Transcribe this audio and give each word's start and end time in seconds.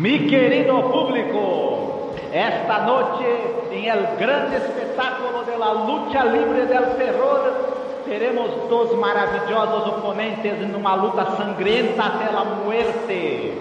Mi 0.00 0.26
querido 0.26 0.90
público, 0.90 2.10
esta 2.32 2.78
noche 2.80 3.24
en 3.70 3.84
el 3.84 4.16
gran 4.18 4.52
espectáculo 4.52 5.44
de 5.44 5.56
la 5.56 5.72
lucha 5.72 6.24
libre 6.24 6.66
del 6.66 6.96
terror 6.96 7.76
teremos 8.06 8.50
dos 8.68 8.96
maravilhosos 8.96 9.88
oponentes 9.88 10.68
numa 10.68 10.96
luta 10.96 11.36
sangrenta 11.36 12.06
até 12.06 12.24
a 12.24 12.44
muerte. 12.44 13.58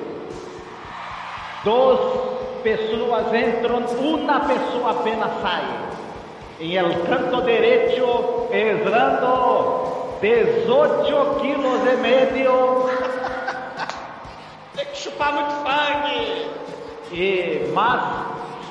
Dos 1.64 2.35
pessoas 2.66 3.32
entram, 3.32 3.86
uma 4.00 4.40
pessoa 4.40 4.90
apenas 4.90 5.30
sai. 5.44 5.64
Em 6.60 6.76
el 6.76 6.90
canto 7.02 7.42
derecho, 7.42 8.48
pesando 8.50 10.18
18 10.20 11.40
quilos 11.42 11.82
e 11.86 11.96
meio. 11.98 12.90
Tem 14.76 14.86
que 14.86 14.98
chupar 14.98 15.34
muito 15.34 15.52
sangue. 15.52 16.50
E 17.12 17.72
mais 17.72 18.02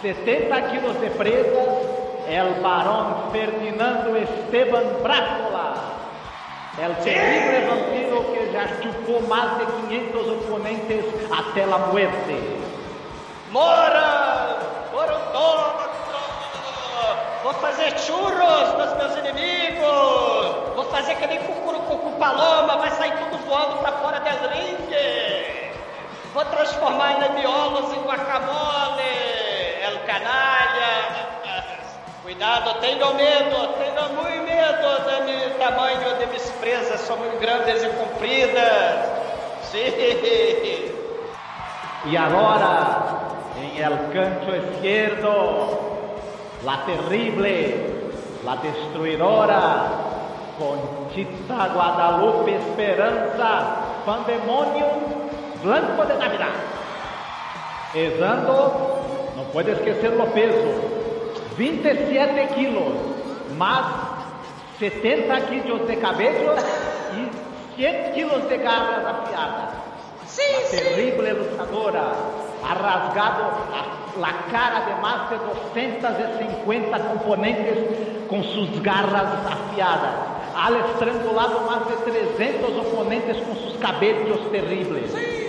70 0.03 0.61
quilos 0.63 1.01
de 1.01 1.11
presas 1.11 1.95
el 2.27 2.61
varón 2.63 3.31
Ferdinando 3.33 4.17
Esteban 4.17 4.83
Brácula, 5.03 5.75
el 6.83 6.97
terrible 7.05 7.69
vampiro 7.69 8.25
que 8.33 8.51
já 8.51 8.67
chupou 8.83 9.23
mais 9.29 9.59
de 9.59 9.67
500 9.89 10.29
oponentes 10.31 11.05
até 11.31 11.63
a 11.63 11.79
muerte. 11.79 12.74
Mora! 13.55 14.59
Foram 14.91 15.21
todos! 15.31 15.87
Vou 17.45 17.55
fazer 17.55 17.97
churros 18.01 18.73
dos 18.73 18.97
meus 18.99 19.17
inimigos! 19.19 20.75
Vou 20.75 20.85
fazer 20.91 21.15
que 21.15 21.25
nem 21.29 21.39
cucurucucu 21.39 22.19
paloma, 22.19 22.79
vai 22.79 22.91
sair 22.91 23.13
tudo 23.13 23.39
voando 23.47 23.77
pra 23.77 23.93
fora 23.93 24.19
do 24.19 24.49
ringue! 24.49 25.71
Vou 26.35 26.45
transformar 26.47 27.21
nebiolos 27.21 27.93
em 27.93 28.03
guacamole! 28.03 29.03
El 29.83 30.01
canalha! 30.01 31.15
Cuidado, 32.25 32.81
tenham 32.81 33.15
medo, 33.15 33.69
tenham 33.79 34.09
muito 34.15 34.43
medo 34.43 35.05
de 35.07 35.33
meu 35.33 35.59
tamanho 35.61 36.19
de 36.19 36.27
minhas 36.27 36.51
presas, 36.59 37.09
muito 37.11 37.39
grandes 37.39 37.85
e 37.85 37.89
compridas. 37.91 39.11
Sim. 39.71 40.93
E 42.07 42.17
agora, 42.17 43.24
em 43.57 43.83
el 43.83 44.13
canto 44.13 44.55
esquerdo, 44.55 45.79
la 46.65 46.85
terrible, 46.85 48.03
la 48.45 48.57
destruidora, 48.57 49.91
Conchita 50.59 51.69
Guadalupe 51.69 52.55
Esperanza, 52.55 54.03
Pandemônio 54.05 54.87
Blanco 55.63 56.05
de 56.05 56.15
Navidad. 56.15 56.55
Pesando, 57.93 59.35
não 59.37 59.45
pode 59.53 59.71
esquecer 59.71 60.13
o 60.21 60.27
peso, 60.29 60.81
27 61.57 62.55
quilos, 62.55 62.95
más 63.57 63.87
70 64.79 65.41
kilos 65.43 65.87
de 65.87 65.97
cabello 65.99 66.55
y 67.17 67.77
100 67.81 68.13
kilos 68.15 68.49
de 68.49 68.59
garras 68.59 69.05
afiadas. 69.07 69.71
Sí, 70.27 70.43
la 70.53 70.69
sí. 70.69 70.77
terrible 70.77 71.33
luchadora 71.35 72.13
ha 72.69 72.75
rasgado 72.75 73.53
la, 74.21 74.33
cara 74.51 74.87
de 74.87 75.03
más 75.03 75.31
de 75.31 75.37
250 75.39 76.99
componentes 77.09 77.79
con 78.29 78.43
sus 78.45 78.83
garras 78.83 79.27
afiadas. 79.47 80.15
Ha 80.57 80.71
estrangulado 80.71 81.63
más 81.63 81.89
de 81.89 82.13
300 82.37 82.71
oponentes 82.87 83.37
con 83.39 83.57
sus 83.57 83.75
cabellos 83.79 84.51
terribles. 84.53 85.13
Sí, 85.13 85.44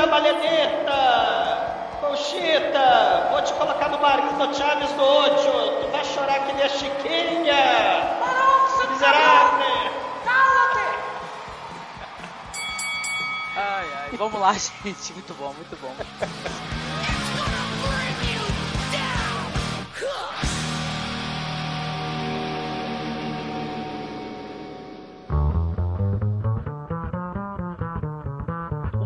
Conchita, 0.00 0.06
maledeta! 0.06 0.96
Conchita, 2.00 3.28
vou 3.30 3.42
te 3.42 3.52
colocar 3.52 3.88
no 3.90 3.98
barril 3.98 4.32
do 4.32 4.54
Chaves 4.56 4.90
do 4.92 5.02
Ocho. 5.02 5.82
Tu 5.82 5.88
vai 5.90 6.04
chorar 6.04 6.46
que 6.46 6.52
nem 6.54 6.64
a 6.64 6.68
Chiquinha. 6.68 7.54
Você 8.68 8.86
Miserável. 8.86 9.90
Cala-te. 10.24 10.80
Ai, 13.56 13.88
ai. 13.94 14.16
Vamos 14.16 14.40
lá, 14.40 14.54
gente. 14.84 15.12
Muito 15.12 15.34
bom, 15.34 15.52
muito 15.52 15.76
bom. 15.76 15.94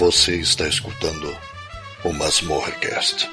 Você 0.00 0.36
está 0.36 0.66
escutando 0.66 1.36
o 2.04 2.12
Masmorrecast. 2.14 3.28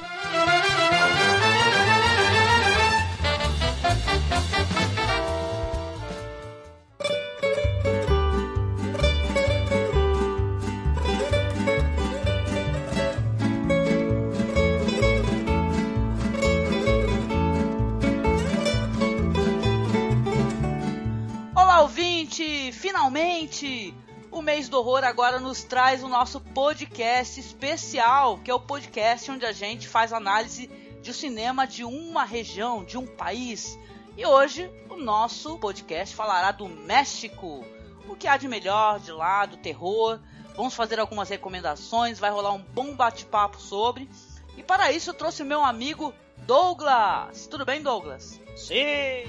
Olá, 21.56 21.83
ouvinte! 21.83 22.74
Finalmente! 22.74 23.95
O 24.38 24.42
mês 24.44 24.69
do 24.69 24.78
horror 24.78 25.04
agora 25.04 25.39
nos 25.39 25.63
traz 25.63 26.04
o 26.04 26.07
nosso 26.07 26.39
podcast 26.39 27.39
especial, 27.39 28.38
que 28.38 28.51
é 28.51 28.54
o 28.54 28.60
podcast 28.60 29.31
onde 29.31 29.44
a 29.44 29.51
gente 29.51 29.88
faz 29.88 30.13
análise 30.13 30.68
de 31.01 31.12
cinema 31.12 31.66
de 31.66 31.84
uma 31.84 32.24
região, 32.24 32.86
de 32.86 33.00
um 33.00 33.07
país. 33.07 33.80
E 34.16 34.24
hoje 34.24 34.72
o 34.92 34.95
nosso 34.95 35.57
podcast 35.57 36.16
falará 36.16 36.51
do 36.51 36.69
México. 36.69 37.66
O 38.07 38.16
que 38.16 38.28
há 38.28 38.38
de 38.38 38.48
melhor 38.48 39.00
de 39.00 39.12
lá, 39.12 39.44
do 39.48 39.57
terror. 39.57 40.19
Vamos 40.56 40.75
fazer 40.75 41.00
algumas 41.00 41.30
recomendações, 41.30 42.19
vai 42.19 42.30
rolar 42.30 42.54
um 42.54 42.62
bom 42.62 42.95
bate-papo 42.95 43.60
sobre. 43.60 44.07
E 44.56 44.62
para 44.62 44.92
isso 44.92 45.10
eu 45.10 45.16
trouxe 45.16 45.42
o 45.42 45.48
meu 45.48 45.66
amigo 45.66 46.13
Douglas. 46.45 47.48
Tudo 47.48 47.66
bem, 47.66 47.81
Douglas? 47.81 48.40
Sim. 48.56 49.28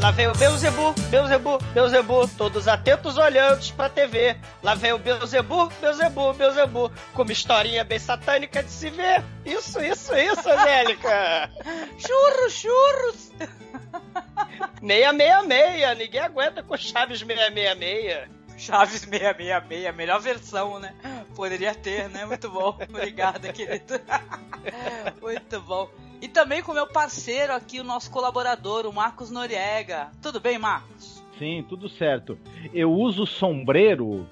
Lá 0.00 0.10
vem 0.10 0.28
o 0.28 0.34
Beuzebu, 0.34 0.94
Beuzebu, 1.10 1.58
Beuzebu, 1.74 2.28
todos 2.28 2.66
atentos 2.66 3.18
olhando 3.18 3.60
pra 3.74 3.86
TV. 3.90 4.34
Lá 4.62 4.74
vem 4.74 4.94
o 4.94 4.98
Beuzebu, 4.98 5.70
Beuzebu, 5.78 6.32
Beuzebu, 6.32 6.90
com 7.12 7.22
uma 7.22 7.32
historinha 7.32 7.84
bem 7.84 7.98
satânica 7.98 8.62
de 8.62 8.70
se 8.70 8.88
ver. 8.88 9.22
Isso, 9.44 9.78
isso, 9.84 10.16
isso, 10.16 10.48
Angélica. 10.48 11.50
Churros, 12.00 12.52
churros! 12.52 13.32
666, 14.80 15.98
ninguém 15.98 16.20
aguenta 16.20 16.62
com 16.62 16.76
Chaves 16.78 17.20
666. 17.20 18.28
Chaves 18.56 19.00
666, 19.02 19.94
melhor 19.94 20.20
versão, 20.20 20.78
né? 20.78 20.94
Poderia 21.36 21.74
ter, 21.74 22.08
né? 22.08 22.24
Muito 22.24 22.48
bom. 22.50 22.76
Obrigado, 22.88 23.52
querido. 23.52 24.00
Muito 25.20 25.60
bom. 25.60 25.90
E 26.20 26.28
também 26.28 26.62
com 26.62 26.72
meu 26.72 26.86
parceiro 26.86 27.52
aqui, 27.54 27.80
o 27.80 27.84
nosso 27.84 28.10
colaborador, 28.10 28.86
o 28.86 28.92
Marcos 28.92 29.30
Noriega. 29.30 30.10
Tudo 30.20 30.38
bem, 30.38 30.58
Marcos? 30.58 31.22
Sim, 31.38 31.64
tudo 31.66 31.88
certo. 31.88 32.38
Eu 32.74 32.92
uso 32.92 33.26
sombreiro 33.26 34.28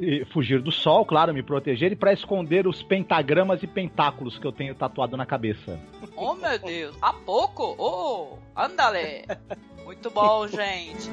eh, 0.00 0.24
fugir 0.32 0.60
do 0.60 0.70
sol, 0.70 1.06
claro, 1.06 1.32
me 1.32 1.42
proteger 1.42 1.92
e 1.92 1.96
pra 1.96 2.12
esconder 2.12 2.66
os 2.66 2.82
pentagramas 2.82 3.62
e 3.62 3.66
pentáculos 3.66 4.38
que 4.38 4.46
eu 4.46 4.52
tenho 4.52 4.74
tatuado 4.74 5.16
na 5.16 5.24
cabeça. 5.24 5.80
Oh, 6.14 6.34
meu 6.34 6.58
Deus. 6.58 6.96
Há 7.00 7.14
pouco? 7.14 7.74
Oh, 7.78 8.36
andale. 8.54 9.24
Muito 9.84 10.10
bom, 10.10 10.46
gente. 10.48 11.10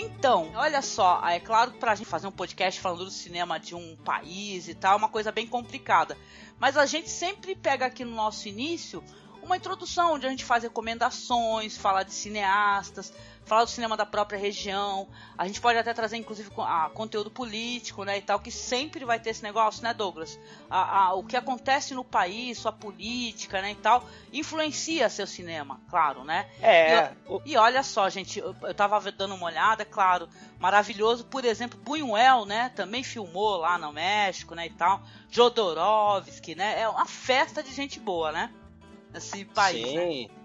Então, 0.00 0.52
olha 0.54 0.80
só, 0.80 1.20
é 1.26 1.40
claro 1.40 1.72
que 1.72 1.78
pra 1.78 1.96
gente 1.96 2.06
fazer 2.06 2.28
um 2.28 2.32
podcast 2.32 2.80
falando 2.80 3.04
do 3.04 3.10
cinema 3.10 3.58
de 3.58 3.74
um 3.74 3.96
país 3.96 4.68
e 4.68 4.74
tal, 4.74 4.92
é 4.92 4.96
uma 4.96 5.08
coisa 5.08 5.32
bem 5.32 5.44
complicada. 5.44 6.16
Mas 6.56 6.76
a 6.76 6.86
gente 6.86 7.10
sempre 7.10 7.56
pega 7.56 7.86
aqui 7.86 8.04
no 8.04 8.14
nosso 8.14 8.46
início 8.46 9.02
uma 9.48 9.56
introdução 9.56 10.12
onde 10.12 10.26
a 10.26 10.30
gente 10.30 10.44
faz 10.44 10.62
recomendações, 10.62 11.76
fala 11.76 12.02
de 12.02 12.12
cineastas, 12.12 13.12
fala 13.46 13.64
do 13.64 13.70
cinema 13.70 13.96
da 13.96 14.04
própria 14.04 14.38
região. 14.38 15.08
A 15.36 15.46
gente 15.46 15.58
pode 15.60 15.78
até 15.78 15.94
trazer, 15.94 16.18
inclusive, 16.18 16.50
a, 16.58 16.90
conteúdo 16.92 17.30
político, 17.30 18.04
né, 18.04 18.18
e 18.18 18.20
tal, 18.22 18.38
que 18.38 18.50
sempre 18.50 19.04
vai 19.06 19.18
ter 19.18 19.30
esse 19.30 19.42
negócio, 19.42 19.82
né, 19.82 19.94
Douglas? 19.94 20.38
A, 20.68 21.14
o 21.14 21.24
que 21.24 21.36
acontece 21.36 21.94
no 21.94 22.04
país, 22.04 22.58
sua 22.58 22.72
política, 22.72 23.62
né, 23.62 23.72
e 23.72 23.74
tal, 23.74 24.06
influencia 24.32 25.08
seu 25.08 25.26
cinema, 25.26 25.80
claro, 25.88 26.24
né? 26.24 26.46
É. 26.60 27.12
E, 27.46 27.52
e 27.52 27.56
olha 27.56 27.82
só, 27.82 28.08
gente, 28.10 28.38
eu, 28.38 28.54
eu 28.62 28.74
tava 28.74 29.00
dando 29.10 29.34
uma 29.34 29.46
olhada, 29.46 29.82
claro, 29.84 30.28
maravilhoso. 30.58 31.24
Por 31.24 31.44
exemplo, 31.44 31.80
Buñuel, 31.80 32.44
né, 32.44 32.70
também 32.76 33.02
filmou 33.02 33.56
lá 33.56 33.78
no 33.78 33.92
México, 33.92 34.54
né, 34.54 34.66
e 34.66 34.70
tal. 34.70 35.00
Jodorowsky, 35.30 36.54
né? 36.54 36.80
É 36.80 36.88
uma 36.88 37.06
festa 37.06 37.62
de 37.62 37.72
gente 37.72 37.98
boa, 37.98 38.32
né? 38.32 38.50
Esse 39.18 39.44
país. 39.44 39.86
Sim. 39.86 40.28
Né? 40.28 40.38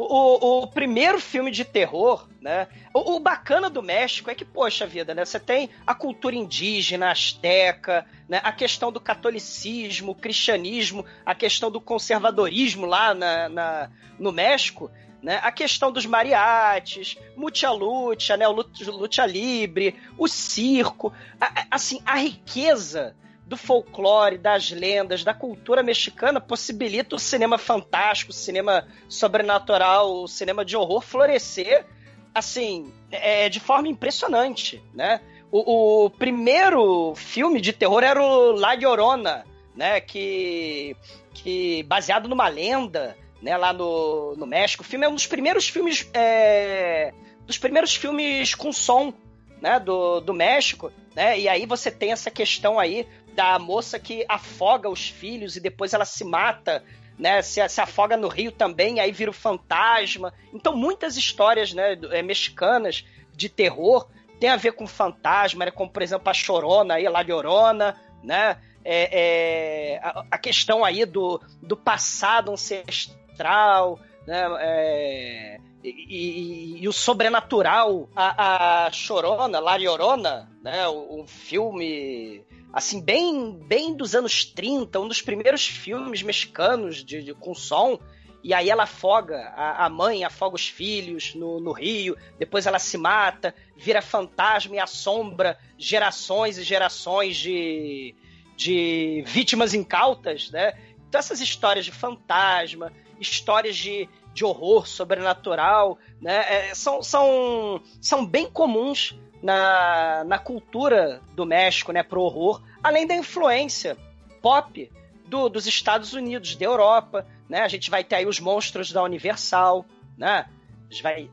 O, 0.00 0.62
o, 0.62 0.66
primeiro 0.68 1.18
filme 1.20 1.50
de 1.50 1.64
terror, 1.64 2.28
né? 2.40 2.68
O, 2.94 3.16
o, 3.16 3.18
bacana 3.18 3.68
do 3.68 3.82
México 3.82 4.30
é 4.30 4.34
que, 4.34 4.44
poxa 4.44 4.86
vida, 4.86 5.12
né? 5.12 5.24
Você 5.24 5.40
tem 5.40 5.70
a 5.84 5.92
cultura 5.92 6.36
indígena, 6.36 7.10
asteca, 7.10 8.06
né? 8.28 8.40
a 8.44 8.52
questão 8.52 8.92
do 8.92 9.00
catolicismo, 9.00 10.12
o 10.12 10.14
cristianismo, 10.14 11.04
a 11.26 11.34
questão 11.34 11.68
do 11.68 11.80
conservadorismo 11.80 12.86
lá 12.86 13.12
na, 13.12 13.48
na 13.48 13.90
no 14.20 14.30
México, 14.30 14.88
né? 15.20 15.40
A 15.42 15.50
questão 15.50 15.90
dos 15.90 16.06
mariachis, 16.06 17.16
mucha 17.36 17.68
lucha, 17.72 18.36
né? 18.36 18.46
O 18.46 18.52
lucha 18.52 19.26
livre, 19.26 19.96
o 20.16 20.28
circo, 20.28 21.12
a, 21.40 21.66
assim, 21.72 22.00
a 22.06 22.16
riqueza 22.18 23.16
do 23.48 23.56
folclore, 23.56 24.36
das 24.36 24.70
lendas, 24.70 25.24
da 25.24 25.32
cultura 25.32 25.82
mexicana 25.82 26.38
possibilita 26.38 27.16
o 27.16 27.18
cinema 27.18 27.56
fantástico, 27.56 28.30
o 28.30 28.34
cinema 28.34 28.86
sobrenatural, 29.08 30.22
o 30.22 30.28
cinema 30.28 30.64
de 30.64 30.76
horror 30.76 31.00
florescer, 31.00 31.86
assim, 32.34 32.92
é, 33.10 33.48
de 33.48 33.58
forma 33.58 33.88
impressionante, 33.88 34.82
né? 34.92 35.20
O, 35.50 36.04
o 36.04 36.10
primeiro 36.10 37.14
filme 37.14 37.58
de 37.58 37.72
terror 37.72 38.04
era 38.04 38.22
o 38.22 38.52
La 38.52 38.74
Llorona, 38.74 39.46
né? 39.74 39.98
Que, 39.98 40.94
que 41.32 41.82
baseado 41.84 42.28
numa 42.28 42.48
lenda, 42.48 43.16
né? 43.40 43.56
Lá 43.56 43.72
no, 43.72 44.36
no 44.36 44.46
México. 44.46 44.82
O 44.82 44.86
filme 44.86 45.06
é 45.06 45.08
um 45.08 45.14
dos 45.14 45.26
primeiros 45.26 45.66
filmes, 45.66 46.06
é, 46.12 47.14
dos 47.46 47.56
primeiros 47.56 47.94
filmes 47.94 48.54
com 48.54 48.70
som, 48.72 49.14
né? 49.62 49.80
Do, 49.80 50.20
do 50.20 50.34
México, 50.34 50.92
né? 51.16 51.40
E 51.40 51.48
aí 51.48 51.64
você 51.64 51.90
tem 51.90 52.12
essa 52.12 52.30
questão 52.30 52.78
aí 52.78 53.06
da 53.38 53.56
moça 53.56 54.00
que 54.00 54.26
afoga 54.28 54.88
os 54.88 55.08
filhos 55.08 55.54
e 55.54 55.60
depois 55.60 55.94
ela 55.94 56.04
se 56.04 56.24
mata, 56.24 56.82
né? 57.16 57.40
Se, 57.40 57.66
se 57.68 57.80
afoga 57.80 58.16
no 58.16 58.26
rio 58.26 58.50
também, 58.50 58.98
aí 58.98 59.12
vira 59.12 59.30
o 59.30 59.34
fantasma. 59.34 60.34
Então, 60.52 60.76
muitas 60.76 61.16
histórias 61.16 61.72
né, 61.72 61.96
é, 62.10 62.20
mexicanas 62.20 63.04
de 63.32 63.48
terror 63.48 64.08
tem 64.40 64.50
a 64.50 64.56
ver 64.56 64.72
com 64.72 64.88
fantasma, 64.88 65.66
né? 65.66 65.70
como 65.70 65.88
por 65.88 66.02
exemplo 66.02 66.28
a 66.28 66.34
Chorona, 66.34 66.94
aí, 66.94 67.08
La 67.08 67.20
Llorona, 67.20 67.94
né? 68.24 68.56
É, 68.84 69.08
é, 69.12 70.00
a, 70.02 70.24
a, 70.32 70.38
questão 70.38 70.84
aí 70.84 71.04
do, 71.04 71.40
do 71.62 71.76
passado 71.76 72.50
ancestral, 72.50 74.00
né? 74.26 74.46
É, 74.58 75.60
e, 75.84 75.90
e, 75.90 76.82
e, 76.82 76.88
o 76.88 76.92
sobrenatural, 76.92 78.08
a, 78.16 78.86
a 78.86 78.90
Chorona, 78.90 79.60
La 79.60 79.76
Llorona, 79.76 80.50
né? 80.60 80.88
Um 80.88 81.24
filme 81.24 82.44
assim, 82.72 83.00
bem, 83.00 83.58
bem 83.66 83.94
dos 83.94 84.14
anos 84.14 84.44
30, 84.44 85.00
um 85.00 85.08
dos 85.08 85.22
primeiros 85.22 85.66
filmes 85.66 86.22
mexicanos 86.22 87.04
de, 87.04 87.22
de 87.22 87.34
com 87.34 87.54
som. 87.54 87.98
E 88.42 88.54
aí 88.54 88.70
ela 88.70 88.84
afoga, 88.84 89.36
a, 89.56 89.86
a 89.86 89.88
mãe 89.88 90.24
afoga 90.24 90.54
os 90.54 90.68
filhos 90.68 91.34
no, 91.34 91.58
no, 91.58 91.72
rio, 91.72 92.16
depois 92.38 92.66
ela 92.66 92.78
se 92.78 92.96
mata, 92.96 93.54
vira 93.76 94.00
fantasma 94.00 94.76
e 94.76 94.78
assombra 94.78 95.58
gerações 95.76 96.56
e 96.56 96.62
gerações 96.62 97.36
de, 97.36 98.14
de 98.56 99.24
vítimas 99.26 99.74
incautas, 99.74 100.50
né? 100.50 100.72
Então 101.08 101.18
essas 101.18 101.40
histórias 101.40 101.84
de 101.84 101.90
fantasma, 101.90 102.92
histórias 103.18 103.76
de, 103.76 104.08
de 104.32 104.44
horror 104.44 104.86
sobrenatural, 104.86 105.98
né? 106.20 106.68
É, 106.68 106.74
são, 106.74 107.02
são, 107.02 107.82
são 108.00 108.24
bem 108.24 108.48
comuns 108.48 109.18
na, 109.42 110.24
na 110.24 110.38
cultura 110.38 111.20
do 111.34 111.46
México, 111.46 111.92
né, 111.92 112.02
pro 112.02 112.20
horror, 112.20 112.62
além 112.82 113.06
da 113.06 113.14
influência 113.14 113.96
pop 114.42 114.90
do, 115.26 115.48
dos 115.48 115.66
Estados 115.66 116.12
Unidos, 116.14 116.56
da 116.56 116.64
Europa, 116.64 117.26
né? 117.48 117.60
A 117.60 117.68
gente 117.68 117.90
vai 117.90 118.02
ter 118.02 118.16
aí 118.16 118.26
os 118.26 118.40
monstros 118.40 118.92
da 118.92 119.02
Universal, 119.02 119.84
né? 120.16 120.46
A 120.88 120.92
gente 120.92 121.02
vai 121.02 121.30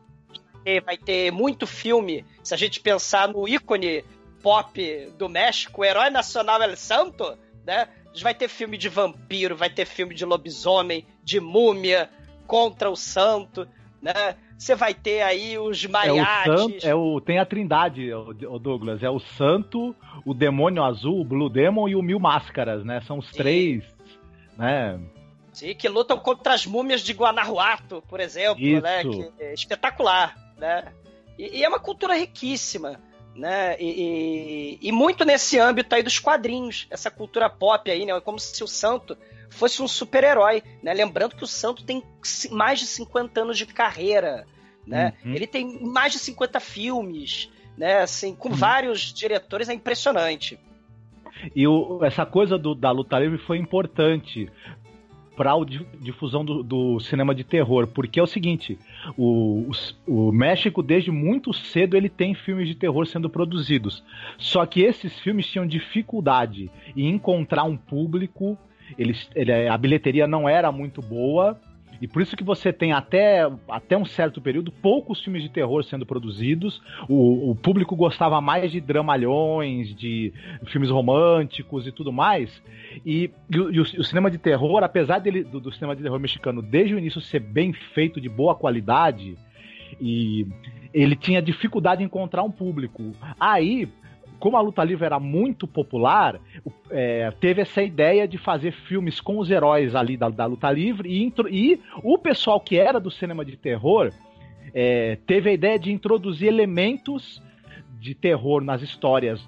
ter, 0.64 0.82
vai 0.82 0.98
ter 0.98 1.32
muito 1.32 1.66
filme, 1.66 2.26
se 2.44 2.54
a 2.54 2.58
gente 2.58 2.80
pensar 2.80 3.28
no 3.28 3.48
ícone 3.48 4.04
pop 4.42 5.12
do 5.18 5.30
México, 5.30 5.82
o 5.82 5.86
herói 5.86 6.10
nacional 6.10 6.62
El 6.62 6.76
Santo, 6.76 7.38
né? 7.66 7.88
A 8.06 8.08
gente 8.10 8.24
vai 8.24 8.34
ter 8.34 8.48
filme 8.48 8.78
de 8.78 8.90
vampiro, 8.90 9.56
vai 9.56 9.70
ter 9.70 9.86
filme 9.86 10.14
de 10.14 10.26
lobisomem, 10.26 11.06
de 11.24 11.40
múmia 11.40 12.10
contra 12.48 12.90
o 12.90 12.96
santo, 12.96 13.68
né? 14.02 14.36
Você 14.58 14.74
vai 14.74 14.94
ter 14.94 15.22
aí 15.22 15.58
os 15.58 15.86
mariachis. 15.86 16.84
É 16.84 16.90
é 16.90 16.96
o 16.96 17.20
tem 17.20 17.40
a 17.40 17.46
trindade, 17.46 18.14
o 18.14 18.60
Douglas. 18.60 19.04
É 19.04 19.10
o 19.10 19.20
santo, 19.20 19.96
o 20.26 20.34
demônio 20.34 20.84
azul, 20.84 21.20
o 21.20 21.26
Blue 21.26 21.50
Demon 21.50 21.90
e 21.90 21.96
o 21.96 22.02
Mil 22.02 22.20
Máscaras, 22.20 22.84
né? 22.86 23.02
São 23.02 23.20
os 23.20 23.28
Sim. 23.30 23.38
três, 23.38 23.84
né? 24.58 25.00
Sim, 25.52 25.74
que 25.74 25.88
lutam 25.88 26.18
contra 26.18 26.54
as 26.54 26.66
múmias 26.66 27.02
de 27.02 27.14
Guanajuato, 27.14 28.04
por 28.10 28.20
exemplo, 28.20 28.62
Isso. 28.62 28.82
né? 28.82 29.04
Que 29.04 29.32
é 29.40 29.54
espetacular, 29.54 30.36
né? 30.58 30.92
E, 31.38 31.60
e, 31.60 31.64
é 31.64 31.70
uma 31.70 31.80
cultura 31.80 32.16
riquíssima, 32.16 33.00
né? 33.34 33.76
E, 33.80 34.80
e, 34.82 34.90
e, 34.90 34.92
muito 34.92 35.24
nesse 35.26 35.60
âmbito 35.60 35.96
aí 35.96 36.04
dos 36.04 36.20
quadrinhos, 36.20 36.88
essa 36.90 37.12
cultura 37.12 37.50
pop 37.50 37.90
aí, 37.90 38.06
né? 38.06 38.20
Como 38.22 38.40
se 38.40 38.64
o 38.64 38.68
santo 38.68 39.18
fosse 39.56 39.82
um 39.82 39.88
super-herói, 39.88 40.62
né? 40.84 40.94
Lembrando 40.94 41.36
que 41.36 41.44
o 41.44 41.48
Santo 41.48 41.84
tem 41.84 42.04
mais 42.52 42.80
de 42.80 42.86
50 42.86 43.42
anos 43.42 43.58
de 43.58 43.66
carreira, 43.66 44.46
né? 44.86 45.14
Uhum. 45.24 45.34
Ele 45.34 45.48
tem 45.48 45.82
mais 45.82 46.14
de 46.14 46.20
50 46.20 46.60
filmes, 46.60 47.50
né? 47.78 48.00
Assim, 48.00 48.36
com 48.36 48.50
uhum. 48.50 48.56
vários 48.56 49.14
diretores, 49.14 49.70
é 49.70 49.74
impressionante. 49.74 50.60
E 51.56 51.68
o, 51.68 52.04
essa 52.04 52.26
coisa 52.26 52.58
do, 52.58 52.74
da 52.74 52.92
luta 52.92 53.20
livre 53.20 53.38
foi 53.38 53.58
importante 53.58 54.50
para 55.36 55.52
a 55.52 55.56
difusão 56.00 56.46
do, 56.46 56.64
do, 56.64 57.00
cinema 57.00 57.36
de 57.36 57.44
terror, 57.44 57.88
porque 57.88 58.20
é 58.20 58.24
o 58.24 58.28
seguinte, 58.28 58.80
o, 59.18 59.70
o, 60.08 60.28
o, 60.28 60.32
México 60.32 60.82
desde 60.82 61.12
muito 61.12 61.52
cedo 61.54 61.98
ele 61.98 62.10
tem 62.10 62.34
filmes 62.34 62.68
de 62.68 62.76
terror 62.76 63.06
sendo 63.06 63.30
produzidos, 63.30 64.02
só 64.38 64.66
que 64.66 64.82
esses 64.82 65.20
filmes 65.20 65.46
tinham 65.48 65.68
dificuldade 65.68 66.72
em 66.96 67.10
encontrar 67.10 67.66
um 67.66 67.76
público 67.76 68.58
eles, 68.98 69.30
ele, 69.36 69.68
a 69.68 69.78
bilheteria 69.78 70.28
não 70.28 70.48
era 70.48 70.72
muito 70.72 71.02
boa 71.02 71.60
E 72.02 72.08
por 72.08 72.22
isso 72.22 72.36
que 72.36 72.44
você 72.44 72.74
tem 72.74 72.92
até, 72.92 73.50
até 73.70 73.98
um 73.98 74.06
certo 74.06 74.42
período 74.42 74.72
poucos 74.72 75.22
filmes 75.22 75.44
de 75.44 75.50
terror 75.50 75.84
sendo 75.84 76.06
produzidos. 76.06 76.82
O, 77.08 77.52
o 77.52 77.56
público 77.56 77.96
gostava 77.96 78.40
mais 78.42 78.72
de 78.72 78.82
dramalhões, 78.82 79.96
de 79.96 80.34
filmes 80.68 80.90
românticos 80.90 81.88
e 81.88 81.92
tudo 81.92 82.12
mais. 82.12 82.62
E, 83.06 83.32
e, 83.50 83.60
o, 83.60 83.72
e 83.72 83.80
o, 83.80 84.04
cinema 84.04 84.30
de 84.30 84.38
terror, 84.38 84.84
apesar 84.84 85.20
dele, 85.20 85.44
do, 85.44 85.60
do 85.60 85.72
cinema 85.72 85.96
de 85.96 86.04
terror 86.04 86.20
mexicano 86.20 86.62
desde 86.62 86.96
o 86.96 87.00
início 87.00 87.22
ser 87.22 87.40
bem 87.40 87.74
feito, 87.74 88.20
de 88.20 88.30
boa 88.30 88.56
qualidade, 88.56 89.38
e 90.00 90.48
ele 90.94 91.16
tinha 91.16 91.42
dificuldade 91.42 92.02
em 92.02 92.06
encontrar 92.06 92.44
um 92.44 92.52
público. 92.52 93.12
Aí, 93.40 93.88
como 94.46 94.58
a 94.58 94.62
luta 94.62 94.84
livre 94.84 95.04
era 95.04 95.20
muito 95.20 95.66
popular, 95.66 96.40
é, 96.92 97.32
teve 97.40 97.64
essa 97.64 97.82
ideia 97.82 98.28
de 98.28 98.38
fazer 98.38 98.72
filmes 98.72 99.20
com 99.20 99.40
os 99.40 99.50
heróis 99.50 99.96
ali 99.96 100.16
da, 100.16 100.30
da 100.30 100.46
luta 100.46 100.70
livre 100.70 101.10
e, 101.10 101.34
e, 101.50 101.82
o 102.04 102.16
pessoal 102.16 102.60
que 102.60 102.78
era 102.78 103.00
do 103.00 103.10
cinema 103.10 103.44
de 103.44 103.58
terror 103.58 104.12
é, 104.72 105.18
teve 105.26 105.50
a 105.50 105.54
ideia 105.54 105.80
de 105.80 105.92
introduzir 105.92 106.48
elementos 106.48 107.42
de 108.00 108.14
terror 108.14 108.64
nas 108.64 108.84
histórias 108.84 109.44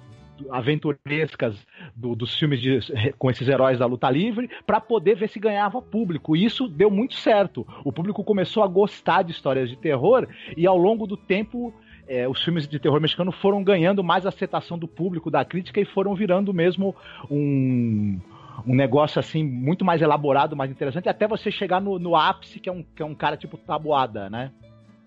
aventurescas 0.50 1.54
do, 1.94 2.16
dos 2.16 2.36
filmes 2.36 2.60
de, 2.60 2.80
com 3.16 3.30
esses 3.30 3.46
heróis 3.46 3.78
da 3.78 3.86
luta 3.86 4.10
livre 4.10 4.50
para 4.66 4.80
poder 4.80 5.14
ver 5.14 5.28
se 5.28 5.38
ganhava 5.38 5.80
público. 5.80 6.34
E 6.34 6.44
isso 6.44 6.66
deu 6.66 6.90
muito 6.90 7.14
certo. 7.14 7.64
O 7.84 7.92
público 7.92 8.24
começou 8.24 8.64
a 8.64 8.66
gostar 8.66 9.22
de 9.22 9.30
histórias 9.30 9.70
de 9.70 9.76
terror 9.76 10.26
e 10.56 10.66
ao 10.66 10.76
longo 10.76 11.06
do 11.06 11.16
tempo 11.16 11.72
é, 12.08 12.26
os 12.26 12.42
filmes 12.42 12.66
de 12.66 12.78
terror 12.78 13.00
mexicano 13.00 13.30
foram 13.30 13.62
ganhando 13.62 14.02
mais 14.02 14.24
aceitação 14.24 14.78
do 14.78 14.88
público, 14.88 15.30
da 15.30 15.44
crítica 15.44 15.80
e 15.80 15.84
foram 15.84 16.14
virando 16.14 16.54
mesmo 16.54 16.96
um, 17.30 18.18
um 18.66 18.74
negócio 18.74 19.20
assim 19.20 19.44
muito 19.44 19.84
mais 19.84 20.00
elaborado, 20.00 20.56
mais 20.56 20.70
interessante, 20.70 21.08
até 21.08 21.28
você 21.28 21.50
chegar 21.50 21.80
no, 21.80 21.98
no 21.98 22.16
ápice, 22.16 22.58
que 22.58 22.68
é, 22.68 22.72
um, 22.72 22.82
que 22.82 23.02
é 23.02 23.04
um 23.04 23.14
cara 23.14 23.36
tipo 23.36 23.58
tabuada, 23.58 24.30
né? 24.30 24.50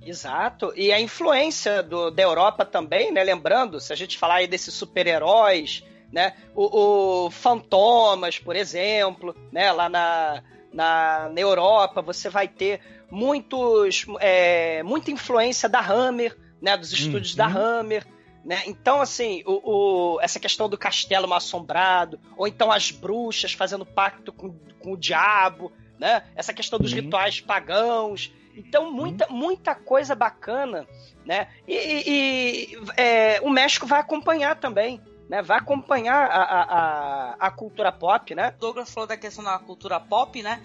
Exato. 0.05 0.73
E 0.75 0.91
a 0.91 0.99
influência 0.99 1.83
do, 1.83 2.09
da 2.09 2.23
Europa 2.23 2.65
também, 2.65 3.11
né? 3.11 3.23
Lembrando, 3.23 3.79
se 3.79 3.91
a 3.91 3.95
gente 3.95 4.17
falar 4.17 4.35
aí 4.35 4.47
desses 4.47 4.73
super-heróis, 4.73 5.83
né? 6.11 6.33
O, 6.55 7.25
o, 7.25 7.31
Fantomas, 7.31 8.39
por 8.39 8.55
exemplo, 8.55 9.35
né? 9.51 9.71
Lá 9.71 9.87
na, 9.89 10.43
na, 10.73 11.29
na 11.29 11.39
Europa, 11.39 12.01
você 12.01 12.29
vai 12.29 12.47
ter 12.47 12.79
muitos, 13.11 14.05
é, 14.19 14.81
muita 14.81 15.11
influência 15.11 15.69
da 15.69 15.79
Hammer, 15.79 16.35
né? 16.61 16.77
Dos 16.77 16.91
estúdios 16.91 17.31
uhum. 17.31 17.37
da 17.37 17.47
Hammer. 17.47 18.05
Né? 18.43 18.63
Então, 18.65 19.01
assim, 19.01 19.43
o, 19.45 20.15
o, 20.15 20.21
essa 20.21 20.39
questão 20.39 20.67
do 20.67 20.77
castelo 20.77 21.27
mal 21.27 21.37
assombrado, 21.37 22.19
ou 22.35 22.47
então 22.47 22.71
as 22.71 22.89
bruxas 22.89 23.53
fazendo 23.53 23.85
pacto 23.85 24.33
com, 24.33 24.53
com 24.79 24.93
o 24.93 24.97
diabo, 24.97 25.71
né? 25.99 26.23
Essa 26.35 26.51
questão 26.51 26.79
dos 26.79 26.91
uhum. 26.91 27.01
rituais 27.01 27.39
pagãos. 27.39 28.33
Então, 28.55 28.91
muita, 28.91 29.29
uhum. 29.29 29.37
muita 29.37 29.75
coisa 29.75 30.15
bacana, 30.15 30.87
né? 31.23 31.47
E, 31.67 31.75
e 31.75 32.79
é, 32.97 33.39
o 33.41 33.49
México 33.49 33.85
vai 33.85 33.99
acompanhar 33.99 34.55
também. 34.55 34.99
Né, 35.29 35.41
vai 35.41 35.59
acompanhar 35.59 36.29
a, 36.29 36.41
a, 36.43 36.61
a, 36.63 37.35
a 37.47 37.51
cultura 37.51 37.89
pop, 37.89 38.35
né? 38.35 38.53
O 38.57 38.59
Douglas 38.59 38.93
falou 38.93 39.07
da 39.07 39.15
questão 39.15 39.41
da 39.41 39.57
cultura 39.57 39.97
pop, 39.97 40.43
né? 40.43 40.61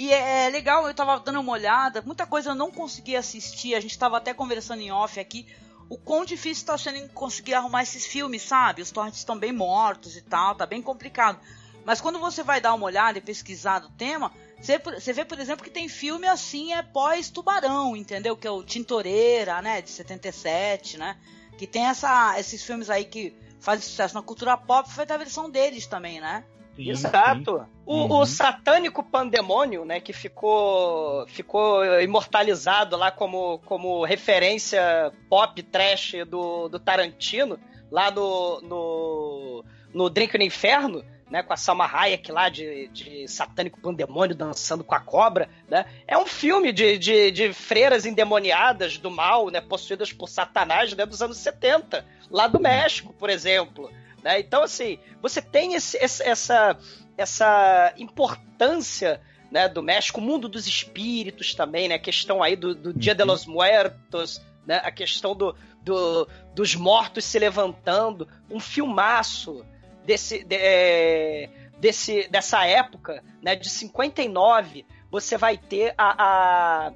E 0.00 0.14
é, 0.14 0.46
é, 0.46 0.48
legal, 0.48 0.88
eu 0.88 0.94
tava 0.94 1.20
dando 1.20 1.40
uma 1.40 1.52
olhada, 1.52 2.00
muita 2.00 2.26
coisa 2.26 2.52
eu 2.52 2.54
não 2.54 2.70
consegui 2.70 3.14
assistir, 3.14 3.74
a 3.74 3.80
gente 3.80 3.98
tava 3.98 4.16
até 4.16 4.32
conversando 4.32 4.80
em 4.80 4.90
off 4.90 5.20
aqui, 5.20 5.46
o 5.90 5.98
quão 5.98 6.24
difícil 6.24 6.64
tá 6.64 6.78
sendo 6.78 7.06
conseguir 7.10 7.52
arrumar 7.52 7.82
esses 7.82 8.06
filmes, 8.06 8.40
sabe? 8.40 8.80
Os 8.80 8.90
torrents 8.90 9.18
estão 9.18 9.38
bem 9.38 9.52
mortos 9.52 10.16
e 10.16 10.22
tal, 10.22 10.54
tá 10.54 10.64
bem 10.64 10.80
complicado. 10.80 11.38
Mas 11.84 12.00
quando 12.00 12.18
você 12.18 12.42
vai 12.42 12.62
dar 12.62 12.72
uma 12.72 12.86
olhada 12.86 13.18
e 13.18 13.20
pesquisar 13.20 13.80
do 13.80 13.90
tema, 13.90 14.32
você, 14.58 14.78
você 14.78 15.12
vê, 15.12 15.22
por 15.22 15.38
exemplo, 15.38 15.62
que 15.62 15.70
tem 15.70 15.86
filme 15.86 16.26
assim, 16.26 16.72
é 16.72 16.80
pós-tubarão, 16.82 17.94
entendeu? 17.94 18.34
Que 18.38 18.46
é 18.46 18.50
o 18.50 18.64
Tintoreira, 18.64 19.60
né? 19.60 19.82
De 19.82 19.90
77, 19.90 20.96
né? 20.96 21.18
Que 21.58 21.66
tem 21.66 21.84
essa, 21.84 22.40
esses 22.40 22.64
filmes 22.64 22.88
aí 22.88 23.04
que 23.04 23.36
fazem 23.60 23.86
sucesso 23.86 24.14
na 24.14 24.22
cultura 24.22 24.56
pop, 24.56 24.90
foi 24.90 25.04
da 25.04 25.18
versão 25.18 25.50
deles 25.50 25.86
também, 25.86 26.22
né? 26.22 26.42
Sim, 26.80 26.90
Exato. 26.90 27.58
Sim. 27.58 27.64
O, 27.84 27.94
uhum. 27.96 28.20
o, 28.20 28.26
satânico 28.26 29.02
pandemônio, 29.02 29.84
né, 29.84 30.00
que 30.00 30.12
ficou, 30.12 31.26
ficou 31.26 31.84
imortalizado 32.00 32.96
lá 32.96 33.10
como, 33.10 33.58
como 33.66 34.04
referência 34.04 35.12
pop 35.28 35.62
trash 35.62 36.14
do, 36.28 36.68
do 36.68 36.78
Tarantino, 36.78 37.58
lá 37.90 38.10
no, 38.10 38.60
no, 38.62 39.64
no 39.92 40.08
Drink 40.08 40.38
no 40.38 40.44
Inferno, 40.44 41.04
né, 41.30 41.42
com 41.42 41.52
a 41.52 41.56
Salma 41.56 41.86
Hayek 41.86 42.30
lá 42.32 42.48
de, 42.48 42.88
de 42.88 43.28
satânico 43.28 43.80
pandemônio 43.80 44.34
dançando 44.34 44.82
com 44.82 44.94
a 44.94 45.00
cobra, 45.00 45.48
né? 45.68 45.84
É 46.06 46.18
um 46.18 46.26
filme 46.26 46.72
de, 46.72 46.98
de, 46.98 47.30
de 47.30 47.52
freiras 47.52 48.04
endemoniadas 48.04 48.98
do 48.98 49.10
mal, 49.10 49.48
né, 49.48 49.60
possuídas 49.60 50.12
por 50.12 50.28
Satanás, 50.28 50.92
né, 50.92 51.06
dos 51.06 51.22
anos 51.22 51.36
70, 51.36 52.04
lá 52.28 52.48
do 52.48 52.58
México, 52.58 53.12
por 53.12 53.30
exemplo. 53.30 53.90
Né? 54.22 54.40
Então, 54.40 54.62
assim, 54.62 54.98
você 55.20 55.40
tem 55.40 55.74
esse, 55.74 55.96
essa, 55.98 56.76
essa 57.16 57.94
importância 57.96 59.20
né, 59.50 59.68
do 59.68 59.82
México, 59.82 60.20
o 60.20 60.22
mundo 60.22 60.48
dos 60.48 60.66
espíritos 60.66 61.54
também, 61.54 61.88
né? 61.88 61.96
A 61.96 61.98
questão 61.98 62.42
aí 62.42 62.54
do, 62.54 62.74
do 62.74 62.94
Dia 62.94 63.14
de 63.14 63.24
los 63.24 63.46
Muertos, 63.46 64.40
né? 64.64 64.80
A 64.84 64.92
questão 64.92 65.34
do, 65.34 65.56
do, 65.82 66.28
dos 66.54 66.76
mortos 66.76 67.24
se 67.24 67.38
levantando. 67.38 68.28
Um 68.48 68.60
filmaço 68.60 69.64
desse, 70.04 70.44
de, 70.44 70.56
é, 70.56 71.50
desse, 71.78 72.28
dessa 72.28 72.64
época, 72.64 73.24
né? 73.42 73.56
De 73.56 73.68
59, 73.68 74.86
você 75.10 75.36
vai 75.36 75.58
ter 75.58 75.94
a, 75.98 76.92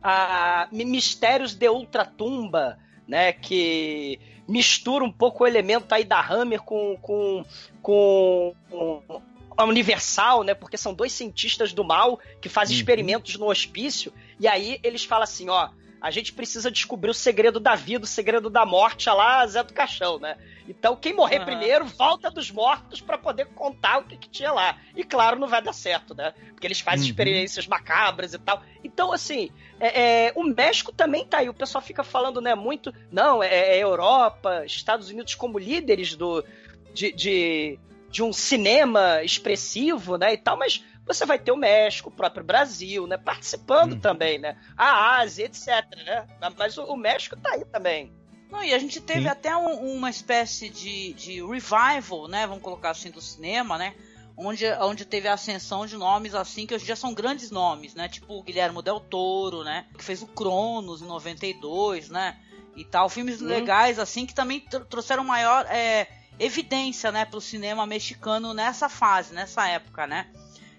a, 0.00 0.62
a 0.64 0.68
Mistérios 0.70 1.54
de 1.54 1.68
Ultratumba, 1.68 2.78
né? 3.08 3.32
Que 3.32 4.20
mistura 4.46 5.04
um 5.04 5.10
pouco 5.10 5.42
o 5.42 5.46
elemento 5.46 5.92
aí 5.92 6.04
da 6.04 6.20
Hammer 6.20 6.60
com, 6.62 6.96
com, 7.00 7.44
com, 7.82 8.54
com 8.70 9.22
a 9.56 9.64
Universal, 9.64 10.44
né? 10.44 10.54
Porque 10.54 10.76
são 10.76 10.94
dois 10.94 11.12
cientistas 11.12 11.72
do 11.72 11.82
mal 11.82 12.20
que 12.40 12.48
fazem 12.48 12.76
uhum. 12.76 12.80
experimentos 12.80 13.36
no 13.36 13.46
hospício. 13.48 14.12
E 14.38 14.46
aí 14.46 14.78
eles 14.84 15.04
falam 15.04 15.24
assim, 15.24 15.48
ó, 15.48 15.70
a 16.00 16.10
gente 16.10 16.32
precisa 16.32 16.70
descobrir 16.70 17.10
o 17.10 17.14
segredo 17.14 17.58
da 17.58 17.74
vida, 17.74 18.04
o 18.04 18.08
segredo 18.08 18.48
da 18.48 18.64
morte, 18.64 19.08
lá 19.08 19.46
Zé 19.46 19.62
do 19.62 19.72
Caixão, 19.72 20.18
né? 20.18 20.36
Então, 20.68 20.94
quem 20.94 21.14
morrer 21.14 21.38
uhum. 21.40 21.46
primeiro 21.46 21.84
volta 21.86 22.30
dos 22.30 22.50
mortos 22.50 23.00
para 23.00 23.16
poder 23.16 23.46
contar 23.46 23.98
o 23.98 24.04
que, 24.04 24.16
que, 24.16 24.28
tinha 24.28 24.52
lá. 24.52 24.78
E 24.94 25.02
claro, 25.02 25.38
não 25.38 25.48
vai 25.48 25.62
dar 25.62 25.72
certo, 25.72 26.14
né? 26.14 26.32
Porque 26.50 26.66
eles 26.66 26.80
fazem 26.80 27.04
uhum. 27.04 27.10
experiências 27.10 27.66
macabras 27.66 28.34
e 28.34 28.38
tal. 28.38 28.62
Então, 28.84 29.12
assim, 29.12 29.50
é, 29.80 30.26
é, 30.26 30.32
o 30.36 30.44
México 30.44 30.92
também 30.92 31.26
tá 31.26 31.38
aí. 31.38 31.48
O 31.48 31.54
pessoal 31.54 31.82
fica 31.82 32.04
falando, 32.04 32.40
né, 32.40 32.54
muito. 32.54 32.92
Não, 33.10 33.42
é, 33.42 33.76
é 33.76 33.78
Europa, 33.78 34.64
Estados 34.66 35.08
Unidos 35.08 35.34
como 35.34 35.58
líderes 35.58 36.14
do, 36.14 36.44
de, 36.92 37.12
de, 37.12 37.78
de 38.10 38.22
um 38.22 38.32
cinema 38.32 39.22
expressivo, 39.22 40.16
né? 40.16 40.34
E 40.34 40.36
tal, 40.36 40.56
mas 40.56 40.84
você 41.08 41.24
vai 41.24 41.38
ter 41.38 41.50
o 41.50 41.56
México, 41.56 42.10
o 42.10 42.12
próprio 42.12 42.44
Brasil, 42.44 43.06
né? 43.06 43.16
Participando 43.16 43.94
uhum. 43.94 44.00
também, 44.00 44.38
né? 44.38 44.56
A 44.76 45.18
Ásia, 45.18 45.46
etc, 45.46 45.66
né? 46.04 46.26
Mas 46.56 46.76
o, 46.76 46.84
o 46.84 46.96
México 46.96 47.34
tá 47.36 47.52
aí 47.54 47.64
também. 47.64 48.12
Não, 48.50 48.62
e 48.62 48.72
a 48.72 48.78
gente 48.78 49.00
teve 49.00 49.22
Sim. 49.22 49.28
até 49.28 49.56
um, 49.56 49.96
uma 49.96 50.10
espécie 50.10 50.68
de, 50.68 51.12
de 51.14 51.42
revival, 51.42 52.28
né? 52.28 52.46
Vamos 52.46 52.62
colocar 52.62 52.90
assim, 52.90 53.10
do 53.10 53.20
cinema, 53.20 53.78
né? 53.78 53.94
Onde, 54.36 54.66
onde 54.80 55.04
teve 55.04 55.26
a 55.26 55.34
ascensão 55.34 55.84
de 55.84 55.96
nomes 55.96 56.34
assim, 56.34 56.64
que 56.64 56.74
hoje 56.74 56.86
já 56.86 56.94
são 56.94 57.12
grandes 57.12 57.50
nomes, 57.50 57.94
né? 57.94 58.08
Tipo 58.08 58.34
o 58.34 58.42
Guilherme 58.42 58.82
Del 58.82 59.00
Toro, 59.00 59.64
né? 59.64 59.86
Que 59.96 60.04
fez 60.04 60.22
o 60.22 60.26
Cronos 60.26 61.02
em 61.02 61.06
92, 61.06 62.10
né? 62.10 62.38
E 62.76 62.84
tal. 62.84 63.08
Filmes 63.08 63.42
hum. 63.42 63.46
legais, 63.46 63.98
assim, 63.98 64.24
que 64.24 64.34
também 64.34 64.60
trouxeram 64.88 65.24
maior 65.24 65.66
é, 65.68 66.06
evidência, 66.38 67.10
né? 67.10 67.24
Pro 67.24 67.40
cinema 67.40 67.86
mexicano 67.86 68.54
nessa 68.54 68.88
fase, 68.88 69.34
nessa 69.34 69.66
época, 69.66 70.06
né? 70.06 70.28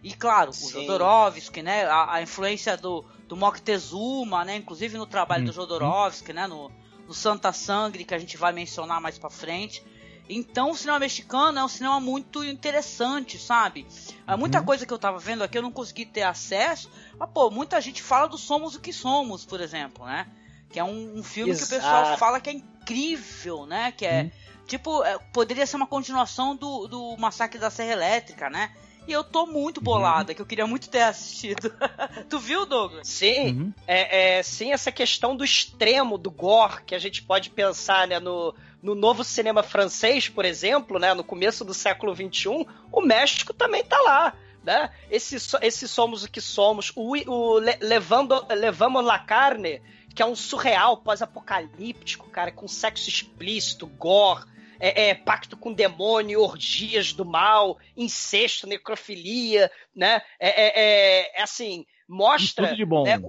E 0.01 0.13
claro, 0.13 0.53
Sim. 0.53 0.65
o 0.65 0.69
Jodorowsky, 0.69 1.61
né? 1.61 1.85
A, 1.85 2.15
a, 2.15 2.21
influência 2.21 2.77
do, 2.77 3.03
do 3.27 3.35
Moctezuma, 3.35 4.45
né? 4.45 4.55
Inclusive 4.55 4.97
no 4.97 5.05
trabalho 5.05 5.43
hum. 5.43 5.47
do 5.47 5.51
Jodorowsky, 5.51 6.33
né? 6.33 6.47
No, 6.47 6.71
do 7.05 7.13
Santa 7.13 7.51
Sangre, 7.51 8.05
que 8.05 8.13
a 8.13 8.19
gente 8.19 8.37
vai 8.37 8.53
mencionar 8.53 9.01
mais 9.01 9.17
pra 9.17 9.29
frente. 9.29 9.83
Então, 10.29 10.69
o 10.69 10.75
cinema 10.75 10.99
mexicano 10.99 11.57
é 11.57 11.63
um 11.63 11.67
cinema 11.67 11.99
muito 11.99 12.43
interessante, 12.43 13.39
sabe? 13.39 13.87
Uhum. 14.27 14.37
Muita 14.37 14.61
coisa 14.61 14.85
que 14.85 14.93
eu 14.93 14.99
tava 14.99 15.17
vendo 15.17 15.43
aqui 15.43 15.57
eu 15.57 15.61
não 15.63 15.71
consegui 15.71 16.05
ter 16.05 16.21
acesso. 16.21 16.89
Mas, 17.17 17.29
pô, 17.31 17.49
muita 17.49 17.81
gente 17.81 18.03
fala 18.03 18.27
do 18.27 18.37
Somos 18.37 18.75
o 18.75 18.79
que 18.79 18.93
Somos, 18.93 19.43
por 19.43 19.59
exemplo, 19.59 20.05
né? 20.05 20.27
Que 20.69 20.79
é 20.79 20.83
um, 20.83 21.17
um 21.17 21.23
filme 21.23 21.49
Exato. 21.49 21.67
que 21.67 21.75
o 21.75 21.79
pessoal 21.79 22.17
fala 22.17 22.39
que 22.39 22.51
é 22.51 22.53
incrível, 22.53 23.65
né? 23.65 23.91
Que 23.91 24.05
é. 24.05 24.21
Uhum. 24.21 24.31
Tipo, 24.67 25.03
é, 25.03 25.17
poderia 25.33 25.65
ser 25.65 25.77
uma 25.77 25.87
continuação 25.87 26.55
do, 26.55 26.87
do 26.87 27.17
Massacre 27.17 27.57
da 27.57 27.71
Serra 27.71 27.93
Elétrica, 27.93 28.51
né? 28.51 28.71
E 29.09 29.11
eu 29.11 29.23
tô 29.23 29.47
muito 29.47 29.79
uhum. 29.79 29.83
bolada, 29.83 30.31
uhum. 30.31 30.35
que 30.35 30.41
eu 30.41 30.45
queria 30.45 30.67
muito 30.67 30.87
ter 30.87 31.01
assistido. 31.01 31.73
tu 32.29 32.37
viu, 32.37 32.65
Douglas? 32.65 33.07
Sim, 33.07 33.47
uhum. 33.47 33.73
é, 33.87 34.37
é, 34.37 34.43
sim, 34.43 34.71
essa 34.71 34.91
questão 34.91 35.35
do 35.35 35.43
extremo 35.43 36.15
do 36.15 36.29
gore 36.29 36.83
que 36.85 36.93
a 36.93 36.99
gente 36.99 37.23
pode 37.23 37.49
pensar, 37.49 38.07
né, 38.07 38.19
no, 38.19 38.53
no 38.83 38.93
novo 38.93 39.23
cinema 39.23 39.63
francês, 39.63 40.29
por 40.29 40.45
exemplo, 40.45 40.99
né, 40.99 41.13
no 41.15 41.23
começo 41.23 41.65
do 41.65 41.73
século 41.73 42.15
XXI, 42.15 42.67
o 42.91 43.01
México 43.01 43.51
também 43.51 43.83
tá 43.83 43.99
lá. 44.01 44.33
né? 44.63 44.91
Esse, 45.09 45.37
esse 45.61 45.87
Somos 45.87 46.23
o 46.23 46.29
que 46.29 46.39
Somos, 46.39 46.91
o, 46.95 47.15
o 47.31 47.57
Le- 47.59 47.79
Levando, 47.81 48.45
Levamos 48.49 49.03
la 49.03 49.17
Carne, 49.17 49.81
que 50.13 50.21
é 50.21 50.25
um 50.25 50.35
surreal 50.35 50.97
pós-apocalíptico, 50.97 52.29
cara, 52.29 52.51
com 52.51 52.67
sexo 52.67 53.09
explícito, 53.09 53.87
gore, 53.87 54.45
é, 54.79 55.09
é, 55.09 55.15
pacto 55.15 55.57
com 55.57 55.73
demônio, 55.73 56.41
orgias 56.41 57.11
do 57.13 57.25
mal, 57.25 57.77
incesto, 57.97 58.65
necrofilia, 58.67 59.71
né? 59.95 60.21
É, 60.39 60.49
é, 60.49 60.73
é- 60.75 61.39
é 61.39 61.41
assim, 61.41 61.85
mostra... 62.07 62.67
Tudo 62.67 62.77
de 62.77 62.85
bom. 62.85 63.03
né, 63.03 63.19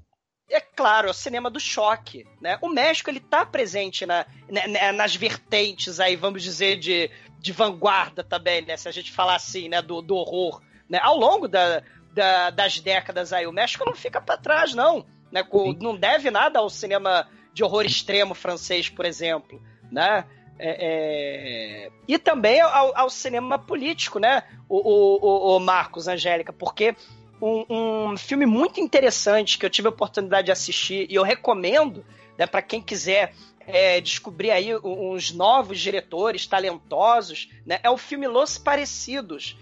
é 0.53 0.61
claro, 0.61 1.07
é 1.07 1.11
o 1.11 1.15
cinema 1.15 1.49
do 1.49 1.61
choque, 1.61 2.27
né? 2.41 2.59
O 2.61 2.69
México, 2.69 3.09
ele 3.09 3.21
tá 3.21 3.47
presente 3.47 4.05
na, 4.05 4.27
na- 4.49 4.67
na- 4.67 4.93
nas 4.93 5.15
vertentes 5.15 6.01
aí, 6.01 6.17
vamos 6.17 6.43
dizer, 6.43 6.77
de, 6.77 7.09
de 7.39 7.53
vanguarda 7.53 8.25
também, 8.25 8.61
né? 8.63 8.77
Se 8.77 8.89
a 8.89 8.93
gente 8.93 9.13
falar 9.13 9.37
assim, 9.37 9.69
né, 9.69 9.81
do, 9.81 10.03
do 10.03 10.17
horror, 10.17 10.61
né? 10.89 10.99
Ao 11.03 11.17
longo 11.17 11.47
da, 11.47 11.83
da- 12.13 12.51
das 12.51 12.81
décadas 12.81 13.33
aí, 13.33 13.47
o 13.47 13.53
México 13.53 13.85
não 13.87 13.95
fica 13.95 14.21
pra 14.21 14.37
trás, 14.37 14.75
não, 14.75 15.07
né? 15.31 15.45
Com- 15.45 15.73
não 15.75 15.97
deve 15.97 16.33
nada 16.33 16.59
ao 16.59 16.69
cinema 16.69 17.29
de 17.55 17.63
horror 17.63 17.85
extremo 17.87 18.35
francês, 18.35 18.89
por 18.89 19.05
exemplo, 19.05 19.63
né? 19.91 20.27
É, 20.63 21.87
é, 21.87 21.91
E 22.07 22.19
também 22.19 22.61
ao, 22.61 22.97
ao 22.97 23.09
cinema 23.11 23.59
político, 23.59 24.19
né? 24.19 24.43
O, 24.69 24.77
o, 24.79 25.57
o- 25.57 25.61
Marcos, 25.61 26.07
Angélica, 26.07 26.53
porque 26.53 26.95
um, 27.41 28.11
um 28.11 28.17
filme 28.19 28.45
muito 28.45 28.79
interessante 28.79 29.59
que 29.59 29.65
eu 29.65 29.71
tive 29.71 29.89
a 29.89 29.91
oportunidade 29.91 30.47
de 30.47 30.53
assistir 30.53 31.07
e 31.11 31.15
eu 31.15 31.23
recomendo 31.23 32.05
né, 32.39 32.47
para 32.47 32.61
quem 32.63 32.81
quiser 32.83 33.33
é, 33.67 34.01
descobrir 34.01 34.51
aí 34.51 34.77
uns 34.77 35.33
novos 35.33 35.81
diretores 35.81 36.47
talentosos, 36.47 37.49
né, 37.65 37.81
é 37.83 37.89
o 37.91 37.97
filme 37.97 38.27
Los 38.29 38.59
Parecidos, 38.59 39.57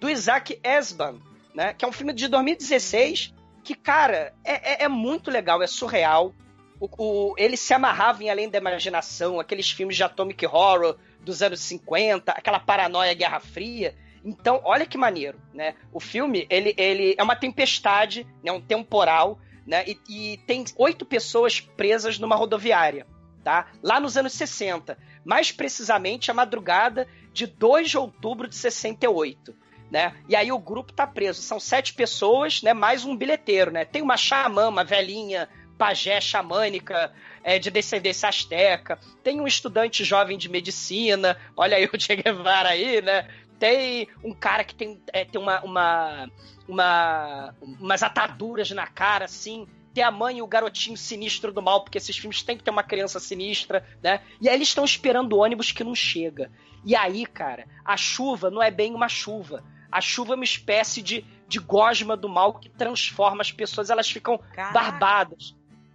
do 0.00 0.08
Isaac 0.08 0.58
Esban, 0.64 1.16
né, 1.54 1.74
que 1.74 1.84
é 1.84 1.88
um 1.88 1.92
filme 1.92 2.12
de 2.12 2.28
2016 2.28 3.34
que, 3.62 3.74
cara, 3.74 4.34
é, 4.44 4.82
é- 4.82 4.84
é 4.84 4.88
muito 4.88 5.30
legal, 5.30 5.62
é 5.62 5.66
surreal. 5.66 6.34
O, 6.80 6.88
o- 7.30 7.34
ele 7.38 7.56
se 7.56 7.72
amarrava 7.72 8.22
em 8.22 8.30
Além 8.30 8.48
da 8.48 8.58
Imaginação, 8.58 9.38
aqueles 9.40 9.70
filmes 9.70 9.96
de 9.96 10.02
Atomic 10.02 10.44
Horror 10.46 10.96
dos 11.20 11.42
anos 11.42 11.60
50, 11.60 12.32
aquela 12.32 12.58
paranoia 12.60 13.14
Guerra 13.14 13.40
Fria. 13.40 13.94
Então, 14.24 14.60
olha 14.64 14.86
que 14.86 14.96
maneiro, 14.98 15.38
né? 15.52 15.74
O 15.92 16.00
filme, 16.00 16.46
ele, 16.50 16.74
ele 16.76 17.14
é 17.18 17.22
uma 17.22 17.36
tempestade, 17.36 18.26
né? 18.42 18.50
um 18.52 18.60
temporal, 18.60 19.38
né? 19.66 19.84
E, 19.86 19.98
e 20.08 20.36
tem 20.46 20.64
oito 20.76 21.04
pessoas 21.04 21.60
presas 21.60 22.18
numa 22.18 22.34
rodoviária, 22.36 23.06
tá? 23.42 23.66
Lá 23.82 24.00
nos 24.00 24.16
anos 24.16 24.32
60. 24.32 24.96
Mais 25.24 25.52
precisamente, 25.52 26.30
a 26.30 26.34
madrugada 26.34 27.06
de 27.32 27.46
2 27.46 27.90
de 27.90 27.98
outubro 27.98 28.48
de 28.48 28.56
68. 28.56 29.54
Né? 29.90 30.14
E 30.28 30.34
aí 30.34 30.50
o 30.50 30.58
grupo 30.58 30.92
tá 30.92 31.06
preso. 31.06 31.40
São 31.40 31.60
sete 31.60 31.94
pessoas, 31.94 32.62
né? 32.62 32.72
Mais 32.74 33.04
um 33.04 33.14
bilheteiro, 33.16 33.70
né? 33.70 33.84
Tem 33.84 34.02
uma 34.02 34.16
xamã, 34.16 34.68
uma 34.68 34.82
velhinha, 34.82 35.48
pajé 35.78 36.20
xamânica 36.20 37.12
é, 37.42 37.58
de 37.58 37.70
descendência 37.70 38.28
asteca. 38.28 38.98
Tem 39.22 39.40
um 39.40 39.46
estudante 39.46 40.04
jovem 40.04 40.38
de 40.38 40.48
medicina. 40.48 41.36
Olha 41.56 41.76
aí 41.76 41.84
o 41.86 41.90
Che 42.00 42.16
Guevara 42.16 42.70
aí, 42.70 43.02
né? 43.02 43.28
Tem 43.58 44.08
um 44.22 44.32
cara 44.32 44.64
que 44.64 44.74
tem, 44.74 45.00
é, 45.12 45.24
tem 45.24 45.40
uma, 45.40 45.60
uma, 45.60 46.30
uma, 46.68 47.54
umas 47.62 48.02
ataduras 48.02 48.70
na 48.70 48.86
cara, 48.86 49.26
assim. 49.26 49.66
Tem 49.92 50.02
a 50.02 50.10
mãe 50.10 50.38
e 50.38 50.42
o 50.42 50.46
garotinho 50.46 50.96
sinistro 50.96 51.52
do 51.52 51.62
mal, 51.62 51.82
porque 51.82 51.98
esses 51.98 52.16
filmes 52.16 52.42
têm 52.42 52.56
que 52.56 52.64
ter 52.64 52.70
uma 52.70 52.82
criança 52.82 53.20
sinistra, 53.20 53.86
né? 54.02 54.22
E 54.40 54.48
aí 54.48 54.56
eles 54.56 54.68
estão 54.68 54.84
esperando 54.84 55.34
o 55.34 55.38
ônibus 55.38 55.70
que 55.70 55.84
não 55.84 55.94
chega. 55.94 56.50
E 56.84 56.96
aí, 56.96 57.24
cara, 57.24 57.66
a 57.84 57.96
chuva 57.96 58.50
não 58.50 58.62
é 58.62 58.70
bem 58.70 58.92
uma 58.92 59.08
chuva. 59.08 59.62
A 59.90 60.00
chuva 60.00 60.32
é 60.32 60.36
uma 60.36 60.44
espécie 60.44 61.00
de, 61.00 61.24
de 61.46 61.60
gosma 61.60 62.16
do 62.16 62.28
mal 62.28 62.58
que 62.58 62.68
transforma 62.68 63.42
as 63.42 63.52
pessoas, 63.52 63.90
elas 63.90 64.10
ficam 64.10 64.36
Caraca. 64.52 64.72
barbadas. 64.72 65.54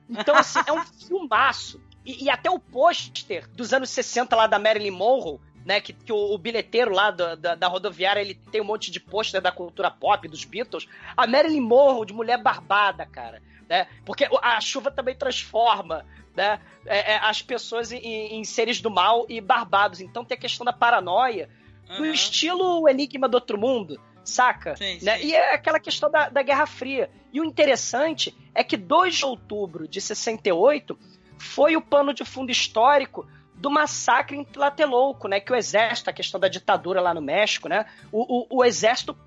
Então, 0.09 0.35
assim, 0.35 0.59
é 0.65 0.73
um 0.73 0.83
filmaço. 0.85 1.81
E, 2.05 2.25
e 2.25 2.29
até 2.29 2.49
o 2.49 2.59
pôster 2.59 3.47
dos 3.51 3.73
anos 3.73 3.89
60 3.89 4.35
lá 4.35 4.47
da 4.47 4.57
Marilyn 4.57 4.91
Monroe, 4.91 5.39
né? 5.65 5.79
Que, 5.79 5.93
que 5.93 6.11
o, 6.11 6.33
o 6.33 6.37
bilheteiro 6.37 6.91
lá 6.91 7.11
da, 7.11 7.35
da, 7.35 7.55
da 7.55 7.67
rodoviária 7.67 8.21
ele 8.21 8.35
tem 8.35 8.61
um 8.61 8.65
monte 8.65 8.89
de 8.89 8.99
pôster 8.99 9.41
da 9.41 9.51
cultura 9.51 9.91
pop, 9.91 10.27
dos 10.27 10.43
Beatles. 10.45 10.87
A 11.15 11.27
Marilyn 11.27 11.61
Monroe 11.61 12.05
de 12.05 12.13
mulher 12.13 12.41
barbada, 12.41 13.05
cara. 13.05 13.41
Né? 13.67 13.87
Porque 14.03 14.27
a 14.41 14.59
chuva 14.59 14.89
também 14.89 15.15
transforma 15.15 16.05
né? 16.35 16.59
é, 16.85 17.13
é, 17.13 17.17
as 17.17 17.41
pessoas 17.41 17.91
em, 17.91 18.00
em 18.39 18.43
seres 18.43 18.81
do 18.81 18.89
mal 18.89 19.25
e 19.29 19.39
barbados. 19.39 20.01
Então 20.01 20.25
tem 20.25 20.37
a 20.37 20.41
questão 20.41 20.65
da 20.65 20.74
paranoia, 20.74 21.50
no 21.89 22.05
Uhum. 22.05 22.11
estilo 22.13 22.87
Enigma 22.87 23.27
do 23.27 23.33
Outro 23.35 23.57
Mundo, 23.57 24.00
saca? 24.24 24.75
Sim, 24.75 25.00
Né? 25.01 25.17
sim. 25.17 25.27
E 25.27 25.35
é 25.35 25.55
aquela 25.55 25.79
questão 25.79 26.09
da, 26.09 26.29
da 26.29 26.41
Guerra 26.43 26.65
Fria. 26.67 27.09
E 27.31 27.39
o 27.39 27.46
interessante 27.46 28.35
é 28.53 28.63
que 28.63 28.75
2 28.75 29.15
de 29.15 29.25
outubro 29.25 29.87
de 29.87 30.01
68 30.01 30.98
foi 31.37 31.75
o 31.75 31.81
pano 31.81 32.13
de 32.13 32.25
fundo 32.25 32.51
histórico 32.51 33.27
do 33.55 33.70
massacre 33.70 34.37
em 34.37 34.44
Tlatelolco, 34.44 35.27
né? 35.27 35.39
Que 35.39 35.51
o 35.51 35.55
exército, 35.55 36.09
a 36.09 36.13
questão 36.13 36.39
da 36.39 36.48
ditadura 36.48 37.01
lá 37.01 37.13
no 37.13 37.22
México, 37.22 37.68
né? 37.68 37.85
O, 38.11 38.55
o, 38.55 38.59
o 38.59 38.65
exército 38.65 39.18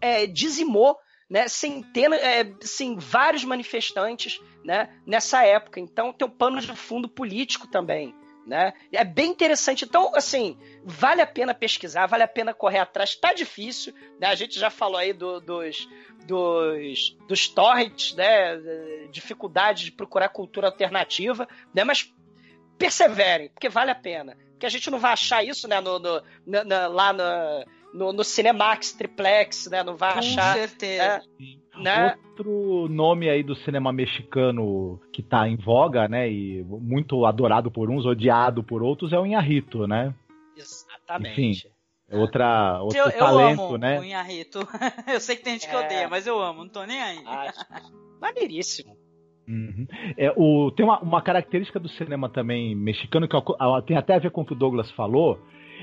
é, 0.00 0.26
dizimou 0.26 0.98
né, 1.28 1.48
centenas, 1.48 2.20
é, 2.20 2.52
sim, 2.60 2.96
vários 2.98 3.42
manifestantes 3.42 4.40
né, 4.62 4.90
nessa 5.06 5.44
época. 5.44 5.80
Então 5.80 6.12
tem 6.12 6.28
um 6.28 6.30
pano 6.30 6.60
de 6.60 6.76
fundo 6.76 7.08
político 7.08 7.66
também. 7.66 8.14
Né? 8.46 8.72
É 8.90 9.04
bem 9.04 9.30
interessante. 9.30 9.84
Então, 9.84 10.12
assim, 10.16 10.58
vale 10.84 11.20
a 11.22 11.26
pena 11.26 11.54
pesquisar, 11.54 12.06
vale 12.06 12.24
a 12.24 12.28
pena 12.28 12.52
correr 12.52 12.78
atrás. 12.78 13.14
Tá 13.14 13.32
difícil, 13.32 13.94
né? 14.20 14.26
A 14.26 14.34
gente 14.34 14.58
já 14.58 14.68
falou 14.68 14.96
aí 14.96 15.12
do- 15.12 15.40
dos, 15.40 15.88
dos, 16.26 17.16
dos 17.28 17.48
torrents, 17.48 18.14
né? 18.16 18.56
Dificuldade 19.12 19.84
de 19.84 19.92
procurar 19.92 20.28
cultura 20.28 20.66
alternativa, 20.66 21.46
né? 21.72 21.84
Mas 21.84 22.12
perseverem, 22.76 23.48
porque 23.50 23.68
vale 23.68 23.90
a 23.90 23.94
pena. 23.94 24.36
Porque 24.50 24.66
a 24.66 24.70
gente 24.70 24.90
não 24.90 24.98
vai 24.98 25.12
achar 25.12 25.44
isso, 25.44 25.68
né? 25.68 25.80
No, 25.80 25.98
no- 25.98 26.22
na- 26.44 26.86
lá 26.88 27.12
no, 27.12 27.64
no, 27.94 28.12
no 28.12 28.24
Cinemax 28.24 28.92
Triplex, 28.92 29.66
né? 29.66 29.82
Não 29.84 29.96
vai 29.96 30.14
Com 30.14 30.18
achar. 30.18 30.54
certeza. 30.56 31.18
Né? 31.38 31.56
Outro 31.74 32.88
nome 32.88 33.28
aí 33.28 33.42
do 33.42 33.54
cinema 33.56 33.92
mexicano 33.92 35.00
que 35.12 35.22
tá 35.22 35.48
em 35.48 35.56
voga, 35.56 36.08
né? 36.08 36.30
E 36.30 36.62
muito 36.64 37.24
adorado 37.24 37.70
por 37.70 37.90
uns, 37.90 38.04
odiado 38.04 38.62
por 38.62 38.82
outros, 38.82 39.12
é 39.12 39.18
o 39.18 39.26
Inharrito, 39.26 39.86
né? 39.86 40.14
Exatamente. 40.56 41.70
É 42.08 42.16
Outra, 42.16 42.78
outro 42.82 42.98
Eu, 42.98 43.06
eu 43.06 43.18
talento, 43.18 43.62
amo 43.62 43.78
né? 43.78 43.98
o 43.98 44.04
Inharito. 44.04 44.58
eu 45.10 45.18
sei 45.18 45.36
que 45.36 45.42
tem 45.42 45.54
gente 45.54 45.66
que 45.68 45.74
É. 45.74 45.78
odeia, 45.78 46.08
mas 46.08 46.26
eu 46.26 46.38
amo, 46.40 46.64
não 46.64 46.68
tô 46.70 46.84
nem 46.84 47.00
aí. 47.00 47.18
Acho. 47.24 47.64
Maneiríssimo. 48.20 48.94
Uhum. 49.48 49.86
É, 50.16 50.32
o, 50.36 50.70
tem 50.70 50.84
uma, 50.84 51.00
uma 51.00 51.22
característica 51.22 51.80
do 51.80 51.88
cinema 51.88 52.28
também 52.28 52.74
mexicano 52.74 53.26
que 53.26 53.36
tem 53.86 53.96
até 53.96 54.14
a 54.14 54.18
ver 54.18 54.30
com 54.30 54.42
o 54.42 54.44
que 54.44 54.52
o 54.52 54.56
Douglas 54.56 54.90
falou. 54.92 55.40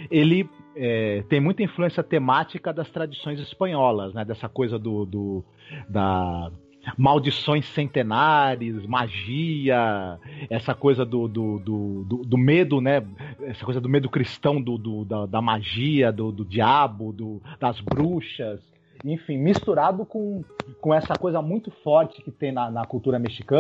Ele 0.10 0.48
é, 0.82 1.24
tem 1.28 1.42
muita 1.42 1.62
influência 1.62 2.02
temática 2.02 2.72
das 2.72 2.90
tradições 2.90 3.40
espanholas, 3.40 4.14
né? 4.14 4.24
Dessa 4.24 4.48
coisa 4.48 4.80
do, 4.80 5.06
do 5.06 5.44
da 5.90 6.50
maldições 6.98 7.66
centenares, 7.68 8.86
magia, 8.88 10.18
essa 10.50 10.74
coisa 10.74 11.06
do, 11.06 11.28
do, 11.28 11.60
do, 11.60 12.04
do- 12.06 12.22
do 12.26 12.38
medo, 12.38 12.80
né? 12.80 13.06
Essa 13.42 13.66
coisa 13.66 13.82
do 13.82 13.90
medo 13.90 14.10
cristão 14.10 14.62
do, 14.62 14.78
do- 14.78 15.04
da, 15.04 15.26
da 15.26 15.42
magia, 15.42 16.12
do, 16.12 16.32
do 16.32 16.46
diabo, 16.46 17.12
do, 17.12 17.42
das 17.60 17.82
bruxas. 17.82 18.62
Enfim, 19.04 19.38
misturado 19.38 20.06
com, 20.06 20.44
com 20.82 20.94
essa 20.94 21.16
coisa 21.18 21.42
muito 21.42 21.70
forte 21.84 22.22
que 22.22 22.32
tem 22.32 22.52
na, 22.54 22.72
na 22.72 22.86
cultura 22.86 23.20
mexicana 23.20 23.60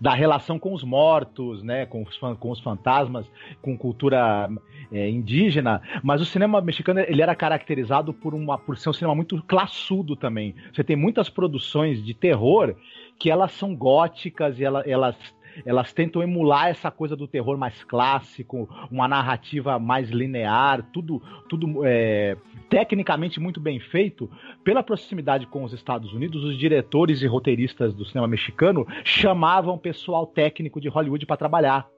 da 0.00 0.12
relação 0.14 0.58
com 0.58 0.72
os 0.72 0.84
mortos, 0.84 1.62
né, 1.62 1.86
com 1.86 2.02
os, 2.02 2.16
com 2.38 2.50
os 2.50 2.60
fantasmas, 2.60 3.26
com 3.60 3.76
cultura 3.76 4.48
é, 4.92 5.08
indígena, 5.08 5.82
mas 6.02 6.20
o 6.20 6.26
cinema 6.26 6.60
mexicano 6.60 7.00
ele 7.00 7.22
era 7.22 7.34
caracterizado 7.34 8.12
por 8.12 8.34
uma 8.34 8.58
por 8.58 8.76
ser 8.76 8.90
um 8.90 8.92
cinema 8.92 9.14
muito 9.14 9.42
classudo 9.42 10.16
também. 10.16 10.54
Você 10.72 10.84
tem 10.84 10.96
muitas 10.96 11.28
produções 11.28 12.04
de 12.04 12.14
terror 12.14 12.74
que 13.18 13.30
elas 13.30 13.52
são 13.52 13.74
góticas 13.74 14.58
e 14.60 14.64
ela- 14.64 14.82
elas 14.86 15.16
elas 15.64 15.92
tentam 15.92 16.22
emular 16.22 16.68
essa 16.68 16.90
coisa 16.90 17.16
do 17.16 17.26
terror 17.26 17.56
mais 17.56 17.82
clássico, 17.84 18.68
uma 18.90 19.08
narrativa 19.08 19.78
mais 19.78 20.10
linear, 20.10 20.82
tudo 20.92 21.22
tudo 21.48 21.84
é, 21.84 22.36
tecnicamente 22.68 23.40
muito 23.40 23.60
bem 23.60 23.80
feito, 23.80 24.30
pela 24.62 24.82
proximidade 24.82 25.46
com 25.46 25.64
os 25.64 25.72
Estados 25.72 26.12
Unidos, 26.12 26.44
os 26.44 26.58
diretores 26.58 27.22
e 27.22 27.26
roteiristas 27.26 27.94
do 27.94 28.04
cinema 28.04 28.26
mexicano 28.28 28.86
chamavam 29.04 29.78
pessoal 29.78 30.26
técnico 30.26 30.80
de 30.80 30.88
Hollywood 30.88 31.24
para 31.26 31.36
trabalhar. 31.36 31.88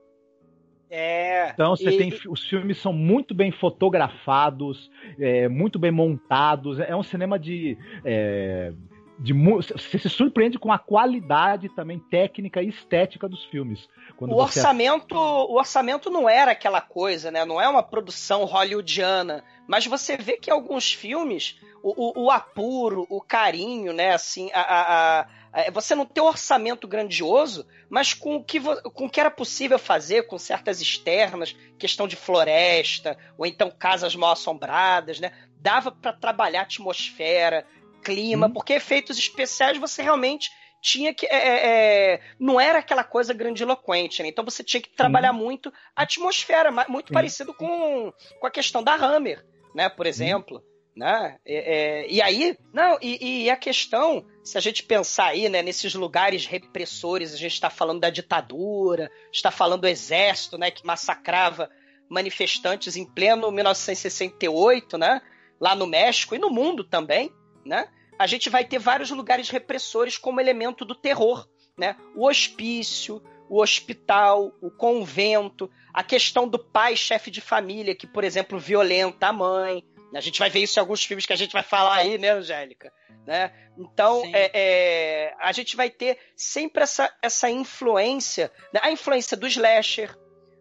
É. 0.92 1.50
Então 1.50 1.76
você 1.76 1.90
E- 1.90 1.96
tem 1.98 2.12
os 2.28 2.44
filmes 2.48 2.78
são 2.78 2.92
muito 2.92 3.32
bem 3.32 3.52
fotografados, 3.52 4.90
é, 5.20 5.48
muito 5.48 5.78
bem 5.78 5.92
montados. 5.92 6.80
É 6.80 6.96
um 6.96 7.02
cinema 7.02 7.38
de 7.38 7.78
é, 8.04 8.72
de 9.20 9.34
você 9.34 9.98
se 9.98 10.08
surpreende 10.08 10.58
com 10.58 10.72
a 10.72 10.78
qualidade 10.78 11.68
também 11.68 11.98
técnica 11.98 12.62
e 12.62 12.70
estética 12.70 13.28
dos 13.28 13.44
filmes. 13.44 13.86
o 14.18 14.34
orçamento, 14.34 15.14
o 15.14 15.58
orçamento 15.58 16.08
não 16.08 16.26
era 16.26 16.52
aquela 16.52 16.80
coisa, 16.80 17.30
né? 17.30 17.44
Não 17.44 17.60
é 17.60 17.68
uma 17.68 17.82
produção 17.82 18.46
hollywoodiana, 18.46 19.44
mas 19.68 19.86
você 19.86 20.16
vê 20.16 20.38
que 20.38 20.50
alguns 20.50 20.90
filmes 20.94 21.60
o, 21.82 22.22
o, 22.22 22.24
o 22.24 22.30
apuro, 22.30 23.06
o 23.10 23.20
carinho, 23.20 23.92
né? 23.92 24.12
Assim, 24.14 24.50
a, 24.54 24.60
a, 24.60 25.20
a, 25.52 25.70
você 25.70 25.94
não 25.94 26.06
tem 26.06 26.22
um 26.22 26.26
orçamento 26.26 26.88
grandioso, 26.88 27.66
mas 27.90 28.14
com 28.14 28.36
o, 28.36 28.44
que, 28.44 28.58
com 28.60 29.04
o 29.04 29.10
que 29.10 29.20
era 29.20 29.30
possível 29.30 29.78
fazer, 29.78 30.26
com 30.26 30.38
certas 30.38 30.80
externas, 30.80 31.54
questão 31.78 32.08
de 32.08 32.16
floresta, 32.16 33.18
ou 33.36 33.44
então 33.44 33.70
casas 33.70 34.16
mal 34.16 34.32
assombradas, 34.32 35.20
né? 35.20 35.30
Dava 35.58 35.92
para 35.92 36.14
trabalhar 36.14 36.62
atmosfera, 36.62 37.66
clima, 38.02 38.46
hum. 38.46 38.52
porque 38.52 38.74
efeitos 38.74 39.18
especiais 39.18 39.78
você 39.78 40.02
realmente 40.02 40.50
tinha 40.80 41.12
que. 41.12 41.26
É, 41.26 41.36
é, 41.36 42.14
é, 42.14 42.20
não 42.38 42.60
era 42.60 42.78
aquela 42.78 43.04
coisa 43.04 43.34
grandiloquente, 43.34 44.22
né? 44.22 44.28
Então 44.28 44.44
você 44.44 44.64
tinha 44.64 44.80
que 44.80 44.90
trabalhar 44.90 45.32
hum. 45.32 45.38
muito 45.38 45.72
a 45.94 46.02
atmosfera, 46.02 46.70
muito 46.88 47.08
Sim. 47.08 47.14
parecido 47.14 47.54
com, 47.54 48.12
com 48.40 48.46
a 48.46 48.50
questão 48.50 48.82
da 48.82 48.94
Hammer, 48.94 49.44
né? 49.74 49.88
Por 49.88 50.06
exemplo. 50.06 50.58
Hum. 50.58 50.70
Né? 50.96 51.38
É, 51.46 51.54
é, 52.02 52.10
e 52.10 52.20
aí, 52.20 52.58
não, 52.74 52.98
e, 53.00 53.44
e, 53.44 53.50
a 53.50 53.56
questão, 53.56 54.26
se 54.42 54.58
a 54.58 54.60
gente 54.60 54.82
pensar 54.82 55.26
aí, 55.26 55.48
né, 55.48 55.62
nesses 55.62 55.94
lugares 55.94 56.44
repressores, 56.44 57.32
a 57.32 57.36
gente 57.36 57.54
está 57.54 57.70
falando 57.70 58.00
da 58.00 58.10
ditadura, 58.10 59.08
está 59.32 59.52
falando 59.52 59.82
do 59.82 59.88
exército, 59.88 60.58
né, 60.58 60.68
que 60.70 60.84
massacrava 60.84 61.70
manifestantes 62.08 62.96
em 62.96 63.06
pleno 63.06 63.52
1968, 63.52 64.98
né, 64.98 65.22
lá 65.60 65.76
no 65.76 65.86
México 65.86 66.34
e 66.34 66.38
no 66.38 66.50
mundo 66.50 66.82
também, 66.82 67.32
né? 67.64 67.88
A 68.18 68.26
gente 68.26 68.50
vai 68.50 68.64
ter 68.64 68.78
vários 68.78 69.10
lugares 69.10 69.48
repressores 69.48 70.18
como 70.18 70.40
elemento 70.40 70.84
do 70.84 70.94
terror, 70.94 71.48
né? 71.78 71.96
O 72.14 72.26
hospício, 72.26 73.22
o 73.48 73.60
hospital, 73.60 74.52
o 74.60 74.70
convento, 74.70 75.70
a 75.92 76.04
questão 76.04 76.46
do 76.46 76.58
pai 76.58 76.96
chefe 76.96 77.30
de 77.30 77.40
família 77.40 77.94
que, 77.94 78.06
por 78.06 78.22
exemplo, 78.22 78.58
violenta 78.58 79.26
a 79.26 79.32
mãe. 79.32 79.84
A 80.14 80.20
gente 80.20 80.38
vai 80.38 80.50
ver 80.50 80.60
isso 80.60 80.78
em 80.78 80.80
alguns 80.80 81.04
filmes 81.04 81.26
que 81.26 81.32
a 81.32 81.36
gente 81.36 81.52
vai 81.52 81.62
falar 81.62 81.96
aí, 81.96 82.18
né, 82.18 82.30
Angélica? 82.30 82.92
Né? 83.26 83.52
Então, 83.78 84.22
é, 84.32 84.50
é, 84.52 85.34
a 85.38 85.52
gente 85.52 85.76
vai 85.76 85.88
ter 85.88 86.18
sempre 86.36 86.82
essa, 86.82 87.12
essa 87.22 87.50
influência, 87.50 88.52
né? 88.72 88.80
a 88.82 88.90
influência 88.90 89.36
do 89.36 89.46
slasher, 89.46 90.16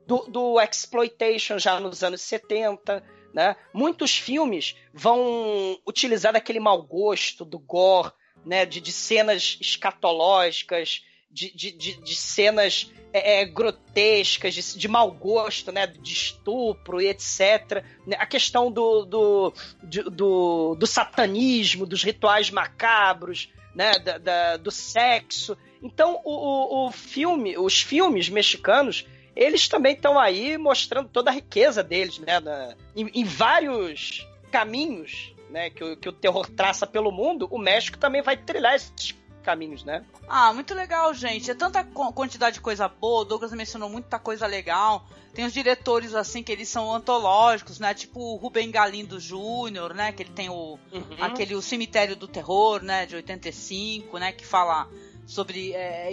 do, 0.05 0.25
do 0.27 0.59
exploitation 0.59 1.59
já 1.59 1.79
nos 1.79 2.03
anos 2.03 2.21
70, 2.21 3.03
né? 3.34 3.56
Muitos 3.74 4.18
filmes 4.18 4.76
vão 4.94 5.80
utilizar 5.86 6.36
aquele 6.36 6.60
mau 6.60 6.82
gosto 6.82 7.46
do 7.46 7.60
gore, 7.60 8.12
né? 8.46 8.65
de, 8.65 8.82
de 8.82 8.92
cenas 8.92 9.58
escatológicas, 9.62 11.04
de, 11.32 11.54
de, 11.56 11.72
de, 11.72 12.02
de 12.02 12.15
cenas 12.15 12.92
é, 13.13 13.42
é, 13.42 13.46
grotescas, 13.46 14.54
de, 14.54 14.78
de 14.78 14.88
mau 14.88 15.12
gosto, 15.12 15.72
né? 15.72 15.86
de 15.88 16.13
estupro 16.13 17.02
e 17.02 17.08
etc. 17.08 17.84
Né? 18.06 18.15
A 18.20 18.26
questão 18.26 18.72
do, 18.72 19.06
do, 19.06 19.54
do, 19.84 20.76
do, 20.76 20.88
satanismo, 20.88 21.86
dos 21.86 22.04
rituais 22.04 22.50
macabros, 22.50 23.50
né? 23.76 24.00
Da, 24.00 24.18
da, 24.18 24.58
do 24.58 24.72
sexo. 24.72 25.56
Então, 25.82 26.20
o, 26.26 26.32
o, 26.32 26.88
o 26.88 26.92
filme, 26.92 27.58
os 27.58 27.82
filmes 27.82 28.28
mexicanos 28.28 29.06
eles 29.36 29.68
também 29.68 29.94
estão 29.94 30.20
aí 30.20 30.58
mostrando 30.58 31.10
toda 31.10 31.30
a 31.30 31.34
riqueza 31.34 31.84
deles, 31.84 32.20
né? 32.20 32.39
Na, 32.39 32.76
em, 32.96 33.10
em, 33.13 33.24
vários 33.24 34.28
caminhos 34.52 35.34
né, 35.50 35.70
que, 35.70 35.84
o, 35.84 35.98
que 35.98 36.10
o 36.10 36.13
terror 36.13 36.48
traça 36.50 36.86
pelo 36.86 37.12
mundo, 37.12 37.48
o 37.52 37.58
México 37.58 37.98
também 37.98 38.22
vai 38.22 38.38
trilhar 38.38 38.76
esses 38.76 39.15
caminhos, 39.44 39.84
né? 39.84 40.04
Ah, 40.28 40.54
muito 40.54 40.74
legal, 40.74 41.13
gente. 41.13 41.50
É 41.50 41.56
tanta 41.56 41.84
quantidade 41.84 42.56
de 42.56 42.62
coisa 42.62 42.88
boa. 42.88 43.22
O 43.22 43.26
Douglas 43.26 43.52
mencionou 43.54 43.89
muita 43.89 44.20
coisa 44.20 44.46
legal. 44.46 45.08
Tem 45.34 45.46
os 45.46 45.54
diretores, 45.54 46.13
assim, 46.13 46.44
que 46.44 46.52
eles 46.52 46.70
são 46.70 46.94
antológicos, 46.94 47.80
né? 47.80 47.94
Tipo 47.94 48.20
o 48.20 48.36
Rubem 48.36 48.70
Galindo 48.70 49.20
Júnior, 49.20 49.94
né? 49.94 50.12
Que 50.12 50.24
ele 50.24 50.32
tem 50.32 50.50
o, 50.50 50.78
uhum. 50.92 51.04
aquele 51.20 51.56
o 51.56 51.62
Cemitério 51.62 52.15
do 52.15 52.28
Terror, 52.28 52.84
né? 52.84 53.06
De 53.06 53.15
85, 53.15 54.18
né? 54.20 54.32
Que 54.32 54.46
fala 54.46 54.88
sobre 55.30 55.74
é, 55.74 56.10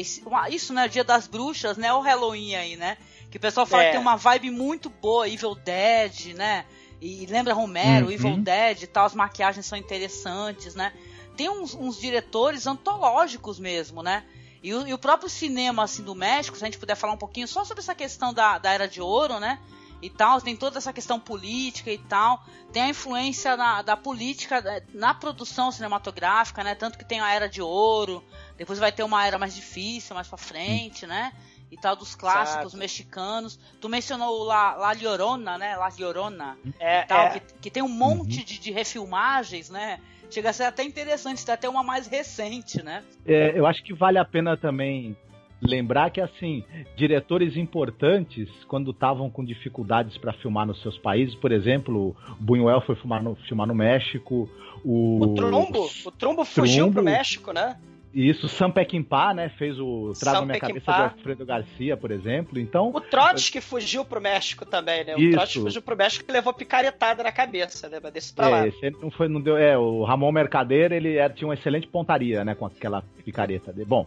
isso, 0.51 0.75
né? 0.75 0.87
Dia 0.89 1.03
das 1.03 1.27
Bruxas, 1.27 1.79
né? 1.79 1.91
O 1.91 2.01
Halloween 2.01 2.55
aí, 2.55 2.77
né? 2.77 2.99
Que 3.31 3.39
o 3.39 3.41
pessoal 3.41 3.65
fala 3.65 3.85
é. 3.85 3.87
que 3.87 3.93
tem 3.93 4.01
uma 4.01 4.17
vibe 4.17 4.51
muito 4.51 4.91
boa, 4.91 5.27
Evil 5.27 5.55
Dead, 5.55 6.35
né? 6.35 6.67
E 7.01 7.25
lembra 7.25 7.55
Romero, 7.55 8.07
uhum. 8.07 8.13
Evil 8.13 8.37
Dead 8.37 8.83
e 8.83 8.87
tal, 8.87 9.07
as 9.07 9.15
maquiagens 9.15 9.65
são 9.65 9.79
interessantes, 9.79 10.75
né? 10.75 10.93
Tem 11.35 11.49
uns, 11.49 11.75
uns 11.75 11.99
diretores 11.99 12.67
antológicos 12.67 13.59
mesmo, 13.59 14.03
né? 14.03 14.23
E 14.63 14.75
o, 14.75 14.87
e 14.87 14.93
o, 14.93 14.99
próprio 14.99 15.31
cinema 15.31 15.85
assim 15.85 16.03
do 16.03 16.15
México, 16.15 16.57
se 16.57 16.65
a 16.65 16.67
gente 16.67 16.79
puder 16.79 16.95
falar 16.95 17.15
um 17.15 17.19
pouquinho 17.19 17.49
só 17.49 17.65
sobre 17.65 17.83
essa 17.83 17.95
questão 17.95 18.35
da, 18.35 18.59
da 18.59 18.71
Era 18.71 18.87
de 18.87 19.01
Ouro, 19.01 19.41
né? 19.41 19.59
E 20.03 20.11
tal, 20.11 20.41
tem 20.41 20.55
toda 20.55 20.79
essa 20.79 20.93
questão 20.93 21.19
política 21.19 21.91
e 21.91 21.99
tal. 21.99 22.45
Tem 22.73 22.83
a 22.83 22.89
influência 22.89 23.57
na, 23.57 23.83
da 23.83 23.97
política 23.97 24.63
na 24.93 25.15
produção 25.15 25.73
cinematográfica, 25.73 26.63
né? 26.63 26.75
Tanto 26.75 26.99
que 26.99 27.05
tem 27.05 27.21
a 27.21 27.33
Era 27.33 27.49
de 27.49 27.63
Ouro, 27.63 28.23
depois 28.57 28.79
vai 28.79 28.93
ter 28.93 29.03
uma 29.03 29.27
era 29.27 29.39
mais 29.39 29.55
difícil, 29.55 30.15
mais 30.15 30.29
pra 30.29 30.39
frente, 30.39 31.07
né? 31.07 31.33
e 31.71 31.77
tal, 31.77 31.97
dos 31.97 32.15
clássicos 32.15 32.67
Exato. 32.67 32.77
mexicanos. 32.77 33.59
Tu 33.81 33.89
mencionou 33.89 34.45
La, 34.45 34.75
La 34.75 34.93
Llorona, 34.93 35.59
né? 35.59 35.77
La 35.77 35.89
Llorona. 35.89 36.57
É, 36.79 37.03
tal, 37.03 37.27
é. 37.27 37.31
Que, 37.31 37.55
que, 37.63 37.71
tem 37.71 37.83
um 37.83 37.89
monte 37.89 38.39
uhum. 38.39 38.45
de, 38.45 38.59
de 38.59 38.71
refilmagens, 38.71 39.69
né? 39.71 40.01
Chega 40.31 40.51
a 40.51 40.53
ser 40.53 40.65
até 40.65 40.83
interessante, 40.83 41.45
tem 41.45 41.55
até 41.55 41.69
uma 41.69 41.83
mais 41.83 42.07
recente, 42.07 42.83
né? 42.83 43.05
É, 43.25 43.59
eu 43.59 43.67
acho 43.67 43.83
que 43.83 43.93
vale 43.95 44.19
a 44.19 44.25
pena 44.25 44.57
também 44.57 45.17
lembrar 45.61 46.11
que 46.11 46.21
assim 46.21 46.65
diretores 46.97 47.57
importantes 47.57 48.49
quando 48.69 48.91
estavam 48.91 49.31
com 49.31 49.45
dificuldades 49.45 50.17
para 50.19 50.33
filmar 50.35 50.67
nos 50.67 50.81
seus 50.83 50.99
países 50.99 51.35
por 51.35 51.51
exemplo 51.51 52.15
Buñuel 52.39 52.81
foi 52.83 52.95
filmar 52.97 53.23
no, 53.23 53.35
filmar 53.37 53.67
no 53.67 53.75
México 53.75 54.49
o, 54.85 55.23
o 55.23 55.35
Trombo 55.35 55.89
o 56.05 56.11
Trombo 56.11 56.45
fugiu 56.45 56.85
Trumbo, 56.85 56.95
pro 56.95 57.05
México 57.05 57.53
né 57.53 57.77
isso, 58.19 58.49
Sam 58.49 58.71
Peckinpah, 58.71 59.35
né, 59.35 59.51
fez 59.59 59.79
o 59.79 60.15
Trago 60.19 60.47
Minha 60.47 60.59
Cabeça 60.59 60.91
do 60.91 61.03
Alfredo 61.03 61.45
Garcia, 61.45 61.99
por 61.99 62.11
exemplo, 62.11 62.59
então... 62.59 62.89
O 62.95 62.99
Trotsky 62.99 63.61
fugiu 63.61 64.07
pro 64.07 64.23
México 64.23 64.65
também, 64.65 65.05
né, 65.05 65.15
o 65.15 65.19
isso. 65.19 65.33
Trotsky 65.33 65.61
fugiu 65.61 65.83
pro 65.83 65.95
México 65.95 66.25
e 66.27 66.33
levou 66.33 66.55
picaretada 66.55 67.23
na 67.23 67.31
cabeça, 67.31 67.91
né, 67.91 68.01
desse 68.11 68.33
pra 68.33 68.47
é, 68.47 68.51
lá. 68.51 68.67
Esse 68.69 68.91
não 69.03 69.11
foi, 69.11 69.29
não 69.29 69.39
deu, 69.39 69.59
é, 69.59 69.77
o 69.77 70.03
Ramon 70.03 70.33
Mercader, 70.33 70.93
ele 70.93 71.17
era, 71.17 71.31
tinha 71.31 71.47
uma 71.47 71.53
excelente 71.53 71.87
pontaria, 71.89 72.43
né, 72.43 72.55
com 72.55 72.65
aquela 72.65 73.03
picareta 73.23 73.71
dele. 73.71 73.87
Bom... 73.87 74.07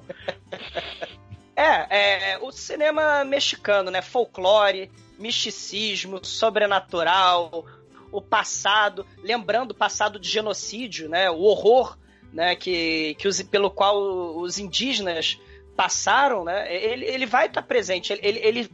é, 1.60 2.32
é, 2.32 2.40
o 2.40 2.52
cinema 2.52 3.24
mexicano, 3.26 3.92
né, 3.92 4.02
folclore, 4.02 4.90
misticismo, 5.18 6.24
sobrenatural, 6.24 7.66
o 8.12 8.22
passado, 8.22 9.06
lembrando 9.22 9.72
o 9.72 9.76
passado 9.76 10.18
de 10.18 10.30
genocídio, 10.30 11.10
né, 11.10 11.30
o 11.30 11.42
horror 11.42 11.98
né, 12.32 12.56
que, 12.56 13.16
que 13.16 13.28
os, 13.28 13.42
pelo 13.42 13.70
qual 13.70 14.38
os 14.38 14.58
indígenas 14.58 15.38
passaram, 15.76 16.46
né, 16.46 16.74
ele, 16.74 17.06
ele 17.06 17.26
vai 17.26 17.48
estar 17.48 17.62
presente, 17.62 18.14
ele, 18.14 18.22
ele, 18.24 18.40
ele 18.40 18.72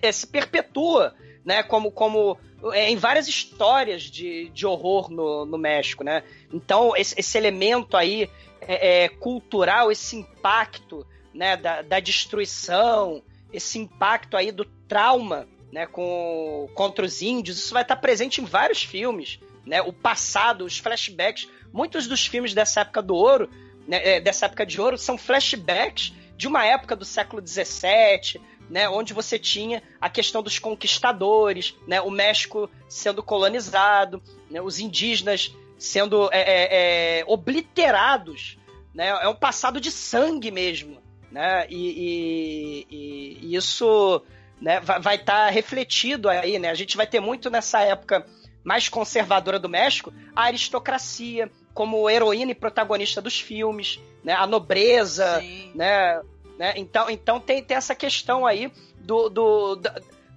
eh, 0.00 0.12
se 0.12 0.26
perpetua, 0.26 1.14
né, 1.44 1.62
como, 1.62 1.90
como 1.92 2.38
é, 2.72 2.90
em 2.90 2.96
várias 2.96 3.28
histórias 3.28 4.02
de, 4.02 4.48
de 4.48 4.66
horror 4.66 5.10
no, 5.10 5.44
no 5.44 5.58
México, 5.58 6.02
né. 6.02 6.22
Então 6.52 6.96
esse, 6.96 7.14
esse 7.18 7.36
elemento 7.36 7.96
aí 7.96 8.30
é, 8.62 9.04
é, 9.04 9.08
cultural, 9.08 9.92
esse 9.92 10.16
impacto, 10.16 11.06
né, 11.34 11.56
da, 11.56 11.82
da 11.82 12.00
destruição, 12.00 13.22
esse 13.52 13.78
impacto 13.78 14.36
aí 14.36 14.52
do 14.52 14.64
trauma, 14.64 15.46
né, 15.72 15.86
com, 15.86 16.68
contra 16.74 17.04
os 17.04 17.20
índios, 17.20 17.58
isso 17.58 17.74
vai 17.74 17.82
estar 17.82 17.96
presente 17.96 18.40
em 18.40 18.44
vários 18.44 18.82
filmes, 18.82 19.40
né, 19.66 19.82
o 19.82 19.92
passado, 19.92 20.64
os 20.64 20.78
flashbacks, 20.78 21.48
muitos 21.72 22.06
dos 22.06 22.24
filmes 22.26 22.54
dessa 22.54 22.82
época 22.82 23.02
do 23.02 23.14
ouro, 23.14 23.50
né, 23.86 24.16
é, 24.16 24.20
dessa 24.20 24.46
época 24.46 24.64
de 24.64 24.80
ouro, 24.80 24.96
são 24.96 25.18
flashbacks 25.18 26.12
de 26.36 26.46
uma 26.46 26.64
época 26.64 26.94
do 26.94 27.04
século 27.04 27.44
XVII, 27.44 28.40
né, 28.70 28.88
onde 28.88 29.12
você 29.12 29.38
tinha 29.38 29.82
a 30.00 30.08
questão 30.08 30.42
dos 30.42 30.58
conquistadores, 30.58 31.74
né, 31.86 32.00
o 32.00 32.10
México 32.10 32.70
sendo 32.88 33.22
colonizado, 33.22 34.22
né, 34.50 34.60
os 34.60 34.78
indígenas 34.78 35.54
sendo 35.76 36.30
é, 36.32 36.40
é, 36.40 37.20
é 37.20 37.24
obliterados, 37.26 38.58
né, 38.94 39.08
é 39.08 39.28
um 39.28 39.34
passado 39.34 39.80
de 39.80 39.90
sangue 39.90 40.50
mesmo, 40.50 41.02
né, 41.34 41.66
e, 41.68 42.86
e, 42.88 43.38
e 43.42 43.56
isso 43.56 44.22
né, 44.60 44.78
vai 44.78 45.16
estar 45.16 45.46
tá 45.46 45.50
refletido 45.50 46.28
aí, 46.28 46.60
né, 46.60 46.70
a 46.70 46.74
gente 46.74 46.96
vai 46.96 47.08
ter 47.08 47.18
muito 47.18 47.50
nessa 47.50 47.80
época 47.80 48.24
mais 48.62 48.88
conservadora 48.88 49.58
do 49.58 49.68
México, 49.68 50.14
a 50.34 50.44
aristocracia 50.44 51.50
como 51.74 52.08
heroína 52.08 52.52
e 52.52 52.54
protagonista 52.54 53.20
dos 53.20 53.38
filmes, 53.38 54.00
né? 54.22 54.32
A 54.32 54.46
nobreza, 54.46 55.42
né? 55.74 56.22
né? 56.56 56.72
Então, 56.76 57.10
então 57.10 57.40
tem, 57.40 57.62
tem 57.62 57.76
essa 57.76 57.94
questão 57.94 58.46
aí 58.46 58.72
do, 59.00 59.28
do 59.28 59.76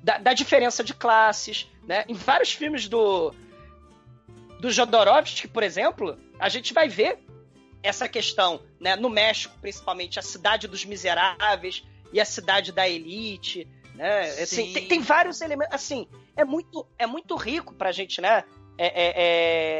da, 0.03 0.17
da, 0.17 0.33
diferença 0.33 0.83
de 0.83 0.93
classes, 0.93 1.71
né? 1.87 2.03
Em 2.09 2.15
vários 2.15 2.51
filmes 2.51 2.89
do 2.89 3.33
do 4.59 4.71
Jodorowsky, 4.71 5.47
por 5.47 5.61
exemplo, 5.61 6.17
a 6.39 6.49
gente 6.49 6.73
vai 6.73 6.89
ver 6.89 7.19
essa 7.87 8.07
questão, 8.07 8.61
né? 8.79 8.95
No 8.95 9.09
México, 9.09 9.55
principalmente, 9.59 10.19
a 10.19 10.21
cidade 10.21 10.67
dos 10.67 10.85
miseráveis 10.85 11.83
e 12.11 12.19
a 12.19 12.25
cidade 12.25 12.71
da 12.71 12.87
elite, 12.87 13.67
né? 13.95 14.29
Assim, 14.41 14.73
tem, 14.73 14.87
tem, 14.87 15.01
vários 15.01 15.41
elementos. 15.41 15.73
Assim, 15.73 16.07
é 16.35 16.45
muito, 16.45 16.87
é 16.97 17.07
muito 17.07 17.35
rico 17.35 17.73
pra 17.73 17.91
gente, 17.91 18.21
né? 18.21 18.43
É, 18.77 18.87
é, 18.87 19.13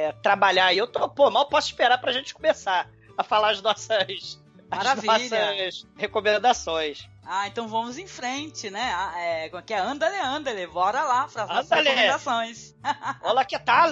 é, 0.07 0.11
trabalhar. 0.23 0.73
E 0.73 0.77
eu 0.77 0.87
tô, 0.87 1.07
pô, 1.09 1.29
mal 1.29 1.47
posso 1.47 1.67
esperar 1.67 1.99
pra 1.99 2.11
gente 2.11 2.33
começar 2.33 2.89
a 3.15 3.23
falar 3.23 3.51
as 3.51 3.61
nossas, 3.61 4.41
Maravilha. 4.69 5.13
as 5.13 5.29
nossas 5.29 5.87
recomendações. 5.95 7.07
Ah, 7.23 7.47
então 7.47 7.67
vamos 7.67 7.97
em 7.97 8.07
frente, 8.07 8.69
né? 8.69 8.91
Ah, 8.95 9.19
é, 9.19 9.49
como 9.49 9.59
é 9.59 9.63
que 9.63 9.73
é? 9.73 9.79
Andale, 9.79 10.17
andale, 10.17 10.65
bora 10.65 11.03
lá 11.03 11.27
para 11.27 11.43
as 11.43 11.69
recomendações. 11.69 12.73
Olá, 13.21 13.43
que 13.43 13.59
tal? 13.59 13.89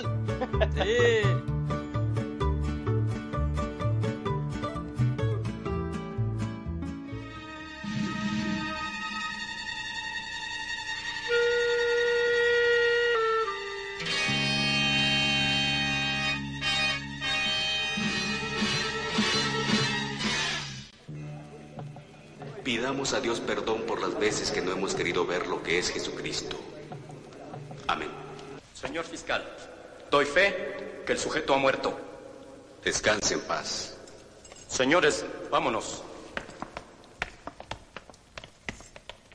Pidamos 22.85 23.13
a 23.13 23.19
Dios 23.19 23.39
perdón 23.39 23.81
por 23.87 23.99
las 23.99 24.13
veces 24.19 24.51
que 24.51 24.61
no 24.61 24.71
hemos 24.71 24.93
querido 24.93 25.25
ver 25.25 25.47
lo 25.47 25.63
que 25.63 25.79
es 25.79 25.89
Jesucristo. 25.89 26.55
Amén. 27.87 28.11
Señor 28.75 29.05
fiscal, 29.05 29.43
doy 30.11 30.23
fe 30.25 31.01
que 31.03 31.13
el 31.13 31.17
sujeto 31.17 31.55
ha 31.55 31.57
muerto. 31.57 31.99
Descanse 32.83 33.33
en 33.33 33.41
paz. 33.41 33.97
Señores, 34.67 35.25
vámonos. 35.49 36.03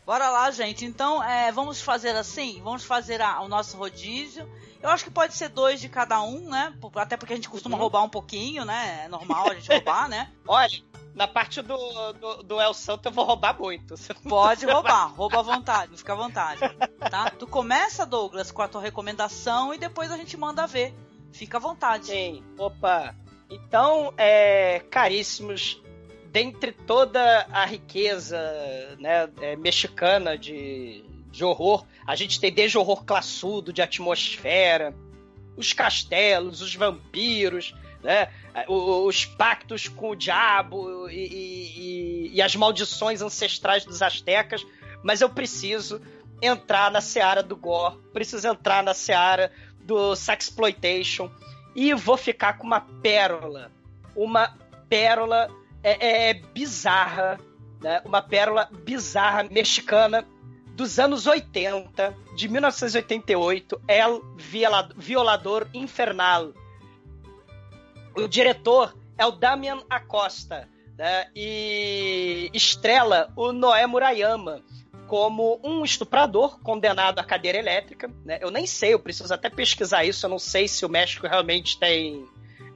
Bora 0.07 0.31
lá, 0.31 0.49
gente. 0.53 0.85
Então, 0.85 1.21
é, 1.21 1.51
vamos 1.51 1.81
fazer 1.83 2.15
assim? 2.15 2.61
Vamos 2.63 2.85
fazer 2.85 3.21
a- 3.21 3.41
o 3.41 3.49
nosso 3.49 3.77
rodízio. 3.77 4.49
Eu 4.81 4.91
acho 4.91 5.03
que 5.03 5.11
pode 5.11 5.35
ser 5.35 5.49
dois 5.49 5.81
de 5.81 5.89
cada 5.89 6.23
um, 6.23 6.49
né? 6.49 6.73
Até 6.95 7.17
porque 7.17 7.33
a 7.33 7.37
gente 7.37 7.49
costuma 7.51 7.77
roubar 7.77 8.05
um 8.05 8.09
pouquinho, 8.09 8.65
né? 8.65 9.03
É 9.07 9.09
normal 9.09 9.51
a 9.51 9.55
gente 9.57 9.69
roubar, 9.73 10.09
né? 10.09 10.31
Olha, 10.47 10.71
na 11.15 11.27
parte 11.27 11.61
do, 11.63 12.13
do, 12.13 12.43
do 12.43 12.61
El 12.61 12.75
Santo 12.75 13.09
eu 13.09 13.13
vou 13.13 13.25
roubar 13.25 13.59
muito. 13.59 13.95
Pode 14.29 14.67
roubar, 14.67 15.13
rouba 15.15 15.41
à 15.41 15.43
vontade, 15.43 15.97
fica 15.97 16.13
à 16.13 16.17
vontade. 16.17 16.61
Tá? 17.11 17.31
Tu 17.31 17.47
começa, 17.47 18.07
Douglas, 18.07 18.51
com 18.51 18.63
a 18.63 18.69
tua 18.69 18.81
recomendação 18.81 19.75
e 19.75 19.79
depois 19.79 20.11
a 20.11 20.17
gente 20.17 20.37
manda 20.37 20.67
ver. 20.67 20.95
Fica 21.33 21.59
à 21.59 21.61
vontade. 21.61 22.07
Sim, 22.07 22.43
opa. 22.59 23.15
Então, 23.49 24.15
é, 24.17 24.81
caríssimos, 24.91 25.83
dentre 26.31 26.73
toda 26.73 27.47
a 27.51 27.65
riqueza 27.65 28.39
né, 28.99 29.29
é, 29.41 29.57
mexicana 29.57 30.39
de, 30.39 31.05
de 31.31 31.45
horror, 31.45 31.85
a 32.07 32.15
gente 32.15 32.41
tem 32.41 32.53
desde 32.53 32.79
horror 32.79 33.05
classudo, 33.05 33.73
de 33.73 33.83
atmosfera, 33.83 34.95
os 35.57 35.73
castelos, 35.73 36.61
os 36.63 36.75
vampiros, 36.75 37.75
né, 38.03 38.33
os 38.69 39.25
pactos 39.25 39.89
com 39.89 40.11
o 40.11 40.17
diabo 40.17 41.09
e, 41.09 41.15
e- 42.31 42.31
e- 42.37 42.43
as 42.43 42.55
maldições 42.57 43.23
ancestrais 43.23 43.85
dos 43.85 44.03
astecas, 44.03 44.65
mas 45.03 45.21
eu 45.21 45.29
preciso 45.29 46.01
entrar 46.43 46.91
na 46.91 47.01
seara 47.01 47.43
do 47.43 47.57
gore, 47.57 47.97
preciso 48.13 48.49
entrar 48.49 48.83
na 48.83 48.95
seara 48.95 49.53
do 49.83 50.15
sexploitation 50.17 51.31
e 51.75 51.95
vou 51.95 52.17
ficar 52.17 52.55
com 52.59 52.67
uma 52.67 52.81
pérola, 52.81 53.71
uma 54.17 54.57
pérola 54.89 55.49
é, 55.83 56.31
é, 56.31 56.35
bizarra, 56.35 57.39
né? 57.81 58.03
Uma 58.05 58.21
pérola 58.21 58.69
bizarra 58.85 59.45
mexicana 59.45 60.27
dos 60.75 60.99
anos 60.99 61.27
80, 61.27 62.15
de 62.37 62.49
1988, 62.49 63.81
El 63.87 64.23
Viola- 64.37 64.89
Violador 64.97 65.67
Infernal. 65.75 66.53
O 68.15 68.27
diretor 68.29 68.97
é 69.17 69.25
o 69.27 69.31
Damian 69.31 69.81
Acosta, 69.89 70.69
né? 70.99 71.27
E 71.35 72.51
estrela 72.53 73.33
o 73.37 73.53
Noé 73.53 73.87
Murayama 73.87 74.63
como 75.07 75.61
um 75.65 75.85
estuprador 75.85 76.61
condenado 76.61 77.19
à 77.19 77.25
cadeira 77.25 77.59
elétrica. 77.59 78.09
Né? 78.25 78.39
Eu 78.41 78.51
nem 78.51 78.65
sei, 78.67 78.95
eu 78.95 78.99
preciso 79.01 79.33
até 79.35 79.51
pesquisar 79.51 80.05
isso. 80.05 80.25
Eu 80.25 80.31
não 80.31 80.39
sei 80.39 80.69
se 80.69 80.85
o 80.87 80.89
México 80.89 81.27
realmente 81.27 81.79
tem 81.79 82.25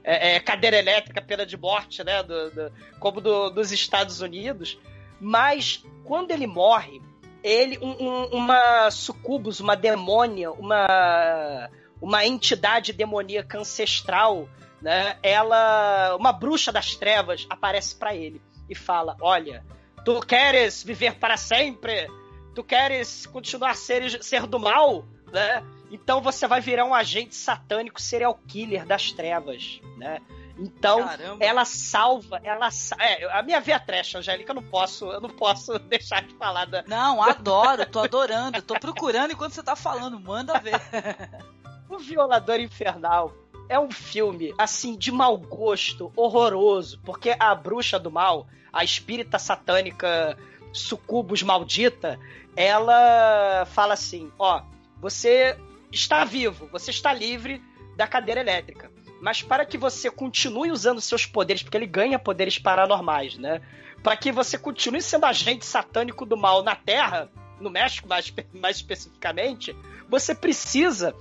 é, 0.03 0.35
é, 0.35 0.39
cadeira 0.39 0.77
elétrica, 0.77 1.21
pena 1.21 1.45
de 1.45 1.57
morte, 1.57 2.03
né? 2.03 2.21
Do, 2.23 2.51
do- 2.51 2.71
como 2.99 3.21
do- 3.21 3.49
dos 3.49 3.71
Estados 3.71 4.21
Unidos. 4.21 4.77
Mas 5.19 5.83
quando 6.03 6.31
ele 6.31 6.45
morre, 6.45 7.01
ele, 7.43 7.77
um- 7.81 7.95
um- 8.03 8.25
uma 8.37 8.91
sucubus, 8.91 9.59
uma 9.59 9.75
demônia, 9.75 10.51
uma, 10.51 11.69
uma 12.01 12.25
entidade 12.25 12.91
demoníaca 12.93 13.57
ancestral, 13.59 14.47
né? 14.81 15.17
Ela, 15.21 16.15
uma 16.15 16.31
bruxa 16.31 16.71
das 16.71 16.95
trevas, 16.95 17.45
aparece 17.49 17.95
para 17.95 18.15
ele 18.15 18.41
e 18.69 18.75
fala: 18.75 19.15
Olha, 19.21 19.63
tu 20.03 20.19
queres 20.21 20.83
viver 20.83 21.15
para 21.15 21.37
sempre? 21.37 22.07
Tu 22.53 22.63
queres 22.63 23.25
continuar 23.25 23.71
a 23.71 23.75
ser, 23.75 24.23
ser 24.23 24.47
do 24.47 24.59
mal, 24.59 25.05
né? 25.31 25.63
Então 25.91 26.21
você 26.21 26.47
vai 26.47 26.61
virar 26.61 26.85
um 26.85 26.93
agente 26.93 27.35
satânico 27.35 28.01
serial 28.01 28.39
killer 28.47 28.85
das 28.85 29.11
trevas, 29.11 29.79
né? 29.97 30.19
Então 30.57 31.03
Caramba. 31.03 31.43
ela 31.43 31.65
salva, 31.65 32.39
ela 32.41 32.69
é, 32.99 33.25
a 33.37 33.43
minha 33.43 33.59
veia 33.59 33.79
trash, 33.79 34.15
Angélica, 34.15 34.51
eu 34.51 34.55
não 34.55 34.63
posso, 34.63 35.05
eu 35.11 35.19
não 35.19 35.29
posso 35.29 35.77
deixar 35.89 36.21
de 36.23 36.33
falar 36.35 36.65
da, 36.65 36.83
Não, 36.87 37.21
adoro, 37.21 37.85
tô 37.85 37.99
adorando, 37.99 38.61
tô 38.61 38.79
procurando 38.79 39.31
enquanto 39.31 39.53
você 39.53 39.63
tá 39.63 39.75
falando, 39.75 40.19
manda 40.19 40.57
ver. 40.59 40.79
O 41.87 41.99
Violador 41.99 42.59
Infernal 42.59 43.31
é 43.67 43.79
um 43.79 43.91
filme, 43.91 44.53
assim, 44.57 44.95
de 44.95 45.11
mau 45.11 45.37
gosto, 45.37 46.11
horroroso, 46.15 46.99
porque 47.03 47.35
a 47.39 47.53
bruxa 47.55 47.99
do 47.99 48.11
mal, 48.11 48.47
a 48.71 48.83
espírita 48.83 49.39
satânica 49.39 50.37
sucubus 50.71 51.41
maldita, 51.41 52.19
ela 52.55 53.65
fala 53.65 53.93
assim: 53.93 54.31
ó, 54.37 54.61
você 54.99 55.57
está 55.91 56.23
vivo, 56.25 56.67
você 56.71 56.91
está 56.91 57.13
livre 57.13 57.61
da 57.95 58.07
cadeira 58.07 58.41
elétrica. 58.41 58.91
Mas 59.21 59.41
para 59.41 59.65
que 59.65 59.77
você 59.77 60.11
continue 60.11 60.71
usando 60.71 61.01
seus 61.01 61.25
poderes, 61.25 61.63
porque 61.63 61.77
ele 61.77 61.87
ganha 61.87 62.19
poderes 62.19 62.59
paranormais, 62.59 63.37
né? 63.37 63.61
Para 64.03 64.15
que 64.17 64.31
você 64.31 64.57
continue 64.57 65.01
sendo 65.01 65.25
agente 65.25 65.65
satânico 65.65 66.25
do 66.25 66.37
mal 66.37 66.61
na 66.61 66.75
Terra, 66.75 67.29
no 67.59 67.69
México 67.69 68.07
mais, 68.07 68.31
mais 68.53 68.75
especificamente, 68.77 69.75
você 70.09 70.35
precisa 70.35 71.15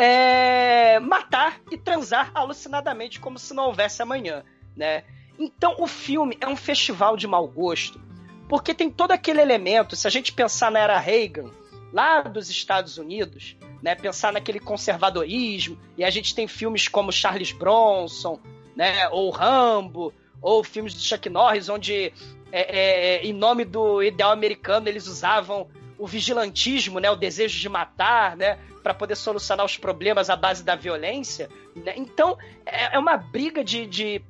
é, 0.00 0.98
matar 0.98 1.60
e 1.70 1.76
transar 1.76 2.30
alucinadamente 2.34 3.20
como 3.20 3.38
se 3.38 3.52
não 3.52 3.66
houvesse 3.66 4.00
amanhã, 4.00 4.42
né? 4.74 5.04
Então 5.38 5.76
o 5.78 5.86
filme 5.86 6.38
é 6.40 6.48
um 6.48 6.56
festival 6.56 7.18
de 7.18 7.26
mau 7.26 7.46
gosto, 7.46 8.00
porque 8.48 8.72
tem 8.72 8.88
todo 8.88 9.12
aquele 9.12 9.42
elemento, 9.42 9.94
se 9.94 10.06
a 10.06 10.10
gente 10.10 10.32
pensar 10.32 10.70
na 10.70 10.78
era 10.78 10.98
Reagan, 10.98 11.50
lá 11.92 12.22
dos 12.22 12.48
Estados 12.48 12.96
Unidos, 12.96 13.58
né, 13.82 13.94
pensar 13.94 14.32
naquele 14.32 14.58
conservadorismo, 14.58 15.78
e 15.98 16.04
a 16.04 16.08
gente 16.08 16.34
tem 16.34 16.48
filmes 16.48 16.88
como 16.88 17.12
Charles 17.12 17.52
Bronson, 17.52 18.40
né, 18.74 19.06
ou 19.10 19.28
Rambo, 19.28 20.14
ou 20.40 20.64
filmes 20.64 20.94
do 20.94 21.00
Chuck 21.00 21.28
Norris, 21.28 21.68
onde 21.68 22.10
é, 22.50 23.18
é, 23.18 23.22
em 23.22 23.34
nome 23.34 23.66
do 23.66 24.02
ideal 24.02 24.30
americano 24.30 24.88
eles 24.88 25.06
usavam 25.06 25.68
o 25.98 26.06
vigilantismo, 26.06 26.98
né, 27.00 27.10
o 27.10 27.16
desejo 27.16 27.58
de 27.58 27.68
matar, 27.68 28.34
né, 28.34 28.58
para 28.82 28.94
poder 28.94 29.16
solucionar 29.16 29.64
os 29.64 29.76
problemas 29.76 30.30
à 30.30 30.36
base 30.36 30.62
da 30.62 30.74
violência. 30.74 31.48
né? 31.76 31.94
Então 31.96 32.38
é, 32.64 32.96
é 32.96 32.98
uma 32.98 33.16
briga 33.16 33.62
de, 33.62 33.86
de, 33.86 34.22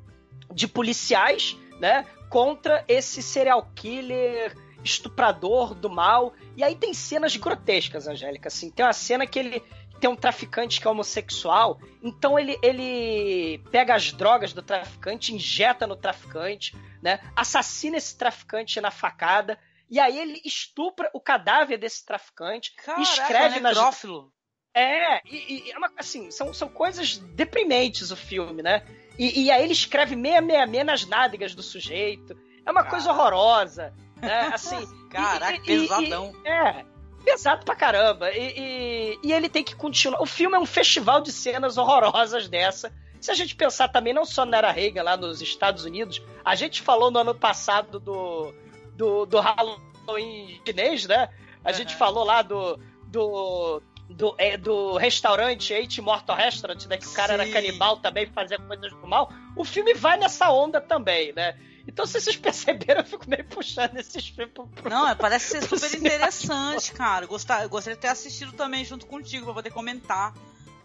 de 0.53 0.69
policiais, 0.69 1.57
né, 1.79 2.05
contra 2.29 2.85
esse 2.87 3.23
serial 3.23 3.69
killer 3.75 4.55
estuprador 4.85 5.75
do 5.75 5.91
mal. 5.91 6.33
E 6.57 6.63
aí 6.63 6.75
tem 6.75 6.95
cenas 6.95 7.37
grotescas, 7.37 8.07
Angélica. 8.07 8.49
Assim, 8.49 8.71
tem 8.71 8.85
uma 8.85 8.93
cena 8.93 9.27
que 9.27 9.39
ele 9.39 9.63
tem 10.01 10.09
um 10.09 10.17
traficante 10.17 10.81
que 10.81 10.89
é 10.89 10.91
homossexual, 10.91 11.79
então 12.03 12.39
ele, 12.39 12.59
ele 12.63 13.59
pega 13.71 13.95
as 13.95 14.13
drogas 14.13 14.53
do 14.55 14.63
traficante, 14.63 15.35
injeta 15.35 15.87
no 15.87 15.95
traficante, 15.95 16.75
né? 17.03 17.21
Assassina 17.37 17.99
esse 17.99 18.17
traficante 18.17 18.81
na 18.81 18.91
facada. 18.91 19.59
E 19.91 20.01
aí 20.01 20.19
ele 20.19 20.41
estupra 20.45 21.11
o 21.13 21.21
cadáver 21.21 21.77
desse 21.77 22.07
traficante, 22.07 22.75
Caraca, 22.77 23.03
escreve 23.03 23.61
nas 23.61 23.77
necrófilo. 23.77 24.33
É, 24.74 25.20
e, 25.26 25.64
e 25.68 25.72
é 25.72 25.78
uma- 25.78 25.90
assim, 25.96 26.30
são, 26.30 26.52
são 26.54 26.68
coisas 26.68 27.18
deprimentes 27.18 28.11
o 28.11 28.16
filme, 28.16 28.62
né? 28.62 28.83
E, 29.18 29.44
e 29.44 29.50
aí 29.50 29.62
ele 29.64 29.72
escreve 29.72 30.14
666 30.14 30.85
nas 30.87 31.06
nádegas 31.06 31.54
do 31.54 31.62
sujeito. 31.62 32.37
É 32.64 32.70
uma 32.70 32.85
coisa 32.85 33.11
horrorosa, 33.11 33.92
né? 34.16 34.50
Assim, 34.54 34.78
Caraca, 35.11 35.54
e- 35.56 35.61
pesadão. 35.61 36.33
é, 36.44 36.85
pesado 37.24 37.64
pra 37.64 37.74
caramba. 37.74 38.30
E, 38.33 38.54
e- 38.56 39.18
e 39.24 39.33
ele 39.33 39.48
tem 39.48 39.64
que 39.64 39.74
continuar. 39.74 40.22
O 40.22 40.26
filme 40.26 40.56
é 40.56 40.61
um 40.61 40.66
festival 40.66 41.20
de 41.20 41.33
cenas 41.33 41.76
horrorosas 41.76 42.48
dessa. 42.48 42.92
se 43.20 43.30
a 43.30 43.35
gente 43.35 43.54
pensar 43.54 43.88
também, 43.88 44.14
não 44.14 44.24
só 44.24 44.46
na 44.46 44.56
era 44.59 44.70
Reagan 44.70 45.02
lá 45.02 45.16
nos 45.16 45.42
Estados 45.42 45.85
Unidos, 45.85 46.22
a 46.44 46.54
gente 46.54 46.80
falou 46.80 47.11
no 47.11 47.18
ano 47.18 47.35
passado 47.35 48.00
do, 48.00 48.54
do, 48.94 49.26
do 49.26 49.40
Halloween 49.40 50.61
chinês, 50.66 51.06
né? 51.06 51.28
A 51.62 51.68
uhum. 51.70 51.74
gente 51.74 51.94
falou 51.96 52.24
lá 52.24 52.40
do, 52.40 52.80
do, 53.09 53.83
do, 54.11 54.35
é, 54.37 54.57
do 54.57 54.96
restaurante 54.96 55.73
Eight 55.73 56.01
Mortal 56.01 56.37
Restaurant, 56.37 56.85
né? 56.87 56.96
Que 56.96 57.07
o 57.07 57.12
cara 57.12 57.35
Sim. 57.35 57.40
era 57.40 57.53
canibal 57.53 57.96
também, 57.99 58.27
fazia 58.27 58.59
coisas 58.59 58.92
do 58.92 59.07
mal. 59.07 59.33
O 59.57 59.64
filme 59.64 59.94
vai 59.94 60.18
nessa 60.18 60.51
onda 60.51 60.81
também, 60.81 61.33
né? 61.33 61.57
Então, 61.87 62.05
se 62.05 62.20
vocês 62.20 62.37
perceberam, 62.37 63.01
eu 63.01 63.07
fico 63.07 63.29
meio 63.29 63.44
puxando 63.44 63.96
esses 63.96 64.29
filmes 64.29 64.53
pro, 64.53 64.66
pro 64.66 64.90
Não, 64.90 65.09
é, 65.09 65.14
parece 65.14 65.61
ser 65.61 65.62
super 65.62 65.94
interessante, 65.96 66.92
cara. 66.92 67.27
Gostar, 67.27 67.66
gostaria 67.68 67.96
de 67.96 68.03
ter 68.03 68.09
assistido 68.09 68.53
também 68.53 68.85
junto 68.85 69.07
contigo 69.07 69.44
pra 69.44 69.55
poder 69.55 69.70
comentar. 69.70 70.35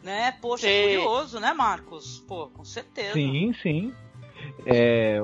Né? 0.03 0.33
Poxa, 0.39 0.67
sim. 0.67 0.83
curioso, 0.83 1.39
né, 1.39 1.51
Marcos? 1.51 2.23
Pô, 2.27 2.47
com 2.49 2.63
certeza. 2.63 3.13
Sim, 3.13 3.55
sim. 3.63 3.93
É, 4.67 5.19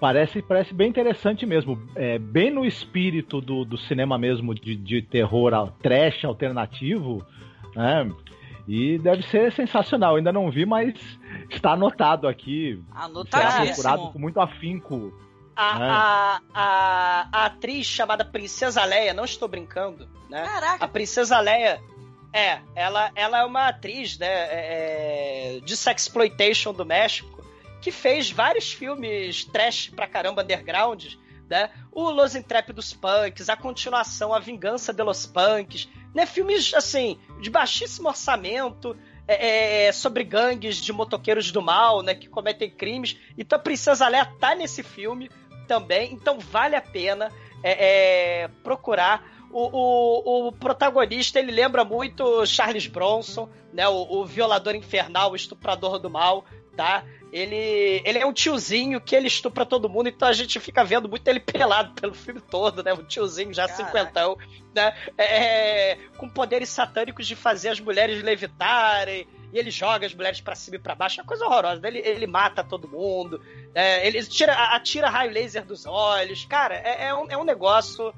parece, 0.00 0.40
parece 0.40 0.72
bem 0.72 0.88
interessante 0.88 1.44
mesmo. 1.44 1.80
É, 1.94 2.18
bem 2.18 2.50
no 2.50 2.64
espírito 2.64 3.40
do, 3.40 3.64
do 3.64 3.76
cinema 3.76 4.18
mesmo 4.18 4.54
de, 4.54 4.74
de 4.74 5.02
terror 5.02 5.70
trash 5.82 6.24
alternativo. 6.24 7.24
Né? 7.76 8.10
E 8.66 8.98
deve 8.98 9.22
ser 9.22 9.52
sensacional. 9.52 10.16
ainda 10.16 10.32
não 10.32 10.50
vi, 10.50 10.64
mas 10.64 10.94
está 11.50 11.72
anotado 11.72 12.26
aqui. 12.26 12.82
Anotadíssimo. 12.90 13.74
Será 13.74 13.92
procurado 13.92 14.12
com 14.12 14.18
muito 14.18 14.40
afinco. 14.40 15.12
A, 15.54 15.78
né? 15.78 15.88
a, 15.90 16.40
a, 16.54 17.28
a, 17.32 17.44
atriz 17.46 17.86
chamada 17.86 18.24
Princesa 18.24 18.82
Leia, 18.84 19.12
não 19.12 19.24
estou 19.24 19.46
brincando, 19.46 20.08
né? 20.30 20.42
Caraca. 20.44 20.84
A 20.84 20.88
Princesa 20.88 21.38
Leia, 21.38 21.80
é, 22.32 22.60
ela, 22.74 23.10
ela 23.14 23.40
é 23.40 23.44
uma 23.44 23.68
atriz, 23.68 24.16
né, 24.16 24.26
é 24.28 25.60
de 25.62 25.76
sexploitation 25.76 26.72
do 26.72 26.86
México, 26.86 27.39
que 27.80 27.90
fez 27.90 28.30
vários 28.30 28.72
filmes 28.72 29.44
trash 29.44 29.88
pra 29.88 30.06
caramba 30.06 30.42
underground, 30.42 31.14
né? 31.48 31.70
O 31.90 32.10
Los 32.10 32.34
Intrépidos 32.34 32.92
Punks, 32.92 33.48
a 33.48 33.56
continuação 33.56 34.32
A 34.32 34.38
Vingança 34.38 34.92
de 34.92 35.02
los 35.02 35.26
Punks, 35.26 35.88
né? 36.14 36.26
Filmes, 36.26 36.72
assim, 36.74 37.18
de 37.40 37.50
baixíssimo 37.50 38.08
orçamento, 38.08 38.96
é, 39.26 39.86
é, 39.86 39.92
sobre 39.92 40.24
gangues 40.24 40.76
de 40.76 40.92
motoqueiros 40.92 41.50
do 41.50 41.62
mal, 41.62 42.02
né? 42.02 42.14
Que 42.14 42.28
cometem 42.28 42.70
crimes. 42.70 43.16
Então 43.36 43.58
a 43.58 43.62
Princesa 43.62 44.08
Leia 44.08 44.24
tá 44.24 44.54
nesse 44.54 44.82
filme 44.82 45.30
também, 45.66 46.12
então 46.12 46.38
vale 46.38 46.76
a 46.76 46.82
pena 46.82 47.30
é, 47.62 48.42
é 48.42 48.48
procurar. 48.62 49.38
O, 49.52 49.66
o, 49.66 50.48
o, 50.48 50.52
protagonista, 50.52 51.40
ele 51.40 51.50
lembra 51.50 51.84
muito 51.84 52.46
Charles 52.46 52.86
Bronson, 52.86 53.48
né? 53.72 53.88
O, 53.88 54.20
o 54.20 54.24
violador 54.24 54.76
infernal, 54.76 55.32
o 55.32 55.36
estuprador 55.36 55.98
do 55.98 56.08
mal, 56.08 56.44
tá? 56.76 57.04
Ele, 57.32 58.02
ele 58.04 58.18
é 58.18 58.26
um 58.26 58.32
tiozinho 58.32 59.00
que 59.00 59.14
ele 59.14 59.28
estupra 59.28 59.64
todo 59.64 59.88
mundo, 59.88 60.08
então 60.08 60.26
a 60.26 60.32
gente 60.32 60.58
fica 60.58 60.84
vendo 60.84 61.08
muito 61.08 61.26
ele 61.28 61.38
pelado 61.38 61.92
pelo 61.94 62.12
filme 62.12 62.40
todo, 62.40 62.82
né? 62.82 62.92
Um 62.92 63.04
tiozinho 63.04 63.54
já 63.54 63.68
Caraca. 63.68 63.86
cinquentão, 63.86 64.36
né? 64.74 64.92
É, 65.16 65.96
com 66.16 66.28
poderes 66.28 66.68
satânicos 66.68 67.26
de 67.26 67.36
fazer 67.36 67.68
as 67.68 67.78
mulheres 67.78 68.22
levitarem, 68.22 69.28
e 69.52 69.58
ele 69.58 69.70
joga 69.70 70.06
as 70.06 70.14
mulheres 70.14 70.40
para 70.40 70.54
cima 70.54 70.76
e 70.76 70.78
pra 70.80 70.94
baixo, 70.94 71.20
é 71.20 71.22
uma 71.22 71.28
coisa 71.28 71.44
horrorosa. 71.44 71.86
Ele, 71.86 71.98
ele 71.98 72.26
mata 72.26 72.64
todo 72.64 72.88
mundo, 72.88 73.40
é, 73.74 74.06
ele 74.06 74.22
tira, 74.24 74.52
atira 74.74 75.08
raio 75.08 75.32
laser 75.32 75.64
dos 75.64 75.86
olhos, 75.86 76.44
cara, 76.46 76.74
é, 76.76 77.06
é, 77.06 77.14
um, 77.14 77.30
é 77.30 77.36
um 77.36 77.44
negócio, 77.44 78.12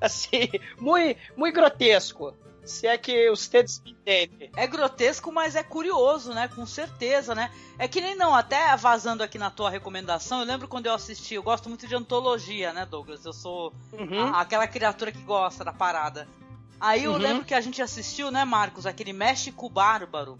assim, 0.00 0.48
muito, 0.78 1.20
muito 1.36 1.54
grotesco. 1.54 2.34
Se 2.66 2.86
é 2.86 2.98
que 2.98 3.30
os 3.30 3.46
dedos 3.46 3.80
me 3.84 3.92
entendem. 3.92 4.50
É 4.56 4.66
grotesco, 4.66 5.30
mas 5.32 5.54
é 5.54 5.62
curioso, 5.62 6.34
né? 6.34 6.48
Com 6.48 6.66
certeza, 6.66 7.34
né? 7.34 7.50
É 7.78 7.86
que 7.86 8.00
nem 8.00 8.16
não, 8.16 8.34
até 8.34 8.76
vazando 8.76 9.22
aqui 9.22 9.38
na 9.38 9.50
tua 9.50 9.70
recomendação, 9.70 10.40
eu 10.40 10.46
lembro 10.46 10.66
quando 10.66 10.86
eu 10.86 10.94
assisti, 10.94 11.34
eu 11.34 11.42
gosto 11.42 11.68
muito 11.68 11.86
de 11.86 11.94
antologia, 11.94 12.72
né, 12.72 12.84
Douglas? 12.84 13.24
Eu 13.24 13.32
sou 13.32 13.72
uhum. 13.92 14.34
a, 14.34 14.40
aquela 14.40 14.66
criatura 14.66 15.12
que 15.12 15.20
gosta 15.20 15.64
da 15.64 15.72
parada. 15.72 16.26
Aí 16.80 17.04
eu 17.04 17.12
uhum. 17.12 17.18
lembro 17.18 17.44
que 17.44 17.54
a 17.54 17.60
gente 17.60 17.80
assistiu, 17.80 18.30
né, 18.30 18.44
Marcos, 18.44 18.84
aquele 18.84 19.12
México 19.12 19.68
Bárbaro, 19.68 20.38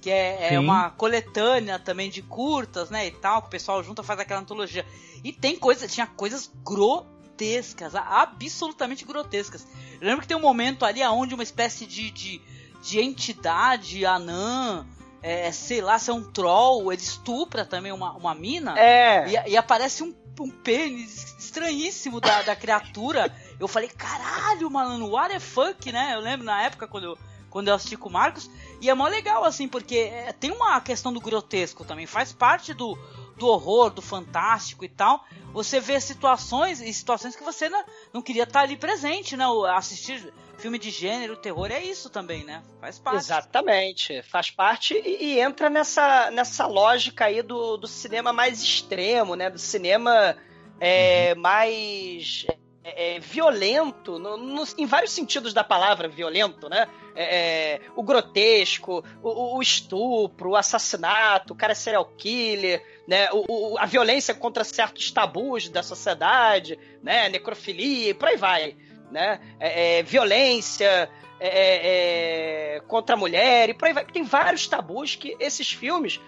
que 0.00 0.10
é, 0.10 0.54
é, 0.54 0.60
uma 0.60 0.90
coletânea 0.90 1.78
também 1.78 2.08
de 2.08 2.22
curtas, 2.22 2.88
né, 2.88 3.06
e 3.06 3.10
tal, 3.10 3.42
que 3.42 3.48
o 3.48 3.50
pessoal 3.50 3.82
junta 3.82 4.02
faz 4.02 4.20
aquela 4.20 4.40
antologia. 4.40 4.86
E 5.22 5.32
tem 5.32 5.56
coisa, 5.56 5.88
tinha 5.88 6.06
coisas 6.06 6.50
grotescas 6.62 7.13
grotescas, 7.34 7.94
absolutamente 7.94 9.04
grotescas. 9.04 9.66
Eu 10.00 10.06
lembro 10.06 10.22
que 10.22 10.28
tem 10.28 10.36
um 10.36 10.40
momento 10.40 10.84
ali 10.84 11.02
onde 11.02 11.34
uma 11.34 11.42
espécie 11.42 11.84
de, 11.84 12.10
de, 12.10 12.40
de 12.82 13.00
entidade 13.00 14.06
anã, 14.06 14.86
é, 15.20 15.50
sei 15.50 15.80
lá, 15.80 15.98
se 15.98 16.10
é 16.10 16.12
um 16.12 16.22
troll, 16.22 16.92
ele 16.92 17.02
estupra 17.02 17.64
também 17.64 17.92
uma, 17.92 18.12
uma 18.12 18.34
mina. 18.34 18.78
É. 18.78 19.28
E, 19.28 19.50
e 19.50 19.56
aparece 19.56 20.02
um, 20.02 20.14
um 20.40 20.50
pênis 20.50 21.34
estranhíssimo 21.38 22.20
da, 22.20 22.42
da 22.42 22.56
criatura. 22.56 23.34
Eu 23.58 23.66
falei, 23.66 23.88
caralho, 23.88 24.70
mano, 24.70 25.10
what 25.10 25.32
the 25.32 25.40
fuck, 25.40 25.90
né? 25.90 26.14
Eu 26.14 26.20
lembro 26.20 26.46
na 26.46 26.62
época 26.62 26.86
quando 26.86 27.04
eu, 27.04 27.18
quando 27.54 27.68
eu 27.68 27.74
assisti 27.74 27.96
com 27.96 28.08
o 28.08 28.12
Marcos. 28.12 28.50
E 28.80 28.90
é 28.90 28.94
mó 28.94 29.06
legal, 29.06 29.44
assim, 29.44 29.68
porque 29.68 30.10
é, 30.12 30.32
tem 30.32 30.50
uma 30.50 30.80
questão 30.80 31.12
do 31.12 31.20
grotesco 31.20 31.84
também. 31.84 32.04
Faz 32.04 32.32
parte 32.32 32.74
do, 32.74 32.98
do 33.36 33.46
horror, 33.46 33.90
do 33.90 34.02
fantástico 34.02 34.84
e 34.84 34.88
tal, 34.88 35.24
você 35.52 35.78
vê 35.78 36.00
situações 36.00 36.80
e 36.80 36.92
situações 36.92 37.36
que 37.36 37.44
você 37.44 37.68
não, 37.68 37.84
não 38.12 38.20
queria 38.20 38.42
estar 38.42 38.62
ali 38.62 38.76
presente, 38.76 39.36
né? 39.36 39.44
Assistir 39.68 40.34
filme 40.58 40.80
de 40.80 40.90
gênero, 40.90 41.36
terror 41.36 41.70
é 41.70 41.80
isso 41.80 42.10
também, 42.10 42.42
né? 42.42 42.60
Faz 42.80 42.98
parte. 42.98 43.18
Exatamente, 43.18 44.20
faz 44.24 44.50
parte 44.50 44.94
e, 44.94 45.34
e 45.34 45.40
entra 45.40 45.70
nessa, 45.70 46.32
nessa 46.32 46.66
lógica 46.66 47.26
aí 47.26 47.40
do, 47.40 47.76
do 47.76 47.86
cinema 47.86 48.32
mais 48.32 48.60
extremo, 48.60 49.36
né? 49.36 49.48
Do 49.48 49.60
cinema 49.60 50.36
é, 50.80 51.34
uhum. 51.36 51.40
mais 51.40 52.46
é, 52.84 53.16
é, 53.16 53.18
violento, 53.18 54.18
no, 54.18 54.36
no, 54.36 54.62
em 54.76 54.84
vários 54.84 55.12
sentidos 55.12 55.54
da 55.54 55.64
palavra 55.64 56.06
violento, 56.06 56.68
né? 56.68 56.86
É, 57.16 57.24
é 57.24 57.80
o 57.96 58.02
grotesco, 58.02 59.02
o, 59.22 59.56
o, 59.56 59.62
estupro, 59.62 60.50
o 60.50 60.56
assassinato, 60.56 61.54
o 61.54 61.56
cara 61.56 61.74
serial 61.74 62.04
killer, 62.18 62.84
né, 63.08 63.30
o, 63.32 63.72
o, 63.72 63.78
a 63.78 63.86
violência 63.86 64.34
contra 64.34 64.64
certos 64.64 65.10
tabus 65.10 65.70
da 65.70 65.82
sociedade, 65.82 66.78
né, 67.02 67.30
necrofilia, 67.30 68.14
por 68.14 68.28
aí 68.28 68.36
vai, 68.36 68.76
né, 69.10 69.40
é, 69.58 70.00
é, 70.00 70.02
violência 70.02 71.08
é, 71.40 71.48
é, 71.48 72.76
é, 72.76 72.80
contra 72.80 73.14
a 73.14 73.18
mulher 73.18 73.70
e 73.70 73.74
por 73.74 73.86
aí 73.86 73.94
vai. 73.94 74.04
Tem 74.04 74.24
vários 74.24 74.66
tabus 74.66 75.14
que 75.14 75.34
esses 75.40 75.72
filmes, 75.72 76.20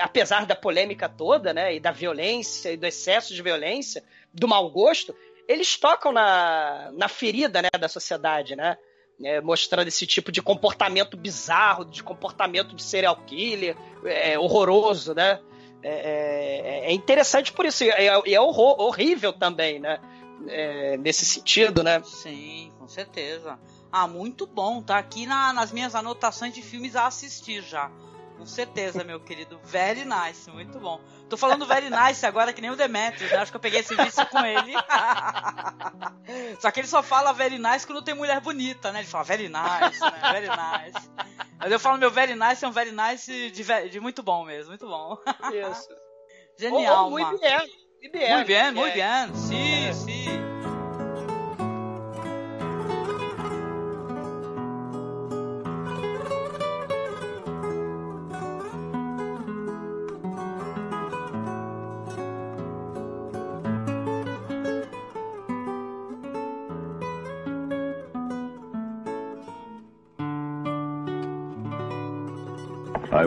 apesar 0.00 0.46
da 0.46 0.56
polêmica 0.56 1.06
toda, 1.06 1.52
né, 1.52 1.74
e 1.74 1.80
da 1.80 1.90
violência 1.90 2.72
e 2.72 2.78
do 2.78 2.86
excesso 2.86 3.34
de 3.34 3.42
violência, 3.42 4.02
do 4.32 4.48
mau 4.48 4.70
gosto, 4.70 5.14
eles 5.50 5.76
tocam 5.76 6.12
na, 6.12 6.90
na 6.92 7.08
ferida, 7.08 7.60
né, 7.60 7.68
da 7.78 7.88
sociedade, 7.88 8.54
né, 8.54 8.76
mostrando 9.42 9.88
esse 9.88 10.06
tipo 10.06 10.30
de 10.32 10.40
comportamento 10.40 11.16
bizarro, 11.16 11.84
de 11.84 12.02
comportamento 12.02 12.74
de 12.74 12.82
serial 12.82 13.16
killer, 13.26 13.76
horroroso, 14.38 15.14
né? 15.14 15.40
É, 15.82 15.88
é, 15.88 16.90
é, 16.90 16.92
interessante 16.92 17.52
por 17.52 17.64
isso, 17.64 17.84
e 17.84 17.90
é, 17.90 18.06
é 18.06 18.40
horror, 18.40 18.80
horrível 18.80 19.32
também, 19.32 19.78
né? 19.78 19.98
É, 20.48 20.96
nesse 20.98 21.24
sentido, 21.24 21.82
né? 21.82 22.02
Sim, 22.02 22.72
com 22.78 22.86
certeza. 22.88 23.58
Ah, 23.90 24.06
muito 24.06 24.46
bom, 24.46 24.82
tá 24.82 24.98
aqui 24.98 25.26
na, 25.26 25.52
nas 25.52 25.72
minhas 25.72 25.94
anotações 25.94 26.54
de 26.54 26.62
filmes 26.62 26.96
a 26.96 27.06
assistir 27.06 27.62
já. 27.62 27.90
Com 28.40 28.46
certeza, 28.46 29.04
meu 29.04 29.20
querido. 29.20 29.60
Very 29.64 30.02
nice, 30.06 30.50
muito 30.50 30.80
bom. 30.80 30.98
Tô 31.28 31.36
falando 31.36 31.66
very 31.66 31.90
nice 31.90 32.24
agora 32.24 32.54
que 32.54 32.62
nem 32.62 32.70
o 32.70 32.76
Demetrius, 32.76 33.30
né? 33.30 33.36
Acho 33.36 33.52
que 33.52 33.56
eu 33.58 33.60
peguei 33.60 33.80
esse 33.80 33.94
vício 33.94 34.26
com 34.28 34.38
ele. 34.38 34.72
só 36.58 36.70
que 36.70 36.80
ele 36.80 36.86
só 36.88 37.02
fala 37.02 37.34
very 37.34 37.58
nice 37.58 37.86
quando 37.86 38.00
tem 38.00 38.14
mulher 38.14 38.40
bonita, 38.40 38.92
né? 38.92 39.00
Ele 39.00 39.08
fala 39.08 39.24
very 39.24 39.50
nice, 39.50 40.00
né? 40.00 40.32
Very 40.32 40.48
nice. 40.48 41.10
Mas 41.58 41.70
eu 41.70 41.78
falo 41.78 41.98
meu 41.98 42.10
very 42.10 42.34
nice 42.34 42.64
é 42.64 42.68
um 42.68 42.72
very 42.72 42.92
nice 42.92 43.50
de, 43.50 43.90
de 43.90 44.00
muito 44.00 44.22
bom 44.22 44.46
mesmo, 44.46 44.70
muito 44.70 44.86
bom. 44.86 45.18
Isso. 45.52 45.88
Genial, 46.56 47.04
oh, 47.04 47.06
oh, 47.08 47.10
muito 47.10 47.38
bem. 47.38 47.58
Muito 48.00 48.12
bem, 48.12 48.34
muito 48.34 48.46
bem. 48.46 48.72
Muito 48.72 48.94
bem. 48.94 49.34
Sim, 49.34 49.92
sim. 49.92 50.49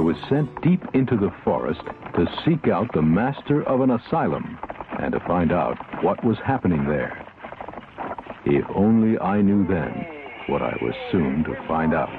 Was 0.03 0.17
sent 0.27 0.49
deep 0.61 0.81
into 0.93 1.15
the 1.15 1.31
forest 1.45 1.81
to 2.15 2.25
seek 2.43 2.67
out 2.67 2.91
the 2.93 3.01
master 3.01 3.63
of 3.63 3.79
an 3.79 3.91
asylum 3.91 4.59
and 4.99 5.13
to 5.13 5.19
find 5.21 5.53
out 5.53 5.77
what 6.03 6.21
was 6.25 6.37
happening 6.45 6.83
there. 6.85 7.25
If 8.45 8.65
only 8.75 9.17
I 9.19 9.41
knew 9.41 9.65
then 9.65 10.05
what 10.47 10.61
I 10.61 10.75
was 10.81 10.93
soon 11.09 11.45
to 11.45 11.55
find 11.69 11.93
out. 11.93 12.09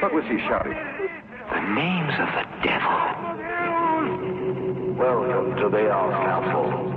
What 0.00 0.14
was 0.14 0.24
he 0.24 0.38
shouting? 0.48 0.72
The 0.72 1.60
names 1.74 2.14
of 2.18 2.28
the 2.32 2.44
devil. 2.64 2.96
Welcome 4.96 5.56
to 5.60 5.68
the 5.68 5.90
Owl 5.92 6.10
Council. 6.24 6.94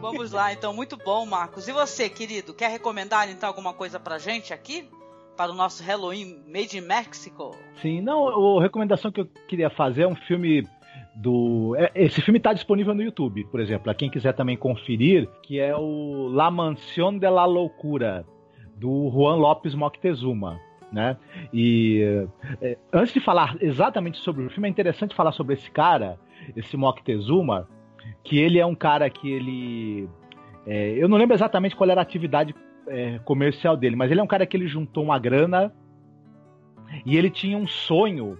Vamos 0.00 0.30
lá, 0.30 0.52
então, 0.52 0.72
muito 0.72 0.96
bom, 0.96 1.26
Marcos. 1.26 1.66
E 1.66 1.72
você, 1.72 2.08
querido, 2.08 2.54
quer 2.54 2.70
recomendar 2.70 3.28
então 3.28 3.48
alguma 3.48 3.72
coisa 3.72 3.98
pra 3.98 4.18
gente 4.18 4.54
aqui? 4.54 4.88
Para 5.36 5.50
o 5.50 5.54
nosso 5.54 5.82
Halloween 5.82 6.42
Made 6.46 6.78
in 6.78 6.82
Mexico? 6.82 7.56
Sim, 7.82 8.00
não, 8.00 8.58
a 8.58 8.62
recomendação 8.62 9.10
que 9.10 9.20
eu 9.20 9.26
queria 9.48 9.68
fazer 9.68 10.02
é 10.02 10.06
um 10.06 10.14
filme 10.14 10.66
do. 11.14 11.74
é, 11.76 11.90
Esse 11.94 12.20
filme 12.20 12.38
está 12.38 12.52
disponível 12.52 12.94
no 12.94 13.02
YouTube, 13.02 13.44
por 13.46 13.60
exemplo, 13.60 13.84
para 13.84 13.94
quem 13.94 14.10
quiser 14.10 14.32
também 14.34 14.56
conferir, 14.56 15.28
que 15.42 15.58
é 15.58 15.74
o 15.76 16.28
La 16.28 16.50
Mansión 16.50 17.18
de 17.18 17.28
la 17.28 17.44
Loucura, 17.46 18.24
do 18.76 19.10
Juan 19.10 19.36
Lopes 19.36 19.74
Moctezuma. 19.74 20.60
Né? 20.92 21.16
E 21.52 22.26
é, 22.62 22.78
antes 22.92 23.12
de 23.12 23.18
falar 23.18 23.56
exatamente 23.60 24.18
sobre 24.18 24.46
o 24.46 24.50
filme, 24.50 24.68
é 24.68 24.70
interessante 24.70 25.14
falar 25.14 25.32
sobre 25.32 25.54
esse 25.54 25.68
cara, 25.68 26.18
esse 26.54 26.76
Moctezuma, 26.76 27.68
que 28.22 28.38
ele 28.38 28.60
é 28.60 28.66
um 28.66 28.74
cara 28.76 29.10
que 29.10 29.30
ele. 29.30 30.08
é, 30.66 30.90
eu 30.90 31.08
não 31.08 31.18
lembro 31.18 31.34
exatamente 31.34 31.74
qual 31.74 31.90
era 31.90 32.00
a 32.00 32.02
atividade 32.02 32.54
é, 32.88 33.18
comercial 33.24 33.76
dele, 33.76 33.96
mas 33.96 34.10
ele 34.10 34.20
é 34.20 34.22
um 34.22 34.28
cara 34.28 34.46
que 34.46 34.56
ele 34.56 34.66
juntou 34.66 35.04
uma 35.04 35.18
grana 35.18 35.72
e 37.04 37.16
ele 37.16 37.30
tinha 37.30 37.56
um 37.56 37.66
sonho 37.66 38.38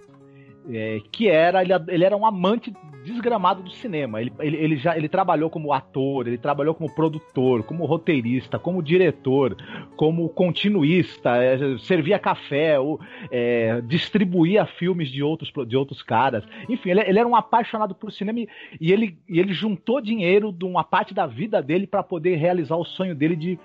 é, 0.69 1.01
que 1.11 1.27
era 1.27 1.61
ele, 1.61 1.73
ele 1.87 2.03
era 2.03 2.17
um 2.17 2.25
amante 2.25 2.73
desgramado 3.03 3.61
do 3.61 3.69
cinema. 3.69 4.19
Ele, 4.19 4.33
ele, 4.39 4.57
ele 4.57 4.77
já 4.77 4.97
ele 4.97 5.07
trabalhou 5.07 5.49
como 5.49 5.71
ator, 5.71 6.27
ele 6.27 6.37
trabalhou 6.37 6.73
como 6.73 6.93
produtor, 6.93 7.63
como 7.63 7.85
roteirista, 7.85 8.57
como 8.57 8.81
diretor, 8.81 9.55
como 9.95 10.27
continuista, 10.27 11.37
é, 11.37 11.77
servia 11.77 12.17
café, 12.17 12.79
ou, 12.79 12.99
é, 13.29 13.79
distribuía 13.81 14.65
filmes 14.65 15.09
de 15.09 15.21
outros, 15.21 15.51
de 15.67 15.77
outros 15.77 16.01
caras. 16.01 16.43
Enfim, 16.67 16.89
ele, 16.89 17.01
ele 17.01 17.19
era 17.19 17.27
um 17.27 17.35
apaixonado 17.35 17.93
por 17.93 18.11
cinema 18.11 18.39
e, 18.39 18.49
e 18.81 18.91
ele, 18.91 19.17
e 19.29 19.39
ele 19.39 19.53
juntou 19.53 20.01
dinheiro 20.01 20.51
de 20.51 20.65
uma 20.65 20.83
parte 20.83 21.13
da 21.13 21.27
vida 21.27 21.61
dele 21.61 21.85
para 21.85 22.01
poder 22.01 22.35
realizar 22.37 22.75
o 22.75 22.85
sonho 22.85 23.13
dele 23.13 23.35
de 23.35 23.59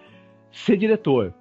ser 0.50 0.76
diretor. 0.76 1.34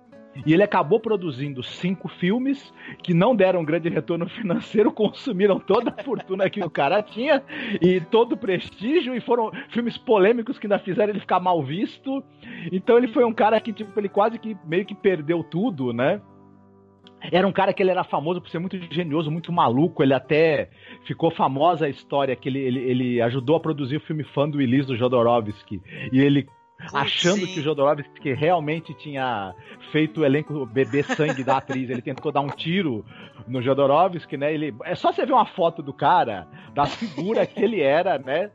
E 0.46 0.54
ele 0.54 0.64
acabou 0.64 1.00
produzindo 1.00 1.62
cinco 1.64 2.08
filmes 2.08 2.74
que 3.04 3.14
não 3.14 3.36
deram 3.36 3.66
grande 3.66 3.90
retorno 3.90 4.28
financeiro, 4.30 4.92
consumiram 4.92 5.60
toda 5.60 5.94
a 5.98 6.04
fortuna 6.04 6.50
que 6.50 6.64
o 6.64 6.70
cara 6.70 7.02
tinha 7.02 7.44
e 7.82 8.00
todo 8.00 8.34
o 8.34 8.38
prestígio, 8.38 9.16
e 9.16 9.22
foram 9.22 9.52
filmes 9.70 9.98
polêmicos 9.98 10.58
que 10.58 10.68
ainda 10.68 10.80
fizeram 10.80 11.12
ele 11.12 11.20
ficar 11.20 11.40
mal 11.40 11.62
visto. 11.64 12.24
Então 12.72 12.98
ele 12.98 13.08
foi 13.08 13.24
um 13.26 13.34
cara 13.34 13.60
que, 13.60 13.74
tipo, 13.74 14.00
ele 14.00 14.10
quase 14.10 14.38
que 14.38 14.56
meio 14.66 14.86
que 14.86 14.96
perdeu 14.96 15.44
tudo, 15.44 15.92
né? 15.92 16.22
Era 17.32 17.46
um 17.46 17.52
cara 17.52 17.74
que 17.74 17.84
ele 17.84 17.92
era 17.92 18.04
famoso 18.06 18.40
por 18.40 18.50
ser 18.50 18.60
muito 18.60 18.78
genioso, 18.94 19.30
muito 19.30 19.52
maluco. 19.52 20.02
Ele 20.02 20.14
até 20.14 20.70
ficou 21.04 21.30
famosa 21.30 21.86
a 21.86 21.90
história 21.90 22.34
que 22.34 22.48
ele, 22.48 22.60
ele, 22.60 22.80
ele 22.80 23.22
ajudou 23.22 23.58
a 23.58 23.60
produzir 23.60 23.98
o 23.98 24.02
filme 24.02 24.24
Fã 24.24 24.50
do 24.50 24.62
Elis 24.62 24.86
do 24.86 24.96
Jodorowsky. 24.96 25.82
E 26.14 26.22
ele 26.22 26.48
achando 26.94 27.46
sim. 27.46 27.54
que 27.54 27.60
o 27.60 27.64
Jodorowsky 27.64 28.34
realmente 28.34 28.94
tinha 28.94 29.54
feito 29.92 30.22
o 30.22 30.26
elenco 30.26 30.66
beber 30.66 31.04
sangue 31.06 31.44
da 31.44 31.58
atriz. 31.58 31.90
Ele 31.90 32.02
tentou 32.02 32.32
dar 32.32 32.42
um 32.42 32.48
tiro 32.50 33.06
no 33.48 33.62
Jodorowsky, 33.62 34.38
né? 34.38 34.54
Ele, 34.54 34.74
é 34.84 34.96
só 34.96 35.12
você 35.12 35.26
ver 35.26 35.34
uma 35.34 35.46
foto 35.46 35.82
do 35.82 35.94
cara, 35.94 36.48
da 36.74 36.86
figura 36.86 37.46
que 37.46 37.62
ele 37.62 37.82
era, 37.82 38.18
né? 38.18 38.52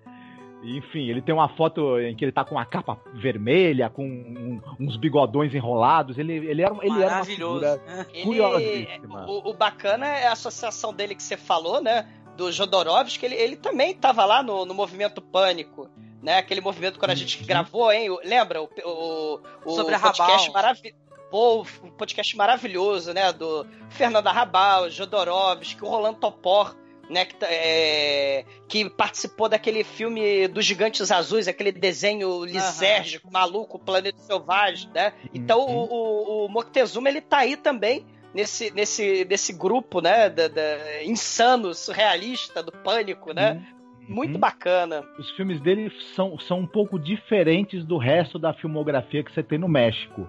Enfim, 0.63 1.11
ele 1.11 1.21
tem 1.21 1.35
uma 1.35 1.49
foto 1.49 2.01
em 2.01 2.17
que 2.17 2.25
ele 2.25 2.33
tá 2.33 2.43
com 2.43 2.55
uma 2.55 2.65
capa 2.65 2.99
vermelha, 3.13 3.91
com 3.91 4.03
um- 4.07 4.61
uns 4.81 4.97
bigodões 4.97 5.55
enrolados. 5.55 6.17
Ele, 6.17 6.33
ele, 6.37 6.63
era, 6.63 6.75
ele 6.81 6.89
era 6.91 6.97
uma 6.97 7.11
Maravilhoso. 7.11 7.61
figura 7.61 8.07
Ele, 8.15 8.25
curiosíssima. 8.25 9.27
o, 9.29 9.51
o 9.51 9.55
bacana 9.55 10.07
é 10.07 10.27
a 10.27 10.33
associação 10.33 10.95
dele 10.95 11.15
que 11.15 11.23
você 11.23 11.37
falou, 11.37 11.83
né? 11.83 12.09
Do 12.35 12.51
Jodorowsky, 12.51 13.27
ele, 13.27 13.35
ele 13.35 13.57
também 13.57 13.91
estava 13.91 14.25
lá 14.25 14.43
no, 14.43 14.65
no 14.65 14.73
movimento 14.73 15.21
Pânico, 15.21 15.89
né? 16.25 16.39
Aquele 16.39 16.61
movimento 16.61 16.99
quando 16.99 17.13
a 17.13 17.15
gente 17.15 17.45
gravou, 17.45 17.93
hein? 17.93 18.11
O- 18.11 18.19
Lembra? 18.25 18.63
O, 18.63 18.69
o, 18.85 19.41
o 19.65 19.71
Sobre 19.77 19.95
a 19.95 20.01
podcast 20.01 20.49
Rabal. 20.49 20.53
maravilhoso. 20.55 21.05
Pô, 21.31 21.63
um 21.83 21.91
podcast 21.91 22.37
maravilhoso, 22.37 23.13
né? 23.13 23.33
Do 23.33 23.67
Fernando 23.91 24.27
Arrabal, 24.29 24.89
Jodorowsky, 24.91 25.83
o 25.85 25.89
Rolando 25.89 26.19
Topor, 26.19 26.77
né? 27.11 27.25
Que, 27.25 27.35
tá- 27.35 27.47
é, 27.51 28.45
que 28.69 28.89
participou 28.89 29.49
daquele 29.49 29.83
filme 29.85 30.47
dos 30.49 30.65
Gigantes 30.65 31.11
Azuis, 31.11 31.49
aquele 31.49 31.73
desenho 31.73 32.45
lisérgico, 32.45 33.31
maluco, 33.33 33.79
Planeta 33.79 34.19
Selvagem, 34.19 34.89
né? 34.95 35.13
Então 35.35 35.61
o, 35.61 35.85
o, 35.85 36.47
o 36.47 36.49
Moctezuma, 36.49 37.09
ele 37.09 37.21
tá 37.21 37.39
aí 37.39 37.57
também 37.57 38.07
nesse, 38.33 38.71
nesse, 38.71 39.25
nesse 39.29 39.53
grupo, 39.53 40.01
né? 40.01 40.31
Da, 40.31 40.47
da- 40.49 41.03
insano, 41.03 41.75
surrealista, 41.75 42.63
do 42.63 42.71
pânico, 42.73 43.33
né? 43.33 43.61
Muito 44.09 44.39
bacana. 44.39 45.03
Os 45.19 45.31
filmes 45.33 45.61
dele 45.61 45.91
são, 46.15 46.39
são 46.39 46.61
um 46.61 46.67
pouco 46.67 46.99
diferentes 46.99 47.85
do 47.85 47.97
resto 47.97 48.39
da 48.39 48.53
filmografia 48.53 49.23
que 49.23 49.33
você 49.33 49.43
tem 49.43 49.59
no 49.59 49.69
México. 49.69 50.29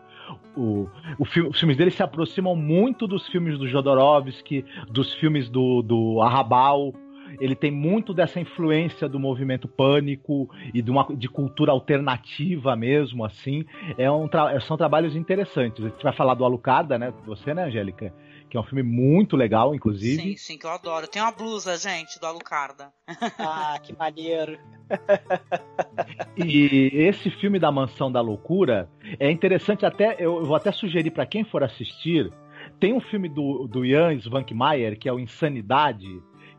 O, 0.55 0.87
o 1.19 1.25
fi- 1.25 1.41
os 1.41 1.59
filmes 1.59 1.77
dele 1.77 1.91
se 1.91 2.01
aproximam 2.01 2.55
muito 2.55 3.05
dos 3.07 3.27
filmes 3.27 3.57
do 3.57 3.67
Jodorowsky, 3.67 4.65
dos 4.89 5.13
filmes 5.15 5.49
do, 5.49 5.81
do 5.81 6.21
Arrabal. 6.21 6.93
Ele 7.39 7.55
tem 7.55 7.69
muito 7.69 8.13
dessa 8.13 8.39
influência 8.39 9.09
do 9.09 9.19
movimento 9.19 9.67
pânico 9.67 10.49
e 10.73 10.81
de, 10.81 10.89
uma, 10.89 11.05
de 11.15 11.27
cultura 11.27 11.71
alternativa 11.71 12.75
mesmo, 12.77 13.25
assim. 13.25 13.65
É 13.97 14.09
um 14.09 14.27
tra- 14.27 14.57
são 14.61 14.77
trabalhos 14.77 15.15
interessantes. 15.15 15.83
A 15.83 15.89
gente 15.89 16.01
vai 16.03 16.13
falar 16.13 16.33
do 16.35 16.45
Alucarda, 16.45 16.97
né? 16.97 17.13
Você, 17.25 17.53
né, 17.53 17.65
Angélica? 17.65 18.13
Que 18.55 18.57
é 18.57 18.61
um 18.61 18.63
filme 18.63 18.83
muito 18.83 19.35
legal, 19.35 19.75
inclusive. 19.75 20.21
Sim, 20.21 20.37
sim, 20.37 20.57
que 20.57 20.65
eu 20.65 20.69
adoro. 20.69 21.09
Tem 21.09 21.21
uma 21.21 21.33
blusa, 21.33 21.77
gente, 21.77 22.17
do 22.21 22.25
Alucarda. 22.25 22.89
Ah, 23.37 23.77
que 23.83 23.93
maneiro. 23.93 24.57
E 26.37 26.89
esse 26.93 27.29
filme 27.29 27.59
da 27.59 27.69
Mansão 27.71 28.09
da 28.11 28.21
Loucura 28.21 28.89
é 29.19 29.29
interessante 29.29 29.85
até, 29.85 30.15
eu 30.19 30.43
vou 30.45 30.55
até 30.55 30.71
sugerir 30.71 31.11
para 31.11 31.25
quem 31.25 31.43
for 31.43 31.63
assistir, 31.63 32.31
tem 32.79 32.93
um 32.93 32.99
filme 33.01 33.27
do, 33.29 33.67
do 33.67 33.85
Jan 33.85 34.13
Svankmajer, 34.15 34.97
que 34.97 35.07
é 35.09 35.13
o 35.13 35.19
Insanidade, 35.19 36.07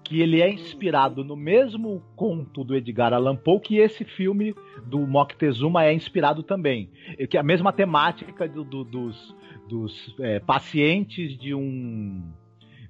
que 0.05 0.21
ele 0.21 0.41
é 0.41 0.49
inspirado 0.51 1.25
no 1.25 1.37
mesmo 1.37 2.03
conto 2.15 2.63
do 2.65 2.75
Edgar 2.75 3.13
Allan 3.13 3.37
Poe 3.37 3.61
que 3.61 3.77
esse 3.79 4.05
filme 4.05 4.55
do 4.87 4.99
Moctezuma 5.07 5.85
é 5.85 5.93
inspirado 5.93 6.43
também. 6.43 6.91
É 7.19 7.27
Que 7.27 7.37
é 7.37 7.41
a 7.41 7.45
mesma 7.45 7.73
temática 7.73 8.47
do- 8.49 8.65
do- 8.65 8.85
dos, 8.85 9.35
dos 9.69 10.15
é, 10.21 10.39
pacientes 10.41 11.37
de 11.39 11.55
um 11.55 12.23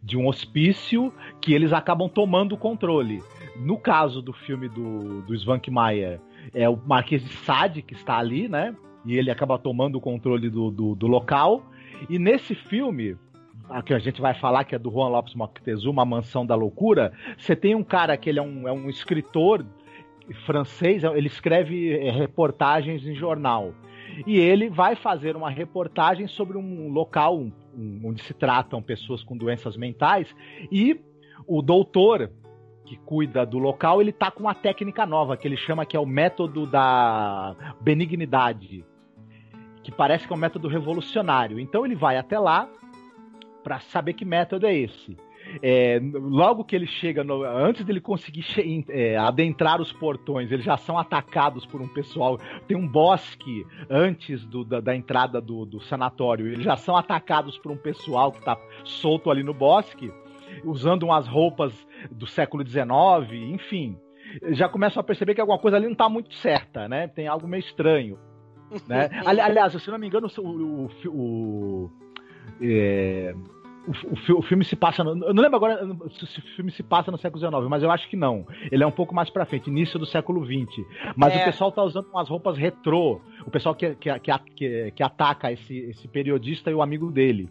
de 0.03 0.17
um 0.17 0.29
hospício 0.29 1.13
que 1.41 1.53
eles 1.53 1.73
acabam 1.73 2.09
tomando 2.09 2.55
o 2.55 2.57
controle. 2.57 3.21
No 3.57 3.77
caso 3.77 4.23
do 4.23 4.33
filme 4.33 4.69
do, 4.69 5.23
do 5.23 5.35
Svankmajer, 5.35 6.21
é 6.55 6.69
o 6.69 6.77
Marquês 6.77 7.25
de 7.25 7.35
Sade 7.39 7.83
que 7.83 7.95
está 7.95 8.17
ali, 8.17 8.49
né? 8.49 8.73
E 9.05 9.17
ele 9.17 9.33
acaba 9.33 9.59
tomando 9.59 9.97
o 9.97 10.01
controle 10.01 10.49
do, 10.49 10.71
do, 10.71 10.95
do 10.95 11.07
local. 11.09 11.65
E 12.09 12.21
nesse 12.21 12.55
filme, 12.55 13.17
a 13.69 13.83
que 13.83 13.93
a 13.93 13.99
gente 13.99 14.21
vai 14.21 14.35
falar, 14.35 14.65
que 14.65 14.77
é 14.77 14.79
do 14.79 14.91
Juan 14.91 15.09
Lopes 15.09 15.35
Moctezuma, 15.35 16.03
A 16.03 16.07
Mansão 16.07 16.47
da 16.47 16.55
Loucura, 16.55 17.13
você 17.37 17.57
tem 17.57 17.75
um 17.75 17.83
cara 17.83 18.17
que 18.17 18.29
ele 18.29 18.39
é 18.39 18.43
um, 18.43 18.69
é 18.69 18.73
um 18.73 18.89
escritor 18.89 19.67
francês, 20.45 21.05
ele 21.05 21.27
escreve 21.27 21.93
eh, 21.93 22.11
reportagens 22.11 23.07
em 23.07 23.15
jornal. 23.15 23.73
E 24.25 24.39
ele 24.39 24.71
vai 24.71 24.95
fazer 24.95 25.37
uma 25.37 25.51
reportagem 25.51 26.27
sobre 26.27 26.57
um 26.57 26.89
local 26.89 27.39
um- 27.39 27.53
um- 27.75 28.01
onde 28.05 28.23
se 28.23 28.33
tratam 28.33 28.81
pessoas 28.81 29.23
com 29.23 29.37
doenças 29.37 29.77
mentais 29.77 30.35
e 30.71 31.01
o 31.47 31.61
doutor 31.61 32.31
que 32.85 32.97
cuida 32.97 33.45
do 33.45 33.59
local, 33.59 34.01
ele 34.01 34.13
tá 34.13 34.31
com 34.31 34.41
uma 34.41 34.55
técnica 34.55 35.05
nova 35.05 35.37
que 35.37 35.47
ele 35.47 35.57
chama 35.57 35.85
que 35.85 35.97
é 35.97 36.01
o 36.01 36.07
método 36.07 36.67
da 36.67 37.55
benignidade, 37.81 38.85
que 39.83 39.91
parece 39.91 40.27
que 40.27 40.33
é 40.33 40.37
um 40.37 40.39
método 40.39 40.69
revolucionário. 40.69 41.59
Então 41.59 41.85
ele 41.85 41.97
vai 41.97 42.17
até 42.17 42.39
lá 42.39 42.69
para 43.65 43.81
saber 43.81 44.13
que 44.13 44.25
método 44.25 44.67
é 44.67 44.75
esse. 44.75 45.17
É, 45.63 46.01
logo 46.15 46.65
que 46.65 46.75
ele 46.75 46.87
chega, 46.87 47.23
no- 47.23 47.43
antes 47.45 47.85
dele 47.85 48.01
conseguir 48.01 48.43
che- 48.43 48.85
é, 48.89 49.17
adentrar 49.17 49.81
os 49.81 49.93
portões, 49.93 50.51
eles 50.51 50.65
já 50.65 50.77
são 50.77 50.99
atacados 50.99 51.65
por 51.67 51.81
um 51.81 51.89
pessoal. 51.89 52.39
Tem 52.67 52.77
um 52.77 52.87
bosque 52.87 53.65
antes 53.89 54.45
do- 54.45 54.65
da, 54.65 54.81
da 54.81 54.95
entrada 54.95 55.41
do, 55.41 55.65
do 55.65 55.81
sanatório. 55.81 56.47
Eles 56.49 56.65
já 56.65 56.77
são 56.77 56.97
atacados 56.97 57.57
por 57.59 57.71
um 57.71 57.77
pessoal 57.77 58.33
que 58.33 58.43
tá 58.45 58.59
solto 58.85 59.31
ali 59.31 59.43
no 59.43 59.55
bosque, 59.55 60.13
usando 60.65 61.05
umas 61.05 61.27
roupas 61.27 61.73
do 62.11 62.27
século 62.27 62.67
XIX, 62.67 63.33
enfim. 63.53 63.97
Já 64.51 64.69
começam 64.69 65.01
a 65.01 65.05
perceber 65.05 65.35
que 65.35 65.41
alguma 65.41 65.59
coisa 65.59 65.77
ali 65.77 65.87
não 65.87 65.95
tá 65.95 66.09
muito 66.09 66.35
certa, 66.35 66.89
né? 66.89 67.07
Tem 67.09 67.29
algo 67.29 67.47
meio 67.47 67.61
estranho. 67.61 68.19
Né? 68.89 69.09
Ali- 69.25 69.41
Aliás, 69.41 69.73
se 69.81 69.91
não 69.91 69.99
me 69.99 70.09
engano, 70.09 70.27
o, 70.39 70.41
o, 70.43 70.87
o- 71.07 71.11
o- 71.11 71.91
é, 72.61 73.35
o, 73.87 74.35
o 74.35 74.39
o 74.39 74.43
filme 74.43 74.65
se 74.65 74.77
passa. 74.77 75.03
No, 75.05 75.11
eu 75.27 75.35
não 75.35 75.43
lembro 75.43 75.57
agora 75.57 75.79
se 76.11 76.39
o 76.39 76.43
filme 76.57 76.71
se 76.71 76.83
passa 76.83 77.11
no 77.11 77.19
século 77.19 77.41
XIX, 77.41 77.69
mas 77.69 77.83
eu 77.83 77.91
acho 77.91 78.09
que 78.09 78.17
não. 78.17 78.47
Ele 78.71 78.83
é 78.83 78.87
um 78.87 78.91
pouco 78.93 79.15
mais 79.15 79.31
pra 79.31 79.45
frente, 79.47 79.69
início 79.71 79.99
do 79.99 80.07
século 80.07 80.45
XX. 80.45 80.85
Mas 81.15 81.35
É. 81.35 81.43
o 81.43 81.45
pessoal 81.45 81.73
tá 81.73 81.83
usando 81.83 82.07
umas 82.09 82.29
roupas 82.29 82.57
retrô. 82.59 83.21
O 83.47 83.51
pessoal 83.51 83.75
que, 83.75 83.95
que, 83.95 84.11
que, 84.19 84.91
que, 84.91 85.03
ataca 85.03 85.53
esse, 85.53 85.77
esse 85.91 86.09
periodista 86.09 86.71
e 86.71 86.75
o 86.75 86.83
amigo 86.83 87.11
dele. 87.11 87.49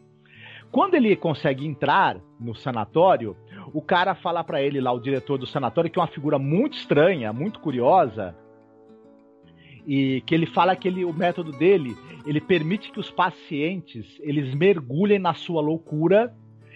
Quando 0.71 0.95
ele 0.95 1.15
consegue 1.15 1.65
entrar 1.65 2.17
no 2.39 2.53
sanatório, 2.53 3.37
o 3.73 3.81
cara 3.81 4.13
fala 4.13 4.43
pra 4.43 4.61
ele 4.61 4.81
lá, 4.81 4.91
o 4.91 4.99
diretor 4.99 5.37
do 5.37 5.47
sanatório, 5.47 5.89
que 5.89 5.97
é 5.97 6.01
uma 6.01 6.07
figura 6.07 6.37
muito 6.37 6.73
estranha, 6.73 7.31
muito 7.31 7.59
curiosa, 7.59 8.35
e 9.87 10.21
que 10.25 10.33
ele 10.33 10.45
fala 10.45 10.75
que 10.75 10.87
ele, 10.87 11.05
o 11.05 11.13
método 11.13 11.51
dele, 11.51 11.95
ele 12.25 12.41
permite 12.41 12.91
que 12.91 12.99
os 12.99 13.11
pacientes, 13.11 14.05
eles 14.21 14.53
mergulhem 14.53 15.19
na 15.19 15.33
sua 15.33 15.61
loucura 15.61 16.33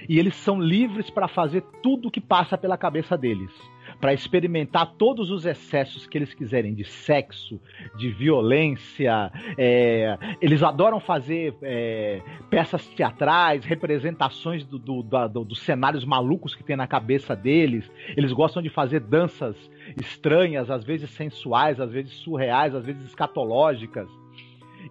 e 0.08 0.20
eles 0.20 0.36
são 0.36 0.60
livres 0.60 1.10
para 1.10 1.28
fazer 1.28 1.62
tudo 1.84 2.12
que 2.12 2.22
passa 2.22 2.58
pela 2.58 2.78
cabeça 2.78 3.18
deles 3.18 3.52
para 4.00 4.14
experimentar 4.14 4.94
todos 4.98 5.30
os 5.30 5.46
excessos 5.46 6.08
que 6.08 6.18
eles 6.18 6.34
quiserem 6.34 6.74
de 6.74 6.86
sexo, 6.86 7.60
de 7.98 8.10
violência. 8.10 9.32
É, 9.58 10.18
eles 10.42 10.64
adoram 10.64 11.00
fazer 11.00 11.56
é, 11.62 12.22
peças 12.50 12.88
teatrais, 12.88 13.66
representações 13.66 14.64
do, 14.66 14.80
do, 14.80 15.04
do, 15.04 15.44
dos 15.44 15.60
cenários 15.60 16.06
malucos 16.06 16.56
que 16.56 16.64
tem 16.64 16.76
na 16.76 16.88
cabeça 16.88 17.36
deles. 17.36 17.90
Eles 18.16 18.32
gostam 18.32 18.62
de 18.62 18.70
fazer 18.70 19.02
danças 19.02 19.56
estranhas, 20.00 20.70
às 20.70 20.84
vezes 20.84 21.10
sensuais, 21.12 21.80
às 21.80 21.92
vezes 21.92 22.14
surreais, 22.14 22.74
às 22.74 22.86
vezes 22.86 23.04
escatológicas. 23.06 24.10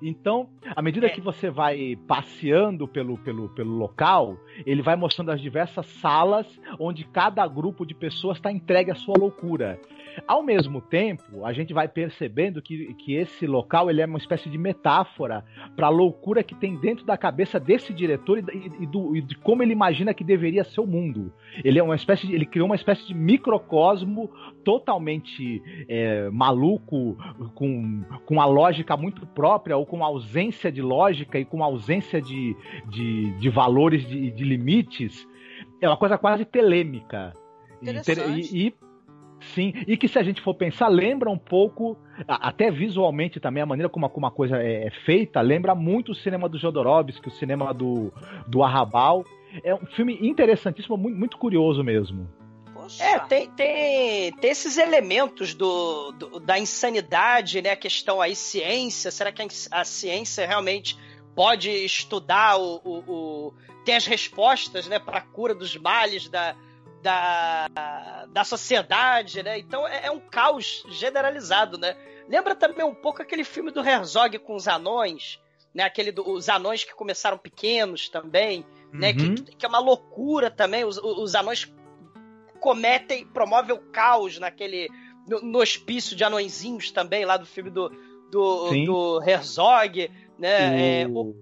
Então, 0.02 0.48
à 0.74 0.82
medida 0.82 1.06
é. 1.06 1.10
que 1.10 1.20
você 1.20 1.50
vai 1.50 1.96
passeando 2.06 2.86
pelo, 2.86 3.18
pelo, 3.18 3.48
pelo 3.48 3.72
local, 3.76 4.36
ele 4.64 4.82
vai 4.82 4.96
mostrando 4.96 5.30
as 5.30 5.40
diversas 5.40 5.86
salas 5.86 6.46
onde 6.78 7.04
cada 7.04 7.46
grupo 7.46 7.84
de 7.84 7.94
pessoas 7.94 8.38
está 8.38 8.52
entregue 8.52 8.90
à 8.90 8.94
sua 8.94 9.14
loucura. 9.18 9.80
Ao 10.26 10.42
mesmo 10.42 10.80
tempo, 10.80 11.44
a 11.44 11.52
gente 11.52 11.72
vai 11.72 11.88
percebendo 11.88 12.60
que, 12.62 12.94
que 12.94 13.14
esse 13.14 13.46
local 13.46 13.90
ele 13.90 14.00
é 14.00 14.06
uma 14.06 14.18
espécie 14.18 14.48
de 14.48 14.58
metáfora 14.58 15.44
para 15.76 15.86
a 15.86 15.90
loucura 15.90 16.42
que 16.42 16.54
tem 16.54 16.76
dentro 16.76 17.04
da 17.04 17.16
cabeça 17.16 17.58
desse 17.60 17.92
diretor 17.92 18.38
e, 18.38 18.82
e, 18.82 18.86
do, 18.86 19.16
e, 19.16 19.22
de 19.22 19.36
como 19.36 19.62
ele 19.62 19.72
imagina 19.72 20.14
que 20.14 20.24
deveria 20.24 20.64
ser 20.64 20.80
o 20.80 20.86
mundo. 20.86 21.32
Ele 21.64 21.78
é 21.78 21.82
uma 21.82 21.96
espécie 21.96 22.26
de, 22.26 22.34
ele 22.34 22.46
criou 22.46 22.66
uma 22.66 22.74
espécie 22.74 23.06
de 23.06 23.14
microcosmo 23.14 24.30
totalmente 24.64 25.62
é, 25.88 26.28
maluco, 26.30 27.16
com, 27.54 28.02
com 28.26 28.40
a 28.40 28.46
lógica 28.46 28.96
muito 28.96 29.26
própria 29.26 29.76
ou 29.76 29.86
com 29.86 30.04
ausência 30.04 30.70
de 30.70 30.82
lógica 30.82 31.38
e 31.38 31.44
com 31.44 31.62
ausência 31.62 32.20
de, 32.20 32.56
de, 32.88 33.32
de 33.38 33.48
valores 33.48 34.06
de, 34.06 34.30
de 34.30 34.44
limites. 34.44 35.26
É 35.80 35.88
uma 35.88 35.96
coisa 35.96 36.18
quase 36.18 36.44
telêmica. 36.44 37.32
E, 38.52 38.66
e, 38.66 38.74
Sim, 39.54 39.72
e 39.86 39.96
que 39.96 40.08
se 40.08 40.18
a 40.18 40.22
gente 40.22 40.40
for 40.40 40.54
pensar, 40.54 40.88
lembra 40.88 41.30
um 41.30 41.38
pouco, 41.38 41.96
até 42.26 42.70
visualmente 42.70 43.38
também, 43.38 43.62
a 43.62 43.66
maneira 43.66 43.88
como 43.88 44.06
uma 44.06 44.30
coisa 44.30 44.60
é, 44.60 44.86
é 44.86 44.90
feita, 45.04 45.40
lembra 45.40 45.74
muito 45.74 46.12
o 46.12 46.14
cinema 46.14 46.48
do 46.48 46.58
Jodorowsky, 46.58 47.28
o 47.28 47.32
cinema 47.32 47.72
do, 47.72 48.12
do 48.46 48.62
Arrabal. 48.62 49.24
É 49.62 49.74
um 49.74 49.86
filme 49.86 50.18
interessantíssimo, 50.20 50.96
muito, 50.96 51.16
muito 51.16 51.38
curioso 51.38 51.82
mesmo. 51.82 52.28
É, 53.00 53.18
tem, 53.18 53.50
tem, 53.50 54.32
tem 54.32 54.50
esses 54.50 54.78
elementos 54.78 55.54
do, 55.54 56.12
do, 56.12 56.40
da 56.40 56.58
insanidade, 56.58 57.60
né? 57.60 57.72
A 57.72 57.76
questão 57.76 58.20
aí, 58.20 58.34
ciência. 58.34 59.10
Será 59.10 59.30
que 59.30 59.42
a, 59.42 59.46
a 59.80 59.84
ciência 59.84 60.46
realmente 60.46 60.96
pode 61.34 61.70
estudar 61.70 62.56
o, 62.58 62.80
o, 62.82 62.98
o, 63.06 63.54
tem 63.84 63.94
as 63.94 64.06
respostas, 64.06 64.88
né, 64.88 64.98
para 64.98 65.18
a 65.18 65.20
cura 65.20 65.54
dos 65.54 65.76
males 65.76 66.28
da, 66.28 66.56
da, 67.02 68.26
da 68.28 68.44
sociedade, 68.44 69.42
né? 69.42 69.58
Então 69.58 69.86
é, 69.86 70.06
é, 70.06 70.10
um 70.10 70.20
caos 70.20 70.84
generalizado, 70.90 71.78
né? 71.78 71.96
Lembra 72.28 72.54
também 72.54 72.84
um 72.84 72.94
pouco 72.94 73.22
aquele 73.22 73.44
filme 73.44 73.70
do 73.70 73.86
Herzog 73.86 74.38
com 74.40 74.54
os 74.54 74.68
anões, 74.68 75.40
né? 75.74 75.84
Aquele 75.84 76.12
do, 76.12 76.28
os 76.28 76.48
anões 76.48 76.84
que 76.84 76.94
começaram 76.94 77.38
pequenos 77.38 78.08
também, 78.08 78.64
uhum. 78.92 79.00
né? 79.00 79.12
Que, 79.12 79.24
uhum. 79.24 79.34
que, 79.34 79.66
é 79.66 79.68
uma 79.68 79.78
loucura 79.78 80.50
também. 80.50 80.84
Os, 80.84 80.98
os 80.98 81.34
anões 81.34 81.72
cometem, 82.60 83.26
promovem 83.26 83.74
o 83.74 83.78
caos 83.78 84.38
naquele 84.38 84.88
no, 85.26 85.40
no 85.40 85.58
hospício 85.60 86.16
de 86.16 86.24
anõezinhos 86.24 86.90
também 86.90 87.24
lá 87.24 87.36
do 87.36 87.46
filme 87.46 87.70
do 87.70 87.90
do, 88.30 88.70
do 88.84 89.22
Herzog, 89.22 90.10
né? 90.38 91.02
É, 91.02 91.06
o 91.08 91.34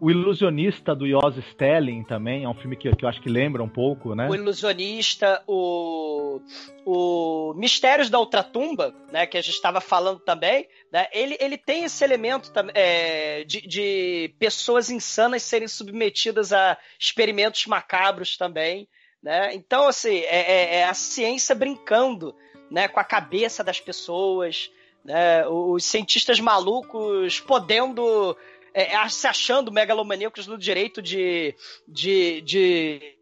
o 0.00 0.10
Ilusionista 0.10 0.94
do 0.94 1.06
Yoz 1.06 1.36
Stelling 1.50 2.04
também 2.04 2.44
é 2.44 2.48
um 2.48 2.54
filme 2.54 2.76
que, 2.76 2.94
que 2.94 3.04
eu 3.04 3.08
acho 3.08 3.20
que 3.20 3.28
lembra 3.28 3.62
um 3.62 3.68
pouco, 3.68 4.14
né? 4.14 4.28
O 4.28 4.34
Ilusionista, 4.34 5.42
o, 5.46 6.40
o 6.84 7.54
Mistérios 7.54 8.08
da 8.08 8.18
Ultratumba, 8.20 8.94
né, 9.12 9.26
que 9.26 9.36
a 9.36 9.40
gente 9.40 9.54
estava 9.54 9.80
falando 9.80 10.20
também, 10.20 10.68
né, 10.92 11.08
ele, 11.12 11.36
ele 11.40 11.58
tem 11.58 11.84
esse 11.84 12.04
elemento 12.04 12.52
é, 12.74 13.42
de, 13.44 13.66
de 13.66 14.34
pessoas 14.38 14.88
insanas 14.88 15.42
serem 15.42 15.66
submetidas 15.66 16.52
a 16.52 16.78
experimentos 16.98 17.66
macabros 17.66 18.36
também, 18.36 18.88
né? 19.22 19.52
Então, 19.52 19.88
assim, 19.88 20.18
é, 20.18 20.52
é, 20.52 20.74
é 20.76 20.84
a 20.84 20.94
ciência 20.94 21.54
brincando 21.54 22.34
né, 22.70 22.86
com 22.86 23.00
a 23.00 23.04
cabeça 23.04 23.64
das 23.64 23.80
pessoas, 23.80 24.70
né? 25.04 25.46
Os 25.48 25.84
cientistas 25.84 26.38
malucos 26.38 27.40
podendo 27.40 28.36
é, 28.74 29.08
se 29.08 29.26
achando 29.26 29.72
megalomaníacos 29.72 30.46
no 30.46 30.58
direito 30.58 31.00
de, 31.02 31.54
de, 31.86 32.40
de, 32.42 33.16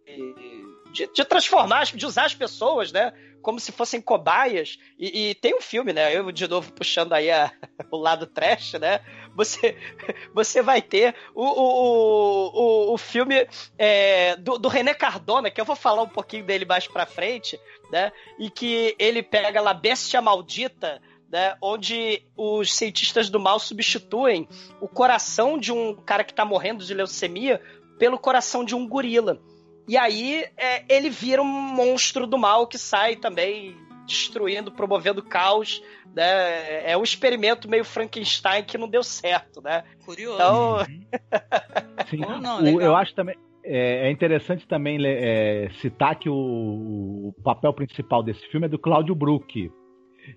de, 0.92 1.06
de 1.12 1.24
transformar, 1.24 1.84
de 1.84 2.06
usar 2.06 2.24
as 2.24 2.34
pessoas, 2.34 2.92
né? 2.92 3.12
Como 3.42 3.60
se 3.60 3.70
fossem 3.70 4.00
cobaias. 4.00 4.78
E, 4.98 5.30
e, 5.30 5.34
tem 5.36 5.54
um 5.54 5.60
filme, 5.60 5.92
né? 5.92 6.14
Eu, 6.16 6.32
de 6.32 6.48
novo, 6.48 6.72
puxando 6.72 7.12
aí 7.12 7.30
a, 7.30 7.52
o 7.92 7.96
lado 7.96 8.26
trash, 8.26 8.72
né? 8.74 9.00
Você, 9.34 9.76
você 10.34 10.62
vai 10.62 10.82
ter 10.82 11.14
o, 11.34 11.44
o, 11.44 12.90
o, 12.90 12.94
o 12.94 12.98
filme 12.98 13.46
é, 13.78 14.36
do, 14.36 14.58
do 14.58 14.68
René 14.68 14.94
Cardona, 14.94 15.50
que 15.50 15.60
eu 15.60 15.64
vou 15.64 15.76
falar 15.76 16.02
um 16.02 16.08
pouquinho 16.08 16.44
dele 16.44 16.64
mais 16.64 16.88
pra 16.88 17.06
frente, 17.06 17.58
né? 17.90 18.10
E 18.38 18.50
que 18.50 18.96
ele 18.98 19.22
pega 19.22 19.60
lá 19.60 19.72
Bestia 19.72 20.20
Maldita, 20.20 21.00
né, 21.30 21.56
onde 21.60 22.22
os 22.36 22.72
cientistas 22.72 23.28
do 23.28 23.40
mal 23.40 23.58
substituem 23.58 24.48
o 24.80 24.88
coração 24.88 25.58
de 25.58 25.72
um 25.72 25.94
cara 25.94 26.24
que 26.24 26.32
está 26.32 26.44
morrendo 26.44 26.84
de 26.84 26.94
leucemia 26.94 27.60
pelo 27.98 28.18
coração 28.18 28.64
de 28.64 28.74
um 28.74 28.86
gorila. 28.86 29.40
E 29.88 29.96
aí 29.96 30.44
é, 30.56 30.84
ele 30.88 31.10
vira 31.10 31.42
um 31.42 31.46
monstro 31.46 32.26
do 32.26 32.38
mal 32.38 32.66
que 32.66 32.78
sai 32.78 33.16
também 33.16 33.76
destruindo, 34.06 34.70
promovendo 34.72 35.22
caos. 35.22 35.82
Né? 36.14 36.90
É 36.90 36.96
um 36.96 37.02
experimento 37.02 37.68
meio 37.68 37.84
Frankenstein 37.84 38.64
que 38.64 38.78
não 38.78 38.88
deu 38.88 39.02
certo, 39.02 39.60
né? 39.60 39.84
Curioso. 40.04 40.36
Então... 40.36 40.78
Sim. 42.10 42.18
não, 42.40 42.62
o, 42.62 42.80
eu 42.80 42.96
acho 42.96 43.14
também 43.14 43.36
é, 43.66 44.06
é 44.06 44.10
interessante 44.12 44.66
também 44.66 44.96
é, 45.04 45.68
citar 45.80 46.16
que 46.16 46.28
o, 46.28 46.34
o, 46.34 47.34
papel 47.42 47.72
principal 47.72 48.22
desse 48.22 48.46
filme 48.48 48.66
é 48.66 48.68
do 48.68 48.78
Cláudio 48.78 49.14
Brook, 49.14 49.70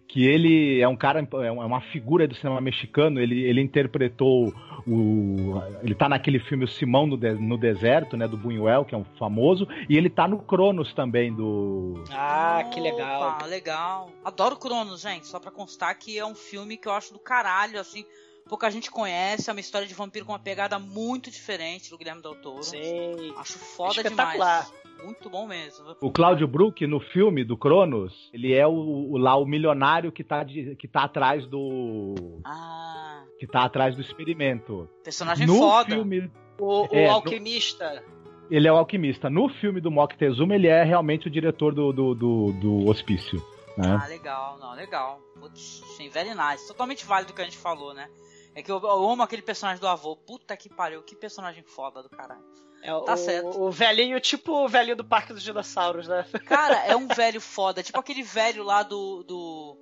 que 0.08 0.26
ele 0.26 0.82
é 0.82 0.88
um 0.88 0.96
cara, 0.96 1.20
é 1.20 1.52
uma 1.52 1.82
figura 1.82 2.28
do 2.28 2.36
cinema 2.36 2.60
mexicano, 2.62 3.20
ele, 3.20 3.44
ele 3.44 3.62
interpretou 3.62 4.54
o... 4.88 5.62
ele 5.84 5.96
tá 5.96 6.10
naquele 6.10 6.40
filme 6.40 6.66
O 6.66 6.68
Simão 6.68 7.06
no, 7.06 7.18
de, 7.18 7.34
no 7.34 7.58
Deserto, 7.58 8.18
né, 8.18 8.28
do 8.28 8.38
Buñuel, 8.38 8.86
que 8.86 8.96
é 8.96 8.98
um 8.98 9.06
famoso, 9.18 9.68
e 9.88 9.98
ele 9.98 10.10
tá 10.10 10.28
no 10.28 10.40
Cronos 10.40 10.94
também, 10.94 11.34
do... 11.34 12.04
Ah, 12.12 12.64
que 12.74 12.80
legal. 12.80 13.36
Opa, 13.36 13.46
legal. 13.46 14.10
Adoro 14.24 14.58
Cronos, 14.58 15.02
gente, 15.02 15.28
só 15.28 15.40
pra 15.40 15.52
constar 15.52 15.98
que 15.98 16.18
é 16.18 16.26
um 16.26 16.36
filme 16.36 16.78
que 16.78 16.88
eu 16.88 16.94
acho 16.94 17.14
do 17.14 17.20
caralho, 17.20 17.80
assim, 17.80 18.06
pouca 18.50 18.70
gente 18.72 18.90
conhece, 18.90 19.50
é 19.50 19.54
uma 19.54 19.60
história 19.60 19.88
de 19.88 19.94
vampiro 19.94 20.26
com 20.26 20.32
uma 20.34 20.40
pegada 20.40 20.80
muito 20.80 21.30
diferente 21.30 21.90
do 21.92 21.98
Guilherme 21.98 22.22
Del 22.22 22.36
Toro. 22.36 22.64
Sim. 22.64 23.34
Acho 23.38 23.60
foda 23.60 24.04
demais. 24.04 24.74
Muito 25.04 25.30
bom 25.30 25.48
mesmo. 25.48 25.96
O 26.02 26.12
Cláudio 26.12 26.46
Brook, 26.46 26.86
no 26.86 27.00
filme 27.00 27.46
do 27.46 27.56
Cronos, 27.56 28.30
ele 28.34 28.54
é 28.54 28.68
o, 28.68 28.72
o, 28.72 29.18
lá 29.18 29.38
o 29.38 29.46
milionário 29.46 30.12
que 30.12 30.26
tá, 30.26 30.44
de, 30.44 30.76
que 30.76 30.90
tá 30.90 31.04
atrás 31.04 31.46
do. 31.46 32.42
Ah. 32.44 33.24
Que 33.40 33.48
tá 33.48 33.64
atrás 33.64 33.96
do 33.96 34.02
experimento. 34.02 34.90
Personagem 35.02 35.48
no 35.48 35.58
foda. 35.58 35.96
Filme, 35.96 36.30
o, 36.60 36.82
o 36.82 36.88
é, 36.92 37.08
alquimista. 37.08 38.04
No, 38.12 38.48
ele 38.52 38.68
é 38.68 38.74
o 38.74 38.76
alquimista. 38.76 39.30
No 39.30 39.48
filme 39.48 39.80
do 39.80 39.90
Moctezuma, 39.90 40.56
ele 40.56 40.68
é 40.68 40.84
realmente 40.84 41.28
o 41.28 41.32
diretor 41.32 41.74
do, 41.74 41.94
do, 41.94 42.14
do, 42.14 42.52
do 42.54 42.90
hospício. 42.90 43.40
Né? 43.78 43.98
Ah, 44.04 44.08
legal, 44.08 44.58
não, 44.60 44.74
legal. 44.74 45.22
Putz, 45.40 45.82
sim, 45.96 46.10
very 46.10 46.32
nice. 46.36 46.68
Totalmente 46.68 47.06
válido 47.06 47.32
o 47.32 47.36
que 47.36 47.42
a 47.42 47.46
gente 47.46 47.58
falou, 47.58 47.94
né? 47.94 48.10
É 48.56 48.64
que 48.64 48.72
eu, 48.72 48.80
eu 48.82 49.10
amo 49.10 49.24
aquele 49.24 49.42
personagem 49.42 49.80
do 49.80 49.88
avô. 49.88 50.16
Puta 50.16 50.56
que 50.58 50.70
pariu, 50.70 51.04
que 51.04 51.16
personagem 51.16 51.64
foda 51.64 52.02
do 52.02 52.10
caralho. 52.10 52.44
É, 52.82 52.88
tá 52.88 53.14
o, 53.14 53.18
certo. 53.18 53.62
O 53.62 53.72
velhinho, 53.72 54.20
tipo 54.20 54.52
o 54.52 54.68
velhinho 54.68 54.96
do 54.96 55.04
Parque 55.04 55.34
dos 55.34 55.44
Dinossauros, 55.44 56.08
né? 56.08 56.26
Cara, 56.46 56.86
é 56.86 56.96
um 56.96 57.08
velho 57.14 57.42
foda. 57.42 57.84
Tipo 57.84 58.00
aquele 58.00 58.24
velho 58.24 58.64
lá 58.64 58.84
do. 58.84 59.24
do... 59.24 59.78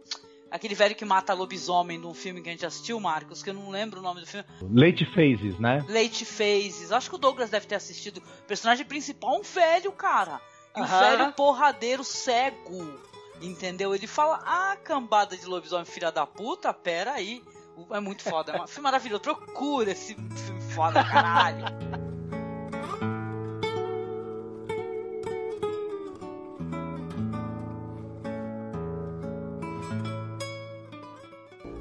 Aquele 0.50 0.74
velho 0.74 0.96
que 0.96 1.04
mata 1.04 1.34
lobisomem 1.34 1.98
num 1.98 2.14
filme 2.14 2.42
que 2.42 2.48
a 2.48 2.52
gente 2.54 2.66
assistiu, 2.66 2.98
Marcos, 3.02 3.44
que 3.44 3.50
eu 3.50 3.54
não 3.54 3.70
lembro 3.70 4.00
o 4.00 4.04
nome 4.04 4.22
do 4.22 4.28
filme. 4.28 4.48
Late 4.62 5.06
Phases, 5.06 5.60
né? 5.60 5.86
Late 5.90 6.24
Phases. 6.24 6.92
Acho 6.92 7.10
que 7.10 7.16
o 7.18 7.20
Douglas 7.20 7.50
deve 7.50 7.68
ter 7.68 7.76
assistido. 7.76 8.20
O 8.20 8.44
personagem 8.48 8.86
principal 8.86 9.36
é 9.36 9.40
um 9.40 9.44
velho, 9.44 9.92
cara. 9.92 10.40
E 10.76 10.82
um 10.82 10.86
velho 10.86 11.34
porradeiro 11.34 12.04
cego. 12.04 12.98
Entendeu? 13.42 13.94
Ele 13.94 14.08
fala, 14.08 14.42
ah, 14.46 14.78
cambada 14.84 15.36
de 15.36 15.46
lobisomem 15.46 15.86
filha 15.86 16.12
da 16.12 16.26
puta, 16.26 16.74
pera 16.74 17.14
aí. 17.14 17.44
É 17.92 18.00
muito 18.00 18.24
foda. 18.24 18.54
É 18.54 18.62
um 18.62 18.68
filme 18.68 18.84
maravilhoso. 18.84 19.22
Procura 19.22 19.92
esse 19.92 20.16
filme 20.16 20.62
foda, 20.74 21.04
caralho. 21.04 21.66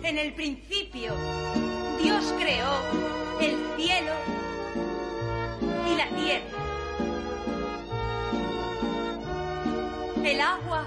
En 0.02 0.18
el 0.18 0.34
principio, 0.34 1.12
Dios 2.00 2.32
creó 2.38 2.72
el 3.40 3.56
cielo 3.76 4.12
y 5.86 5.96
la 5.96 6.08
tierra. 6.16 6.58
El 10.24 10.40
agua 10.40 10.84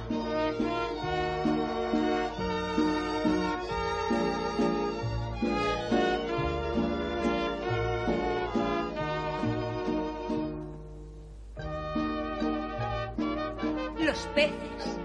Peces. 14.39 14.99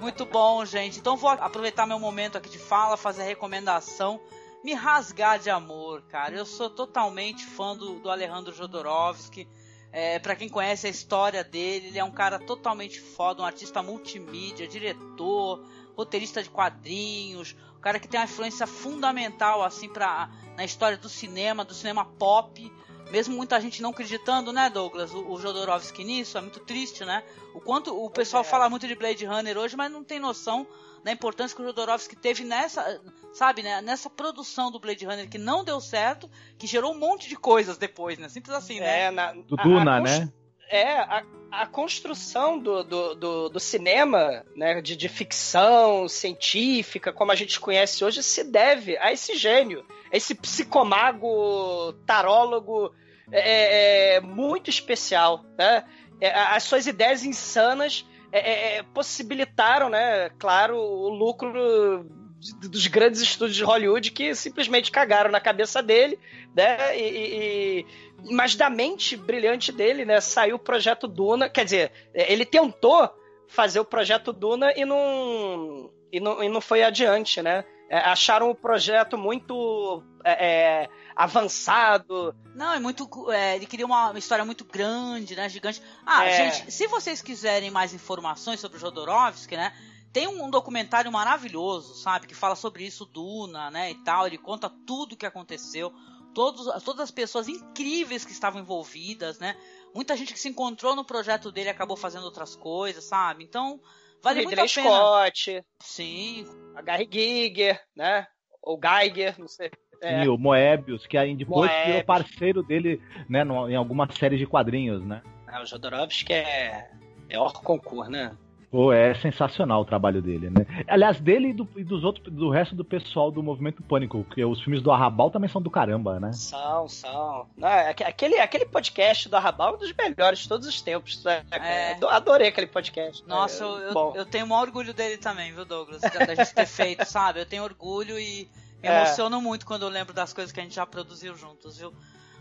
Muito 0.00 0.24
bom, 0.24 0.64
gente. 0.64 1.00
Então 1.00 1.16
vou 1.16 1.30
aproveitar 1.30 1.84
meu 1.84 1.98
momento 1.98 2.38
aqui 2.38 2.48
de 2.48 2.60
fala, 2.60 2.96
fazer 2.96 3.22
a 3.22 3.24
recomendação. 3.24 4.20
Me 4.62 4.72
rasgar 4.72 5.40
de 5.40 5.50
amor, 5.50 6.02
cara. 6.02 6.36
Eu 6.36 6.46
sou 6.46 6.70
totalmente 6.70 7.44
fã 7.44 7.76
do, 7.76 7.98
do 7.98 8.08
Alejandro 8.08 8.54
Jodorowsky. 8.54 9.48
É, 9.90 10.20
para 10.20 10.36
quem 10.36 10.48
conhece 10.48 10.86
a 10.86 10.90
história 10.90 11.42
dele, 11.42 11.88
ele 11.88 11.98
é 11.98 12.04
um 12.04 12.10
cara 12.10 12.38
totalmente 12.38 13.00
foda, 13.00 13.42
um 13.42 13.46
artista 13.46 13.82
multimídia, 13.82 14.68
diretor, 14.68 15.64
roteirista 15.96 16.42
de 16.42 16.50
quadrinhos, 16.50 17.56
um 17.76 17.80
cara 17.80 17.98
que 17.98 18.06
tem 18.06 18.20
uma 18.20 18.26
influência 18.26 18.66
fundamental 18.66 19.62
assim 19.64 19.88
para 19.88 20.30
na 20.56 20.64
história 20.64 20.98
do 20.98 21.08
cinema, 21.08 21.64
do 21.64 21.74
cinema 21.74 22.04
pop. 22.04 22.72
Mesmo 23.10 23.36
muita 23.36 23.60
gente 23.60 23.80
não 23.80 23.90
acreditando, 23.90 24.52
né, 24.52 24.68
Douglas, 24.68 25.12
o, 25.14 25.30
o 25.30 25.40
Jodorowsky 25.40 26.02
nisso, 26.04 26.36
é 26.36 26.40
muito 26.40 26.60
triste, 26.60 27.04
né? 27.04 27.22
O 27.54 27.60
quanto 27.60 27.96
o 27.96 28.10
pessoal 28.10 28.42
fala 28.42 28.68
muito 28.68 28.86
de 28.86 28.94
Blade 28.94 29.24
Runner 29.24 29.56
hoje, 29.56 29.76
mas 29.76 29.90
não 29.92 30.02
tem 30.02 30.18
noção 30.18 30.66
da 31.04 31.12
importância 31.12 31.54
que 31.56 31.62
o 31.62 31.66
Jodorowsky 31.66 32.16
teve 32.16 32.42
nessa, 32.42 33.00
sabe, 33.32 33.62
né, 33.62 33.80
nessa 33.80 34.10
produção 34.10 34.72
do 34.72 34.80
Blade 34.80 35.04
Runner 35.06 35.28
que 35.28 35.38
não 35.38 35.62
deu 35.62 35.80
certo, 35.80 36.28
que 36.58 36.66
gerou 36.66 36.92
um 36.92 36.98
monte 36.98 37.28
de 37.28 37.36
coisas 37.36 37.78
depois, 37.78 38.18
né? 38.18 38.28
Simples 38.28 38.54
assim, 38.54 38.80
né? 38.80 39.02
É, 39.02 39.10
na, 39.12 39.32
Do 39.32 39.56
Duna, 39.56 39.96
a 39.96 40.00
cons- 40.00 40.18
né? 40.18 40.32
É, 40.68 40.98
a, 40.98 41.22
a 41.50 41.66
construção 41.66 42.58
do, 42.58 42.82
do, 42.82 43.14
do, 43.14 43.48
do 43.48 43.60
cinema, 43.60 44.44
né, 44.54 44.80
de, 44.80 44.96
de 44.96 45.08
ficção 45.08 46.08
científica, 46.08 47.12
como 47.12 47.32
a 47.32 47.36
gente 47.36 47.58
conhece 47.60 48.04
hoje, 48.04 48.22
se 48.22 48.44
deve 48.44 48.96
a 48.98 49.12
esse 49.12 49.36
gênio, 49.36 49.84
a 50.12 50.16
esse 50.16 50.34
psicomago, 50.34 51.92
tarólogo 52.04 52.92
é, 53.30 54.16
é, 54.16 54.20
muito 54.20 54.70
especial, 54.70 55.44
né? 55.58 55.84
É, 56.20 56.32
as 56.32 56.62
suas 56.62 56.86
ideias 56.86 57.24
insanas 57.24 58.06
é, 58.32 58.38
é, 58.38 58.76
é, 58.76 58.82
possibilitaram, 58.82 59.88
né, 59.88 60.30
claro, 60.38 60.76
o 60.76 61.08
lucro 61.08 62.06
dos 62.54 62.86
grandes 62.86 63.20
estúdios 63.20 63.56
de 63.56 63.64
Hollywood 63.64 64.10
que 64.10 64.34
simplesmente 64.34 64.90
cagaram 64.90 65.30
na 65.30 65.40
cabeça 65.40 65.82
dele, 65.82 66.18
né? 66.54 66.96
E, 66.98 67.02
e- 67.02 67.86
mas 68.30 68.54
da 68.54 68.68
mente 68.70 69.16
brilhante 69.16 69.70
dele, 69.70 70.04
né, 70.04 70.20
saiu 70.20 70.56
o 70.56 70.58
projeto 70.58 71.06
Duna. 71.06 71.48
Quer 71.48 71.64
dizer, 71.64 71.92
ele 72.14 72.44
tentou 72.46 73.08
fazer 73.48 73.78
o 73.78 73.84
projeto 73.84 74.32
Duna 74.32 74.72
e 74.76 74.84
não 74.84 75.90
e 76.12 76.18
não, 76.20 76.42
e 76.42 76.48
não 76.48 76.60
foi 76.60 76.82
adiante, 76.82 77.42
né? 77.42 77.64
É, 77.88 77.98
acharam 77.98 78.50
o 78.50 78.54
projeto 78.54 79.16
muito 79.16 80.02
é, 80.24 80.82
é, 80.84 80.88
avançado. 81.14 82.34
Não, 82.54 82.72
é 82.72 82.80
muito. 82.80 83.08
é, 83.30 83.56
ele 83.56 83.66
queria 83.66 83.86
uma, 83.86 84.10
uma 84.10 84.18
história 84.18 84.44
muito 84.44 84.64
grande, 84.64 85.36
né? 85.36 85.48
Gigante. 85.48 85.80
Ah, 86.04 86.24
É. 86.26 86.50
gente, 86.50 86.72
se 86.72 86.86
vocês 86.88 87.22
quiserem 87.22 87.70
mais 87.70 87.94
informações 87.94 88.58
sobre 88.60 88.76
o 88.78 88.80
Jodorowsky, 88.80 89.56
né? 89.56 89.72
Tem 90.16 90.26
um, 90.26 90.48
documentário 90.48 91.12
maravilhoso, 91.12 91.94
sabe? 91.94 92.26
Que 92.26 92.34
fala 92.34 92.56
sobre 92.56 92.86
isso, 92.86 93.04
Duna, 93.04 93.70
né? 93.70 93.90
E 93.90 93.96
tal. 93.96 94.26
Ele 94.26 94.38
conta 94.38 94.70
tudo 94.86 95.12
o 95.12 95.16
que 95.16 95.26
aconteceu. 95.26 95.92
Todos, 96.34 96.82
todas 96.82 97.02
as 97.02 97.10
pessoas 97.10 97.48
incríveis 97.48 98.24
que 98.24 98.32
estavam 98.32 98.62
envolvidas, 98.62 99.38
né? 99.38 99.54
Muita 99.94 100.16
gente 100.16 100.32
que 100.32 100.40
se 100.40 100.48
encontrou 100.48 100.96
no 100.96 101.04
projeto 101.04 101.52
dele 101.52 101.68
acabou 101.68 101.98
fazendo 101.98 102.24
outras 102.24 102.56
coisas, 102.56 103.04
sabe? 103.04 103.44
Então, 103.44 103.78
vale 104.22 104.42
muito 104.42 104.58
a 104.58 104.62
Ridley 104.62 104.84
pena. 104.84 104.96
Scott, 104.96 105.64
Sim. 105.80 106.46
a 106.74 106.80
Gary 106.80 107.06
Giger, 107.12 107.78
né? 107.94 108.26
Ou 108.62 108.80
Geiger, 108.80 109.38
não 109.38 109.48
sei. 109.48 109.70
É. 110.00 110.24
E 110.24 110.28
o 110.30 110.38
Moebius, 110.38 111.06
que 111.06 111.18
aí 111.18 111.36
depois 111.36 111.70
virou 111.70 111.84
Moebius. 111.84 112.06
parceiro 112.06 112.62
dele, 112.62 113.02
né, 113.28 113.42
em 113.68 113.76
algumas 113.76 114.16
séries 114.16 114.38
de 114.38 114.46
quadrinhos, 114.46 115.04
né? 115.04 115.22
Ah, 115.46 115.60
o 115.60 115.66
Jodorowsky 115.66 116.32
é, 116.32 116.90
é 117.28 117.36
concurso, 117.62 118.10
né? 118.10 118.34
Pô, 118.70 118.92
é 118.92 119.14
sensacional 119.14 119.80
o 119.80 119.84
trabalho 119.84 120.20
dele, 120.20 120.50
né? 120.50 120.66
Aliás, 120.88 121.20
dele 121.20 121.48
e, 121.48 121.52
do, 121.52 121.68
e 121.76 121.84
dos 121.84 122.02
outros, 122.04 122.32
do 122.32 122.50
resto 122.50 122.74
do 122.74 122.84
pessoal 122.84 123.30
do 123.30 123.42
Movimento 123.42 123.82
Pânico, 123.82 124.24
porque 124.24 124.44
os 124.44 124.60
filmes 124.60 124.82
do 124.82 124.90
Arrabal 124.90 125.30
também 125.30 125.48
são 125.48 125.62
do 125.62 125.70
caramba, 125.70 126.18
né? 126.18 126.32
São, 126.32 126.88
são. 126.88 127.46
Não, 127.56 127.68
é 127.68 127.90
aque- 127.90 128.02
aquele, 128.04 128.38
aquele 128.38 128.66
podcast 128.66 129.28
do 129.28 129.36
Arrabal 129.36 129.72
é 129.72 129.76
um 129.76 129.78
dos 129.78 129.92
melhores 129.94 130.40
de 130.40 130.48
todos 130.48 130.66
os 130.66 130.82
tempos. 130.82 131.22
né? 131.24 131.44
É. 131.52 131.92
Ado- 131.92 132.08
Adorei 132.08 132.48
aquele 132.48 132.66
podcast. 132.66 133.22
Nossa, 133.26 133.62
É, 133.64 133.66
eu, 133.66 133.78
eu, 133.78 133.92
bom. 133.94 134.12
eu 134.16 134.26
tenho 134.26 134.44
o 134.44 134.48
maior 134.48 134.62
orgulho 134.62 134.92
dele 134.92 135.16
também, 135.16 135.52
viu, 135.52 135.64
Douglas? 135.64 136.00
Da, 136.00 136.34
gente 136.34 136.54
ter 136.54 136.66
feito, 136.66 137.04
sabe? 137.06 137.40
Eu 137.40 137.46
tenho 137.46 137.62
orgulho 137.62 138.18
e 138.18 138.48
me 138.82 138.88
É. 138.88 138.96
emociono 138.96 139.40
muito 139.40 139.64
quando 139.64 139.82
eu 139.82 139.88
lembro 139.88 140.12
das 140.12 140.32
coisas 140.32 140.52
que 140.52 140.58
a 140.60 140.62
gente 140.62 140.74
já 140.74 140.84
produziu 140.84 141.36
juntos, 141.36 141.78
viu? 141.78 141.94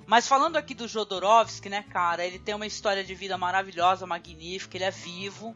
Mas 0.07 0.27
falando 0.27 0.55
aqui 0.57 0.73
do 0.75 0.87
Jodorowsky, 0.87 1.69
né, 1.69 1.83
cara? 1.89 2.25
Ele 2.25 2.37
tem 2.39 2.53
uma 2.53 2.65
história 2.67 3.03
de 3.03 3.15
vida 3.15 3.37
maravilhosa, 3.37 4.05
magnífica, 4.05 4.77
ele 4.77 4.83
é 4.83 4.91
vivo, 4.91 5.55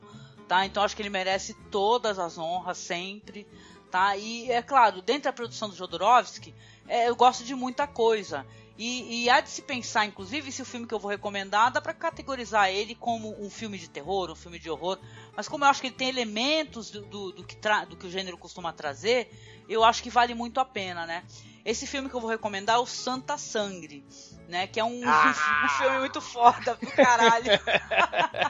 tá? 0.49 0.65
Então 0.65 0.81
acho 0.81 0.95
que 0.95 1.01
ele 1.03 1.11
merece 1.11 1.53
todas 1.69 2.17
as 2.17 2.37
honras 2.39 2.79
sempre, 2.79 3.47
tá? 3.91 4.17
E 4.17 4.51
é 4.51 4.63
claro, 4.63 4.99
dentro 4.99 5.25
da 5.25 5.33
produção 5.33 5.69
do 5.69 5.75
Jodorowsky, 5.75 6.53
é, 6.87 7.07
eu 7.07 7.15
gosto 7.15 7.43
de 7.43 7.53
muita 7.53 7.85
coisa. 7.85 8.45
E, 8.75 9.25
e 9.25 9.29
há 9.29 9.41
de 9.41 9.49
se 9.49 9.61
pensar, 9.61 10.05
inclusive, 10.05 10.51
se 10.51 10.61
o 10.61 10.65
filme 10.65 10.87
que 10.87 10.93
eu 10.93 10.99
vou 10.99 11.11
recomendar 11.11 11.71
dá 11.71 11.81
pra 11.81 11.93
categorizar 11.93 12.69
ele 12.69 12.95
como 12.95 13.35
um 13.39 13.49
filme 13.49 13.77
de 13.77 13.89
terror, 13.89 14.31
um 14.31 14.35
filme 14.35 14.57
de 14.57 14.69
horror. 14.69 14.97
Mas 15.35 15.47
como 15.47 15.65
eu 15.65 15.69
acho 15.69 15.81
que 15.81 15.87
ele 15.87 15.95
tem 15.95 16.09
elementos 16.09 16.89
do, 16.89 17.01
do, 17.01 17.31
do 17.33 17.43
que, 17.43 17.57
do 17.87 17.97
que 17.97 18.07
o 18.07 18.09
gênero 18.09 18.37
costuma 18.37 18.73
trazer, 18.73 19.29
eu 19.67 19.83
acho 19.83 20.01
que 20.01 20.09
vale 20.09 20.33
muito 20.33 20.59
a 20.59 20.65
pena, 20.65 21.05
né? 21.05 21.23
Esse 21.63 21.85
filme 21.85 22.09
que 22.09 22.15
eu 22.15 22.21
vou 22.21 22.29
recomendar 22.29 22.77
é 22.77 22.79
o 22.79 22.85
Santa 22.85 23.37
Sangre, 23.37 24.03
né? 24.49 24.67
Que 24.67 24.79
é 24.79 24.83
um, 24.83 25.01
Ah! 25.07 25.63
um 25.65 25.69
filme 25.77 25.99
muito 25.99 26.19
foda 26.19 26.75
do 26.75 26.87
caralho. 26.87 27.45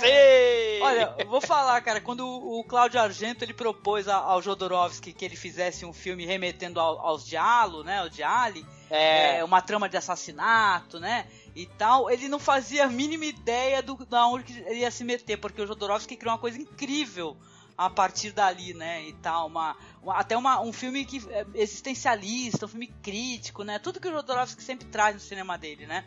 Sim! 0.00 0.82
Olha, 0.82 1.16
vou 1.26 1.40
falar, 1.40 1.80
cara, 1.80 2.00
quando 2.00 2.26
o, 2.26 2.62
Cláudio 2.64 3.00
Argento 3.00 3.44
ele 3.44 3.52
propôs 3.54 4.08
ao 4.08 4.40
Jodorowsky 4.40 5.12
que 5.12 5.24
ele 5.24 5.36
fizesse 5.36 5.84
um 5.84 5.92
filme 5.92 6.24
remetendo 6.24 6.80
ao- 6.80 6.98
aos 7.00 7.26
Diallo, 7.26 7.82
né? 7.84 8.02
O 8.04 8.08
Diali, 8.10 8.64
É. 8.90 9.38
é, 9.38 9.44
uma 9.44 9.60
trama 9.60 9.88
de 9.88 9.96
assassinato, 9.96 10.98
né? 11.00 11.26
E 11.54 11.66
tal, 11.66 12.10
ele 12.10 12.28
não 12.28 12.38
fazia 12.38 12.84
a 12.84 12.88
mínima 12.88 13.24
ideia 13.24 13.82
do 13.82 13.96
da 14.06 14.26
onde 14.26 14.58
ele 14.66 14.80
ia 14.80 14.90
se 14.90 15.02
meter, 15.04 15.38
porque 15.38 15.60
o 15.60 15.66
Jodorowsky 15.66 16.16
criou 16.16 16.34
uma 16.34 16.38
coisa 16.40 16.58
incrível 16.58 17.36
a 17.76 17.90
partir 17.90 18.32
dali, 18.32 18.72
né? 18.74 19.04
E 19.08 19.12
tal, 19.14 19.46
uma, 19.48 19.76
uma- 20.02 20.14
até 20.16 20.36
uma, 20.36 20.60
um 20.60 20.72
filme 20.72 21.04
que 21.04 21.22
é 21.30 21.44
existencialista, 21.54 22.64
um 22.66 22.68
filme 22.68 22.86
crítico, 23.02 23.62
né? 23.62 23.78
Tudo 23.78 24.00
que 24.00 24.08
o 24.08 24.12
Jodorowsky 24.12 24.62
sempre 24.62 24.86
traz 24.88 25.14
no 25.14 25.20
cinema 25.20 25.56
dele, 25.58 25.86
né? 25.86 26.04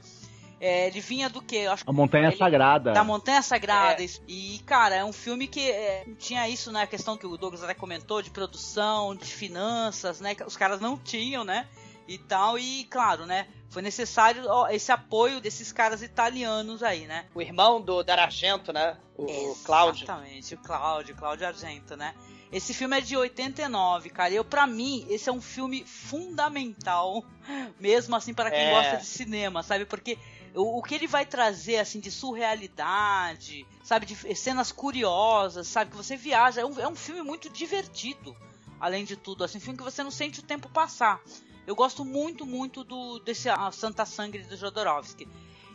É, 0.61 0.87
ele 0.87 0.99
vinha 0.99 1.29
do 1.29 1.41
que? 1.41 1.55
Eu 1.55 1.71
acho 1.71 1.83
A 1.87 1.93
Montanha 1.93 2.27
ele- 2.27 2.35
Sagrada. 2.37 2.91
Da 2.91 3.01
Montanha 3.03 3.41
Sagrada. 3.41 4.03
isso. 4.03 4.21
E, 4.27 4.59
cara, 4.65 4.95
é 4.95 5.05
um 5.05 5.13
filme 5.13 5.47
que 5.47 5.71
é, 5.71 6.05
tinha 6.17 6.49
isso, 6.49 6.69
né? 6.71 6.81
A 6.83 6.87
questão 6.87 7.15
que 7.15 7.25
o 7.25 7.37
Douglas 7.37 7.63
até 7.63 7.73
comentou, 7.73 8.21
de 8.21 8.29
produção, 8.29 9.15
de 9.15 9.25
finanças, 9.25 10.19
né? 10.19 10.35
Que 10.35 10.43
os 10.43 10.57
caras 10.57 10.81
não 10.81 10.97
tinham, 10.97 11.45
né? 11.45 11.65
E 12.09 12.17
tal, 12.17 12.57
e 12.57 12.85
claro, 12.85 13.27
né? 13.27 13.47
Foi 13.69 13.83
necessário 13.83 14.43
esse 14.71 14.91
apoio 14.91 15.39
desses 15.39 15.71
caras 15.71 16.01
italianos 16.01 16.81
aí, 16.81 17.05
né? 17.05 17.27
O 17.35 17.41
irmão 17.41 17.79
do 17.79 18.03
Argento, 18.11 18.73
né? 18.73 18.97
O, 19.15 19.55
Cláudio. 19.63 20.05
Exatamente, 20.05 20.55
o 20.55 20.57
Cláudio, 20.57 21.15
Cláudio 21.15 21.45
Argento, 21.45 21.95
né? 21.95 22.15
Esse 22.51 22.73
filme 22.73 22.97
é 22.97 23.01
de 23.01 23.15
89, 23.15 24.09
cara. 24.09 24.33
Eu, 24.33 24.43
pra 24.43 24.65
mim, 24.65 25.05
esse 25.07 25.29
é 25.29 25.31
um 25.31 25.39
filme 25.39 25.85
fundamental, 25.85 27.23
mesmo 27.79 28.15
assim, 28.15 28.33
para 28.33 28.49
quem 28.49 28.59
É. 28.61 28.69
gosta 28.71 28.97
de 28.97 29.05
cinema, 29.05 29.61
sabe? 29.61 29.85
Porque 29.85 30.17
o, 30.55 30.79
o 30.79 30.81
que 30.81 30.95
ele 30.95 31.05
vai 31.05 31.27
trazer, 31.27 31.77
assim, 31.77 31.99
de 31.99 32.09
surrealidade, 32.09 33.67
sabe? 33.83 34.07
De 34.07 34.35
cenas 34.35 34.71
curiosas, 34.71 35.67
sabe? 35.67 35.91
Que 35.91 35.97
você 35.97 36.15
viaja. 36.17 36.61
É 36.61 36.65
um, 36.65 36.79
é 36.79 36.87
um 36.87 36.95
filme 36.95 37.21
muito 37.21 37.51
divertido, 37.51 38.35
além 38.79 39.05
de 39.05 39.15
tudo. 39.15 39.43
Assim, 39.43 39.59
um 39.59 39.61
filme 39.61 39.77
que 39.77 39.83
você 39.83 40.01
não 40.01 40.09
sente 40.09 40.39
o 40.39 40.43
tempo 40.43 40.67
passar. 40.69 41.21
Eu 41.69 41.75
gosto 41.75 42.03
muito, 42.03 42.47
muito 42.47 42.83
do 42.83 43.19
desse 43.19 43.47
a 43.47 43.71
Santa 43.71 44.03
Sangre 44.03 44.41
do 44.41 44.57
Jodorowsky. 44.57 45.27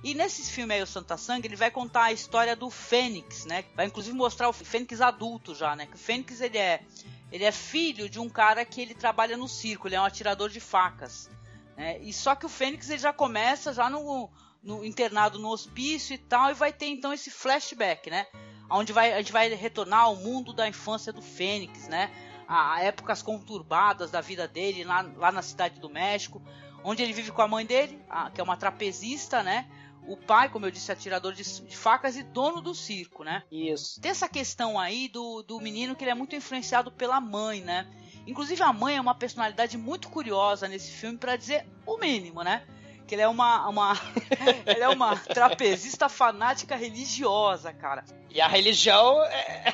E 0.03 0.13
nesse 0.13 0.51
filme 0.51 0.75
aí, 0.75 0.83
o 0.83 0.87
Santa 0.89 1.17
Sangue, 1.17 1.47
ele 1.47 1.55
vai 1.55 1.71
contar 1.71 2.07
a 2.07 2.13
história 2.13 2.57
do 2.57 2.69
Fênix, 2.69 3.45
né? 3.45 3.65
Vai 3.77 3.87
inclusive 3.87 4.17
mostrar 4.17 4.49
o 4.49 4.53
Fênix 4.53 5.01
adulto 5.01 5.55
já, 5.55 5.77
né? 5.77 5.87
Que 5.87 5.95
o 5.95 5.99
Fênix, 5.99 6.41
ele 6.41 6.59
é, 6.59 6.83
ele 7.31 7.45
é 7.45 7.53
filho 7.53 8.09
de 8.11 8.19
um 8.19 8.29
cara 8.29 8.65
que 8.65 8.81
ele 8.81 8.93
trabalha 8.93 9.37
no 9.37 9.47
circo, 9.47 9.87
ele 9.87 9.95
é 9.95 10.01
um 10.01 10.05
atirador 10.05 10.51
de 10.51 10.59
facas. 10.59 11.31
Né? 11.77 12.01
E 12.01 12.13
só 12.13 12.35
que 12.35 12.45
o 12.45 12.49
Fênix, 12.49 12.91
ele 12.91 12.99
já 12.99 13.13
começa 13.13 13.73
já 13.73 13.89
no, 13.89 14.29
no 14.65 14.85
internado 14.85 15.39
no 15.39 15.49
hospício 15.49 16.13
e 16.13 16.19
tal, 16.19 16.51
e 16.51 16.55
vai 16.55 16.73
ter 16.73 16.87
então 16.87 17.13
esse 17.13 17.31
flashback, 17.31 18.11
né? 18.11 18.27
onde 18.69 18.93
vai, 18.93 19.13
a 19.13 19.19
gente 19.19 19.33
vai 19.33 19.49
retornar 19.55 20.01
ao 20.01 20.17
mundo 20.17 20.53
da 20.53 20.67
infância 20.67 21.13
do 21.13 21.23
Fênix, 21.23 21.87
né? 21.87 22.11
A, 22.47 22.83
épocas 22.83 23.23
conturbadas 23.23 24.11
da 24.11 24.21
vida 24.21 24.47
dele 24.47 24.85
lá, 24.85 25.03
lá 25.17 25.33
na 25.33 25.43
cidade 25.43 25.81
do 25.81 25.89
México, 25.89 26.43
onde 26.83 27.03
ele 27.03 27.13
vive 27.13 27.33
com 27.33 27.43
a 27.43 27.49
mãe 27.49 27.65
dele, 27.65 27.99
a, 28.09 28.31
que 28.31 28.41
é 28.41 28.45
uma 28.45 28.57
trapezista, 28.57 29.43
né? 29.43 29.67
O 30.07 30.19
pai, 30.19 30.51
como 30.51 30.67
eu 30.67 30.71
disse, 30.71 30.93
atirador 30.93 31.33
de, 31.33 31.43
de, 31.43 31.77
facas 31.77 32.15
e 32.17 32.23
dono 32.23 32.61
do 32.61 32.75
circo, 32.75 33.25
né? 33.25 33.43
Isso. 33.51 33.99
Tem 34.01 34.11
essa 34.11 34.29
questão 34.29 34.79
aí 34.79 35.09
do, 35.09 35.43
do 35.43 35.59
menino 35.59 35.97
que 35.97 36.05
ele 36.05 36.11
é 36.11 36.15
muito 36.15 36.37
influenciado 36.37 36.93
pela 36.93 37.21
mãe, 37.21 37.63
né? 37.63 37.87
Inclusive 38.27 38.63
a 38.63 38.73
mãe 38.73 38.97
é 38.97 39.01
uma 39.01 39.15
personalidade 39.15 39.79
muito 39.79 40.11
curiosa 40.11 40.69
nesse 40.69 40.91
filme, 40.91 41.17
para 41.17 41.37
dizer 41.37 41.67
o 41.87 41.97
mínimo, 41.97 42.43
né? 42.43 42.67
Que 43.07 43.15
ele 43.15 43.23
é 43.23 43.29
uma, 43.29 43.67
uma 43.67 43.93
ele 44.67 44.83
é 44.83 44.89
uma 44.89 45.17
trapezista 45.17 46.09
fanática 46.09 46.77
religiosa, 46.77 47.73
cara. 47.73 48.05
E 48.31 48.41
a 48.41 48.49
religião 48.49 49.23
é, 49.23 49.73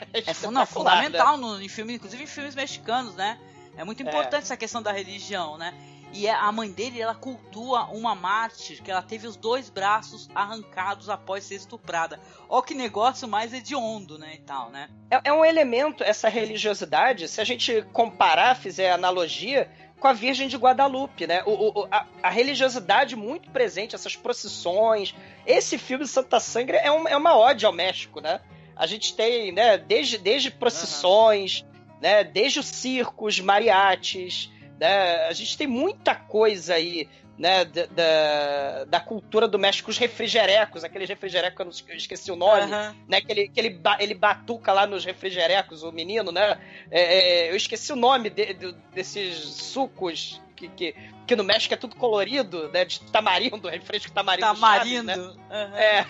é 0.12 0.34
funda 0.34 0.66
fundamental 0.66 1.36
no, 1.36 1.60
em 1.60 1.68
filme, 1.68 1.94
inclusive 1.94 2.22
em 2.22 2.26
filmes 2.26 2.54
mexicanos, 2.54 3.14
né? 3.14 3.38
É 3.76 3.84
muito 3.84 4.02
importante 4.02 4.36
é. 4.36 4.38
essa 4.38 4.56
questão 4.56 4.82
da 4.82 4.92
religião, 4.92 5.58
né? 5.58 5.74
E 6.12 6.26
é, 6.26 6.32
a 6.32 6.50
mãe 6.50 6.70
dele, 6.70 7.00
ela 7.00 7.14
cultua 7.14 7.84
uma 7.86 8.14
mártir 8.14 8.82
que 8.82 8.90
ela 8.90 9.02
teve 9.02 9.26
os 9.26 9.36
dois 9.36 9.68
braços 9.68 10.30
arrancados 10.34 11.10
após 11.10 11.44
ser 11.44 11.56
estuprada. 11.56 12.18
Ó 12.48 12.62
que 12.62 12.74
negócio 12.74 13.28
mais 13.28 13.52
hediondo, 13.52 14.18
né, 14.18 14.34
e 14.34 14.38
tal, 14.38 14.70
né? 14.70 14.88
É, 15.10 15.20
é 15.24 15.32
um 15.32 15.44
elemento, 15.44 16.02
essa 16.02 16.28
religiosidade, 16.28 17.28
se 17.28 17.40
a 17.40 17.44
gente 17.44 17.82
comparar, 17.92 18.56
fizer 18.56 18.92
analogia, 18.92 19.70
com 19.98 20.08
a 20.08 20.12
Virgem 20.12 20.48
de 20.48 20.56
Guadalupe, 20.56 21.26
né? 21.26 21.42
O, 21.44 21.80
o 21.80 21.88
a, 21.90 22.06
a, 22.22 22.30
religiosidade 22.30 23.16
muito 23.16 23.50
presente, 23.50 23.94
essas 23.94 24.14
procissões. 24.14 25.14
Esse 25.46 25.78
filme 25.78 26.06
Santa 26.06 26.38
Sangra 26.38 26.76
é, 26.76 26.90
um, 26.90 27.08
é 27.08 27.16
uma 27.16 27.36
ode 27.36 27.64
ao 27.64 27.72
México, 27.72 28.20
né? 28.20 28.40
A 28.76 28.86
gente 28.86 29.14
tem, 29.16 29.50
né, 29.52 29.78
desde, 29.78 30.18
desde 30.18 30.50
procissões, 30.50 31.62
uhum. 31.62 32.00
né, 32.02 32.22
desde 32.22 32.60
os 32.60 32.66
circos, 32.66 33.40
mariachis, 33.40 34.50
né? 34.78 35.26
A 35.26 35.32
gente 35.32 35.56
tem 35.56 35.66
muita 35.66 36.14
coisa 36.14 36.74
aí 36.74 37.08
né, 37.38 37.64
da, 37.64 37.86
da, 37.86 38.84
da, 38.84 39.00
cultura 39.00 39.46
do 39.46 39.58
México, 39.58 39.90
os 39.90 39.98
refrigerecos, 39.98 40.84
aqueles 40.84 41.08
refrigerecos 41.08 41.54
que 41.54 41.62
eu, 41.62 41.66
não, 41.66 41.92
eu 41.94 41.96
esqueci 41.96 42.32
o 42.32 42.36
nome, 42.36 42.72
uhum. 42.72 42.94
né, 43.06 43.20
que, 43.20 43.30
ele, 43.30 43.48
que 43.48 43.60
ele, 43.60 43.80
ele 43.98 44.14
batuca 44.14 44.72
lá 44.72 44.86
nos 44.86 45.04
refrigerecos, 45.04 45.82
o 45.82 45.92
menino, 45.92 46.32
né, 46.32 46.58
é, 46.90 47.00
é, 47.00 47.50
eu 47.50 47.56
esqueci 47.56 47.92
o 47.92 47.96
nome 47.96 48.30
de, 48.30 48.54
de, 48.54 48.72
desses 48.94 49.36
sucos 49.36 50.40
que, 50.54 50.68
que, 50.68 50.94
que, 51.26 51.36
no 51.36 51.44
México 51.44 51.74
é 51.74 51.76
tudo 51.76 51.94
colorido, 51.96 52.70
né, 52.70 52.86
de 52.86 53.00
tamarindo, 53.00 53.68
refresco 53.68 54.10
tamarindo. 54.12 54.46
Tamarindo. 54.46 55.12
Chaves, 55.12 55.36
né? 55.36 55.44
uhum. 55.50 55.76
É. 55.76 56.06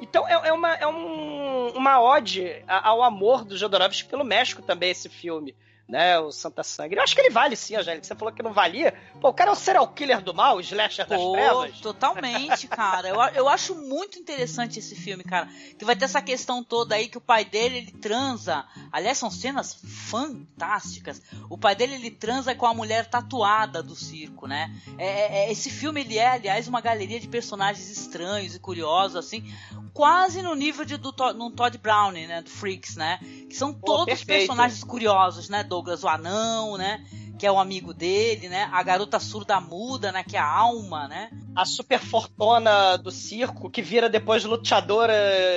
Então 0.00 0.26
é, 0.28 0.48
é, 0.48 0.52
uma, 0.52 0.74
é 0.74 0.86
um, 0.86 1.68
uma 1.70 2.00
ode 2.00 2.62
ao 2.66 3.02
amor 3.02 3.44
do 3.44 3.56
Jodorowsky 3.56 4.08
pelo 4.08 4.24
México 4.24 4.62
também, 4.62 4.90
esse 4.90 5.08
filme 5.08 5.54
né? 5.88 6.18
O 6.18 6.32
Santa 6.32 6.62
Sangue. 6.62 6.96
Eu 6.96 7.02
acho 7.02 7.14
que 7.14 7.20
ele 7.20 7.30
vale 7.30 7.56
sim, 7.56 7.76
Angélica. 7.76 8.06
Você 8.06 8.14
falou 8.14 8.32
que 8.32 8.42
não 8.42 8.52
valia. 8.52 8.94
Pô, 9.20 9.28
o 9.28 9.34
cara 9.34 9.50
é 9.50 9.52
o 9.52 9.56
serial 9.56 9.86
killer 9.88 10.22
do 10.22 10.34
mal, 10.34 10.56
o 10.56 10.60
slasher 10.60 11.06
das 11.06 11.20
trevas. 11.20 11.80
Totalmente, 11.80 12.66
cara. 12.68 13.08
Eu, 13.08 13.20
eu 13.34 13.48
acho 13.48 13.74
muito 13.74 14.18
interessante 14.18 14.78
esse 14.78 14.94
filme, 14.94 15.22
cara. 15.22 15.48
Que 15.78 15.84
vai 15.84 15.94
ter 15.94 16.06
essa 16.06 16.22
questão 16.22 16.64
toda 16.64 16.94
aí 16.94 17.08
que 17.08 17.18
o 17.18 17.20
pai 17.20 17.44
dele, 17.44 17.78
ele 17.78 17.92
transa. 17.92 18.64
Aliás, 18.90 19.18
são 19.18 19.30
cenas 19.30 19.74
fantásticas. 19.84 21.20
O 21.50 21.58
pai 21.58 21.74
dele, 21.74 21.94
ele 21.94 22.10
transa 22.10 22.54
com 22.54 22.66
a 22.66 22.74
mulher 22.74 23.06
tatuada 23.06 23.82
do 23.82 23.94
circo, 23.94 24.46
né? 24.46 24.74
É, 24.96 25.06
é, 25.06 25.46
é 25.46 25.52
esse 25.52 25.70
filme, 25.70 26.00
ele 26.00 26.18
é, 26.18 26.28
aliás, 26.28 26.66
uma 26.66 26.80
galeria 26.80 27.20
de 27.20 27.28
personagens 27.28 27.90
estranhos 27.90 28.54
e 28.54 28.58
curiosos, 28.58 29.16
assim. 29.16 29.52
Quase 29.92 30.42
no 30.42 30.54
nível 30.54 30.84
de, 30.84 30.96
do, 30.96 31.12
do 31.12 31.50
Todd 31.50 31.78
Browning, 31.78 32.26
né? 32.26 32.42
Do 32.42 32.50
Freaks, 32.50 32.96
né? 32.96 33.18
Que 33.48 33.54
são 33.54 33.72
Pô, 33.72 33.86
todos 33.86 34.06
perfeito. 34.06 34.38
personagens 34.38 34.82
curiosos, 34.82 35.48
né? 35.48 35.62
Douglas 35.74 36.04
o 36.04 36.08
Anão, 36.08 36.76
né? 36.76 37.04
Que 37.36 37.46
é 37.46 37.50
o 37.50 37.58
amigo 37.58 37.92
dele, 37.92 38.48
né? 38.48 38.68
A 38.72 38.80
garota 38.84 39.18
surda 39.18 39.60
muda, 39.60 40.12
né? 40.12 40.22
Que 40.22 40.36
é 40.36 40.40
a 40.40 40.48
alma, 40.48 41.08
né? 41.08 41.30
A 41.56 41.64
super 41.64 41.98
fortuna 41.98 42.96
do 42.96 43.10
circo, 43.10 43.68
que 43.68 43.82
vira 43.82 44.08
depois 44.08 44.44
luteadora 44.44 45.12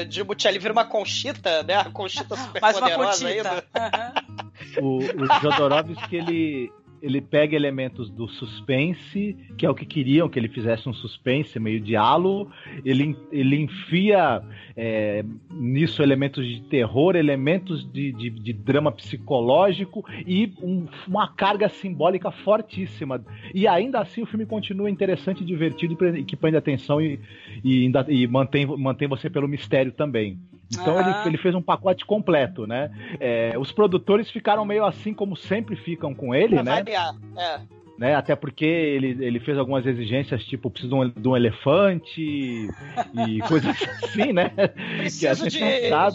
de 0.10 0.24
Butiali, 0.24 0.58
vira 0.58 0.74
uma 0.74 0.86
conchita, 0.86 1.62
né? 1.62 1.76
A 1.76 1.92
conchita 1.92 2.36
super 2.36 2.62
Mais 2.64 2.80
poderosa 2.80 3.28
aí. 3.28 3.44
Do... 3.44 4.82
o, 4.82 4.98
o 4.98 5.42
Jodorowsky, 5.42 6.16
ele, 6.16 6.72
ele 7.02 7.22
pega 7.22 7.56
elementos 7.56 8.10
do 8.10 8.28
suspense, 8.28 9.36
que 9.58 9.66
é 9.66 9.70
o 9.70 9.76
que 9.76 9.86
queriam 9.86 10.30
que 10.30 10.40
ele 10.40 10.48
fizesse 10.48 10.88
um 10.88 10.94
suspense 10.94 11.60
meio 11.60 11.80
diálogo, 11.80 12.52
ele, 12.84 13.16
ele 13.32 13.62
enfia 13.62 14.42
é, 14.76 15.24
nisso 15.52 16.02
elementos 16.02 16.46
de 16.46 16.62
terror, 16.64 17.16
elementos 17.16 17.90
de, 17.92 18.12
de, 18.12 18.30
de 18.30 18.54
drama 18.54 18.92
psicológico 18.92 20.06
e 20.26 20.54
um, 20.62 20.86
uma 21.08 21.28
carga 21.28 21.70
simbólica 21.70 22.32
fortíssima. 22.32 23.24
E 23.54 23.68
ainda 23.68 24.00
assim 24.00 24.22
o 24.22 24.26
filme 24.26 24.46
continua 24.46 24.90
interessante, 24.90 25.44
divertido 25.44 25.98
e 26.16 26.24
que 26.24 26.36
prende 26.36 26.58
atenção 26.58 27.02
e, 27.02 27.20
e, 27.64 27.84
ainda, 27.84 28.06
e 28.08 28.28
mantém, 28.28 28.66
mantém 28.66 29.08
você 29.08 29.30
pelo 29.30 29.48
mistério 29.48 29.92
também. 29.92 30.38
Então 30.72 30.96
uhum. 30.96 31.00
ele, 31.00 31.28
ele 31.28 31.38
fez 31.38 31.56
um 31.56 31.62
pacote 31.62 32.06
completo, 32.06 32.68
né? 32.68 32.92
É, 33.20 33.58
os 33.58 33.72
produtores 33.72 34.30
ficaram 34.30 34.66
meio 34.66 34.86
assim 34.86 35.14
como 35.14 35.36
sempre 35.36 35.76
ficam 35.76 36.14
com 36.14 36.36
ele, 36.36 36.62
né? 36.62 36.84
É. 36.94 37.62
Né? 37.98 38.14
Até 38.14 38.36
porque 38.36 38.66
ele, 38.66 39.26
ele 39.26 39.40
fez 39.40 39.58
algumas 39.58 39.84
exigências, 39.86 40.44
tipo, 40.44 40.70
preciso 40.70 40.94
de 40.94 40.96
um, 40.96 41.10
de 41.10 41.28
um 41.28 41.36
elefante 41.36 42.22
e 42.22 43.40
coisas 43.48 43.76
assim, 44.04 44.32
né? 44.32 44.50
Preciso 44.98 45.50
de... 45.50 45.60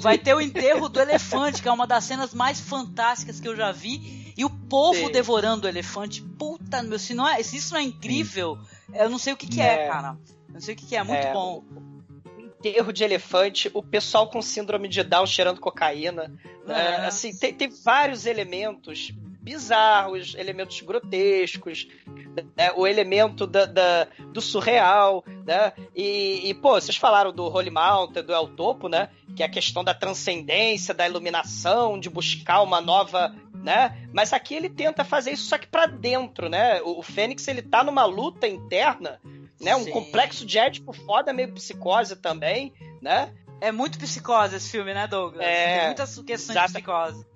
Vai 0.01 0.17
ter 0.17 0.33
o 0.33 0.41
enterro 0.41 0.89
do 0.89 1.01
elefante, 1.01 1.61
que 1.61 1.69
é 1.69 1.73
uma 1.73 1.87
das 1.87 2.05
cenas 2.05 2.33
mais 2.33 2.61
fantásticas 2.61 3.41
que 3.41 3.49
eu 3.49 3.57
já 3.57 3.73
vi. 3.73 4.33
E 4.37 4.45
o 4.45 4.51
povo 4.51 5.07
Sim. 5.07 5.13
devorando 5.13 5.67
o 5.67 5.69
elefante. 5.69 6.23
Puta, 6.23 6.83
meu, 6.85 6.99
se, 7.01 7.15
não 7.15 7.29
é, 7.29 7.43
se 7.43 7.57
isso 7.57 7.75
não 7.75 7.81
é 7.81 7.83
incrível, 7.83 8.57
eu 8.95 9.11
não 9.11 9.19
sei 9.19 9.33
o 9.33 9.37
que, 9.37 9.49
que 9.49 9.61
é. 9.61 9.85
é, 9.85 9.89
cara. 9.89 10.17
Eu 10.49 10.55
não 10.55 10.61
sei 10.61 10.75
o 10.75 10.77
que, 10.77 10.87
que 10.87 10.97
é, 10.97 11.03
muito 11.03 11.27
é. 11.27 11.33
bom 11.33 11.65
enterro 12.39 12.93
de 12.93 13.03
elefante, 13.03 13.69
o 13.75 13.83
pessoal 13.83 14.31
com 14.31 14.41
síndrome 14.41 14.87
de 14.87 15.03
Down 15.03 15.27
cheirando 15.27 15.61
cocaína. 15.61 16.33
Né? 16.65 16.97
Assim, 17.07 17.37
tem, 17.37 17.53
tem 17.53 17.69
vários 17.69 18.25
elementos 18.25 19.13
bizarros, 19.43 20.35
elementos 20.37 20.81
grotescos, 20.81 21.89
né? 22.57 22.73
o 22.77 22.87
elemento 22.87 23.47
da, 23.47 23.67
da, 23.67 24.07
do 24.33 24.41
surreal, 24.41 25.25
né? 25.45 25.73
E, 25.95 26.49
e, 26.49 26.55
pô, 26.55 26.81
vocês 26.81 26.97
falaram 26.97 27.33
do 27.33 27.45
Holy 27.45 27.71
Mountain, 27.71 28.23
do 28.23 28.33
El 28.33 28.49
Topo, 28.49 28.89
né? 28.89 29.11
Que 29.37 29.43
é 29.43 29.47
a 29.47 29.51
questão 29.51 29.83
da 29.83 29.93
transcendência, 29.93 30.95
da 30.95 31.07
iluminação, 31.07 31.99
de 31.99 32.09
buscar 32.09 32.63
uma 32.63 32.81
nova, 32.81 33.35
né? 33.53 34.09
Mas 34.13 34.33
aqui 34.33 34.55
ele 34.55 34.71
tenta 34.71 35.05
fazer 35.05 35.33
isso 35.33 35.45
só 35.49 35.59
que 35.59 35.67
para 35.67 35.87
dentro, 35.87 36.49
né? 36.49 36.81
O, 36.83 37.01
o 37.01 37.03
Fênix 37.03 37.47
ele 37.49 37.63
tá 37.63 37.83
numa 37.83 38.05
luta 38.05 38.47
interna 38.47 39.21
né? 39.63 39.77
Um 39.77 39.85
Sim. 39.85 39.93
complexo 39.93 40.45
de 40.45 40.59
édipo 40.59 40.93
foda, 40.93 41.33
meio 41.33 41.53
psicose 41.53 42.17
também, 42.17 42.73
né? 43.01 43.33
É 43.61 43.71
muito 43.71 43.97
psicose 43.97 44.57
esse 44.57 44.71
filme, 44.71 44.93
né, 44.93 45.07
Douglas? 45.07 45.47
É, 45.47 45.77
Tem 45.77 45.87
muitas 45.87 46.19
questões 46.19 46.51
exata. 46.51 46.67
de 46.67 46.73
psicose. 46.75 47.27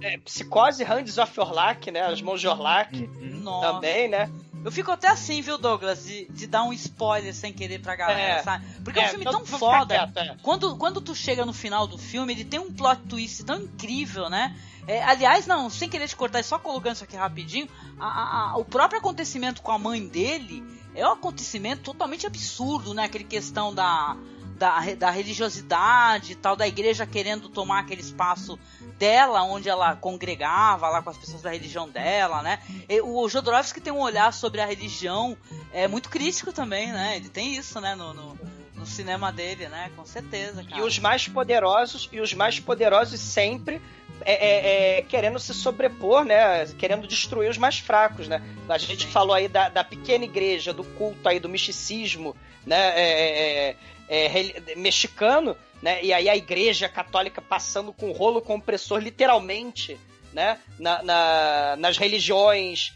É, 0.00 0.18
psicose, 0.18 0.82
Hands 0.82 1.18
of 1.18 1.40
Orlac, 1.40 1.90
né? 1.90 2.00
As 2.00 2.20
mãos 2.20 2.40
de 2.40 2.48
Orlac 2.48 2.96
uhum. 2.96 3.60
também, 3.60 4.08
né? 4.08 4.30
Eu 4.64 4.72
fico 4.72 4.90
até 4.90 5.08
assim, 5.08 5.42
viu, 5.42 5.58
Douglas, 5.58 6.04
de, 6.04 6.24
de 6.30 6.46
dar 6.46 6.64
um 6.64 6.72
spoiler 6.72 7.34
sem 7.34 7.52
querer 7.52 7.80
pra 7.80 7.94
galera, 7.94 8.40
é. 8.40 8.42
sabe? 8.42 8.64
Porque 8.82 8.98
é, 8.98 9.02
é 9.02 9.06
um 9.06 9.10
filme 9.10 9.24
tão 9.26 9.44
foda. 9.44 9.94
Quieto, 9.94 10.18
é. 10.18 10.36
quando, 10.42 10.76
quando 10.76 11.00
tu 11.02 11.14
chega 11.14 11.44
no 11.44 11.52
final 11.52 11.86
do 11.86 11.98
filme, 11.98 12.32
ele 12.32 12.44
tem 12.44 12.58
um 12.58 12.72
plot 12.72 13.02
twist 13.02 13.44
tão 13.44 13.60
incrível, 13.60 14.30
né? 14.30 14.56
É, 14.86 15.02
aliás, 15.02 15.46
não, 15.46 15.68
sem 15.68 15.88
querer 15.88 16.08
te 16.08 16.16
cortar, 16.16 16.42
só 16.42 16.58
colocando 16.58 16.94
isso 16.94 17.04
aqui 17.04 17.16
rapidinho, 17.16 17.68
a, 17.98 18.06
a, 18.06 18.50
a, 18.50 18.56
o 18.56 18.64
próprio 18.64 19.00
acontecimento 19.00 19.62
com 19.62 19.70
a 19.70 19.78
mãe 19.78 20.06
dele 20.06 20.64
é 20.94 21.06
um 21.06 21.12
acontecimento 21.12 21.82
totalmente 21.82 22.26
absurdo, 22.26 22.94
né? 22.94 23.04
Aquele 23.04 23.24
questão 23.24 23.74
da, 23.74 24.16
da, 24.56 24.80
da 24.94 25.10
religiosidade 25.10 26.32
e 26.32 26.34
tal, 26.34 26.56
da 26.56 26.66
igreja 26.66 27.06
querendo 27.06 27.48
tomar 27.48 27.80
aquele 27.80 28.00
espaço 28.00 28.58
dela, 28.98 29.42
onde 29.42 29.68
ela 29.68 29.96
congregava 29.96 30.88
lá 30.88 31.02
com 31.02 31.10
as 31.10 31.16
pessoas 31.16 31.42
da 31.42 31.50
religião 31.50 31.88
dela, 31.88 32.42
né? 32.42 32.60
E 32.88 33.00
o 33.00 33.28
Jodorowsky 33.28 33.80
tem 33.80 33.92
um 33.92 34.00
olhar 34.00 34.32
sobre 34.32 34.60
a 34.60 34.66
religião 34.66 35.36
é 35.72 35.88
muito 35.88 36.08
crítico 36.08 36.52
também, 36.52 36.92
né? 36.92 37.16
Ele 37.16 37.28
tem 37.28 37.54
isso, 37.56 37.80
né, 37.80 37.94
no, 37.94 38.14
no, 38.14 38.38
no 38.74 38.86
cinema 38.86 39.32
dele, 39.32 39.68
né? 39.68 39.90
Com 39.96 40.06
certeza, 40.06 40.62
cara. 40.62 40.80
E 40.80 40.82
os 40.82 40.98
mais 40.98 41.26
poderosos, 41.26 42.08
e 42.12 42.20
os 42.20 42.32
mais 42.32 42.60
poderosos 42.60 43.18
sempre 43.18 43.82
é, 44.20 44.32
é, 44.32 44.98
é, 44.98 45.02
querendo 45.02 45.38
se 45.38 45.52
sobrepor, 45.52 46.24
né? 46.24 46.64
Querendo 46.78 47.06
destruir 47.06 47.50
os 47.50 47.58
mais 47.58 47.78
fracos, 47.78 48.28
né? 48.28 48.40
A 48.68 48.78
gente 48.78 49.06
Sim. 49.06 49.10
falou 49.10 49.34
aí 49.34 49.48
da, 49.48 49.68
da, 49.68 49.82
pequena 49.82 50.24
igreja, 50.24 50.72
do 50.72 50.84
culto 50.84 51.28
aí, 51.28 51.40
do 51.40 51.48
misticismo, 51.48 52.36
né? 52.64 53.74
É, 54.14 54.26
é, 54.26 54.72
é, 54.72 54.76
mexicano, 54.76 55.56
né? 55.82 56.02
E 56.04 56.12
aí 56.12 56.28
a 56.28 56.36
igreja 56.36 56.88
católica 56.88 57.42
passando 57.42 57.92
com 57.92 58.12
rolo 58.12 58.40
compressor, 58.40 59.00
literalmente, 59.00 59.98
né? 60.32 60.60
Na, 60.78 61.02
na, 61.02 61.76
nas 61.76 61.98
religiões 61.98 62.92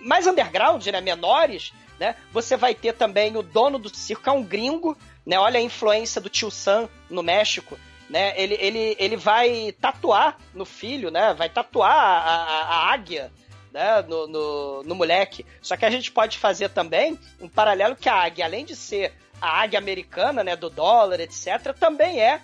mais 0.00 0.26
underground, 0.26 0.84
né? 0.86 1.00
Menores, 1.00 1.72
né? 1.98 2.16
Você 2.32 2.54
vai 2.54 2.74
ter 2.74 2.92
também 2.92 3.34
o 3.34 3.42
dono 3.42 3.78
do 3.78 3.88
circo, 3.88 4.28
é 4.28 4.32
um 4.32 4.42
gringo, 4.42 4.94
né? 5.24 5.38
Olha 5.38 5.58
a 5.58 5.62
influência 5.62 6.20
do 6.20 6.28
tio 6.28 6.50
Sam 6.50 6.86
no 7.08 7.22
México, 7.22 7.78
né? 8.10 8.34
Ele, 8.36 8.58
ele, 8.60 8.96
ele 8.98 9.16
vai 9.16 9.72
tatuar 9.80 10.38
no 10.52 10.66
filho, 10.66 11.10
né? 11.10 11.32
Vai 11.32 11.48
tatuar 11.48 11.92
a, 11.92 12.34
a, 12.34 12.62
a 12.62 12.92
águia, 12.92 13.32
né? 13.78 14.02
No, 14.08 14.26
no, 14.26 14.82
no 14.82 14.94
moleque. 14.96 15.46
Só 15.62 15.76
que 15.76 15.84
a 15.84 15.90
gente 15.90 16.10
pode 16.10 16.36
fazer 16.36 16.68
também 16.70 17.16
um 17.40 17.48
paralelo 17.48 17.94
que 17.94 18.08
a 18.08 18.14
águia, 18.16 18.44
além 18.44 18.64
de 18.64 18.74
ser 18.74 19.12
a 19.40 19.60
águia 19.62 19.78
americana, 19.78 20.42
né? 20.42 20.56
Do 20.56 20.68
dólar, 20.68 21.20
etc., 21.20 21.72
também 21.78 22.20
é 22.20 22.40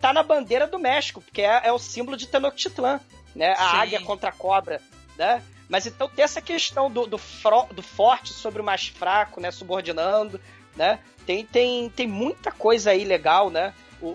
tá 0.00 0.12
na 0.12 0.22
bandeira 0.22 0.66
do 0.66 0.78
México, 0.78 1.20
porque 1.20 1.42
é, 1.42 1.62
é 1.64 1.72
o 1.72 1.78
símbolo 1.78 2.16
de 2.16 2.28
Tenochtitlan, 2.28 3.00
né? 3.34 3.52
A 3.58 3.70
Sim. 3.70 3.76
águia 3.78 4.00
contra 4.00 4.28
a 4.30 4.32
cobra, 4.32 4.80
né? 5.18 5.42
Mas 5.68 5.86
então 5.86 6.08
tem 6.08 6.24
essa 6.24 6.40
questão 6.40 6.88
do, 6.88 7.06
do, 7.06 7.18
fro- 7.18 7.66
do 7.72 7.82
forte 7.82 8.32
sobre 8.32 8.60
o 8.62 8.64
mais 8.64 8.86
fraco, 8.86 9.40
né? 9.40 9.50
Subordinando, 9.50 10.40
né? 10.76 11.00
Tem, 11.26 11.44
tem, 11.44 11.90
tem 11.90 12.06
muita 12.06 12.52
coisa 12.52 12.92
aí 12.92 13.02
legal, 13.04 13.50
né? 13.50 13.74
O, 14.00 14.06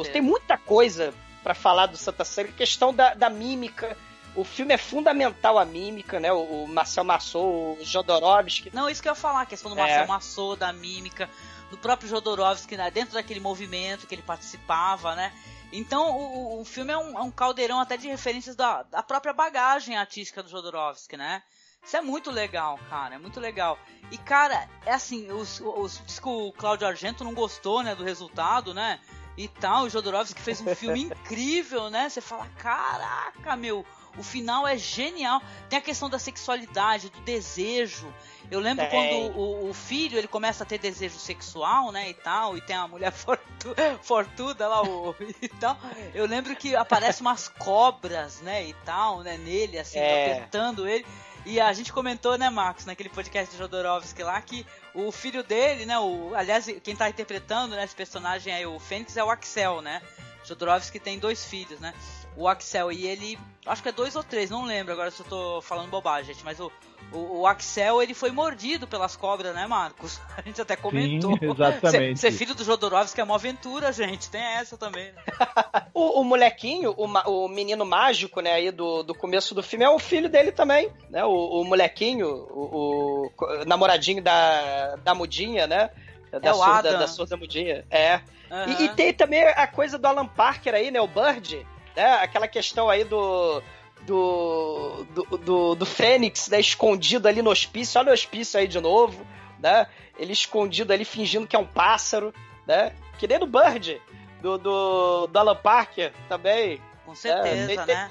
o- 0.00 0.02
tem 0.04 0.22
muita 0.22 0.56
coisa 0.56 1.12
pra 1.42 1.54
falar 1.54 1.86
do 1.86 1.96
Santa 1.96 2.24
Ceia. 2.24 2.46
Questão 2.56 2.94
da, 2.94 3.14
da 3.14 3.28
mímica. 3.28 3.96
O 4.36 4.44
filme 4.44 4.72
é 4.72 4.78
fundamental 4.78 5.58
a 5.58 5.64
mímica, 5.64 6.20
né? 6.20 6.32
O, 6.32 6.64
o 6.64 6.68
Marcel 6.68 7.04
Massot, 7.04 7.38
o 7.44 7.78
Jodorowsky. 7.82 8.70
Não, 8.72 8.88
isso 8.88 9.02
que 9.02 9.08
eu 9.08 9.12
ia 9.12 9.16
falar, 9.16 9.42
a 9.42 9.46
questão 9.46 9.70
do 9.72 9.78
É. 9.78 9.82
Marcel 9.82 10.06
Massot, 10.06 10.58
da 10.58 10.72
mímica, 10.72 11.28
do 11.70 11.76
próprio 11.78 12.08
Jodorowsky, 12.08 12.76
né, 12.76 12.90
dentro 12.90 13.14
daquele 13.14 13.40
movimento 13.40 14.06
que 14.06 14.14
ele 14.14 14.22
participava, 14.22 15.14
né? 15.14 15.32
Então, 15.72 16.10
o, 16.16 16.60
o- 16.60 16.64
filme 16.64 16.92
é 16.92 16.98
um, 16.98 17.16
é 17.18 17.22
um 17.22 17.30
caldeirão 17.30 17.78
até 17.80 17.96
de 17.96 18.08
referências 18.08 18.56
da, 18.56 18.82
da 18.84 19.02
própria 19.04 19.32
bagagem 19.32 19.96
artística 19.96 20.42
do 20.42 20.48
Jodorowsky, 20.48 21.16
né? 21.16 21.42
Isso 21.84 21.96
é 21.96 22.00
muito 22.00 22.30
legal, 22.30 22.78
cara, 22.90 23.14
é 23.14 23.18
muito 23.18 23.38
legal. 23.40 23.78
E, 24.10 24.18
cara, 24.18 24.68
é 24.84 24.92
assim, 24.92 25.30
os, 25.30 25.60
os, 25.60 26.02
diz 26.04 26.18
que 26.18 26.28
o 26.28 26.52
Cláudio 26.52 26.86
Argento 26.88 27.22
não 27.24 27.32
gostou, 27.34 27.82
né, 27.84 27.94
do 27.94 28.02
resultado, 28.04 28.74
né? 28.74 28.98
E 29.36 29.46
tal, 29.48 29.84
o 29.84 29.88
Jodorowsky 29.90 30.40
fez 30.40 30.60
um 30.60 30.74
filme 30.74 31.02
incrível, 31.04 31.88
né? 31.88 32.08
Você 32.08 32.20
fala, 32.20 32.46
caraca, 32.58 33.54
meu, 33.56 33.86
o 34.18 34.22
final 34.22 34.66
é 34.66 34.76
genial. 34.76 35.40
Tem 35.68 35.78
a 35.78 35.82
questão 35.82 36.08
da 36.10 36.18
sexualidade, 36.18 37.08
do 37.10 37.20
desejo. 37.20 38.12
Eu 38.50 38.58
lembro 38.58 38.84
Tem. 38.86 38.90
quando 38.90 39.36
o, 39.38 39.70
o 39.70 39.74
filho 39.74 40.18
ele 40.18 40.26
começa 40.26 40.64
a 40.64 40.66
ter 40.66 40.78
desejo 40.78 41.18
sexual, 41.18 41.92
né, 41.92 42.10
e 42.10 42.14
tal, 42.14 42.56
e 42.56 42.60
tem 42.60 42.74
a 42.74 42.88
mulher 42.88 43.12
fortu, 43.12 43.74
fortuda 44.02 44.66
lá, 44.66 44.82
o, 44.82 45.14
e 45.40 45.48
tal. 45.48 45.78
Eu 46.12 46.26
lembro 46.26 46.54
que 46.56 46.74
aparecem 46.74 47.20
umas 47.24 47.48
cobras, 47.48 48.40
né, 48.40 48.66
e 48.66 48.74
tal, 48.84 49.20
né, 49.20 49.36
nele, 49.36 49.78
assim, 49.78 49.98
É. 49.98 50.32
apertando 50.32 50.88
ele. 50.88 51.06
E 51.46 51.58
a 51.58 51.72
gente 51.72 51.92
comentou, 51.92 52.36
né, 52.36 52.50
Marcos, 52.50 52.84
naquele 52.84 53.08
podcast 53.08 53.52
de 53.52 53.56
Jodorowsky 53.58 54.22
lá, 54.22 54.40
que 54.42 54.66
o 54.94 55.10
filho 55.10 55.42
dele, 55.42 55.86
né, 55.86 55.98
o, 55.98 56.34
aliás, 56.34 56.66
quem 56.82 56.94
tá 56.94 57.08
interpretando, 57.08 57.74
né, 57.76 57.84
esse 57.84 57.94
personagem 57.94 58.52
aí, 58.52 58.66
o 58.66 58.78
Fênix, 58.78 59.16
é 59.16 59.24
o 59.24 59.30
Axel, 59.30 59.80
né? 59.80 60.02
Jodorowsky 60.44 60.98
tem 60.98 61.18
dois 61.18 61.44
filhos, 61.44 61.78
né? 61.80 61.94
O 62.40 62.48
Axel 62.48 62.90
e 62.90 63.06
ele, 63.06 63.38
acho 63.66 63.82
que 63.82 63.90
é 63.90 63.92
dois 63.92 64.16
ou 64.16 64.24
três, 64.24 64.48
não 64.48 64.64
lembro 64.64 64.94
agora 64.94 65.10
se 65.10 65.20
eu 65.20 65.26
tô 65.26 65.60
falando 65.60 65.90
bobagem, 65.90 66.32
gente, 66.32 66.42
mas 66.42 66.58
o, 66.58 66.72
o, 67.12 67.40
o 67.40 67.46
Axel, 67.46 68.02
ele 68.02 68.14
foi 68.14 68.30
mordido 68.30 68.86
pelas 68.86 69.14
cobras, 69.14 69.54
né, 69.54 69.66
Marcos? 69.66 70.18
A 70.38 70.40
gente 70.40 70.58
até 70.58 70.74
comentou. 70.74 71.36
exatamente. 71.42 72.18
Ser, 72.18 72.32
ser 72.32 72.38
filho 72.38 72.54
do 72.54 72.64
Jodorowsky 72.64 73.20
é 73.20 73.24
uma 73.24 73.34
aventura, 73.34 73.92
gente, 73.92 74.30
tem 74.30 74.40
essa 74.40 74.78
também, 74.78 75.12
né? 75.12 75.22
O, 75.92 76.20
o 76.20 76.24
molequinho, 76.24 76.94
o, 76.96 77.04
o 77.04 77.48
menino 77.48 77.84
mágico, 77.84 78.40
né, 78.40 78.52
aí 78.52 78.70
do, 78.70 79.02
do 79.02 79.14
começo 79.14 79.54
do 79.54 79.62
filme, 79.62 79.84
é 79.84 79.90
o 79.90 79.98
filho 79.98 80.30
dele 80.30 80.50
também, 80.50 80.90
né? 81.10 81.22
O, 81.24 81.60
o 81.60 81.64
molequinho, 81.64 82.26
o, 82.26 83.26
o 83.26 83.64
namoradinho 83.66 84.22
da, 84.22 84.96
da 84.96 85.14
mudinha, 85.14 85.66
né? 85.66 85.90
Da, 86.32 86.48
É 86.48 86.52
o 86.52 86.54
surda, 86.54 86.78
Adam. 86.78 86.98
da 87.00 87.06
surda 87.08 87.36
mudinha. 87.36 87.84
É. 87.90 88.20
Aham. 88.50 88.76
E, 88.78 88.84
e 88.84 88.88
tem 88.90 89.12
também 89.12 89.42
a 89.42 89.66
coisa 89.66 89.98
do 89.98 90.06
Alan 90.06 90.26
Parker 90.26 90.74
aí, 90.74 90.90
né? 90.90 91.00
O 91.00 91.08
Bird, 91.08 91.66
né? 91.96 92.14
Aquela 92.22 92.48
questão 92.48 92.88
aí 92.88 93.04
do. 93.04 93.62
Do, 94.02 95.06
do, 95.10 95.36
do, 95.36 95.74
do 95.74 95.86
Fênix, 95.86 96.48
né? 96.48 96.58
Escondido 96.58 97.28
ali 97.28 97.42
no 97.42 97.50
hospício. 97.50 98.00
Olha 98.00 98.10
o 98.10 98.14
hospício 98.14 98.58
aí 98.58 98.66
de 98.66 98.80
novo, 98.80 99.26
né? 99.58 99.86
Ele 100.18 100.32
escondido 100.32 100.90
ali, 100.92 101.04
fingindo 101.04 101.46
que 101.46 101.54
é 101.54 101.58
um 101.58 101.66
pássaro, 101.66 102.32
né? 102.66 102.94
Que 103.18 103.28
nem 103.28 103.38
no 103.38 103.46
Bird, 103.46 104.00
do, 104.40 104.56
do, 104.56 105.26
do 105.26 105.38
Alan 105.38 105.54
Parker 105.54 106.14
também. 106.30 106.80
Com 107.04 107.14
certeza, 107.14 107.84
tem- 107.84 107.94
né? 107.94 108.10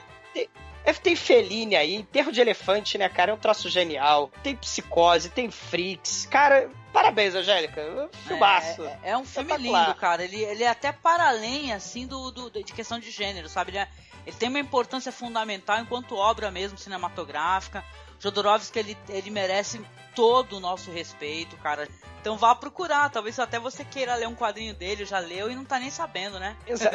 É, 0.85 0.93
tem 0.93 1.15
Feline 1.15 1.75
aí, 1.75 1.95
enterro 1.95 2.31
de 2.31 2.39
elefante, 2.39 2.97
né, 2.97 3.09
cara? 3.09 3.31
É 3.31 3.33
um 3.33 3.37
troço 3.37 3.67
genial. 3.69 4.31
Tem 4.43 4.55
psicose, 4.55 5.29
tem 5.29 5.49
freaks. 5.51 6.25
Cara, 6.27 6.69
parabéns, 6.93 7.35
Angélica. 7.35 8.09
Filmaço. 8.27 8.83
É, 8.85 9.11
é 9.11 9.17
um 9.17 9.25
filme 9.25 9.55
lindo, 9.57 9.95
cara. 9.95 10.23
Ele, 10.23 10.37
ele 10.43 10.63
é 10.63 10.69
até 10.69 10.91
para 10.91 11.27
além, 11.29 11.71
assim, 11.73 12.05
do, 12.07 12.31
do- 12.31 12.49
de 12.51 12.73
questão 12.73 12.99
de 12.99 13.11
gênero, 13.11 13.47
sabe? 13.49 13.71
Ele, 13.71 13.77
é- 13.79 13.87
ele 14.25 14.35
tem 14.35 14.49
uma 14.49 14.59
importância 14.59 15.11
fundamental 15.11 15.79
enquanto 15.79 16.15
obra 16.15 16.51
mesmo 16.51 16.77
cinematográfica. 16.77 17.83
Jodorowsky, 18.19 18.79
ele, 18.79 18.97
ele 19.07 19.29
merece 19.29 19.81
todo 20.15 20.57
o 20.57 20.59
nosso 20.59 20.91
respeito, 20.91 21.55
cara. 21.57 21.87
Então 22.19 22.37
vá 22.37 22.53
procurar. 22.53 23.09
Talvez 23.09 23.39
até 23.39 23.57
você 23.59 23.85
queira 23.85 24.15
ler 24.15 24.27
um 24.27 24.35
quadrinho 24.35 24.73
dele, 24.73 25.05
já 25.05 25.19
leu 25.19 25.49
e 25.49 25.55
não 25.55 25.63
tá 25.63 25.79
nem 25.79 25.89
sabendo, 25.89 26.37
né? 26.39 26.55
Exa- 26.67 26.91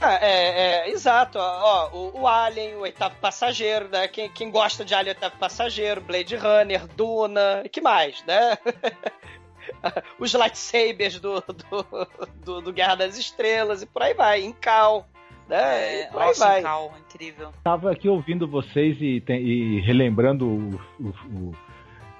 é, 0.00 0.14
é, 0.30 0.60
é, 0.88 0.90
exato. 0.90 1.38
Ó, 1.40 1.90
o, 1.92 2.20
o 2.22 2.26
Alien, 2.26 2.76
o 2.76 2.80
oitavo 2.80 3.14
passageiro, 3.20 3.88
né? 3.88 4.06
Quem, 4.08 4.28
quem 4.30 4.50
gosta 4.50 4.84
de 4.84 4.94
Alien, 4.94 5.14
oitavo 5.14 5.36
passageiro, 5.38 6.00
Blade 6.00 6.36
Runner, 6.36 6.86
Duna, 6.88 7.62
e 7.64 7.68
que 7.68 7.80
mais, 7.80 8.24
né? 8.24 8.56
Os 10.18 10.32
lightsabers 10.34 11.20
do, 11.20 11.40
do, 11.40 12.08
do, 12.44 12.60
do 12.62 12.72
Guerra 12.72 12.94
das 12.96 13.18
Estrelas 13.18 13.82
e 13.82 13.86
por 13.86 14.02
aí 14.02 14.14
vai. 14.14 14.42
Incal, 14.42 15.06
né? 15.48 16.02
É, 16.02 16.06
por 16.06 16.20
aí 16.22 16.28
nossa, 16.28 16.46
vai. 16.46 16.62
Cal, 16.62 16.92
incrível. 16.98 17.52
Tava 17.62 17.92
aqui 17.92 18.08
ouvindo 18.08 18.48
vocês 18.48 18.96
e, 19.00 19.20
tem- 19.20 19.42
e 19.42 19.80
relembrando 19.80 20.46
o, 20.46 20.80
o, 21.00 21.08
o- 21.08 21.54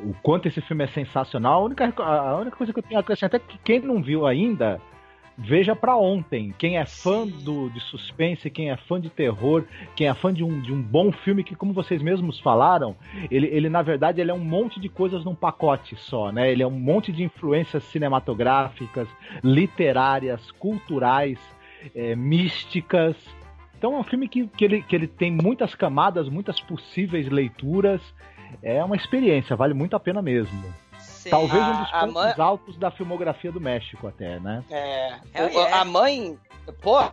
o 0.00 0.14
quanto 0.22 0.46
esse 0.46 0.60
filme 0.60 0.84
é 0.84 0.88
sensacional. 0.88 1.62
A 1.62 1.64
única, 1.64 1.92
a 2.02 2.36
única 2.36 2.56
coisa 2.56 2.72
que 2.72 2.78
eu 2.78 2.82
tenho 2.84 2.98
a 2.98 3.00
acrescentar 3.00 3.40
é 3.40 3.42
que 3.44 3.58
quem 3.58 3.80
não 3.80 4.00
viu 4.02 4.26
ainda, 4.26 4.80
veja 5.38 5.76
pra 5.76 5.96
ontem. 5.96 6.52
Quem 6.58 6.78
é 6.78 6.84
fã 6.84 7.26
do, 7.26 7.70
de 7.70 7.80
suspense, 7.80 8.50
quem 8.50 8.70
é 8.70 8.76
fã 8.76 9.00
de 9.00 9.08
terror, 9.08 9.64
quem 9.94 10.08
é 10.08 10.14
fã 10.14 10.34
de 10.34 10.42
um, 10.42 10.60
de 10.60 10.72
um 10.72 10.82
bom 10.82 11.12
filme 11.12 11.44
que, 11.44 11.54
como 11.54 11.72
vocês 11.72 12.02
mesmos 12.02 12.40
falaram, 12.40 12.96
ele, 13.30 13.46
ele 13.46 13.68
na 13.68 13.80
verdade 13.80 14.20
ele 14.20 14.32
é 14.32 14.34
um 14.34 14.44
monte 14.44 14.80
de 14.80 14.88
coisas 14.88 15.24
num 15.24 15.34
pacote 15.34 15.94
só, 15.96 16.32
né? 16.32 16.50
Ele 16.50 16.62
é 16.62 16.66
um 16.66 16.78
monte 16.78 17.12
de 17.12 17.22
influências 17.22 17.84
cinematográficas, 17.84 19.08
literárias, 19.44 20.50
culturais, 20.50 21.38
é, 21.94 22.16
místicas. 22.16 23.16
Então 23.78 23.94
é 23.94 23.98
um 23.98 24.04
filme 24.04 24.28
que, 24.28 24.48
que, 24.48 24.64
ele, 24.64 24.82
que 24.82 24.96
ele 24.96 25.06
tem 25.06 25.30
muitas 25.30 25.72
camadas, 25.74 26.28
muitas 26.28 26.58
possíveis 26.58 27.28
leituras. 27.28 28.00
É 28.60 28.82
uma 28.82 28.96
experiência, 28.96 29.54
vale 29.54 29.74
muito 29.74 29.94
a 29.94 30.00
pena 30.00 30.20
mesmo. 30.20 30.87
Sim. 31.28 31.30
Talvez 31.30 31.62
um 31.62 31.70
A- 31.70 31.72
dos 31.72 31.88
a 31.94 31.98
pontos 32.00 32.14
mãe- 32.14 32.34
altos 32.38 32.76
da 32.78 32.90
filmografia 32.90 33.52
do 33.52 33.60
México 33.60 34.06
até, 34.08 34.38
né? 34.40 34.64
É, 34.70 35.14
Hell 35.34 35.46
o- 35.46 35.50
yeah. 35.50 35.80
a 35.80 35.84
mãe, 35.84 36.38
porra, 36.82 37.12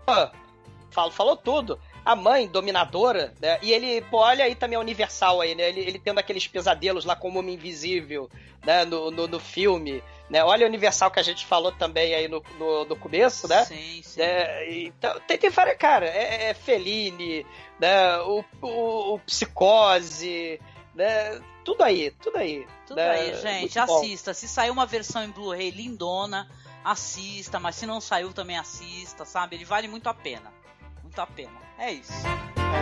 falou, 0.91 1.11
falou 1.11 1.35
tudo. 1.37 1.79
A 2.03 2.15
mãe, 2.15 2.47
dominadora, 2.47 3.33
né? 3.41 3.57
E 3.63 3.71
ele, 3.73 3.99
pô, 4.11 4.17
olha 4.19 4.45
aí 4.45 4.53
também 4.53 4.77
a 4.77 4.79
Universal 4.79 5.41
aí, 5.41 5.55
né? 5.55 5.69
Ele, 5.69 5.79
ele 5.81 5.97
tendo 5.99 6.19
aqueles 6.19 6.47
pesadelos 6.47 7.03
lá 7.03 7.15
com 7.15 7.31
o 7.31 7.37
Homem 7.39 7.55
Invisível, 7.55 8.29
né? 8.63 8.85
No, 8.85 9.09
no, 9.09 9.27
no 9.27 9.39
filme, 9.39 10.03
né? 10.29 10.43
Olha 10.43 10.67
a 10.67 10.69
Universal 10.69 11.09
que 11.09 11.19
a 11.19 11.23
gente 11.23 11.43
falou 11.47 11.71
também 11.71 12.13
aí 12.13 12.27
no, 12.27 12.43
no, 12.59 12.85
no 12.85 12.95
começo, 12.95 13.47
né? 13.47 13.65
Sim, 13.65 14.01
sim. 14.03 14.21
É, 14.21 14.71
então, 14.83 15.19
tem, 15.27 15.35
tem 15.39 15.49
várias, 15.49 15.77
cara, 15.77 16.05
é, 16.05 16.51
é 16.51 16.53
Fellini, 16.53 17.43
né? 17.79 18.17
O, 18.19 18.45
o, 18.61 19.13
o 19.15 19.19
Psicose, 19.19 20.59
né? 20.93 21.41
Tudo 21.65 21.83
aí, 21.83 22.11
tudo 22.21 22.37
aí. 22.37 22.67
Tudo 22.85 22.97
né? 22.97 23.09
aí, 23.09 23.35
gente, 23.41 23.77
Muito 23.77 23.87
bom. 23.87 23.97
assista. 23.97 24.33
Se 24.35 24.47
sair 24.47 24.69
uma 24.69 24.85
versão 24.85 25.23
em 25.23 25.31
Blu-ray 25.31 25.71
lindona, 25.71 26.47
assista, 26.83 27.59
mas 27.59 27.75
se 27.75 27.87
não 27.87 27.99
saiu 27.99 28.31
também 28.31 28.55
assista, 28.55 29.25
sabe? 29.25 29.55
Ele 29.55 29.65
vale 29.65 29.87
muito 29.87 30.07
a 30.07 30.13
pena. 30.13 30.53
Muito 31.01 31.19
a 31.19 31.25
pena. 31.25 31.51
É 31.79 31.91
isso. 31.91 32.13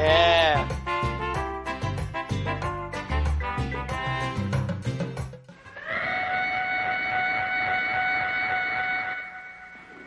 É. 0.01 0.55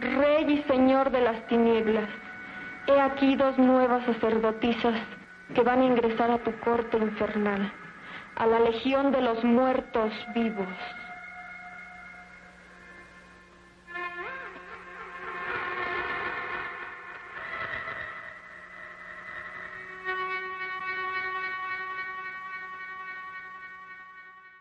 Rey 0.00 0.52
y 0.52 0.62
Señor 0.68 1.10
de 1.10 1.20
las 1.22 1.46
tinieblas, 1.48 2.08
he 2.86 3.00
aquí 3.00 3.36
dos 3.36 3.56
nuevas 3.58 4.04
sacerdotisas 4.04 4.94
que 5.54 5.62
van 5.62 5.80
a 5.80 5.84
ingresar 5.86 6.30
a 6.30 6.38
tu 6.38 6.52
corte 6.60 6.98
infernal, 6.98 7.72
a 8.36 8.46
la 8.46 8.60
legión 8.60 9.10
de 9.12 9.20
los 9.22 9.42
muertos 9.44 10.12
vivos. 10.34 10.68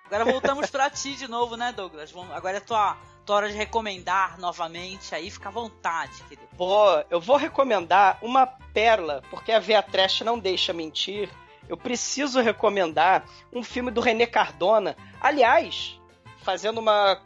Agora 0.05 0.23
voltamos 0.23 0.69
pra 0.69 0.89
ti 0.89 1.15
de 1.15 1.27
novo, 1.27 1.57
né, 1.57 1.71
Douglas? 1.73 2.11
Vamos- 2.11 2.35
Agora 2.35 2.57
é 2.57 2.59
tua, 2.59 2.95
tua 3.25 3.35
hora 3.37 3.49
de 3.49 3.55
recomendar 3.55 4.37
novamente 4.37 5.15
aí, 5.15 5.29
fica 5.31 5.49
à 5.49 5.51
vontade, 5.51 6.21
querido. 6.23 6.47
Pô, 6.55 6.85
eu 7.09 7.19
vou 7.19 7.37
recomendar 7.37 8.17
uma 8.21 8.45
pérola, 8.73 9.23
porque 9.29 9.51
a 9.51 9.59
Via 9.59 9.81
Trash 9.81 10.21
não 10.21 10.37
deixa 10.37 10.71
mentir. 10.73 11.29
Eu 11.67 11.77
preciso 11.77 12.41
recomendar 12.41 13.25
um 13.51 13.63
filme 13.63 13.91
do 13.91 14.01
René 14.01 14.25
Cardona. 14.25 14.95
Aliás, 15.19 15.99
fazendo 16.37 16.79
uma, 16.79 17.19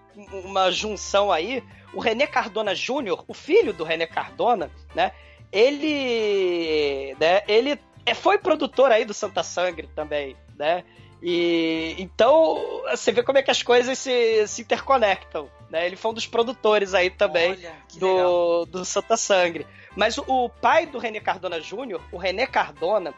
uma 0.45 0.71
junção 0.71 1.31
aí, 1.31 1.63
o 1.93 1.99
René 1.99 2.27
Cardona 2.27 2.73
Júnior, 2.73 3.23
o 3.27 3.33
filho 3.33 3.73
do 3.73 3.83
René 3.83 4.05
Cardona, 4.05 4.71
né? 4.95 5.11
Ele, 5.51 7.15
né, 7.19 7.41
ele 7.47 7.79
é, 8.05 8.13
foi 8.13 8.37
produtor 8.37 8.91
aí 8.91 9.03
do 9.03 9.13
Santa 9.13 9.43
Sangre 9.43 9.89
também, 9.95 10.35
né? 10.57 10.83
E 11.21 11.95
então 11.97 12.81
você 12.89 13.11
vê 13.11 13.21
como 13.23 13.37
é 13.37 13.43
que 13.43 13.51
as 13.51 13.61
coisas 13.61 13.97
se, 13.97 14.47
se 14.47 14.61
interconectam. 14.61 15.49
Né? 15.69 15.85
Ele 15.85 15.95
foi 15.95 16.11
um 16.11 16.13
dos 16.13 16.25
produtores 16.25 16.93
aí 16.93 17.09
também 17.09 17.51
Olha, 17.51 17.75
do, 17.97 18.15
legal. 18.15 18.65
do 18.65 18.85
Santa 18.85 19.17
Sangre. 19.17 19.67
Mas 19.95 20.17
o, 20.17 20.23
o 20.27 20.49
pai 20.49 20.85
do 20.85 20.97
René 20.97 21.19
Cardona 21.19 21.59
Júnior, 21.59 22.01
o 22.11 22.17
René 22.17 22.47
Cardona, 22.47 23.13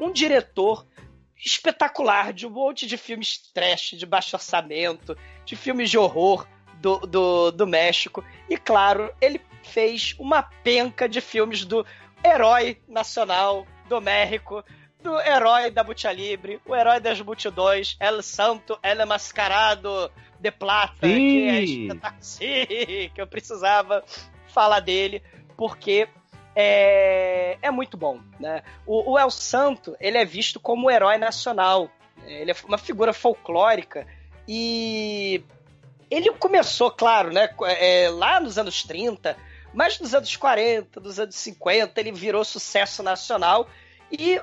um 0.00 0.12
diretor 0.12 0.86
espetacular 1.44 2.32
de 2.32 2.46
um 2.46 2.50
monte 2.50 2.86
de 2.86 2.96
filmes 2.96 3.38
trash, 3.52 3.90
de 3.96 4.04
baixo 4.04 4.36
orçamento, 4.36 5.16
de 5.44 5.56
filmes 5.56 5.88
de 5.90 5.96
horror 5.96 6.46
do, 6.80 6.98
do, 6.98 7.50
do 7.50 7.66
México. 7.66 8.24
E 8.48 8.56
claro, 8.56 9.12
ele 9.20 9.40
fez 9.62 10.14
uma 10.18 10.42
penca 10.42 11.08
de 11.08 11.20
filmes 11.20 11.64
do 11.64 11.86
herói 12.24 12.80
nacional 12.88 13.66
do 13.88 14.00
México, 14.00 14.64
do 15.00 15.18
herói 15.20 15.70
da 15.70 15.84
Butia 15.84 16.12
Libre, 16.12 16.60
o 16.66 16.74
herói 16.74 17.00
das 17.00 17.20
multidões, 17.20 17.96
El 18.00 18.22
Santo, 18.22 18.78
El 18.82 19.04
Mascarado 19.06 20.10
de 20.40 20.50
Plata, 20.50 21.06
que 21.06 21.44
é 21.44 21.66
Sim. 21.66 21.82
espetacular. 21.82 22.16
Sim, 22.22 23.10
que 23.14 23.20
eu 23.20 23.26
precisava 23.26 24.04
falar 24.48 24.80
dele, 24.80 25.22
porque 25.56 26.08
é, 26.60 27.56
é 27.62 27.70
muito 27.70 27.96
bom, 27.96 28.20
né? 28.40 28.64
O, 28.84 29.12
o 29.12 29.18
El 29.18 29.30
Santo, 29.30 29.96
ele 30.00 30.18
é 30.18 30.24
visto 30.24 30.58
como 30.58 30.88
um 30.88 30.90
herói 30.90 31.16
nacional, 31.16 31.88
ele 32.26 32.50
é 32.50 32.54
uma 32.64 32.76
figura 32.76 33.12
folclórica. 33.12 34.04
E 34.48 35.40
ele 36.10 36.32
começou, 36.32 36.90
claro, 36.90 37.32
né, 37.32 37.48
é, 37.78 38.08
lá 38.10 38.40
nos 38.40 38.58
anos 38.58 38.82
30, 38.82 39.36
mas 39.72 40.00
nos 40.00 40.14
anos 40.14 40.34
40, 40.34 40.98
nos 41.00 41.20
anos 41.20 41.36
50, 41.36 42.00
ele 42.00 42.10
virou 42.10 42.44
sucesso 42.44 43.04
nacional. 43.04 43.68
E 44.10 44.40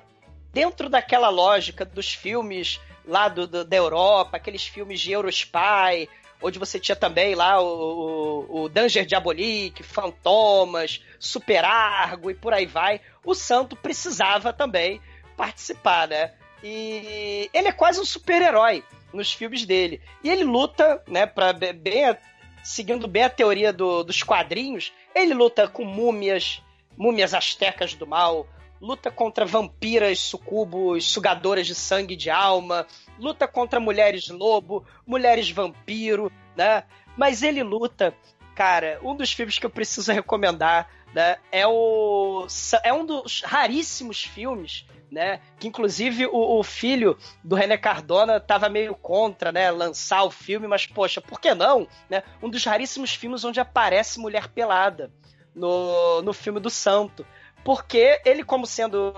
dentro 0.53 0.88
daquela 0.88 1.28
lógica 1.28 1.84
dos 1.84 2.13
filmes 2.13 2.80
lá 3.05 3.28
do, 3.28 3.45
do- 3.45 3.66
da 3.66 3.76
Europa, 3.76 4.38
aqueles 4.38 4.66
filmes 4.66 5.01
de 5.01 5.11
Eurospy, 5.11 6.07
onde 6.45 6.59
você 6.59 6.79
tinha 6.79 6.95
também 6.95 7.33
lá 7.33 7.59
o, 7.59 8.45
o, 8.47 8.61
o 8.63 8.69
Danger 8.69 9.03
Diabolique, 9.05 9.81
Fantomas, 9.81 11.01
Super 11.19 11.65
Argo 11.65 12.29
e 12.29 12.35
por 12.35 12.53
aí 12.53 12.67
vai, 12.67 13.01
o 13.23 13.33
Santo 13.33 13.75
precisava 13.75 14.53
também 14.53 15.01
participar, 15.35 16.07
né? 16.07 16.33
E 16.63 17.49
ele 17.53 17.67
é 17.67 17.71
quase 17.71 17.99
um 17.99 18.05
super-herói 18.05 18.83
nos 19.11 19.33
filmes 19.33 19.65
dele. 19.65 20.01
E 20.23 20.29
ele 20.29 20.43
luta, 20.43 21.01
né, 21.07 21.25
para 21.25 21.51
bem 21.53 22.15
seguindo 22.63 23.07
bem 23.07 23.23
a 23.23 23.29
teoria 23.29 23.71
do- 23.73 24.03
dos 24.03 24.23
quadrinhos, 24.23 24.91
ele 25.13 25.33
luta 25.33 25.67
com 25.67 25.83
múmias, 25.83 26.61
múmias 26.97 27.33
astecas 27.33 27.93
do 27.93 28.07
mal, 28.07 28.47
luta 28.86 29.09
contra 29.09 29.45
vampiras, 29.45 30.19
sucubos, 30.19 31.11
sugadoras 31.11 31.65
de 31.65 31.73
sangue 31.73 32.13
e 32.13 32.17
de 32.17 32.29
alma, 32.29 32.86
luta 33.19 33.47
contra 33.47 33.79
mulheres 33.79 34.29
lobo, 34.29 34.86
mulheres 35.07 35.49
vampiro, 35.49 36.31
né? 36.55 36.83
Mas 37.17 37.41
ele 37.41 37.63
luta, 37.63 38.15
cara, 38.53 38.99
um 39.01 39.15
dos 39.15 39.33
filmes 39.33 39.57
que 39.57 39.65
eu 39.65 39.71
preciso 39.71 40.11
recomendar, 40.11 40.88
né, 41.15 41.38
é 41.51 41.65
o 41.65 42.45
é 42.83 42.93
um 42.93 43.05
dos 43.05 43.41
raríssimos 43.41 44.23
filmes, 44.23 44.86
né, 45.09 45.39
que 45.57 45.67
inclusive 45.67 46.25
o, 46.25 46.59
o 46.59 46.61
filho 46.61 47.17
do 47.41 47.55
René 47.55 47.77
Cardona 47.77 48.38
tava 48.38 48.67
meio 48.67 48.93
contra, 48.93 49.51
né, 49.51 49.71
lançar 49.71 50.23
o 50.23 50.29
filme, 50.29 50.67
mas 50.67 50.86
poxa, 50.86 51.21
por 51.21 51.39
que 51.39 51.55
não, 51.55 51.88
né? 52.09 52.21
Um 52.43 52.49
dos 52.49 52.63
raríssimos 52.65 53.15
filmes 53.15 53.45
onde 53.45 53.59
aparece 53.59 54.19
mulher 54.19 54.49
pelada 54.49 55.09
no, 55.55 56.21
no 56.21 56.33
filme 56.33 56.59
do 56.59 56.69
Santo 56.69 57.25
porque 57.66 58.22
ele, 58.24 58.43
como 58.43 58.68
sendo 58.68 59.11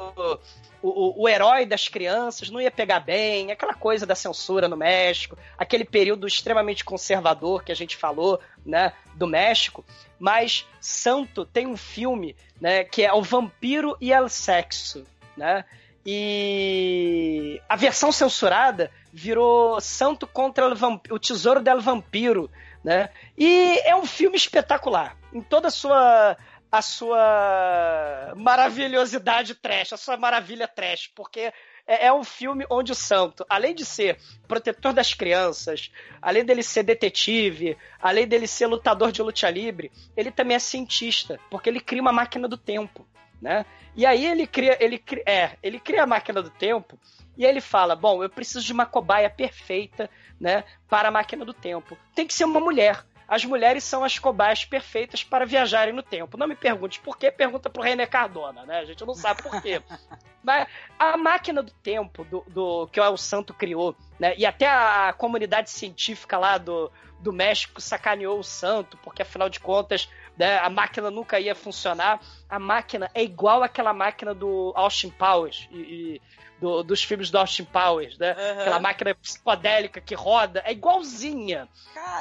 o, 0.82 0.90
o, 0.90 1.24
o 1.24 1.30
herói 1.30 1.66
das 1.66 1.90
crianças, 1.90 2.50
não 2.50 2.62
ia 2.62 2.72
pegar 2.72 3.02
bem, 3.02 3.52
aquela 3.52 3.74
coisa 3.74 4.06
da 4.06 4.16
censura 4.16 4.70
no 4.70 4.78
México, 4.78 5.38
aquele 5.58 5.84
período 5.84 6.26
extremamente 6.26 6.86
conservador 6.86 7.62
que 7.62 7.74
a 7.74 7.76
gente 7.76 7.98
falou, 7.98 8.40
né, 8.66 8.94
do 9.16 9.28
México. 9.28 9.84
Mas 10.18 10.66
Santo 10.80 11.46
tem 11.46 11.68
um 11.68 11.76
filme, 11.76 12.38
né, 12.62 12.86
que 12.86 13.04
é 13.04 13.14
O 13.14 13.22
Vampiro 13.22 13.98
e 14.00 14.14
El 14.14 14.30
Sexo, 14.30 15.04
né? 15.36 15.66
E 16.06 17.62
a 17.68 17.76
versão 17.76 18.14
censurada 18.14 18.90
virou 19.12 19.82
Santo 19.82 20.26
contra 20.26 20.66
o, 20.70 21.02
o 21.12 21.20
Tesouro 21.20 21.62
del 21.62 21.82
Vampiro, 21.82 22.50
né? 22.82 23.10
E 23.38 23.78
é 23.84 23.94
um 23.94 24.06
filme 24.06 24.38
espetacular, 24.38 25.18
em 25.34 25.42
toda 25.42 25.68
a 25.68 25.72
sua 25.72 26.38
a 26.72 26.82
sua 26.82 28.34
maravilhosidade 28.36 29.56
trash, 29.56 29.94
a 29.94 29.98
sua 29.98 30.18
maravilha 30.18 30.68
trash, 30.68 31.10
porque 31.16 31.52
é, 31.88 32.08
é 32.08 32.14
um 32.14 32.24
filme 32.24 32.66
onde 32.70 32.92
o 32.92 32.96
santo, 32.96 33.46
além 33.50 33.74
de 33.74 33.86
ser 33.86 34.20
protetor 34.48 34.94
das 34.94 35.14
crianças, 35.14 35.92
além 36.22 36.44
dele 36.44 36.62
ser 36.62 36.84
detetive, 36.84 37.78
além 38.00 38.28
dele 38.28 38.48
ser 38.48 38.68
lutador 38.68 39.12
de 39.12 39.22
luta 39.22 39.50
livre, 39.50 39.92
ele 40.16 40.30
também 40.30 40.56
é 40.56 40.60
cientista, 40.60 41.40
porque 41.50 41.70
ele 41.70 41.80
cria 41.80 42.02
uma 42.02 42.12
máquina 42.12 42.48
do 42.48 42.58
tempo, 42.58 43.08
né? 43.42 43.66
E 43.96 44.06
aí 44.06 44.26
ele 44.26 44.46
cria, 44.46 44.78
ele 44.84 45.00
cria, 45.00 45.24
é, 45.26 45.58
ele 45.64 45.80
cria 45.80 46.04
a 46.04 46.08
máquina 46.08 46.42
do 46.42 46.50
tempo 46.50 47.00
e 47.38 47.46
aí 47.46 47.52
ele 47.52 47.62
fala: 47.62 47.96
"Bom, 47.96 48.22
eu 48.22 48.30
preciso 48.30 48.64
de 48.64 48.74
uma 48.74 48.86
cobaia 48.86 49.30
perfeita, 49.30 50.10
né, 50.40 50.64
para 50.88 51.08
a 51.08 51.12
máquina 51.12 51.44
do 51.44 51.54
tempo. 51.54 51.98
Tem 52.14 52.28
que 52.28 52.34
ser 52.34 52.46
uma 52.46 52.60
mulher. 52.60 53.04
As 53.28 53.44
mulheres 53.44 53.84
são 53.84 54.04
as 54.04 54.18
cobaias 54.18 54.64
perfeitas 54.64 55.24
para 55.24 55.46
viajarem 55.46 55.94
no 55.94 56.02
tempo. 56.02 56.38
Não 56.38 56.48
me 56.48 56.56
pergunte 56.56 57.00
por 57.00 57.18
quê, 57.18 57.30
pergunta 57.30 57.70
pro 57.70 57.82
René 57.82 58.06
Cardona, 58.06 58.66
né? 58.66 58.80
A 58.80 58.86
gente 58.86 59.06
não 59.06 59.14
sabe 59.14 59.44
por 59.44 59.62
quê. 59.62 59.82
Mas 60.42 60.68
a 60.98 61.18
máquina 61.18 61.62
do 61.62 61.72
tempo 61.72 62.24
do, 62.24 62.44
do 62.48 62.88
que 62.88 63.02
o 63.02 63.18
Santo 63.18 63.54
criou, 63.54 63.96
né? 64.18 64.34
E 64.38 64.46
até 64.46 64.68
a 64.68 65.12
comunidade 65.12 65.70
científica 65.70 66.38
lá 66.38 66.58
do, 66.58 66.90
do 67.20 67.34
México 67.34 67.82
sacaneou 67.82 68.40
o 68.40 68.44
Santo, 68.44 68.98
porque 69.04 69.24
afinal 69.24 69.50
de 69.50 69.60
contas, 69.60 70.10
né, 70.38 70.58
a 70.60 70.70
máquina 70.70 71.10
nunca 71.12 71.40
ia 71.40 71.56
funcionar. 71.56 72.20
A 72.50 72.60
máquina 72.60 73.10
é 73.14 73.24
igual 73.24 73.64
àquela 73.64 73.94
máquina 73.94 74.34
do 74.34 74.72
Austin 74.76 75.10
Powers 75.10 75.68
e, 75.72 75.78
e 75.78 76.22
do- 76.60 76.84
dos 76.84 77.04
filmes 77.04 77.30
do 77.32 77.38
Austin 77.38 77.66
Powers, 77.66 78.18
né? 78.18 78.32
Aham. 78.32 78.62
Aquela 78.62 78.80
máquina 78.80 79.16
psicodélica 79.16 80.00
que 80.02 80.16
roda, 80.16 80.62
é 80.66 80.72
igualzinha. 80.72 81.68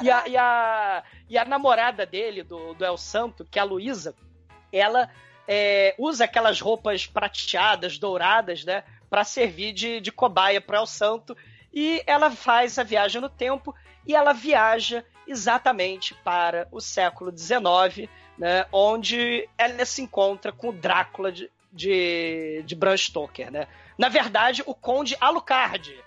E 0.01 0.09
a, 0.11 0.27
e, 0.27 0.37
a, 0.37 1.03
e 1.29 1.37
a 1.37 1.45
namorada 1.45 2.05
dele, 2.05 2.43
do, 2.43 2.73
do 2.73 2.83
El 2.85 2.97
Santo, 2.97 3.45
que 3.45 3.57
é 3.59 3.61
a 3.61 3.65
Luísa, 3.65 4.15
ela 4.71 5.09
é, 5.47 5.95
usa 5.97 6.25
aquelas 6.25 6.59
roupas 6.59 7.05
prateadas, 7.07 7.97
douradas, 7.97 8.63
né? 8.65 8.83
Pra 9.09 9.23
servir 9.23 9.73
de, 9.73 10.01
de 10.01 10.11
cobaia 10.11 10.59
pro 10.59 10.75
El 10.75 10.85
Santo. 10.85 11.35
E 11.73 12.01
ela 12.07 12.29
faz 12.31 12.77
a 12.79 12.83
viagem 12.83 13.21
no 13.21 13.29
tempo 13.29 13.73
e 14.05 14.15
ela 14.15 14.33
viaja 14.33 15.05
exatamente 15.27 16.13
para 16.15 16.67
o 16.71 16.79
século 16.79 17.35
XIX, 17.35 18.09
né? 18.37 18.65
Onde 18.71 19.47
ela 19.57 19.85
se 19.85 20.01
encontra 20.01 20.51
com 20.51 20.69
o 20.69 20.73
Drácula 20.73 21.31
de, 21.31 21.51
de, 21.71 22.63
de 22.65 22.75
Bram 22.75 22.95
Stoker, 22.95 23.51
né? 23.51 23.67
Na 23.97 24.09
verdade, 24.09 24.63
o 24.65 24.73
Conde 24.73 25.17
Alucard, 25.19 25.97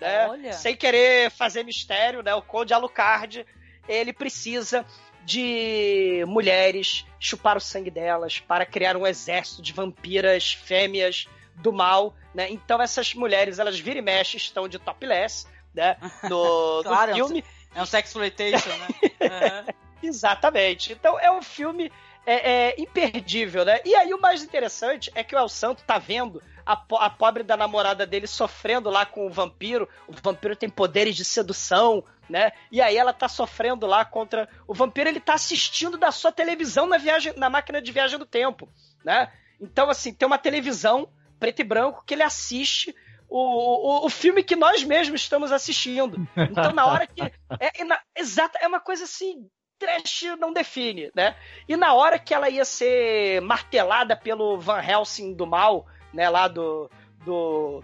né? 0.00 0.28
Olha. 0.28 0.52
Sem 0.52 0.76
querer 0.76 1.30
fazer 1.30 1.62
mistério, 1.64 2.22
né? 2.22 2.34
O 2.34 2.42
Conde 2.42 2.72
Alucard, 2.72 3.46
ele 3.88 4.12
precisa 4.12 4.84
de 5.24 6.24
mulheres 6.26 7.04
chupar 7.18 7.56
o 7.56 7.60
sangue 7.60 7.90
delas 7.90 8.40
para 8.40 8.64
criar 8.64 8.96
um 8.96 9.06
exército 9.06 9.60
de 9.62 9.72
vampiras 9.72 10.52
fêmeas 10.52 11.28
do 11.56 11.72
mal, 11.72 12.14
né? 12.34 12.50
Então 12.50 12.80
essas 12.80 13.14
mulheres, 13.14 13.58
elas 13.58 13.78
viram 13.78 13.98
e 13.98 14.02
mexem, 14.02 14.38
estão 14.38 14.68
de 14.68 14.78
topless, 14.78 15.46
né? 15.74 15.96
No, 16.28 16.78
no 16.78 16.82
Claro, 16.84 17.12
um 17.12 17.14
filme. 17.14 17.44
É 17.74 17.82
um 17.82 17.86
sexploitation, 17.86 18.70
né? 18.70 18.88
Aham. 19.22 19.64
Exatamente. 20.02 20.92
Então 20.92 21.18
é 21.18 21.30
um 21.30 21.42
filme 21.42 21.90
é, 22.26 22.68
é, 22.70 22.80
imperdível, 22.80 23.64
né? 23.64 23.80
E 23.84 23.94
aí 23.94 24.12
o 24.12 24.20
mais 24.20 24.42
interessante 24.42 25.10
é 25.14 25.22
que 25.22 25.34
o 25.34 25.38
El 25.38 25.48
Santo 25.48 25.82
tá 25.84 25.98
vendo 25.98 26.42
a, 26.64 26.76
po- 26.76 26.96
a 26.96 27.08
pobre 27.10 27.42
da 27.42 27.56
namorada 27.56 28.06
dele 28.06 28.26
sofrendo 28.26 28.90
lá 28.90 29.04
com 29.06 29.26
o 29.26 29.30
vampiro. 29.30 29.88
O 30.06 30.12
vampiro 30.12 30.56
tem 30.56 30.68
poderes 30.68 31.14
de 31.16 31.24
sedução, 31.24 32.02
né? 32.28 32.52
E 32.70 32.80
aí 32.80 32.96
ela 32.96 33.12
tá 33.12 33.28
sofrendo 33.28 33.86
lá 33.86 34.04
contra 34.04 34.48
o 34.66 34.74
vampiro. 34.74 35.08
Ele 35.08 35.20
tá 35.20 35.34
assistindo 35.34 35.96
da 35.98 36.10
sua 36.10 36.32
televisão 36.32 36.86
na 36.86 36.98
viagem, 36.98 37.32
na 37.36 37.50
máquina 37.50 37.80
de 37.80 37.92
viagem 37.92 38.18
do 38.18 38.26
tempo, 38.26 38.68
né? 39.04 39.30
Então 39.60 39.90
assim 39.90 40.12
tem 40.12 40.26
uma 40.26 40.38
televisão 40.38 41.08
preto 41.38 41.60
e 41.60 41.64
branco 41.64 42.02
que 42.06 42.14
ele 42.14 42.22
assiste 42.22 42.94
o, 43.30 44.02
o, 44.02 44.06
o 44.06 44.10
filme 44.10 44.42
que 44.42 44.56
nós 44.56 44.82
mesmos 44.82 45.20
estamos 45.22 45.52
assistindo. 45.52 46.26
Então, 46.36 46.72
na 46.72 46.86
hora 46.86 47.06
que. 47.06 47.22
É, 47.58 47.80
é 47.80 47.84
na- 47.84 48.00
exato, 48.16 48.58
é 48.60 48.66
uma 48.66 48.80
coisa 48.80 49.04
assim. 49.04 49.46
trash 49.78 50.24
não 50.38 50.52
define, 50.52 51.10
né? 51.14 51.36
E 51.68 51.76
na 51.76 51.94
hora 51.94 52.18
que 52.18 52.34
ela 52.34 52.50
ia 52.50 52.64
ser 52.64 53.40
martelada 53.40 54.16
pelo 54.16 54.58
Van 54.58 54.82
Helsing 54.82 55.32
do 55.34 55.46
mal, 55.46 55.86
né, 56.12 56.28
lá 56.28 56.48
do 56.48 56.90
do, 57.24 57.82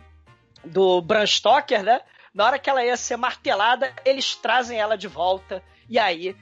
do 0.65 1.01
Bram 1.01 1.27
Stoker, 1.27 1.83
né? 1.83 2.01
Na 2.35 2.45
hora 2.45 2.59
que 2.59 2.69
ela 2.69 2.85
ia 2.85 2.97
ser 2.97 3.17
martelada, 3.17 3.95
eles 4.05 4.35
trazem 4.35 4.79
ela 4.79 4.97
de 4.97 5.09
volta 5.09 5.63
e 5.89 5.99
aí 5.99 6.37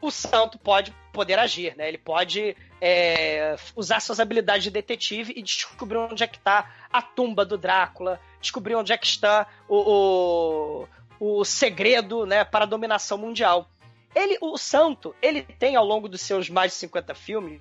o 0.00 0.10
santo 0.10 0.58
pode 0.58 0.94
poder 1.12 1.38
agir, 1.38 1.76
né? 1.76 1.88
Ele 1.88 1.98
pode 1.98 2.56
é, 2.80 3.56
usar 3.76 4.00
suas 4.00 4.20
habilidades 4.20 4.64
de 4.64 4.70
detetive 4.70 5.32
e 5.36 5.42
descobrir 5.42 5.98
onde 5.98 6.22
é 6.22 6.26
que 6.26 6.38
está 6.38 6.70
a 6.92 7.02
tumba 7.02 7.44
do 7.44 7.58
Drácula, 7.58 8.20
descobrir 8.40 8.74
onde 8.74 8.92
é 8.92 8.98
que 8.98 9.06
está 9.06 9.46
o, 9.68 10.86
o, 11.20 11.38
o 11.38 11.44
segredo, 11.44 12.24
né, 12.24 12.44
para 12.44 12.64
a 12.64 12.68
dominação 12.68 13.18
mundial. 13.18 13.68
Ele, 14.14 14.36
o 14.40 14.58
santo, 14.58 15.14
ele 15.22 15.42
tem 15.42 15.76
ao 15.76 15.84
longo 15.84 16.08
dos 16.08 16.20
seus 16.20 16.48
mais 16.50 16.72
de 16.72 16.78
50 16.78 17.14
filmes, 17.14 17.60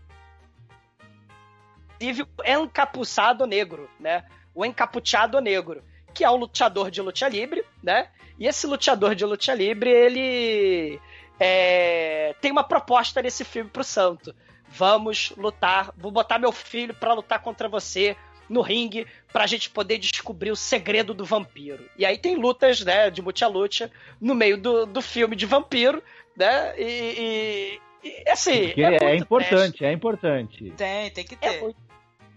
inclusive 2.00 2.24
o 2.24 2.44
encapuçado 2.46 3.46
negro, 3.46 3.90
né? 4.00 4.26
O 4.56 4.66
encapuchado 4.66 5.40
negro, 5.40 5.84
que 6.14 6.24
é 6.24 6.32
um 6.32 6.38
lutador 6.38 6.90
de 6.90 7.02
luta 7.02 7.28
livre, 7.28 7.64
né? 7.84 8.10
E 8.40 8.48
esse 8.48 8.66
lutador 8.66 9.14
de 9.14 9.26
luta 9.26 9.54
livre, 9.54 9.90
ele 9.90 11.00
é, 11.40 12.34
tem 12.42 12.52
uma 12.52 12.64
proposta 12.64 13.22
nesse 13.22 13.44
filme 13.44 13.70
pro 13.70 13.84
Santo. 13.84 14.34
Vamos 14.70 15.34
lutar, 15.36 15.92
vou 15.98 16.12
botar 16.12 16.40
meu 16.40 16.52
filho 16.52 16.94
para 16.94 17.14
lutar 17.14 17.42
contra 17.42 17.68
você 17.68 18.16
no 18.50 18.62
ringue 18.62 19.06
pra 19.32 19.46
gente 19.48 19.70
poder 19.70 19.98
descobrir 19.98 20.52
o 20.52 20.56
segredo 20.56 21.14
do 21.14 21.24
vampiro. 21.24 21.88
E 21.98 22.06
aí 22.06 22.18
tem 22.18 22.36
lutas, 22.36 22.82
né, 22.82 23.10
de 23.10 23.22
luta 23.22 23.92
no 24.20 24.34
meio 24.34 24.58
do, 24.58 24.86
do 24.86 25.02
filme 25.02 25.36
de 25.36 25.46
vampiro, 25.46 26.02
né? 26.36 26.74
E, 26.78 27.80
e, 28.04 28.08
e 28.26 28.30
assim. 28.30 28.74
É, 28.76 29.12
é 29.12 29.16
importante, 29.16 29.78
trash. 29.78 29.82
é 29.90 29.92
importante. 29.94 30.74
Tem, 30.76 31.12
tem 31.12 31.24
que 31.26 31.36
É 31.36 31.38
ter. 31.54 31.62
muito, 31.62 31.78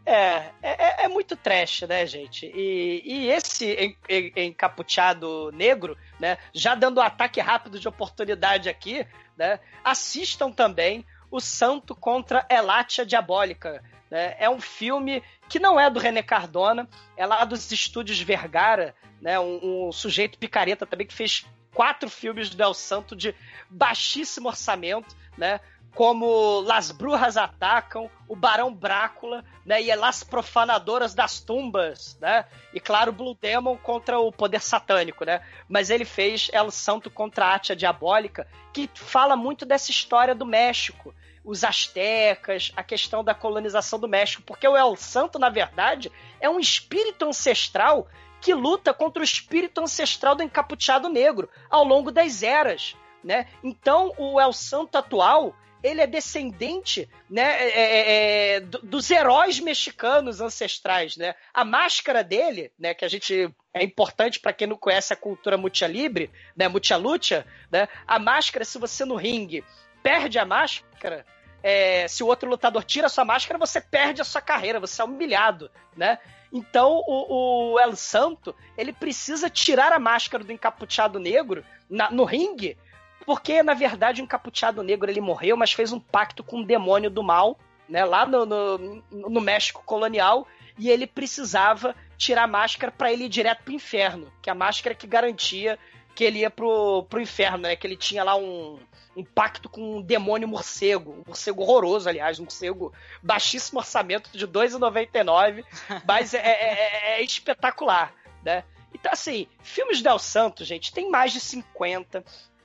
é, 0.05 0.51
é, 0.63 1.05
é 1.05 1.09
muito 1.09 1.37
trash, 1.37 1.83
né, 1.83 2.05
gente? 2.07 2.47
E, 2.47 3.03
e 3.05 3.31
esse 3.31 3.73
en- 3.73 3.97
en- 4.09 4.33
encapuchado 4.49 5.51
negro, 5.53 5.97
né, 6.19 6.37
já 6.53 6.75
dando 6.75 6.99
um 6.99 7.03
ataque 7.05 7.41
rápido 7.41 7.79
de 7.79 7.87
oportunidade 7.89 8.69
aqui, 8.69 9.07
né, 9.39 9.61
assistam 9.85 10.51
também 10.51 11.05
o 11.33 11.41
Santo 11.41 11.97
contra 11.97 12.47
Elatia 12.49 13.07
Diabólica. 13.07 13.83
Né? 14.11 14.37
É 14.39 14.49
um 14.49 14.61
filme 14.61 15.23
que 15.49 15.59
não 15.59 15.81
é 15.81 15.89
do 15.91 15.99
René 15.99 16.23
Cardona, 16.23 16.87
é 17.17 17.27
lá 17.27 17.45
dos 17.45 17.73
estúdios 17.73 18.21
Vergara, 18.21 18.95
né, 19.21 19.41
um, 19.41 19.89
um 19.89 19.93
sujeito 19.93 20.39
picareta 20.39 20.87
também 20.87 21.07
que 21.07 21.15
fez 21.15 21.47
quatro 21.75 22.11
filmes 22.11 22.51
do 22.51 22.63
El 22.63 22.75
Santo 22.75 23.17
de 23.17 23.35
baixíssimo 23.71 24.49
orçamento, 24.49 25.17
né? 25.39 25.59
Como 25.95 26.61
Las 26.61 26.91
Brujas 26.91 27.37
Atacam, 27.37 28.11
O 28.27 28.35
Barão 28.35 28.73
Brácula, 28.73 29.45
né? 29.65 29.83
E 29.83 29.95
Las 29.95 30.25
Profanadoras 30.25 31.15
das 31.15 31.41
Tumbas, 31.41 32.17
né? 32.21 32.47
E 32.73 32.81
claro, 32.81 33.13
Blue 33.13 33.37
Demon 33.41 33.77
contra 33.77 34.19
o 34.19 34.33
Poder 34.33 34.61
Satânico, 34.61 35.25
né? 35.25 35.43
Mas 35.69 35.91
ele 35.91 36.05
fez 36.05 36.49
El 36.53 36.71
Santo 36.71 37.11
contra 37.11 37.47
a 37.47 37.55
Atia 37.55 37.77
Diabólica, 37.77 38.47
que 38.73 38.89
fala 38.95 39.37
muito 39.37 39.67
dessa 39.67 39.91
história 39.91 40.35
do 40.35 40.47
México. 40.47 41.15
Os 41.45 41.65
astecas, 41.65 42.73
a 42.77 42.83
questão 42.83 43.23
da 43.23 43.35
colonização 43.35 43.99
do 43.99 44.09
México, 44.09 44.43
porque 44.47 44.67
o 44.67 44.77
El 44.77 44.97
Santo, 44.97 45.39
na 45.39 45.51
verdade, 45.51 46.11
é 46.41 46.49
um 46.49 46.61
espírito 46.61 47.25
ancestral 47.25 48.09
que 48.41 48.55
luta 48.55 48.93
contra 48.93 49.21
o 49.21 49.25
espírito 49.25 49.81
ancestral 49.81 50.35
do 50.35 50.43
encapuchado 50.43 51.09
negro 51.09 51.49
ao 51.71 51.85
longo 51.85 52.11
das 52.11 52.43
eras, 52.43 52.97
né? 53.23 53.47
Então, 53.63 54.13
o 54.19 54.41
El 54.41 54.53
Santo 54.53 54.97
atual 54.99 55.55
ele 55.83 56.01
é 56.01 56.07
descendente 56.07 57.09
né, 57.29 57.43
é, 57.43 57.69
é, 57.71 58.55
é, 58.57 58.61
do- 58.61 58.79
dos 58.83 59.11
heróis 59.11 59.59
mexicanos 59.61 60.41
ancestrais, 60.41 61.17
né? 61.17 61.35
A 61.53 61.65
máscara 61.65 62.23
dele, 62.23 62.71
né, 62.79 62.95
que 62.95 63.05
a 63.05 63.09
gente 63.09 63.53
é 63.75 63.83
importante 63.83 64.39
para 64.39 64.53
quem 64.53 64.67
não 64.67 64.77
conhece 64.77 65.13
a 65.13 65.17
cultura 65.17 65.57
mucha 65.57 65.87
libre, 65.87 66.31
né, 66.57 66.69
mucha 66.69 66.97
lucha, 66.97 67.47
né? 67.71 67.89
A 68.07 68.19
máscara, 68.19 68.65
se 68.65 68.79
você 68.79 69.05
no 69.05 69.17
ringue 69.17 69.65
perde 70.03 70.39
a 70.39 70.45
máscara, 70.45 71.25
é, 71.63 72.07
se 72.09 72.23
o 72.23 72.27
outro 72.27 72.49
lutador 72.49 72.85
tira 72.85 73.07
a 73.07 73.11
sua 73.11 73.25
máscara, 73.25 73.59
você 73.59 73.81
perde 73.81 74.21
a 74.21 74.25
sua 74.25 74.41
carreira, 74.41 74.81
você 74.81 75.01
é 75.01 75.05
humilhado, 75.05 75.71
né? 75.97 76.19
Então 76.53 77.03
o, 77.07 77.73
o 77.75 77.81
El 77.81 77.97
Santo 77.97 78.55
ele 78.77 78.93
precisa 78.93 79.49
tirar 79.49 79.93
a 79.93 79.99
máscara 79.99 80.45
do 80.45 80.53
encapuchado 80.53 81.19
negro 81.19 81.65
na- 81.89 82.11
no 82.11 82.25
ringue, 82.25 82.77
porque 83.25 83.63
na 83.63 83.75
verdade 83.75 84.21
o 84.21 84.25
encapuchado 84.25 84.83
negro 84.83 85.11
ele 85.11 85.21
morreu, 85.21 85.57
mas 85.57 85.73
fez 85.73 85.93
um 85.93 86.01
pacto 86.01 86.43
com 86.43 86.61
o 86.61 86.67
demônio 86.67 87.11
do 87.11 87.23
mal, 87.23 87.59
né? 87.89 88.05
Lá 88.05 88.27
no, 88.27 88.45
no, 88.47 89.03
no 89.11 89.41
México 89.41 89.83
colonial 89.85 90.47
e 90.79 90.91
ele 90.91 91.07
precisava 91.07 91.95
tirar 92.17 92.45
a 92.45 92.47
máscara 92.49 92.93
para 92.93 93.13
ele 93.13 93.25
ir 93.25 93.29
direto 93.29 93.63
pro 93.65 93.73
inferno, 93.73 94.33
que 94.41 94.49
é 94.49 94.53
a 94.53 94.57
máscara 94.57 94.95
que 94.95 95.07
garantia 95.07 95.79
que 96.15 96.25
ele 96.25 96.41
ia 96.41 96.51
pro, 96.51 97.05
pro 97.05 97.21
inferno, 97.21 97.59
né? 97.59 97.77
Que 97.77 97.87
ele 97.87 97.97
tinha 97.97 98.23
lá 98.23 98.37
um, 98.37 98.79
um 99.17 99.25
pacto 99.25 99.69
com 99.69 99.99
um 99.99 100.03
demônio 100.03 100.47
morcego, 100.47 101.13
um 101.13 101.23
morcego 101.27 101.63
horroroso, 101.63 102.09
aliás, 102.09 102.39
um 102.39 102.45
morcego 102.45 102.93
baixíssimo 103.23 103.79
orçamento 103.79 104.31
de 104.37 104.45
R$ 104.45 104.51
2,99, 104.53 105.65
mas 106.07 106.35
é, 106.35 106.39
é- 106.39 106.73
é- 107.15 107.21
é 107.21 107.23
espetacular, 107.23 108.15
né? 108.45 108.65
Então, 108.95 109.11
assim, 109.11 109.47
filmes 109.63 110.03
Del 110.03 110.19
Santo, 110.19 110.65
gente, 110.65 110.93
tem 110.93 111.11
mais 111.11 111.33
de 111.33 111.41
50. 111.41 112.23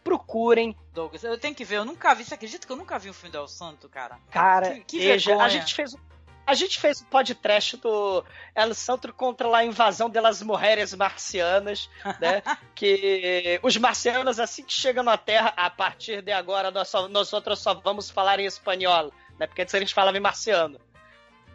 Procurem. 0.07 0.75
Douglas, 0.93 1.23
eu 1.23 1.37
tenho 1.37 1.53
que 1.53 1.65
ver, 1.65 1.75
eu 1.75 1.85
nunca 1.85 2.13
vi. 2.15 2.23
Você 2.23 2.33
acredita 2.33 2.65
que 2.65 2.71
eu 2.71 2.77
nunca 2.77 2.97
vi 2.97 3.09
um 3.09 3.13
filme 3.13 3.31
do 3.31 3.37
El 3.39 3.47
Santo, 3.47 3.89
cara? 3.89 4.17
Cara, 4.31 4.71
que, 4.75 4.79
que 4.81 4.99
veja, 4.99 5.31
vergonha. 5.31 5.45
a 5.45 5.49
gente 5.49 5.75
fez 5.75 5.93
um- 5.93 5.99
a 6.45 6.53
gente 6.53 6.79
fez 6.79 7.01
o 7.01 7.05
podcast 7.07 7.75
do 7.75 8.23
El 8.55 8.73
Santo 8.73 9.11
contra 9.11 9.53
a 9.53 9.65
invasão 9.65 10.09
das 10.09 10.41
mulheres 10.41 10.93
marcianas, 10.93 11.89
né? 12.21 12.41
que 12.73 13.59
os 13.61 13.75
marcianos, 13.75 14.39
assim 14.39 14.63
que 14.63 14.71
chegam 14.71 15.03
na 15.03 15.17
Terra, 15.17 15.53
a 15.57 15.69
partir 15.69 16.21
de 16.21 16.31
agora 16.31 16.71
nós, 16.71 16.87
só, 16.87 17.09
nós 17.09 17.33
outros 17.33 17.59
só 17.59 17.73
vamos 17.73 18.09
falar 18.09 18.39
em 18.39 18.45
espanhol, 18.45 19.11
né? 19.37 19.45
Porque 19.45 19.61
antes 19.61 19.75
a 19.75 19.79
gente 19.79 19.93
falava 19.93 20.15
em 20.15 20.21
marciano. 20.21 20.79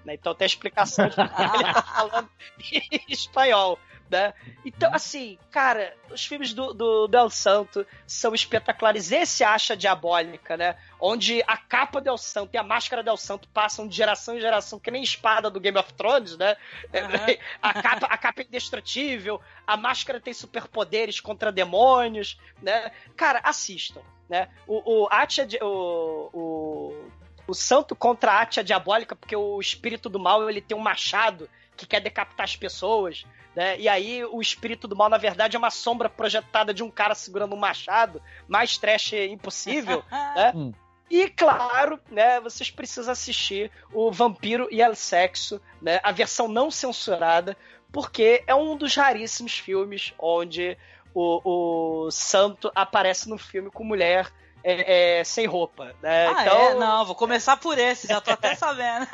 Né? 0.05 0.13
Então 0.15 0.35
tem 0.35 0.45
a 0.45 0.47
explicação 0.47 1.09
de 1.09 1.15
porque 1.17 1.41
ele 1.57 1.73
tá 1.73 1.83
falando 1.83 2.29
em 2.71 3.01
espanhol. 3.09 3.79
Né? 4.13 4.35
Então, 4.63 4.93
assim, 4.93 5.39
cara, 5.51 5.97
os 6.11 6.27
filmes 6.27 6.53
do, 6.53 6.75
do, 6.75 7.07
do 7.07 7.17
El 7.17 7.31
Santo 7.31 7.87
são 8.07 8.35
espetaculares. 8.35 9.11
Esse 9.11 9.43
acha 9.43 9.75
diabólica, 9.75 10.55
né? 10.55 10.77
Onde 11.01 11.43
a 11.47 11.57
capa 11.57 11.99
do 11.99 12.11
El 12.11 12.19
Santo 12.19 12.51
e 12.53 12.59
a 12.59 12.63
máscara 12.63 13.03
do 13.03 13.09
El 13.09 13.17
Santo 13.17 13.49
passam 13.49 13.89
de 13.89 13.97
geração 13.97 14.37
em 14.37 14.41
geração, 14.41 14.79
que 14.79 14.91
nem 14.91 15.03
espada 15.03 15.49
do 15.49 15.59
Game 15.59 15.79
of 15.79 15.95
Thrones, 15.95 16.37
né? 16.37 16.59
A, 17.63 17.73
capa, 17.81 18.07
a 18.07 18.19
capa 18.19 18.43
é 18.43 18.45
indestrutível, 18.45 19.41
a 19.67 19.79
máscara 19.79 20.21
tem 20.21 20.35
superpoderes 20.35 21.19
contra 21.19 21.51
demônios, 21.51 22.39
né? 22.61 22.93
Cara, 23.17 23.41
assistam, 23.43 24.03
né? 24.29 24.51
O, 24.67 25.07
o, 25.07 25.09
Di- 25.47 25.59
o, 25.63 26.31
o, 26.35 27.11
o 27.47 27.55
santo 27.55 27.97
contra 27.97 28.33
a 28.33 28.43
Atia 28.43 28.63
diabólica, 28.63 29.17
porque 29.17 29.35
o 29.35 29.59
espírito 29.59 30.11
do 30.11 30.19
mal 30.19 30.51
ele 30.51 30.61
tem 30.61 30.77
um 30.77 30.81
machado 30.81 31.49
que 31.77 31.87
quer 31.87 32.01
decapitar 32.01 32.45
as 32.45 32.57
pessoas, 32.57 33.25
né? 33.55 33.79
E 33.79 33.89
aí 33.89 34.25
o 34.25 34.41
espírito 34.41 34.89
do 34.89 34.97
mal, 34.97 35.09
na 35.09 35.19
verdade, 35.19 35.57
é 35.57 35.59
uma 35.59 35.71
sombra 35.71 36.09
projetada 36.09 36.73
de 36.73 36.83
um 36.83 36.91
cara 36.91 37.15
segurando 37.15 37.55
um 37.55 37.59
machado, 37.59 38.23
mais 38.49 38.79
trash 38.79 39.13
impossível, 39.13 40.03
né? 40.11 40.53
Hum. 40.55 40.73
E 41.11 41.29
claro, 41.29 42.01
né, 42.11 42.41
vocês 42.41 42.71
precisam 42.71 43.13
assistir 43.13 43.71
o 43.93 44.11
Vampiro 44.11 44.67
e 44.71 44.81
El 44.81 44.95
Sexo, 44.95 45.61
né, 45.81 46.01
a 46.03 46.11
versão 46.11 46.49
não 46.49 46.71
censurada, 46.71 47.55
porque 47.93 48.43
é 48.47 48.55
um 48.55 48.75
dos 48.75 48.95
raríssimos 48.97 49.59
filmes 49.59 50.15
onde 50.19 50.79
o, 51.13 52.07
o 52.07 52.11
santo 52.11 52.73
aparece 52.75 53.29
no 53.29 53.37
filme 53.37 53.71
com 53.71 53.85
mulher 53.85 54.33
é, 54.65 55.21
é, 55.21 55.25
sem 55.25 55.47
roupa, 55.47 55.95
né? 56.03 56.29
Ah, 56.29 56.43
então, 56.43 56.61
é? 56.71 56.75
Não, 56.75 57.05
vou 57.05 57.15
começar 57.15 57.57
por 57.57 57.79
esse, 57.79 58.07
já 58.07 58.21
tô 58.21 58.31
até 58.31 58.55
sabendo. 58.57 59.07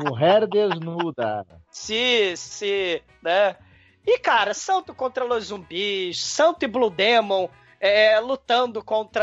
Mulher 0.00 0.46
desnuda. 0.46 1.46
Se, 1.70 2.36
se, 2.36 3.02
né? 3.22 3.56
E, 4.06 4.18
cara, 4.18 4.52
Santo 4.54 4.94
contra 4.94 5.24
os 5.24 5.44
zumbis, 5.46 6.20
Santo 6.22 6.64
e 6.64 6.68
Blue 6.68 6.90
Demon 6.90 7.48
é, 7.80 8.18
lutando 8.20 8.82
contra 8.82 9.22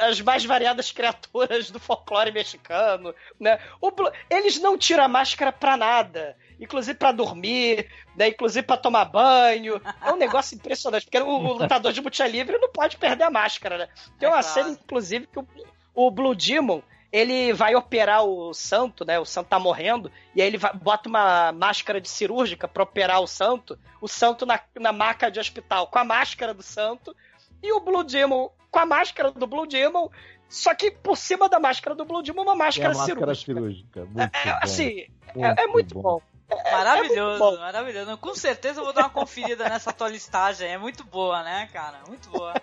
as 0.00 0.20
mais 0.20 0.44
variadas 0.44 0.90
criaturas 0.92 1.70
do 1.70 1.78
folclore 1.80 2.30
mexicano, 2.32 3.14
né? 3.40 3.58
O 3.80 3.90
Blue- 3.90 4.10
Eles 4.30 4.60
não 4.60 4.76
tiram 4.78 5.04
a 5.04 5.08
máscara 5.08 5.50
pra 5.52 5.76
nada. 5.76 6.36
Inclusive 6.58 6.96
pra 6.98 7.12
dormir, 7.12 7.90
né? 8.16 8.28
Inclusive 8.28 8.66
pra 8.66 8.76
tomar 8.76 9.04
banho. 9.06 9.80
É 10.02 10.10
um 10.12 10.16
negócio 10.16 10.54
impressionante, 10.54 11.04
porque 11.04 11.18
o, 11.18 11.26
o 11.28 11.52
lutador 11.52 11.92
de 11.92 12.00
luta 12.00 12.26
livre 12.26 12.56
não 12.58 12.70
pode 12.70 12.96
perder 12.96 13.24
a 13.24 13.30
máscara, 13.30 13.76
né? 13.78 13.88
Tem 14.18 14.26
É 14.26 14.32
uma 14.32 14.40
claro. 14.42 14.54
cena, 14.54 14.70
inclusive, 14.70 15.26
que 15.26 15.38
o, 15.38 15.46
o 15.94 16.10
Blue 16.10 16.34
Demon 16.34 16.80
ele 17.12 17.52
vai 17.52 17.74
operar 17.74 18.24
o 18.24 18.52
santo, 18.52 19.04
né? 19.04 19.18
O 19.18 19.24
santo 19.24 19.48
tá 19.48 19.58
morrendo, 19.58 20.10
e 20.34 20.42
aí 20.42 20.48
ele 20.48 20.58
vai- 20.58 20.72
bota 20.74 21.08
uma 21.08 21.52
máscara 21.52 22.00
de 22.00 22.08
cirúrgica 22.08 22.66
pra 22.66 22.82
operar 22.82 23.20
o 23.20 23.26
santo, 23.26 23.78
o 24.00 24.08
santo 24.08 24.44
na, 24.44 24.60
na 24.80 24.92
maca 24.92 25.30
de 25.30 25.38
hospital 25.38 25.86
com 25.86 25.98
a 25.98 26.04
máscara 26.04 26.52
do 26.52 26.62
santo, 26.62 27.14
e 27.62 27.72
o 27.72 27.80
Blue 27.80 28.02
Demon 28.04 28.48
com 28.70 28.78
a 28.78 28.84
máscara 28.86 29.30
do 29.30 29.46
Blue 29.46 29.66
Demon 29.66 30.08
Só 30.48 30.74
que 30.74 30.90
por 30.90 31.16
cima 31.16 31.48
da 31.48 31.58
máscara 31.58 31.94
do 31.94 32.04
Blue 32.04 32.22
Demon, 32.22 32.42
uma 32.42 32.52
É 32.52 32.56
máscara, 32.56 32.92
a 32.92 32.96
máscara 32.98 33.34
cirúrgica. 33.34 34.00
cirúrgica. 34.00 34.04
Muito 34.04 34.36
É, 34.36 34.44
bom. 34.52 34.58
assim, 34.62 35.06
é, 35.36 35.62
é 35.62 35.66
muito 35.66 35.94
bom. 36.00 36.20
É- 36.20 36.20
é 36.20 36.35
Maravilhoso, 36.70 37.38
muito 37.44 37.56
bom. 37.56 37.58
maravilhoso. 37.60 38.16
Com 38.18 38.34
certeza 38.34 38.80
eu 38.80 38.84
vou 38.84 38.92
dar 38.92 39.02
uma 39.02 39.10
conferida 39.10 39.68
nessa 39.68 39.92
tua 39.92 40.08
listagem. 40.08 40.68
É 40.68 40.78
muito 40.78 41.04
boa, 41.04 41.42
né, 41.42 41.68
cara? 41.72 42.00
Muito 42.06 42.28
boa. 42.30 42.54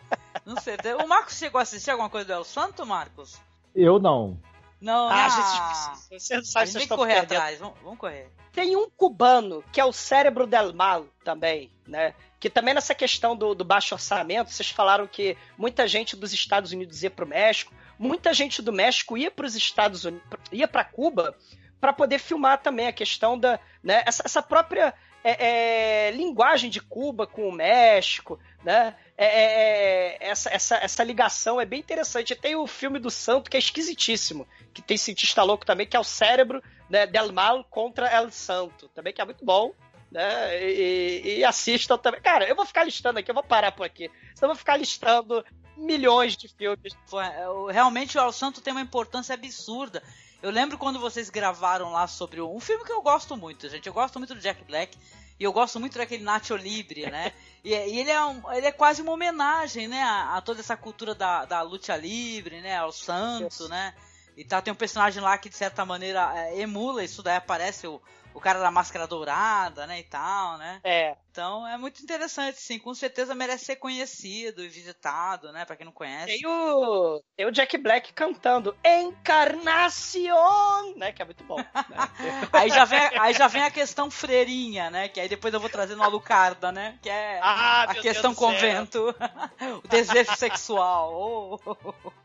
Com 0.44 0.60
certeza. 0.62 1.04
O 1.04 1.08
Marcos 1.08 1.38
chegou 1.38 1.60
a 1.60 1.64
assistir 1.64 1.92
alguma 1.92 2.10
coisa 2.10 2.26
do 2.28 2.34
El 2.34 2.44
Santo, 2.44 2.86
Marcos? 2.86 3.40
Eu 3.76 4.00
não. 4.00 4.38
Não, 4.80 5.08
Ah, 5.10 5.16
né? 5.16 5.24
a 5.24 5.30
gente 5.30 5.68
precisa. 5.68 6.20
Você 6.20 6.34
não 6.36 6.42
A 6.42 6.46
sabe 6.46 6.66
gente 6.66 6.74
se 6.74 6.80
tem 6.80 6.88
que 6.88 6.96
correr 6.96 7.14
perdendo. 7.14 7.38
atrás. 7.38 7.60
Vamos, 7.60 7.76
vamos 7.84 8.00
correr. 8.00 8.30
Tem 8.52 8.76
um 8.76 8.90
cubano, 8.90 9.64
que 9.72 9.80
é 9.82 9.86
o 9.86 9.94
Cérebro 9.94 10.46
del 10.46 10.74
Mal 10.74 11.06
também, 11.24 11.72
né? 11.88 12.14
Que 12.40 12.50
também 12.50 12.74
nessa 12.74 12.94
questão 12.94 13.36
do, 13.36 13.56
do 13.56 13.64
baixo 13.64 13.96
orçamento, 13.96 14.52
vocês 14.52 14.70
falaram 14.70 15.08
que 15.08 15.38
muita 15.58 15.88
gente 15.88 16.16
dos 16.16 16.34
Estados 16.34 16.72
Unidos 16.74 17.02
ia 17.02 17.10
pro 17.10 17.26
México, 17.26 17.74
muita 17.98 18.34
gente 18.34 18.62
do 18.62 18.72
México 18.74 19.18
ia 19.18 19.32
para 19.32 19.46
os 19.46 19.56
Estados 19.56 20.04
Unidos, 20.06 20.28
ia 20.52 20.68
para 20.68 20.84
Cuba, 20.84 21.36
para 21.84 21.92
poder 21.92 22.18
filmar 22.18 22.60
também 22.62 22.88
a 22.88 22.94
questão 22.94 23.38
da, 23.38 23.60
né? 23.84 24.04
Essa, 24.06 24.24
essa 24.26 24.42
própria 24.42 24.94
é, 25.22 26.08
é, 26.08 26.12
linguagem 26.12 26.70
de 26.70 26.80
Cuba 26.80 27.28
com 27.28 27.46
o 27.46 27.52
México, 27.52 28.40
né? 28.64 28.96
É, 29.18 29.26
é, 29.26 29.44
é, 30.24 30.30
essa, 30.30 30.50
essa, 30.50 30.78
essa 30.78 31.04
ligação 31.04 31.60
é 31.60 31.66
bem 31.66 31.82
interessante. 31.82 32.36
Tem 32.36 32.56
o 32.56 32.66
filme 32.66 33.00
do 33.00 33.10
Santo 33.12 33.52
que 33.52 33.58
é 33.58 33.60
esquisitíssimo, 33.60 34.48
que 34.74 34.82
tem 34.82 34.96
cientista 34.96 35.44
louco 35.44 35.66
também, 35.66 35.86
que 35.86 35.98
é 35.98 36.00
o 36.00 36.06
cérebro 36.06 36.64
né, 36.90 37.06
Del 37.06 37.34
Mal 37.34 37.66
contra 37.66 38.08
El 38.10 38.32
Santo, 38.32 38.88
também 38.96 39.12
que 39.12 39.20
é 39.22 39.26
muito 39.26 39.44
bom. 39.44 39.74
Né? 40.10 40.64
E, 40.64 41.22
e- 41.26 41.38
e 41.40 41.44
assistam 41.44 41.98
também. 41.98 42.22
Cara, 42.22 42.48
eu 42.48 42.56
vou 42.56 42.66
ficar 42.66 42.86
listando 42.86 43.20
aqui, 43.20 43.30
eu 43.30 43.36
vou 43.36 43.44
parar 43.44 43.74
por 43.74 43.86
aqui. 43.86 44.10
Senão 44.34 44.52
eu 44.52 44.56
vou 44.56 44.56
ficar 44.56 44.78
listando 44.78 45.44
milhões 45.76 46.38
de 46.38 46.48
filmes. 46.48 46.94
É, 47.14 47.74
realmente 47.74 48.18
o 48.18 48.22
El 48.22 48.32
Santo 48.32 48.62
tem 48.62 48.72
uma 48.72 48.80
importância 48.82 49.34
absurda. 49.34 50.02
Eu 50.44 50.52
lembro 50.52 50.78
quando 50.78 50.99
vocês 50.99 51.30
gravaram 51.30 51.91
lá 51.94 52.06
sobre 52.06 52.41
um 52.41 52.60
filme 52.60 52.84
que 52.84 52.91
eu 52.91 53.02
gosto 53.02 53.36
muito, 53.38 53.68
gente. 53.70 53.88
Eu 53.88 53.94
gosto 53.94 54.20
muito 54.20 54.36
do 54.36 54.41
Jack 54.41 54.64
Black. 54.65 54.98
E 55.40 55.44
eu 55.44 55.52
gosto 55.53 55.80
muito 55.80 55.98
daquele 55.98 56.24
Nacho 56.24 56.56
Libre, 56.56 57.10
né? 57.10 57.32
E, 57.64 57.70
e 57.70 57.99
ele, 57.99 58.11
é 58.11 58.26
um- 58.26 58.52
ele 58.52 58.68
é 58.68 58.74
quase 58.74 59.02
uma 59.02 59.14
homenagem, 59.14 59.88
né? 59.88 60.03
A, 60.03 60.36
a 60.36 60.41
toda 60.41 60.60
essa 60.60 60.76
cultura 60.76 61.15
da, 61.15 61.45
da 61.45 61.61
luta 61.61 61.95
livre, 61.95 62.60
né? 62.60 62.76
Ao 62.76 62.91
santo, 62.91 63.70
né? 63.70 63.94
E 64.36 64.44
tá, 64.44 64.61
tem 64.61 64.74
um 64.74 64.76
personagem 64.76 65.24
lá 65.24 65.38
que, 65.38 65.48
de 65.48 65.56
certa 65.56 65.86
maneira, 65.86 66.30
é, 66.36 66.60
emula 66.60 67.06
isso 67.06 67.24
daí. 67.24 67.38
Aparece 67.38 67.88
o, 67.88 68.02
o 68.34 68.40
cara 68.40 68.60
da 68.60 68.72
máscara 68.72 69.08
dourada, 69.08 69.86
né? 69.88 70.00
E 70.00 70.04
tal, 70.04 70.58
né? 70.58 70.80
É. 70.84 71.16
Então 71.32 71.68
é 71.68 71.78
muito 71.78 72.02
interessante, 72.04 72.60
sim. 72.60 72.78
Com 72.78 72.94
certeza 72.94 73.34
merece 73.34 73.66
ser 73.66 73.76
conhecido 73.78 74.64
e 74.64 74.68
visitado, 74.68 75.52
né? 75.52 75.66
Pra 75.66 75.76
quem 75.76 75.86
não 75.86 75.92
conhece. 75.92 76.38
Tem 76.38 76.46
o, 76.46 77.24
tem 77.36 77.46
o 77.46 77.52
Jack 77.52 77.78
Black 77.78 78.14
cantando 78.14 78.76
Encarnacion, 78.84 80.34
né? 80.96 81.12
Que 81.12 81.22
é 81.22 81.26
muito 81.26 81.44
bom. 81.44 81.58
né? 81.58 81.66
Aí 82.54 82.70
já, 82.70 82.86
vem, 82.86 83.00
aí 83.20 83.34
já 83.34 83.48
vem 83.48 83.64
a 83.64 83.72
questão 83.72 84.12
freirinha, 84.12 84.90
né? 84.92 85.08
Que 85.08 85.20
aí 85.20 85.28
depois 85.28 85.54
eu 85.54 85.60
vou 85.60 85.70
trazer 85.70 85.96
no 85.96 86.04
Alucarda, 86.04 86.72
né? 86.72 87.00
Que 87.02 87.10
é 87.10 87.40
Ah, 87.42 87.84
a 87.84 87.96
questão 87.96 88.36
convento. 88.36 89.16
o 89.84 89.88
desejo 89.88 90.36
sexual. 90.36 91.12
Oh, 91.14 91.60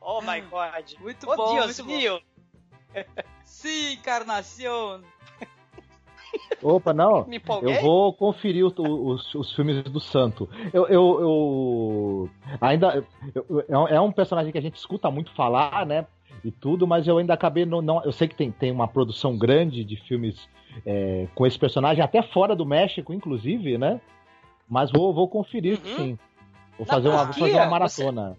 oh, 0.00 0.20
my 0.20 0.40
god. 0.42 0.92
Muito 0.98 1.30
oh, 1.30 1.36
bom, 1.36 1.54
Deus 1.54 1.80
muito 1.80 2.00
bom. 2.08 2.20
Sim, 3.44 3.92
encarnação. 3.92 5.02
Opa, 6.62 6.92
não. 6.92 7.24
Me 7.28 7.36
empolguei. 7.36 7.76
Eu 7.76 7.80
vou 7.80 8.12
conferir 8.12 8.64
o- 8.66 8.72
o- 8.78 9.08
os, 9.12 9.34
os 9.34 9.52
filmes 9.54 9.82
do 9.84 10.00
Santo. 10.00 10.48
Eu, 10.72 10.86
eu, 10.88 11.20
eu- 11.20 12.30
ainda 12.60 13.04
eu- 13.34 13.64
é 13.68 13.78
um- 13.78 13.88
é 13.88 14.00
um 14.00 14.12
personagem 14.12 14.50
que 14.52 14.58
a 14.58 14.62
gente 14.62 14.76
escuta 14.76 15.10
muito 15.10 15.30
falar, 15.34 15.84
né? 15.86 16.06
E 16.44 16.50
tudo, 16.50 16.86
mas 16.86 17.06
eu 17.08 17.18
ainda 17.18 17.34
acabei 17.34 17.64
não, 17.66 17.82
não- 17.82 18.04
eu 18.04 18.12
sei 18.12 18.28
que 18.28 18.34
tem, 18.34 18.50
tem 18.50 18.70
uma 18.70 18.86
produção 18.86 19.36
grande 19.36 19.82
de 19.84 19.96
filmes 19.96 20.48
é, 20.86 21.26
com 21.34 21.46
esse 21.46 21.58
personagem, 21.58 22.04
até 22.04 22.22
fora 22.22 22.54
do 22.54 22.64
México, 22.64 23.12
inclusive, 23.12 23.76
né? 23.78 24.00
Mas 24.68 24.90
vou, 24.92 25.12
vou 25.12 25.26
conferir, 25.26 25.80
Uhum. 25.84 25.96
sim. 25.96 26.18
Vou 26.76 26.86
fazer 26.86 27.08
uma, 27.08 27.24
vou 27.24 27.32
fazer 27.34 27.54
uma 27.54 27.66
maratona. 27.66 28.36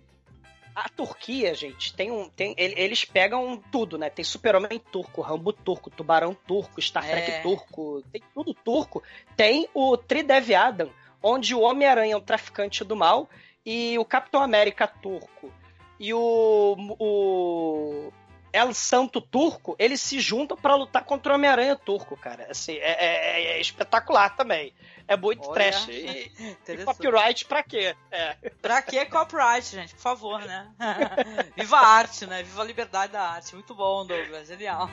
A 0.86 0.88
Turquia, 0.88 1.54
gente, 1.54 1.94
tem 1.94 2.10
um. 2.10 2.30
Tem, 2.30 2.54
ele- 2.58 2.76
eles 2.78 3.04
pegam 3.04 3.62
tudo, 3.72 3.98
né? 3.98 4.10
Tem 4.10 4.24
Super-Homem 4.24 4.80
turco, 4.92 5.22
Rambo 5.22 5.52
turco, 5.52 5.90
Tubarão 5.90 6.34
turco, 6.48 6.82
Star 6.82 7.06
Trek 7.06 7.32
É. 7.32 7.42
turco, 7.42 8.02
tem 8.12 8.22
tudo 8.34 8.54
turco. 8.54 9.04
Tem 9.36 9.68
o 9.74 9.98
Tridev 9.98 10.50
Adam, 10.56 10.90
onde 11.22 11.54
o 11.54 11.60
Homem-Aranha 11.62 12.14
é 12.14 12.18
um 12.18 12.22
traficante 12.22 12.84
do 12.86 12.96
mal 12.96 13.30
e 13.66 14.00
o 14.00 14.06
Capitão 14.06 14.42
América 14.42 14.88
turco 14.88 15.52
e 16.00 16.14
o, 16.14 16.76
o 16.98 18.14
El 18.52 18.74
Santo 18.74 19.22
turco, 19.22 19.76
eles 19.80 20.02
se 20.02 20.20
juntam 20.20 20.58
pra 20.58 20.76
lutar 20.76 21.04
contra 21.04 21.32
o 21.32 21.36
Homem-Aranha 21.36 21.76
turco, 21.76 22.16
cara. 22.18 22.48
Assim, 22.50 22.74
é, 22.78 23.06
é- 23.06 23.44
é 23.58 23.62
espetacular 23.62 24.36
também. 24.36 24.74
É 25.08 25.18
muito 25.18 25.44
Olha, 25.50 25.54
trash. 25.72 25.88
E, 25.88 26.32
e 26.68 26.78
copyright 26.86 27.46
pra 27.46 27.64
quê? 27.64 27.96
É. 28.12 28.36
Pra 28.62 28.82
que 28.82 29.04
copyright, 29.06 29.66
gente? 29.68 29.96
Por 29.96 30.02
favor, 30.02 30.40
né? 30.42 30.68
Viva 31.58 31.78
a 31.78 31.88
arte, 31.88 32.28
né? 32.28 32.44
Viva 32.44 32.62
a 32.62 32.66
liberdade 32.66 33.14
da 33.14 33.22
arte. 33.22 33.56
Muito 33.56 33.74
bom, 33.74 34.06
Douglas. 34.06 34.48
Genial. 34.48 34.88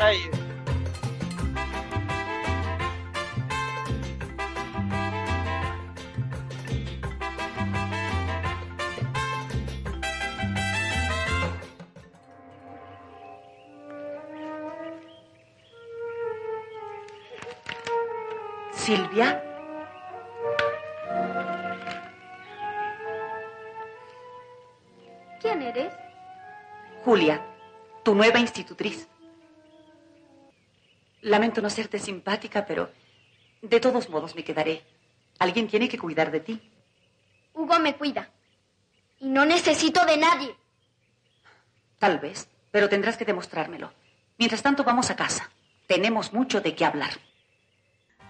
Aí. 0.00 0.59
Silvia. 18.90 19.40
¿Quién 25.40 25.62
eres? 25.62 25.94
Julia, 27.04 27.40
tu 28.02 28.16
nueva 28.16 28.40
institutriz. 28.40 29.06
Lamento 31.20 31.62
no 31.62 31.70
serte 31.70 32.00
simpática, 32.00 32.66
pero 32.66 32.90
de 33.62 33.78
todos 33.78 34.10
modos 34.10 34.34
me 34.34 34.42
quedaré. 34.42 34.82
Alguien 35.38 35.68
tiene 35.68 35.88
que 35.88 35.96
cuidar 35.96 36.32
de 36.32 36.40
ti. 36.40 36.72
Hugo 37.54 37.78
me 37.78 37.94
cuida. 37.94 38.28
Y 39.20 39.28
no 39.28 39.44
necesito 39.44 40.04
de 40.04 40.16
nadie. 40.16 40.56
Tal 42.00 42.18
vez, 42.18 42.48
pero 42.72 42.88
tendrás 42.88 43.16
que 43.16 43.24
demostrármelo. 43.24 43.92
Mientras 44.36 44.64
tanto, 44.64 44.82
vamos 44.82 45.10
a 45.10 45.14
casa. 45.14 45.48
Tenemos 45.86 46.32
mucho 46.32 46.60
de 46.60 46.74
qué 46.74 46.84
hablar. 46.84 47.29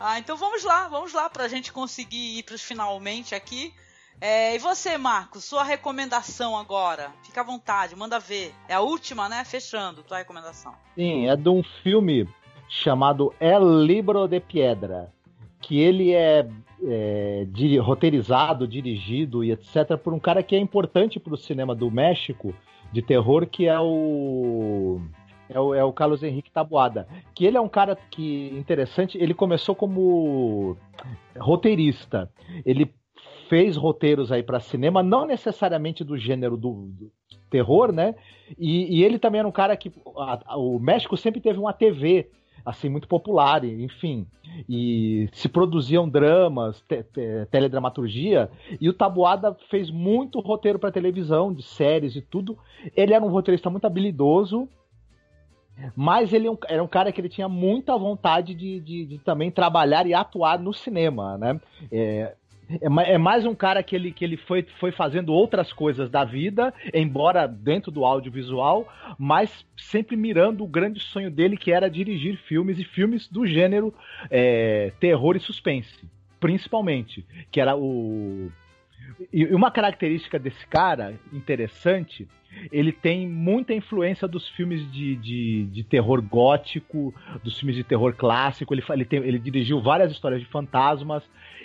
Ah, 0.03 0.19
então 0.19 0.35
vamos 0.35 0.65
lá, 0.65 0.89
vamos 0.89 1.13
lá 1.13 1.29
pra 1.29 1.47
gente 1.47 1.71
conseguir 1.71 2.39
ir 2.39 2.43
pros 2.43 2.63
finalmente 2.63 3.35
aqui. 3.35 3.71
É, 4.19 4.55
e 4.55 4.59
você, 4.59 4.97
Marcos, 4.97 5.45
sua 5.45 5.63
recomendação 5.63 6.57
agora? 6.57 7.11
Fica 7.23 7.43
à 7.43 7.45
vontade, 7.45 7.95
manda 7.95 8.19
ver. 8.19 8.55
É 8.67 8.73
a 8.73 8.81
última, 8.81 9.29
né? 9.29 9.45
Fechando, 9.45 10.03
tua 10.03 10.17
recomendação. 10.17 10.73
Sim, 10.95 11.29
é 11.29 11.37
de 11.37 11.49
um 11.51 11.63
filme 11.63 12.27
chamado 12.67 13.35
El 13.39 13.83
Libro 13.83 14.27
de 14.27 14.41
Piedra, 14.41 15.13
que 15.61 15.79
ele 15.79 16.15
é, 16.15 16.49
é, 16.83 17.47
roteirizado, 17.83 18.67
dirigido 18.67 19.45
e 19.45 19.53
etc. 19.53 19.99
por 20.03 20.15
um 20.15 20.19
cara 20.19 20.43
que 20.43 20.57
é 20.57 20.59
importante 20.59 21.21
para 21.21 21.35
o 21.35 21.39
cinema 21.39 21.75
do 21.75 21.91
México 21.91 22.55
de 22.91 23.03
terror, 23.03 23.47
que 23.47 23.67
é 23.67 23.79
o 23.79 25.01
é 25.53 25.59
o, 25.61 25.75
é 25.75 25.85
o 25.85 25.93
Carlos 25.93 26.23
Henrique 26.23 26.51
Taboada. 26.51 27.07
Que 27.35 27.45
ele 27.45 27.57
é 27.57 27.61
um 27.61 27.69
cara 27.69 27.97
que 28.11 28.49
interessante. 28.57 29.19
Ele 29.19 29.35
começou 29.35 29.75
como 29.75 30.77
roteirista. 31.39 32.31
Ele 32.65 32.91
fez 33.49 33.77
roteiros 33.77 34.31
aí 34.31 34.43
para 34.43 34.61
cinema, 34.61 35.03
não 35.03 35.27
necessariamente 35.27 36.05
do 36.05 36.17
gênero 36.17 36.57
do, 36.57 36.87
do 36.93 37.11
terror, 37.51 37.91
né? 37.93 38.15
E, 38.59 38.99
e 38.99 39.05
ele 39.05 39.19
também 39.19 39.41
era 39.41 39.49
um 39.49 39.53
cara 39.53 39.77
que 39.77 39.93
a- 40.17 40.57
o 40.57 40.79
México 40.79 41.17
sempre 41.17 41.41
teve 41.41 41.59
uma 41.59 41.73
TV 41.73 42.29
assim 42.65 42.89
muito 42.91 43.09
popular, 43.09 43.65
enfim, 43.65 44.27
e 44.69 45.29
se 45.33 45.49
produziam 45.49 46.07
dramas, 46.09 46.81
te- 46.83 47.03
te- 47.05 47.47
teledramaturgia, 47.51 48.51
e 48.79 48.87
o 48.89 48.93
Taboada 48.93 49.57
fez 49.71 49.91
muito 49.91 50.39
roteiro 50.41 50.79
para 50.79 50.93
televisão, 50.93 51.53
de 51.55 51.63
séries 51.63 52.15
e 52.17 52.21
tudo. 52.21 52.59
Ele 52.95 53.15
era 53.15 53.25
um 53.25 53.31
roteirista 53.31 53.71
muito 53.71 53.87
habilidoso, 53.87 54.69
mas 55.97 56.33
ele 56.33 56.49
é 56.49 56.53
era 56.69 56.83
um 56.83 56.89
cara 56.89 57.11
que 57.13 57.21
ele 57.21 57.29
tinha 57.29 57.49
muita 57.49 57.97
vontade 57.97 58.55
de, 58.55 58.81
de- 58.81 59.07
de 59.07 59.19
também 59.19 59.51
trabalhar 59.51 60.07
e 60.07 60.15
atuar 60.15 60.59
no 60.59 60.73
cinema, 60.73 61.37
né? 61.39 61.61
É, 61.91 62.35
é 62.81 63.13
é 63.15 63.19
mais 63.19 63.45
um 63.45 63.55
cara 63.55 63.83
que 63.83 63.97
ele, 63.97 64.13
que 64.13 64.25
ele 64.25 64.37
foi, 64.37 64.65
foi 64.79 64.93
fazendo 64.93 65.33
outras 65.33 65.73
coisas 65.73 66.09
da 66.09 66.25
vida, 66.25 66.73
embora 66.95 67.47
dentro 67.49 67.91
do 67.91 68.05
audiovisual, 68.05 68.87
mas 69.19 69.65
sempre 69.77 70.17
mirando 70.17 70.63
o 70.63 70.69
grande 70.69 71.01
sonho 71.01 71.31
dele, 71.31 71.57
que 71.57 71.73
era 71.73 71.91
dirigir 71.91 72.37
filmes 72.37 72.79
e 72.79 72.85
filmes 72.85 73.27
do 73.27 73.45
gênero 73.45 73.93
é, 74.31 74.93
terror 75.01 75.35
e 75.37 75.41
suspense, 75.41 75.99
principalmente. 76.39 77.27
Que 77.51 77.61
era 77.61 77.77
o. 77.77 78.51
E 79.33 79.45
uma 79.47 79.71
característica 79.71 80.39
desse 80.39 80.67
cara 80.67 81.19
interessante, 81.33 82.27
ele 82.73 82.91
tem 82.91 83.29
muita 83.29 83.73
influência 83.73 84.27
dos 84.27 84.49
filmes 84.49 84.91
de, 84.91 85.17
de, 85.17 85.65
de 85.67 85.85
terror 85.85 86.21
gótico, 86.21 87.15
dos 87.45 87.59
filmes 87.59 87.77
de 87.77 87.85
terror 87.85 88.15
clássico. 88.15 88.75
Ele, 88.75 88.83
ele, 88.89 89.05
tem, 89.05 89.19
ele 89.21 89.39
dirigiu 89.39 89.81
várias 89.81 90.11
histórias 90.11 90.41
de 90.41 90.47
fantasmas 90.47 91.23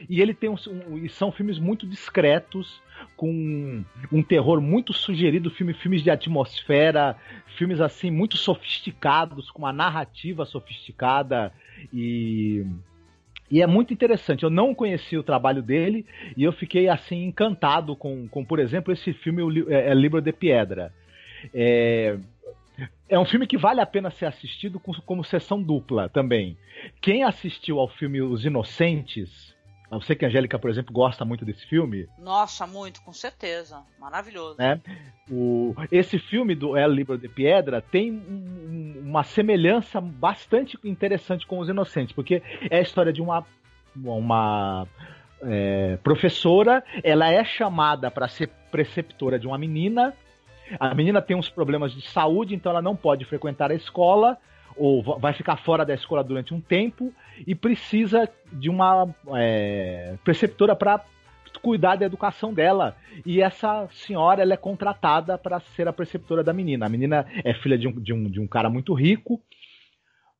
e 0.10 0.22
ele 0.22 0.34
tem 0.34 0.49
um, 0.49 0.56
um, 0.88 1.10
são 1.10 1.32
filmes 1.32 1.57
muito 1.57 1.88
discretos, 1.88 2.82
com 3.18 3.84
um, 4.12 4.24
terror 4.24 4.62
muito 4.62 4.94
sugerido, 4.94 5.49
filme, 5.49 5.74
filmes 5.74 6.02
de 6.02 6.10
atmosfera, 6.10 7.18
filmes 7.57 7.82
assim 7.82 8.12
muito 8.12 8.38
sofisticados, 8.38 9.49
com 9.52 9.60
uma 9.60 9.74
narrativa 9.74 10.45
sofisticada 10.45 11.52
e 11.94 12.66
e 13.49 13.61
é 13.61 13.67
muito 13.67 13.93
interessante. 13.93 14.43
Eu 14.43 14.49
não 14.49 14.73
conheci 14.73 15.17
o 15.17 15.23
trabalho 15.23 15.61
dele 15.61 16.05
e 16.35 16.43
eu 16.43 16.51
fiquei 16.51 16.89
assim 16.89 17.26
encantado 17.26 17.95
com, 17.95 18.27
com 18.27 18.43
por 18.43 18.59
exemplo, 18.59 18.91
esse 18.91 19.13
filme 19.13 19.41
o, 19.41 19.72
é, 19.72 19.89
é 19.89 19.93
Libro 19.93 20.22
de 20.22 20.31
Piedra. 20.31 20.91
É, 21.53 22.17
é 23.07 23.19
um 23.19 23.26
filme 23.26 23.47
que 23.47 23.57
vale 23.57 23.80
a 23.80 23.85
pena 23.85 24.09
ser 24.09 24.26
assistido 24.26 24.80
com, 24.80 24.93
como 25.05 25.23
sessão 25.23 25.61
dupla 25.61 26.09
também. 26.09 26.57
Quem 27.01 27.23
assistiu 27.23 27.80
ao 27.80 27.88
filme 27.88 28.22
Os 28.22 28.45
Inocentes 28.45 29.55
eu 29.91 30.02
sei 30.02 30.16
que 30.16 30.26
a 30.26 30.28
Angélica, 30.28 30.57
por 30.57 30.70
exemplo, 30.70 30.94
gosta 30.94 31.24
muito 31.24 31.45
desse 31.45 31.66
filme. 31.68 32.07
Nossa, 32.18 32.66
muito, 32.66 33.02
com 33.02 33.14
certeza. 33.14 33.84
Maravilhoso. 33.99 34.57
Né? 34.57 34.82
O, 35.30 35.76
esse 35.91 36.18
filme 36.18 36.56
do 36.56 36.76
El 36.76 36.91
Libro 36.91 37.18
de 37.18 37.30
Piedra 37.30 37.82
tem 37.82 38.12
um, 38.12 39.02
uma 39.03 39.24
semelhança 39.24 40.02
bastante 40.02 40.78
interessante 40.84 41.45
com 41.45 41.60
Os 41.60 41.70
Inocentes, 41.70 42.14
porque 42.14 42.41
é 42.70 42.80
a 42.80 42.82
história 42.82 43.14
de 43.14 43.22
uma, 43.22 43.45
uma 43.95 44.88
é, 45.41 45.98
professora, 46.03 46.84
ela 47.03 47.32
é 47.32 47.44
chamada 47.44 48.10
para 48.10 48.28
ser 48.28 48.49
preceptora 48.72 49.38
de 49.38 49.48
uma 49.48 49.57
menina. 49.57 50.14
A 50.80 50.95
menina 50.95 51.22
tem 51.22 51.38
uns 51.38 51.49
problemas 51.49 51.94
de 51.94 52.02
saúde, 52.07 52.56
então 52.56 52.72
ela 52.72 52.82
não 52.82 52.95
pode 52.95 53.24
frequentar 53.26 53.72
a 53.72 53.76
escola 53.76 54.38
ou 54.77 55.02
vai 55.19 55.34
ficar 55.34 55.57
fora 55.57 55.85
da 55.85 55.93
escola 55.93 56.23
durante 56.23 56.53
um 56.53 56.61
tempo 56.61 57.14
e 57.45 57.56
precisa 57.56 58.30
de 58.52 58.69
uma 58.69 59.14
é, 59.35 60.15
preceptora 60.23 60.76
para 60.76 61.03
cuidar 61.61 61.95
da 61.95 62.06
educação 62.06 62.53
dela. 62.53 62.95
E 63.26 63.41
essa 63.41 63.88
senhora 63.91 64.41
ela 64.41 64.53
é 64.53 64.57
contratada 64.57 65.38
para 65.38 65.60
ser 65.60 65.88
a 65.88 65.93
preceptora 65.93 66.43
da 66.43 66.53
menina. 66.53 66.85
A 66.85 66.89
menina 66.89 67.26
é 67.43 67.53
filha 67.53 67.77
de 67.77 67.88
um, 67.88 67.91
de, 67.91 68.14
um, 68.14 68.23
de 68.30 68.39
um 68.39 68.47
cara 68.47 68.69
muito 68.69 68.93
rico. 68.93 69.41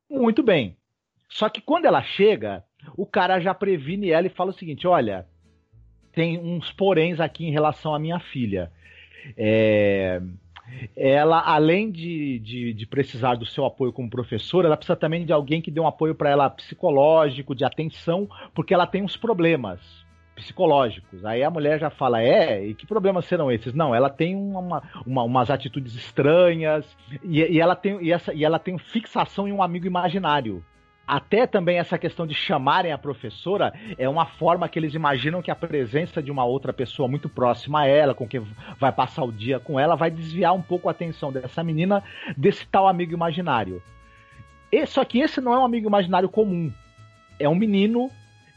Muito 0.10 0.44
bem. 0.44 0.76
Só 1.30 1.50
que 1.50 1.62
quando 1.62 1.86
ela 1.86 2.04
chega, 2.04 2.64
o 2.96 3.06
cara 3.06 3.40
já 3.40 3.54
previne 3.54 4.10
ela 4.10 4.28
e 4.28 4.30
fala 4.30 4.52
o 4.52 4.54
seguinte: 4.54 4.88
olha, 4.88 5.26
tem 6.12 6.38
uns 6.38 6.72
poréns 6.72 7.20
aqui 7.20 7.46
em 7.46 7.52
relação 7.52 7.94
à 7.94 8.00
minha 8.00 8.20
filha. 8.20 8.72
É, 9.36 10.22
ela, 10.96 11.40
além 11.42 11.92
de, 11.92 12.40
de, 12.40 12.74
de, 12.74 12.86
precisar 12.86 13.36
do 13.36 13.46
seu 13.46 13.66
apoio 13.66 13.94
como 13.94 14.10
professora, 14.10 14.68
ela 14.68 14.78
precisa 14.78 14.96
também 14.96 15.26
de 15.26 15.32
alguém 15.32 15.62
que 15.62 15.72
dê 15.72 15.80
um 15.80 15.88
apoio 15.88 16.16
para 16.16 16.30
ela 16.30 16.50
psicológico, 16.50 17.56
de 17.56 17.64
atenção, 17.64 18.28
porque 18.54 18.74
ela 18.74 18.88
tem 18.88 19.04
uns 19.04 19.16
problemas 19.16 19.80
psicológicos. 20.36 21.24
Aí 21.26 21.44
a 21.44 21.50
mulher 21.50 21.80
já 21.80 21.90
fala, 21.90 22.22
é, 22.22 22.66
e 22.66 22.74
que 22.74 22.86
problemas 22.86 23.26
serão 23.26 23.52
esses? 23.52 23.74
Não, 23.74 23.96
ela 23.96 24.10
tem 24.10 24.36
uma, 24.36 24.84
uma 25.06 25.24
umas 25.24 25.50
atitudes 25.50 25.96
estranhas 25.96 26.86
e, 27.24 27.40
e, 27.42 27.60
ela 27.60 27.76
tem, 27.76 28.04
e, 28.04 28.12
essa, 28.12 28.34
e 28.34 28.44
ela 28.44 28.60
tem 28.60 28.78
fixação 28.78 29.48
em 29.48 29.54
um 29.54 29.64
amigo 29.64 29.88
imaginário. 29.88 30.64
Até 31.08 31.46
também 31.46 31.78
essa 31.78 31.98
questão 31.98 32.26
de 32.26 32.34
chamarem 32.34 32.92
a 32.92 32.98
professora 32.98 33.74
é 33.98 34.10
uma 34.10 34.26
forma 34.26 34.68
que 34.68 34.80
eles 34.80 34.94
imaginam 34.94 35.42
que 35.42 35.52
a 35.52 35.56
presença 35.56 36.22
de 36.22 36.32
uma 36.32 36.46
outra 36.46 36.74
pessoa 36.74 37.08
muito 37.08 37.30
próxima 37.30 37.82
a 37.82 37.86
ela, 37.86 38.16
com 38.16 38.28
quem 38.28 38.42
vai 38.80 38.92
passar 38.92 39.24
o 39.24 39.32
dia 39.32 39.60
com 39.60 39.80
ela, 39.80 39.96
vai 39.96 40.10
desviar 40.10 40.54
um 40.54 40.62
pouco 40.62 40.88
a 40.88 40.92
atenção 40.92 41.32
dessa 41.32 41.64
menina 41.64 42.04
desse 42.36 42.68
tal 42.68 42.88
amigo 42.88 43.14
imaginário. 43.14 43.82
E, 44.72 44.86
só 44.88 45.06
que 45.06 45.20
esse 45.20 45.40
não 45.40 45.54
é 45.54 45.60
um 45.60 45.66
amigo 45.66 45.88
imaginário 45.88 46.28
comum. 46.28 46.72
É 47.40 47.48
um 47.48 47.56
menino 47.56 48.10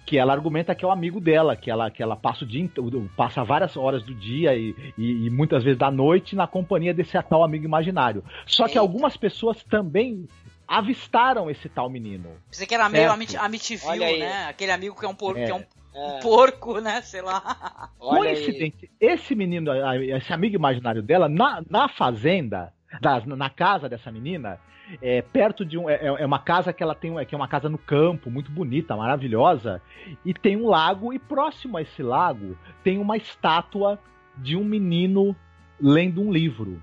que 0.07 0.17
ela 0.17 0.33
argumenta 0.33 0.75
que 0.75 0.87
é 0.87 0.89
o 0.89 0.91
um 0.91 0.95
amigo 0.95 1.21
dela, 1.21 1.55
que 1.55 1.71
ela, 1.71 1.91
que 1.91 2.03
ela 2.03 2.17
passa 2.17 2.43
o 2.43 2.49
dia, 2.49 2.67
passa 3.15 3.45
várias 3.45 3.77
horas 3.77 4.03
do 4.03 4.15
dia 4.15 4.57
e, 4.57 4.75
e, 4.97 5.27
e 5.27 5.31
muitas 5.31 5.63
vezes 5.63 5.79
da 5.79 5.91
noite 5.91 6.35
na 6.35 6.47
companhia 6.47 6.95
desse 6.95 7.23
tal 7.25 7.45
amigo 7.45 7.67
imaginário. 7.67 8.25
Só 8.47 8.67
que 8.67 8.79
algumas 8.79 9.19
pessoas 9.19 9.63
também 9.65 10.27
avistaram 10.69 11.51
esse 11.51 11.69
tal 11.69 11.89
menino. 11.89 12.31
Pensei 12.51 12.67
que 12.67 12.75
era 12.75 12.89
meio 12.91 13.11
Amit 13.11 13.37
Amityville, 13.37 14.19
né? 14.19 14.47
Aquele 14.49 14.71
amigo 14.71 14.95
que 14.95 15.07
é 15.07 15.09
um 15.09 15.15
porco, 15.15 15.41
é. 15.41 15.47
que 15.47 15.51
é 15.51 15.55
um, 15.55 15.65
é. 15.95 16.21
porco, 16.21 16.79
né? 16.79 17.01
Sei 17.01 17.23
lá. 17.23 17.91
Coincidente, 17.99 18.91
esse 19.01 19.35
menino, 19.35 19.71
esse 20.15 20.33
amigo 20.33 20.55
imaginário 20.55 21.03
dela, 21.03 21.29
na, 21.29 21.63
na 21.69 21.89
fazenda, 21.89 22.73
na, 23.03 23.25
na 23.35 23.51
casa 23.51 23.89
dessa 23.89 24.13
menina, 24.13 24.61
é, 25.01 25.23
perto 25.23 25.65
de 25.65 25.79
um. 25.79 25.89
É, 25.89 26.07
é, 26.07 26.27
uma 26.27 26.39
casa 26.39 26.73
que 26.73 26.83
ela 26.83 26.95
tem. 26.95 27.15
Que 27.25 27.35
é 27.35 27.39
uma 27.39 27.49
casa 27.49 27.69
no 27.69 27.79
campo, 27.79 28.31
muito 28.31 28.51
bonita, 28.51 28.95
maravilhosa. 28.95 29.81
E 30.25 30.35
tem 30.35 30.57
um 30.57 30.69
lago, 30.69 31.13
e 31.13 31.19
próximo 31.19 31.79
a 31.79 31.83
esse 31.83 32.03
lago 32.03 32.59
tem 32.85 32.99
uma 32.99 33.17
estátua 33.17 33.99
de 34.37 34.55
um 34.55 34.65
menino 34.65 35.35
lendo 35.81 36.21
um 36.21 36.31
livro. 36.31 36.83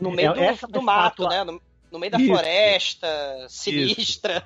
No 0.00 0.10
meio 0.10 0.32
é, 0.32 0.54
do, 0.54 0.66
do 0.68 0.82
mato, 0.82 1.28
né? 1.28 1.44
No 1.44 1.60
no 1.94 2.00
meio 2.00 2.10
da 2.10 2.18
Isso. 2.18 2.26
floresta, 2.26 3.46
sinistra. 3.48 4.42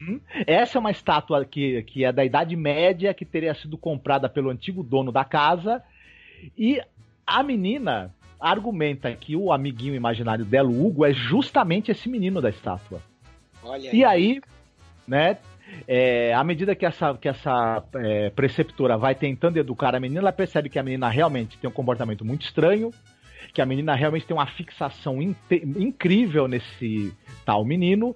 Uhum. 0.00 0.20
Essa 0.46 0.78
é 0.78 0.80
uma 0.80 0.92
estátua 0.92 1.44
que, 1.44 1.82
que 1.82 2.04
é 2.04 2.12
da 2.12 2.24
Idade 2.24 2.54
Média, 2.54 3.12
que 3.12 3.24
teria 3.24 3.52
sido 3.52 3.76
comprada 3.76 4.28
pelo 4.28 4.48
antigo 4.48 4.84
dono 4.84 5.10
da 5.10 5.24
casa. 5.24 5.82
E 6.56 6.80
a 7.26 7.42
menina 7.42 8.14
argumenta 8.40 9.12
que 9.12 9.34
o 9.34 9.52
amiguinho 9.52 9.96
imaginário 9.96 10.44
dela, 10.44 10.68
o 10.68 10.86
Hugo, 10.86 11.04
é 11.04 11.12
justamente 11.12 11.90
esse 11.90 12.08
menino 12.08 12.40
da 12.40 12.48
estátua. 12.48 13.02
Olha 13.60 13.92
e 13.92 14.04
aí, 14.04 14.04
aí 14.04 14.40
né, 15.04 15.38
é, 15.86 16.32
à 16.32 16.44
medida 16.44 16.76
que 16.76 16.86
essa, 16.86 17.12
que 17.14 17.28
essa 17.28 17.82
é, 17.96 18.30
preceptora 18.30 18.96
vai 18.96 19.16
tentando 19.16 19.58
educar 19.58 19.96
a 19.96 20.00
menina, 20.00 20.20
ela 20.20 20.32
percebe 20.32 20.68
que 20.68 20.78
a 20.78 20.82
menina 20.84 21.08
realmente 21.08 21.58
tem 21.58 21.68
um 21.68 21.72
comportamento 21.72 22.24
muito 22.24 22.42
estranho, 22.42 22.92
que 23.58 23.62
a 23.62 23.66
menina 23.66 23.92
realmente 23.92 24.24
tem 24.24 24.36
uma 24.36 24.46
fixação 24.46 25.20
incrível 25.20 26.46
nesse 26.46 27.12
tal 27.44 27.64
menino. 27.64 28.14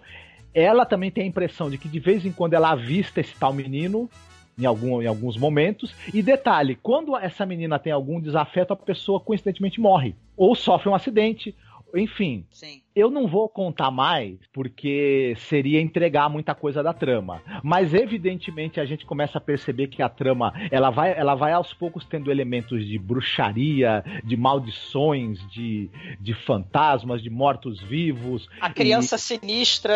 Ela 0.55 0.87
também 0.87 1.11
tem 1.11 1.25
a 1.25 1.27
impressão 1.27 1.69
de 1.69 1.77
que 1.77 1.89
de 1.89 1.99
vez 1.99 2.25
em 2.25 2.31
quando 2.31 2.55
ela 2.55 2.71
avista 2.71 3.21
esse 3.21 3.35
tal 3.35 3.53
menino 3.53 4.09
em, 4.57 4.65
algum, 4.65 5.03
em 5.03 5.07
alguns 5.09 5.37
momentos. 5.37 5.93
E 6.15 6.23
detalhe, 6.23 6.79
quando 6.81 7.17
essa 7.17 7.45
menina 7.45 7.77
tem 7.77 7.93
algum 7.93 8.21
desafeto, 8.21 8.73
a 8.73 8.77
pessoa 8.77 9.19
coincidentemente 9.19 9.81
morre. 9.81 10.15
Ou 10.37 10.55
sofre 10.55 10.89
um 10.89 10.95
acidente, 10.95 11.57
enfim. 11.93 12.47
Sim. 12.53 12.81
Eu 12.95 13.11
não 13.11 13.27
vou 13.27 13.49
contar 13.49 13.91
mais, 13.91 14.37
porque 14.53 15.35
seria 15.49 15.81
entregar 15.81 16.29
muita 16.29 16.55
coisa 16.55 16.83
da 16.83 16.93
trama. 16.93 17.41
Mas 17.63 17.95
evidentemente 17.95 18.79
a 18.79 18.85
gente 18.85 19.07
começa 19.07 19.39
a 19.39 19.41
perceber 19.41 19.87
que 19.87 20.03
a 20.03 20.11
trama 20.11 20.53
ela 20.71 20.91
vai, 20.91 21.19
ela 21.19 21.35
vai 21.35 21.53
aos 21.53 21.73
poucos 21.73 22.05
tendo 22.05 22.31
elementos 22.31 22.87
de 22.87 22.99
bruxaria, 22.99 24.05
de 24.23 24.37
maldições, 24.37 25.39
de, 25.51 25.89
de 26.21 26.35
fantasmas, 26.35 27.23
de 27.23 27.31
mortos-vivos. 27.31 28.47
A 28.61 28.69
criança 28.69 29.17
e... 29.17 29.19
sinistra, 29.19 29.95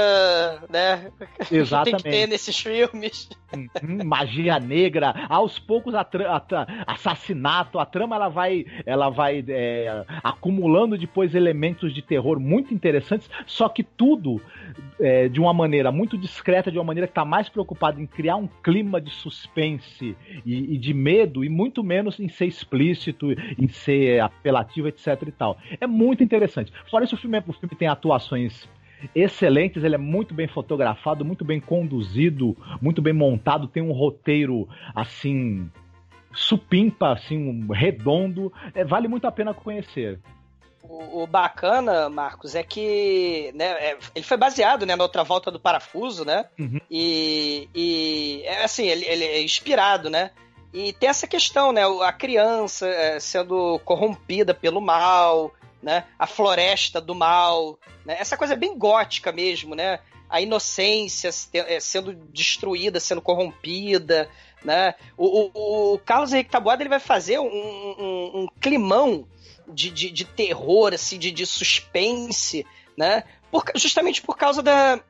né? 0.70 1.10
Exatamente. 1.52 2.02
Tem 2.02 2.12
que 2.12 2.18
ter 2.18 2.26
nesses 2.26 2.58
filmes. 2.58 3.28
Uhum, 3.54 4.04
magia 4.04 4.58
negra. 4.58 5.26
Aos 5.28 5.58
poucos 5.58 5.94
a, 5.94 6.00
a 6.00 6.94
assassinato, 6.94 7.78
a 7.78 7.84
trama 7.84 8.16
ela 8.16 8.28
vai, 8.28 8.64
ela 8.86 9.10
vai 9.10 9.44
é, 9.46 10.04
acumulando 10.22 10.96
depois 10.96 11.34
elementos 11.34 11.94
de 11.94 12.00
terror 12.00 12.40
muito 12.40 12.72
interessantes 12.72 12.85
interessantes, 12.86 13.28
só 13.46 13.68
que 13.68 13.82
tudo 13.82 14.40
é, 15.00 15.28
de 15.28 15.40
uma 15.40 15.52
maneira 15.52 15.90
muito 15.90 16.16
discreta, 16.16 16.70
de 16.70 16.78
uma 16.78 16.84
maneira 16.84 17.06
que 17.06 17.12
está 17.12 17.24
mais 17.24 17.48
preocupada 17.48 18.00
em 18.00 18.06
criar 18.06 18.36
um 18.36 18.46
clima 18.62 19.00
de 19.00 19.10
suspense 19.10 20.16
e, 20.44 20.74
e, 20.74 20.78
de 20.78 20.94
medo, 20.94 21.44
e 21.44 21.48
muito 21.48 21.82
menos 21.82 22.18
em 22.20 22.28
ser 22.28 22.46
explícito, 22.46 23.32
em 23.58 23.68
ser 23.68 24.20
apelativo, 24.20 24.88
etc 24.88 25.22
e 25.26 25.32
tal. 25.32 25.58
É 25.80 25.86
muito 25.86 26.22
interessante. 26.22 26.72
Fora 26.90 27.04
isso, 27.04 27.14
o 27.14 27.18
filme, 27.18 27.38
o 27.46 27.52
filme 27.52 27.76
tem 27.76 27.88
atuações 27.88 28.68
excelentes, 29.14 29.84
ele 29.84 29.94
é 29.94 29.98
muito 29.98 30.34
bem 30.34 30.48
fotografado, 30.48 31.24
muito 31.24 31.44
bem 31.44 31.60
conduzido, 31.60 32.56
muito 32.80 33.02
bem 33.02 33.12
montado, 33.12 33.68
tem 33.68 33.82
um 33.82 33.92
roteiro 33.92 34.68
assim 34.94 35.70
supimpa, 36.32 37.12
assim, 37.12 37.38
um 37.38 37.72
redondo, 37.72 38.52
é, 38.74 38.84
vale 38.84 39.08
muito 39.08 39.26
a 39.26 39.32
pena 39.32 39.54
conhecer. 39.54 40.20
O, 40.88 41.22
o, 41.22 41.26
bacana, 41.26 42.08
Marcos, 42.08 42.54
é 42.54 42.62
que 42.62 43.50
né, 43.54 43.66
é, 43.66 43.98
ele 44.14 44.24
foi 44.24 44.36
baseado 44.36 44.86
né, 44.86 44.94
na 44.94 45.02
outra 45.02 45.24
volta 45.24 45.50
do 45.50 45.60
parafuso, 45.60 46.24
né? 46.24 46.46
Uhum. 46.58 46.80
E, 46.90 47.68
e 47.74 48.42
é 48.44 48.64
assim, 48.64 48.86
ele, 48.86 49.04
ele, 49.04 49.24
é 49.24 49.42
inspirado, 49.42 50.08
né? 50.08 50.30
E 50.72 50.92
tem 50.92 51.08
essa 51.08 51.26
questão, 51.26 51.72
né? 51.72 51.82
A 52.02 52.12
criança 52.12 52.86
é, 52.86 53.18
sendo 53.18 53.80
corrompida 53.84 54.54
pelo 54.54 54.80
mal, 54.80 55.52
né? 55.82 56.04
A 56.18 56.26
floresta 56.26 57.00
do 57.00 57.14
mal, 57.14 57.78
né? 58.04 58.16
Essa 58.18 58.36
coisa 58.36 58.54
bem 58.54 58.76
gótica 58.76 59.32
mesmo, 59.32 59.74
né? 59.74 60.00
a 60.28 60.40
inocência 60.40 61.30
sendo 61.80 62.12
destruída, 62.32 62.98
sendo 62.98 63.22
corrompida, 63.22 64.28
né? 64.64 64.94
O, 65.16 65.24
o, 65.24 65.94
o 65.94 65.98
Carlos 66.00 66.32
Henrique 66.32 66.50
Taboada 66.50 66.82
ele 66.82 66.90
vai 66.90 66.98
fazer 66.98 67.38
um, 67.38 67.46
um, 67.46 68.30
um 68.34 68.46
climão 68.60 69.26
de, 69.68 69.90
de, 69.90 70.10
de, 70.10 70.24
terror, 70.24 70.94
assim, 70.94 71.18
de, 71.18 71.30
de 71.30 71.46
suspense, 71.46 72.66
né? 72.96 73.24
Por, 73.50 73.64
justamente 73.74 74.22
por 74.22 74.36
causa 74.36 74.62
da... 74.62 75.00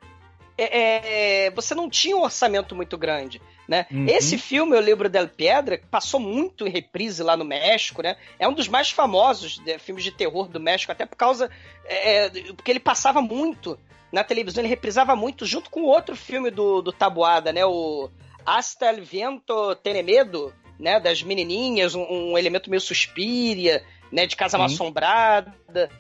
É, 0.59 1.47
é, 1.47 1.51
você 1.51 1.75
não 1.75 1.91
tinha 1.91 2.17
um 2.17 2.23
orçamento 2.23 2.75
muito 2.75 2.97
grande. 2.97 3.41
Né? 3.69 3.85
Uhum. 3.91 4.07
Esse 4.09 4.39
filme, 4.39 4.77
O 4.77 4.81
Livro 4.81 5.09
del 5.09 5.29
Piedra, 5.29 5.81
passou 5.91 6.21
muito 6.21 6.67
em 6.67 6.71
reprise 6.71 7.23
lá 7.23 7.37
no 7.37 7.45
México, 7.45 8.01
né? 8.01 8.17
É 8.39 8.47
um 8.47 8.53
dos 8.53 8.69
mais 8.69 8.91
famosos 8.91 9.59
de, 9.59 9.79
filmes 9.79 10.05
de 10.05 10.13
terror 10.13 10.49
do 10.49 10.61
México, 10.61 10.93
até 10.93 11.05
por 11.05 11.17
causa. 11.17 11.51
É, 11.85 12.31
porque 12.55 12.71
ele 12.71 12.79
passava 12.79 13.21
muito 13.21 13.79
na 14.13 14.23
televisão, 14.23 14.63
ele 14.63 14.69
reprisava 14.69 15.17
muito, 15.17 15.45
junto 15.45 15.69
com 15.69 15.83
outro 15.83 16.15
filme 16.15 16.51
do, 16.51 16.81
do 16.81 16.93
Tabuada, 16.93 17.53
né? 17.53 17.67
O 17.67 18.09
Hasta 18.45 18.87
el 18.87 19.03
Viento 19.03 19.75
Tiene 19.83 20.03
Medo, 20.05 20.55
né? 20.79 21.01
Das 21.01 21.23
menininhas, 21.23 21.97
um, 21.97 22.07
um 22.09 22.39
elemento 22.39 22.71
meio 22.71 22.81
suspiria, 22.81 23.85
né? 24.11 24.27
De 24.27 24.37
casa 24.37 24.59
mal 24.59 24.67
assombrada, 24.67 25.91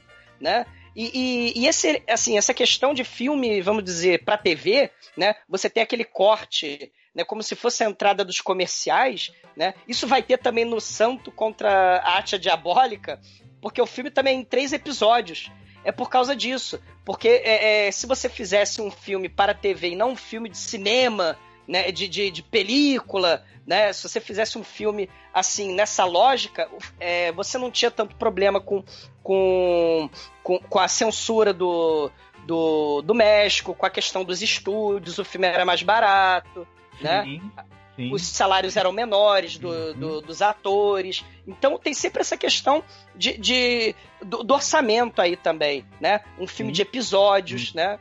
né? 0.40 0.66
E, 0.94 1.10
e, 1.12 1.60
e, 1.60 1.66
esse, 1.66 2.02
assim, 2.08 2.38
essa 2.38 2.54
questão 2.54 2.94
de 2.94 3.04
filme, 3.04 3.60
vamos 3.60 3.84
dizer, 3.84 4.24
para 4.24 4.38
TV, 4.38 4.90
né? 5.16 5.34
Você 5.48 5.68
tem 5.68 5.82
aquele 5.82 6.04
corte 6.04 6.90
né, 7.16 7.24
como 7.24 7.42
se 7.42 7.56
fosse 7.56 7.82
a 7.82 7.88
entrada 7.88 8.22
dos 8.22 8.42
comerciais, 8.42 9.32
né? 9.56 9.74
Isso 9.88 10.06
vai 10.06 10.22
ter 10.22 10.36
também 10.36 10.66
no 10.66 10.78
Santo 10.80 11.32
contra 11.32 11.96
a 11.98 12.16
Arte 12.16 12.38
Diabólica, 12.38 13.18
porque 13.60 13.80
o 13.80 13.86
filme 13.86 14.10
também 14.10 14.36
é 14.36 14.40
em 14.40 14.44
três 14.44 14.74
episódios. 14.74 15.50
É 15.82 15.92
por 15.92 16.10
causa 16.10 16.34
disso. 16.36 16.80
Porque 17.04 17.28
é, 17.28 17.86
é, 17.86 17.90
se 17.92 18.06
você 18.06 18.28
fizesse 18.28 18.82
um 18.82 18.90
filme 18.90 19.28
para 19.28 19.54
TV 19.54 19.90
e 19.90 19.96
não 19.96 20.10
um 20.10 20.16
filme 20.16 20.48
de 20.48 20.58
cinema, 20.58 21.38
né, 21.66 21.90
de, 21.90 22.06
de, 22.08 22.30
de 22.30 22.42
película, 22.42 23.44
né, 23.66 23.92
se 23.92 24.08
você 24.08 24.20
fizesse 24.20 24.56
um 24.58 24.64
filme 24.64 25.08
assim, 25.32 25.74
nessa 25.74 26.04
lógica, 26.04 26.68
é, 27.00 27.32
você 27.32 27.58
não 27.58 27.70
tinha 27.70 27.90
tanto 27.90 28.16
problema 28.16 28.60
com, 28.60 28.84
com, 29.22 30.08
com, 30.42 30.58
com 30.58 30.78
a 30.78 30.88
censura 30.88 31.52
do, 31.52 32.10
do, 32.46 33.02
do 33.02 33.14
México, 33.14 33.74
com 33.74 33.86
a 33.86 33.90
questão 33.90 34.24
dos 34.24 34.42
estúdios, 34.42 35.18
o 35.18 35.24
filme 35.24 35.46
era 35.46 35.64
mais 35.64 35.82
barato 35.82 36.66
né? 37.00 37.24
Sim, 37.24 37.52
sim. 37.96 38.12
Os 38.12 38.22
salários 38.22 38.76
eram 38.76 38.92
menores 38.92 39.58
do, 39.58 39.68
uhum. 39.68 39.94
do, 39.94 40.20
dos 40.20 40.42
atores. 40.42 41.24
Então 41.46 41.78
tem 41.78 41.94
sempre 41.94 42.20
essa 42.20 42.36
questão 42.36 42.82
de, 43.14 43.36
de 43.38 43.94
do, 44.22 44.42
do, 44.42 44.54
orçamento 44.54 45.20
aí 45.20 45.36
também, 45.36 45.84
né? 46.00 46.20
Um 46.38 46.46
filme 46.46 46.70
sim. 46.70 46.76
de 46.76 46.82
episódios, 46.82 47.74
né? 47.74 47.98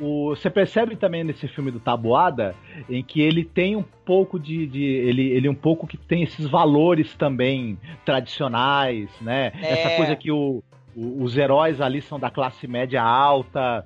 O, 0.00 0.28
você 0.28 0.48
percebe 0.48 0.94
também 0.94 1.24
nesse 1.24 1.48
filme 1.48 1.70
do 1.70 1.80
Taboada 1.80 2.54
em 2.88 3.02
que 3.02 3.20
ele 3.20 3.44
tem 3.44 3.74
um 3.74 3.82
pouco 3.82 4.38
de, 4.38 4.66
de, 4.66 4.84
ele, 4.84 5.28
ele 5.30 5.48
um 5.48 5.54
pouco 5.54 5.86
que 5.86 5.96
tem 5.96 6.22
esses 6.22 6.46
valores 6.46 7.14
também 7.16 7.76
tradicionais, 8.04 9.10
né? 9.20 9.52
É. 9.60 9.72
Essa 9.72 9.96
coisa 9.96 10.14
que 10.14 10.30
o, 10.30 10.62
o, 10.94 11.22
os 11.24 11.36
heróis 11.36 11.80
ali 11.80 12.00
são 12.00 12.18
da 12.18 12.30
classe 12.30 12.68
média 12.68 13.02
alta, 13.02 13.84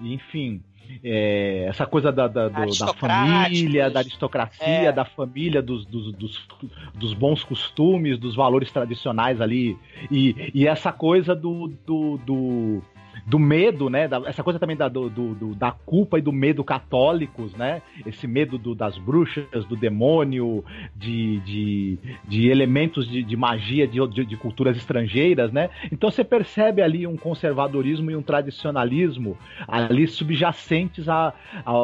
enfim. 0.00 0.62
É, 1.02 1.64
essa 1.68 1.86
coisa 1.86 2.12
da, 2.12 2.28
da, 2.28 2.48
do, 2.48 2.78
da 2.78 2.94
família, 2.94 3.90
da 3.90 4.00
aristocracia, 4.00 4.88
é. 4.88 4.92
da 4.92 5.04
família, 5.04 5.62
dos, 5.62 5.86
dos, 5.86 6.12
dos, 6.12 6.46
dos, 6.94 7.14
bons 7.14 7.42
costumes, 7.42 8.18
dos 8.18 8.36
valores 8.36 8.70
tradicionais 8.70 9.40
ali. 9.40 9.78
E, 10.10 10.52
e 10.54 10.66
essa 10.66 10.92
coisa 10.92 11.34
do, 11.34 11.72
do, 11.86 12.18
do 12.18 12.82
do 13.26 13.38
medo, 13.38 13.88
né? 13.88 14.06
Da, 14.06 14.18
essa 14.26 14.42
coisa 14.42 14.58
também 14.58 14.76
da, 14.76 14.88
do, 14.88 15.08
do, 15.08 15.54
da 15.54 15.72
culpa 15.72 16.18
e 16.18 16.22
do 16.22 16.32
medo 16.32 16.62
católicos, 16.62 17.54
né? 17.54 17.80
Esse 18.04 18.26
medo 18.26 18.58
do, 18.58 18.74
das 18.74 18.98
bruxas, 18.98 19.64
do 19.66 19.76
demônio, 19.76 20.64
de, 20.94 21.40
de, 21.40 21.98
de 22.24 22.48
elementos 22.50 23.08
de, 23.08 23.22
de 23.22 23.36
magia 23.36 23.86
de, 23.88 24.06
de, 24.08 24.24
de, 24.26 24.36
culturas 24.36 24.76
estrangeiras, 24.76 25.52
né? 25.52 25.70
Então 25.90 26.10
você 26.10 26.22
percebe 26.22 26.82
ali 26.82 27.06
um 27.06 27.16
conservadorismo 27.16 28.10
e 28.10 28.16
um 28.16 28.22
tradicionalismo 28.22 29.38
ali 29.66 30.06
subjacentes 30.06 31.08
à, 31.08 31.32
à, 31.64 31.74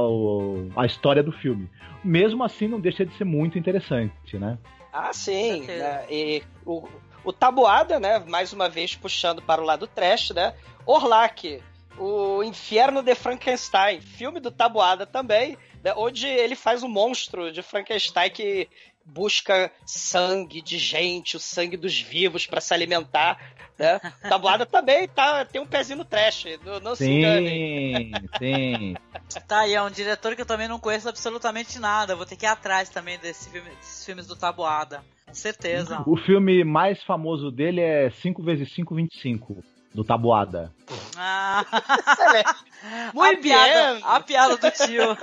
à 0.77 0.87
história 0.87 1.23
do 1.23 1.33
filme. 1.33 1.69
Mesmo 2.05 2.45
assim, 2.45 2.69
não 2.69 2.81
deixa 2.81 3.05
de 3.05 3.15
ser 3.15 3.25
muito 3.25 3.59
interessante, 3.59 4.39
né? 4.39 4.59
Ah, 4.93 5.13
sim. 5.13 5.63
Né? 5.67 6.05
E 6.11 6.43
o, 6.67 6.89
o 7.25 7.33
Tabuada, 7.33 8.01
né? 8.01 8.19
Mais 8.27 8.53
uma 8.53 8.69
vez 8.69 8.95
puxando 8.95 9.41
para 9.41 9.61
o 9.61 9.65
lado 9.65 9.87
trash, 9.87 10.31
né? 10.31 10.55
Orlac, 10.91 11.63
o 11.99 12.43
Inferno 12.43 13.03
de 13.03 13.15
Frankenstein, 13.15 14.01
filme 14.01 14.41
do 14.41 14.51
Tabuada 14.51 15.07
também, 15.07 15.57
né? 15.85 15.93
onde 15.97 16.27
ele 16.27 16.57
faz 16.57 16.83
um 16.83 16.89
monstro 16.89 17.53
de 17.53 17.63
Frankenstein 17.63 18.31
que 18.31 18.69
busca 19.05 19.71
sangue 19.87 20.61
de 20.61 20.79
gente, 20.79 21.37
o 21.37 21.41
sangue 21.41 21.77
dos 21.77 22.01
vivos 22.01 22.47
para 22.47 22.61
se 22.61 22.75
alimentar. 22.75 23.39
Né? 23.79 24.01
Tabuada 24.29 24.67
também 24.67 25.07
tá, 25.07 25.45
tem 25.45 25.61
um 25.61 25.67
pezinho 25.67 25.99
no 25.99 26.05
trash, 26.05 26.47
não, 26.65 26.81
não 26.81 26.95
sim, 26.97 27.05
se 27.05 27.11
enganem. 27.11 28.13
Sim, 28.39 28.95
Tá, 29.47 29.67
e 29.67 29.75
é 29.75 29.83
um 29.83 29.91
diretor 29.91 30.35
que 30.35 30.43
eu 30.43 30.47
também 30.47 30.67
não 30.67 30.81
conheço 30.81 31.09
absolutamente 31.09 31.79
nada. 31.79 32.17
Vou 32.17 32.27
ter 32.27 32.35
que 32.35 32.45
ir 32.45 32.49
atrás 32.49 32.89
também 32.89 33.17
desse 33.19 33.49
filme, 33.49 33.71
desses 33.71 34.05
filmes 34.05 34.27
do 34.27 34.35
Tabuada. 34.35 35.05
Com 35.25 35.35
certeza. 35.35 36.03
O 36.05 36.17
filme 36.17 36.65
mais 36.65 37.01
famoso 37.05 37.49
dele 37.49 37.81
é 37.81 38.11
5 38.11 38.43
vezes 38.43 38.73
5, 38.75 38.93
25 38.95 39.63
do 39.95 40.05
Tabuada. 40.05 40.73
Ah. 41.17 41.65
Muito 43.13 43.39
a 43.39 43.43
piada, 43.43 44.01
a 44.05 44.21
piada 44.21 44.57
do 44.57 44.71
tio. 44.71 45.17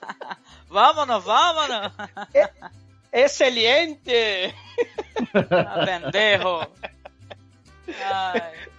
vámonos, 0.68 1.24
vámonos. 1.24 1.92
Excelente. 3.12 4.54
Ah, 5.34 5.84
pendejo. 5.84 6.66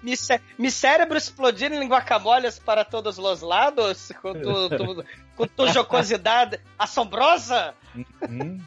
Mi, 0.03 0.13
mi, 0.57 0.71
cérebro 0.71 1.17
explodir 1.17 1.71
em 1.73 1.87
guacamoles 1.87 2.59
para 2.59 2.85
todos 2.85 3.17
os 3.17 3.41
lados 3.41 4.11
com 4.21 4.33
tu, 4.33 4.69
tu, 4.69 5.05
com 5.35 5.47
tu 5.47 5.67
jocosidade 5.67 6.59
assombrosa. 6.77 7.73
Uhum. 7.95 8.61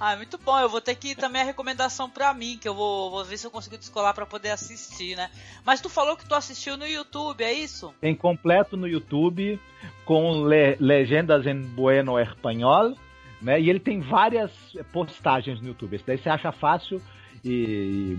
Ah, 0.00 0.16
muito 0.16 0.38
bom. 0.38 0.58
Eu 0.58 0.68
vou 0.68 0.80
ter 0.80 0.94
que 0.94 1.08
ir 1.08 1.14
também 1.14 1.42
a 1.42 1.44
recomendação 1.44 2.08
pra 2.08 2.32
mim, 2.32 2.56
que 2.58 2.66
eu 2.66 2.74
vou, 2.74 3.10
vou 3.10 3.22
ver 3.22 3.36
se 3.36 3.46
eu 3.46 3.50
consigo 3.50 3.76
descolar 3.76 4.14
para 4.14 4.24
poder 4.24 4.48
assistir, 4.48 5.14
né? 5.14 5.30
Mas 5.64 5.82
tu 5.82 5.90
falou 5.90 6.16
que 6.16 6.26
tu 6.26 6.34
assistiu 6.34 6.78
no 6.78 6.86
YouTube, 6.86 7.44
é 7.44 7.52
isso? 7.52 7.94
Tem 8.00 8.14
completo 8.14 8.78
no 8.78 8.88
YouTube, 8.88 9.60
com 10.06 10.44
le 10.44 10.76
legendas 10.80 11.46
em 11.46 11.60
bueno 11.60 12.18
espanhol, 12.18 12.96
né? 13.42 13.60
E 13.60 13.68
ele 13.68 13.78
tem 13.78 14.00
várias 14.00 14.50
postagens 14.90 15.60
no 15.60 15.68
YouTube. 15.68 15.94
Esse 15.94 16.06
daí 16.06 16.16
você 16.16 16.30
acha 16.30 16.50
fácil 16.50 17.02
e, 17.44 18.18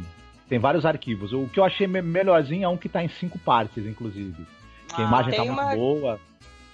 tem 0.51 0.59
vários 0.59 0.85
arquivos. 0.85 1.31
O 1.31 1.47
que 1.47 1.59
eu 1.59 1.63
achei 1.63 1.87
melhorzinho 1.87 2.65
é 2.65 2.67
um 2.67 2.75
que 2.75 2.89
tá 2.89 3.01
em 3.01 3.07
cinco 3.07 3.39
partes, 3.39 3.85
inclusive. 3.85 4.45
Que 4.89 5.01
a 5.01 5.05
ah, 5.05 5.07
imagem 5.07 5.33
tá 5.33 5.45
muito 5.45 5.75
boa. 5.77 6.19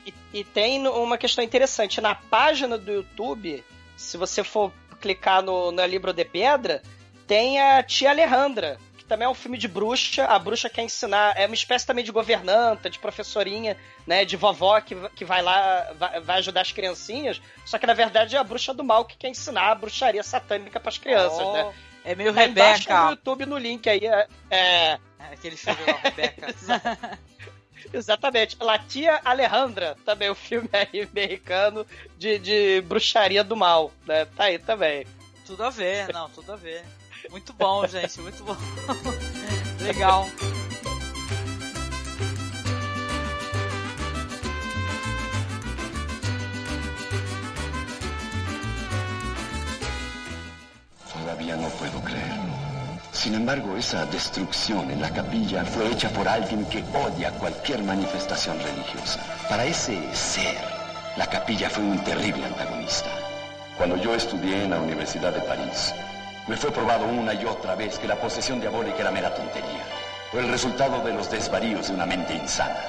E, 0.03 0.13
e 0.33 0.43
tem 0.43 0.85
uma 0.87 1.15
questão 1.15 1.43
interessante. 1.43 2.01
Na 2.01 2.15
página 2.15 2.75
do 2.75 2.91
YouTube, 2.91 3.63
se 3.95 4.17
você 4.17 4.43
for 4.43 4.73
clicar 4.99 5.41
no, 5.41 5.71
na 5.71 5.85
Libro 5.85 6.13
de 6.13 6.25
Pedra, 6.25 6.81
tem 7.25 7.59
a 7.59 7.83
Tia 7.83 8.09
Alejandra, 8.09 8.77
que 8.97 9.05
também 9.05 9.25
é 9.25 9.29
um 9.29 9.35
filme 9.35 9.57
de 9.57 9.67
bruxa. 9.67 10.25
A 10.25 10.39
bruxa 10.39 10.69
quer 10.69 10.83
ensinar, 10.83 11.33
é 11.37 11.45
uma 11.45 11.55
espécie 11.55 11.85
também 11.85 12.03
de 12.03 12.11
governanta, 12.11 12.89
de 12.89 12.99
professorinha, 12.99 13.77
né, 14.05 14.25
de 14.25 14.35
vovó 14.35 14.79
que, 14.79 14.95
que 15.09 15.25
vai 15.25 15.41
lá, 15.41 15.91
vai, 15.97 16.19
vai 16.21 16.37
ajudar 16.37 16.61
as 16.61 16.71
criancinhas. 16.71 17.41
Só 17.65 17.77
que 17.77 17.85
na 17.85 17.93
verdade 17.93 18.35
é 18.35 18.39
a 18.39 18.43
bruxa 18.43 18.73
do 18.73 18.83
mal 18.83 19.05
que 19.05 19.17
quer 19.17 19.29
ensinar 19.29 19.71
a 19.71 19.75
bruxaria 19.75 20.23
satânica 20.23 20.79
para 20.79 20.89
as 20.89 20.97
crianças, 20.97 21.39
oh, 21.39 21.53
né? 21.53 21.73
É 22.05 22.15
meio 22.15 22.33
tá 22.33 22.39
Rebeca. 22.39 23.03
no 23.03 23.09
YouTube 23.11 23.45
no 23.45 23.57
link 23.57 23.89
aí. 23.89 24.05
É, 24.05 24.27
é... 24.49 24.57
é 24.59 24.99
aquele 25.33 25.57
filme 25.57 25.83
da 25.85 25.93
Rebeca. 25.93 26.47
Exatamente. 27.93 28.57
La 28.59 28.79
Tia 28.79 29.21
Alejandra, 29.23 29.95
também 30.05 30.29
o 30.29 30.33
um 30.33 30.35
filme 30.35 30.69
aí 30.73 31.01
americano 31.09 31.85
de, 32.17 32.39
de 32.39 32.81
bruxaria 32.81 33.43
do 33.43 33.55
mal, 33.55 33.91
né? 34.05 34.25
Tá 34.25 34.45
aí 34.45 34.59
também. 34.59 35.05
Tudo 35.45 35.63
a 35.63 35.69
ver, 35.69 36.11
não, 36.13 36.29
tudo 36.29 36.51
a 36.53 36.55
ver. 36.55 36.83
Muito 37.29 37.53
bom, 37.53 37.85
gente, 37.87 38.19
muito 38.21 38.43
bom. 38.43 38.55
Legal. 39.81 40.25
Todavía 51.11 51.55
no 51.57 51.69
puedo. 51.71 52.06
Sin 53.27 53.35
embargo, 53.35 53.75
esa 53.75 54.05
destrucción 54.05 54.89
en 54.89 55.01
la 55.01 55.09
capilla 55.09 55.65
fue 55.65 55.91
hecha 55.91 56.09
por 56.11 56.25
alguien 56.29 56.63
que 56.69 56.81
odia 56.95 57.29
cualquier 57.31 57.83
manifestación 57.83 58.57
religiosa. 58.57 59.19
Para 59.49 59.65
ese 59.65 59.99
ser, 60.15 60.57
la 61.17 61.27
capilla 61.27 61.69
fue 61.69 61.83
un 61.83 62.01
terrible 62.05 62.45
antagonista. 62.45 63.09
Cuando 63.77 63.97
yo 63.97 64.15
estudié 64.15 64.63
en 64.63 64.69
la 64.69 64.79
Universidad 64.79 65.33
de 65.33 65.41
París, 65.41 65.93
me 66.47 66.55
fue 66.55 66.71
probado 66.71 67.05
una 67.05 67.33
y 67.33 67.43
otra 67.43 67.75
vez 67.75 67.99
que 67.99 68.07
la 68.07 68.15
posesión 68.15 68.61
diabólica 68.61 68.99
era 68.99 69.11
mera 69.11 69.35
tontería. 69.35 69.83
Fue 70.31 70.39
el 70.39 70.47
resultado 70.47 71.03
de 71.03 71.11
los 71.11 71.29
desvaríos 71.29 71.89
de 71.89 71.95
una 71.95 72.05
mente 72.05 72.33
insana. 72.33 72.79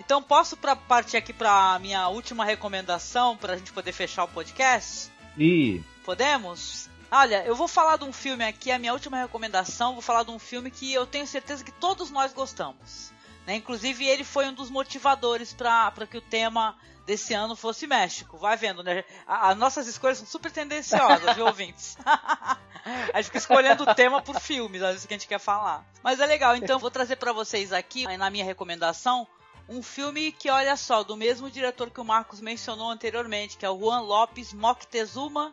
Então 0.00 0.22
posso 0.22 0.56
pra, 0.56 0.74
partir 0.74 1.18
aqui 1.18 1.34
para 1.34 1.78
minha 1.80 2.08
última 2.08 2.46
recomendação 2.46 3.36
para 3.36 3.52
a 3.52 3.56
gente 3.58 3.74
poder 3.74 3.92
fechar 3.92 4.24
o 4.24 4.28
podcast? 4.28 5.12
E 5.36 5.82
Podemos? 6.02 6.88
Olha, 7.14 7.44
eu 7.44 7.54
vou 7.54 7.68
falar 7.68 7.98
de 7.98 8.04
um 8.04 8.12
filme 8.12 8.42
aqui, 8.42 8.72
a 8.72 8.78
minha 8.78 8.94
última 8.94 9.18
recomendação, 9.18 9.92
vou 9.92 10.00
falar 10.00 10.22
de 10.22 10.30
um 10.30 10.38
filme 10.38 10.70
que 10.70 10.94
eu 10.94 11.06
tenho 11.06 11.26
certeza 11.26 11.62
que 11.62 11.70
todos 11.70 12.10
nós 12.10 12.32
gostamos. 12.32 13.12
Né? 13.46 13.56
Inclusive 13.56 14.08
ele 14.08 14.24
foi 14.24 14.48
um 14.48 14.54
dos 14.54 14.70
motivadores 14.70 15.52
para 15.52 16.06
que 16.10 16.16
o 16.16 16.22
tema 16.22 16.74
desse 17.04 17.34
ano 17.34 17.54
fosse 17.54 17.86
México. 17.86 18.38
Vai 18.38 18.56
vendo, 18.56 18.82
né? 18.82 19.04
As 19.26 19.54
nossas 19.58 19.86
escolhas 19.86 20.16
são 20.16 20.26
super 20.26 20.50
tendenciosas, 20.50 21.36
viu, 21.36 21.44
ouvintes? 21.44 21.98
a 23.12 23.16
gente 23.16 23.26
fica 23.26 23.36
escolhendo 23.36 23.82
o 23.82 23.94
tema 23.94 24.22
por 24.22 24.40
filmes, 24.40 24.80
às 24.80 24.92
vezes 24.92 25.04
que 25.04 25.12
a 25.12 25.18
gente 25.18 25.28
quer 25.28 25.38
falar. 25.38 25.86
Mas 26.02 26.18
é 26.18 26.24
legal, 26.24 26.56
então 26.56 26.78
vou 26.78 26.90
trazer 26.90 27.16
para 27.16 27.34
vocês 27.34 27.74
aqui, 27.74 28.06
na 28.16 28.30
minha 28.30 28.44
recomendação, 28.44 29.26
um 29.68 29.82
filme 29.82 30.32
que, 30.32 30.48
olha 30.48 30.78
só, 30.78 31.02
do 31.02 31.14
mesmo 31.14 31.50
diretor 31.50 31.90
que 31.90 32.00
o 32.00 32.04
Marcos 32.04 32.40
mencionou 32.40 32.90
anteriormente, 32.90 33.58
que 33.58 33.66
é 33.66 33.70
o 33.70 33.78
Juan 33.78 34.00
Lopes 34.00 34.54
Moctezuma, 34.54 35.52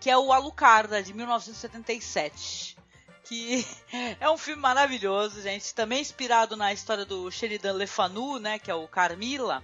que 0.00 0.10
é 0.10 0.16
o 0.18 0.32
Alucarda, 0.32 1.02
de 1.02 1.12
1977. 1.14 2.76
Que 3.24 3.66
é 4.20 4.28
um 4.30 4.36
filme 4.36 4.60
maravilhoso, 4.60 5.40
gente. 5.40 5.74
Também 5.74 6.00
inspirado 6.00 6.56
na 6.56 6.72
história 6.72 7.04
do 7.04 7.30
Sheridan 7.30 7.72
Le 7.74 7.86
Fanu, 7.86 8.38
né? 8.38 8.58
Que 8.58 8.70
é 8.70 8.74
o 8.74 8.86
Carmila, 8.88 9.62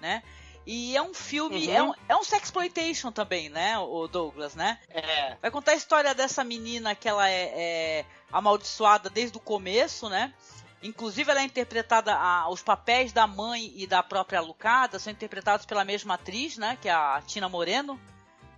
né? 0.00 0.22
E 0.66 0.96
é 0.96 1.02
um 1.02 1.12
filme, 1.12 1.66
Uhum. 1.66 1.74
é, 1.74 1.82
um, 1.82 1.94
é 2.10 2.16
um 2.16 2.22
sexploitation 2.22 3.10
também, 3.10 3.48
né, 3.48 3.76
o 3.80 4.06
Douglas, 4.06 4.54
né? 4.54 4.78
É. 4.90 5.36
Vai 5.42 5.50
contar 5.50 5.72
a 5.72 5.74
história 5.74 6.14
dessa 6.14 6.44
menina 6.44 6.94
que 6.94 7.08
ela 7.08 7.28
é, 7.28 7.50
é 7.52 8.04
amaldiçoada 8.30 9.10
desde 9.10 9.36
o 9.36 9.40
começo, 9.40 10.08
né? 10.08 10.32
Inclusive 10.80 11.28
ela 11.32 11.40
é 11.40 11.44
interpretada, 11.44 12.14
a- 12.14 12.48
os 12.48 12.62
papéis 12.62 13.12
da 13.12 13.26
mãe 13.26 13.72
e 13.74 13.88
da 13.88 14.04
própria 14.04 14.40
Lucada 14.40 15.00
são 15.00 15.12
interpretados 15.12 15.66
pela 15.66 15.84
mesma 15.84 16.14
atriz, 16.14 16.56
né? 16.56 16.78
Que 16.80 16.88
é 16.88 16.92
a 16.92 17.20
Tina 17.26 17.48
Moreno, 17.48 18.00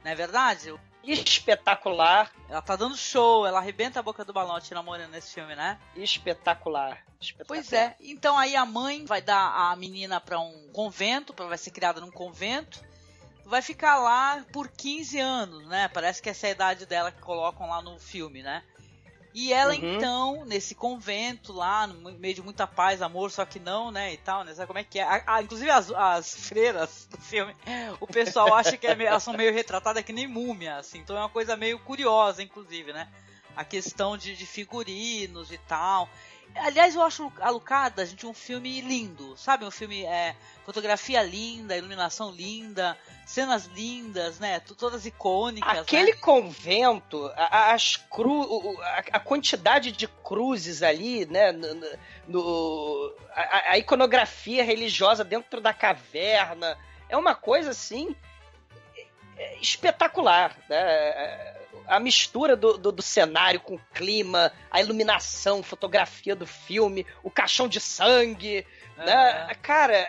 não 0.05 0.10
é 0.12 0.14
verdade? 0.14 0.74
Espetacular. 1.12 2.31
Ela 2.48 2.62
tá 2.62 2.76
dando 2.76 2.97
show, 2.97 3.47
ela 3.47 3.59
arrebenta 3.59 4.01
a 4.01 4.02
boca 4.02 4.24
do 4.24 4.32
balão, 4.32 4.56
a 4.56 4.60
Tina 4.60 4.82
nesse 5.09 5.35
filme, 5.35 5.55
né? 5.55 5.78
Espetacular. 5.97 7.02
Espetacular. 7.20 7.47
Pois 7.47 7.72
é. 7.72 7.97
Então 8.01 8.39
aí 8.39 8.56
a 8.56 8.64
mãe 8.64 9.05
vai 9.05 9.20
dar 9.20 9.70
a 9.70 9.76
menina 9.76 10.20
pra 10.20 10.39
um 10.39 10.70
convento, 10.72 11.35
vai 11.35 11.59
ser 11.59 11.70
criada 11.70 12.01
num 12.01 12.10
convento. 12.10 12.82
Vai 13.44 13.60
ficar 13.60 13.98
lá 13.98 14.43
por 14.52 14.68
15 14.68 15.18
anos, 15.18 15.66
né? 15.66 15.89
Parece 15.89 16.22
que 16.22 16.31
essa 16.31 16.47
é 16.47 16.51
a 16.51 16.52
idade 16.52 16.86
dela 16.86 17.12
que 17.12 17.20
colocam 17.20 17.68
lá 17.68 17.82
no 17.82 17.98
filme, 17.98 18.43
né? 18.43 18.62
E 19.35 19.52
ela 19.52 19.74
Uhum. 19.74 19.97
então, 19.97 20.44
nesse 20.44 20.77
convento 20.77 21.52
lá, 21.52 21.89
no 21.89 22.12
meio 22.12 22.35
de 22.35 22.40
muita 22.43 22.69
paz, 22.69 23.02
amor, 23.02 23.32
só 23.32 23.44
que 23.44 23.59
não, 23.59 23.90
né, 23.90 24.12
e 24.12 24.16
tal, 24.16 24.44
né? 24.44 24.55
Sabe 24.55 24.69
como 24.69 24.78
é 24.78 24.85
que 24.85 25.01
é? 25.01 25.02
A- 25.02 25.24
a- 25.27 25.43
inclusive 25.43 25.69
as, 25.70 25.90
as 25.90 26.35
freiras 26.47 27.09
do 27.11 27.19
filme, 27.19 27.52
o 28.01 28.06
pessoal 28.06 28.55
acha 28.55 28.77
que 28.77 28.86
é 28.86 28.93
elas 29.02 29.24
são 29.24 29.35
meio 29.35 29.52
retratadas 29.52 30.05
que 30.05 30.12
nem 30.12 30.28
múmia, 30.28 30.77
assim. 30.77 30.98
Então 30.98 31.16
é 31.16 31.20
uma 31.20 31.28
coisa 31.28 31.56
meio 31.56 31.81
curiosa, 31.81 32.44
inclusive, 32.44 32.93
né? 32.93 33.09
A 33.56 33.65
questão 33.65 34.16
de, 34.16 34.36
de 34.36 34.47
figurinos 34.47 35.51
e 35.51 35.59
tal. 35.59 36.09
Aliás, 36.56 36.94
eu 36.94 37.02
acho 37.02 37.32
a 37.40 37.51
Lucada, 37.51 38.06
gente, 38.06 38.26
um 38.26 38.32
filme 38.35 38.81
lindo, 38.81 39.36
sabe? 39.36 39.64
Um 39.64 39.70
filme, 39.70 40.05
é, 40.05 40.36
fotografia 40.64 41.22
linda, 41.22 41.76
iluminação 41.76 42.31
linda, 42.31 42.97
cenas 43.26 43.66
lindas, 43.66 44.39
né? 44.39 44.60
Todas 44.60 45.05
icônicas, 45.05 45.78
Aquele 45.81 46.12
né? 46.12 46.18
convento, 46.18 47.26
a- 47.36 47.72
as 47.72 47.97
cru, 47.97 48.78
a, 48.81 48.98
a 49.14 49.20
quantidade 49.20 49.90
de 49.93 50.06
cruzes 50.06 50.82
ali, 50.82 51.26
né? 51.26 51.51
no- 51.52 51.74
no- 52.28 53.14
a, 53.35 53.72
a 53.72 53.78
iconografia 53.78 54.62
religiosa 54.64 55.24
dentro 55.24 55.60
da 55.60 55.74
caverna, 55.74 56.78
é 57.09 57.16
uma 57.16 57.35
coisa 57.35 57.70
assim 57.70 58.14
é, 59.36 59.56
espetacular, 59.60 60.56
né? 60.68 61.64
A 61.86 62.01
mistura 62.01 62.56
do, 62.56 62.78
do, 62.78 62.90
do 62.93 63.02
cenário 63.02 63.61
com 63.61 63.74
o 63.74 63.81
clima, 63.93 64.52
a 64.70 64.81
iluminação, 64.81 65.62
fotografia 65.62 66.35
do 66.35 66.47
filme, 66.47 67.06
o 67.23 67.31
caixão 67.31 67.69
de 67.69 67.81
sangue, 67.81 68.66
né? 68.97 69.55
Cara, 69.62 69.94
é, 69.97 70.06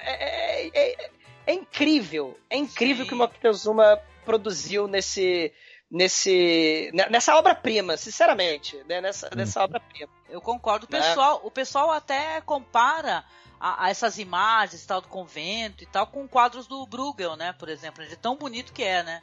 é- 0.68 0.72
é- 0.74 1.10
é 1.48 1.54
incrível. 1.54 2.40
É 2.50 2.58
incrível 2.58 3.06
que 3.06 3.14
o 3.14 3.18
Moctezuma 3.18 4.00
produziu 4.24 4.88
nesse 4.88 5.54
nesse 5.92 6.90
ne- 6.94 7.08
nessa 7.10 7.36
obra-prima, 7.38 7.96
sinceramente, 7.96 8.76
né? 8.88 9.00
Nessa, 9.02 9.30
nessa 9.36 9.64
obra-prima. 9.64 10.10
Eu 10.30 10.42
concordo. 10.42 10.88
O 10.90 10.92
Né? 10.92 11.00
pessoal, 11.00 11.42
o 11.44 11.52
pessoal 11.52 11.92
até 11.92 12.42
compara 12.42 13.24
a, 13.60 13.86
a 13.86 13.90
essas 13.90 14.18
imagens 14.18 14.86
tal 14.86 15.00
do 15.02 15.08
convento 15.08 15.84
e 15.84 15.86
tal 15.86 16.08
com 16.08 16.28
quadros 16.28 16.66
do 16.68 16.86
Bruegel, 16.88 17.36
né? 17.36 17.54
Por 17.54 17.70
exemplo, 17.70 18.06
de 18.06 18.16
tão 18.18 18.36
bonito 18.36 18.74
que 18.74 18.84
é, 18.84 19.04
né? 19.04 19.22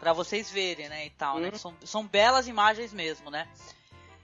Pra 0.00 0.14
vocês 0.14 0.50
verem, 0.50 0.88
né? 0.88 1.06
E 1.06 1.10
tal, 1.10 1.38
né? 1.38 1.50
Uhum. 1.50 1.58
São, 1.58 1.74
são 1.84 2.06
belas 2.06 2.48
imagens 2.48 2.92
mesmo, 2.92 3.30
né? 3.30 3.46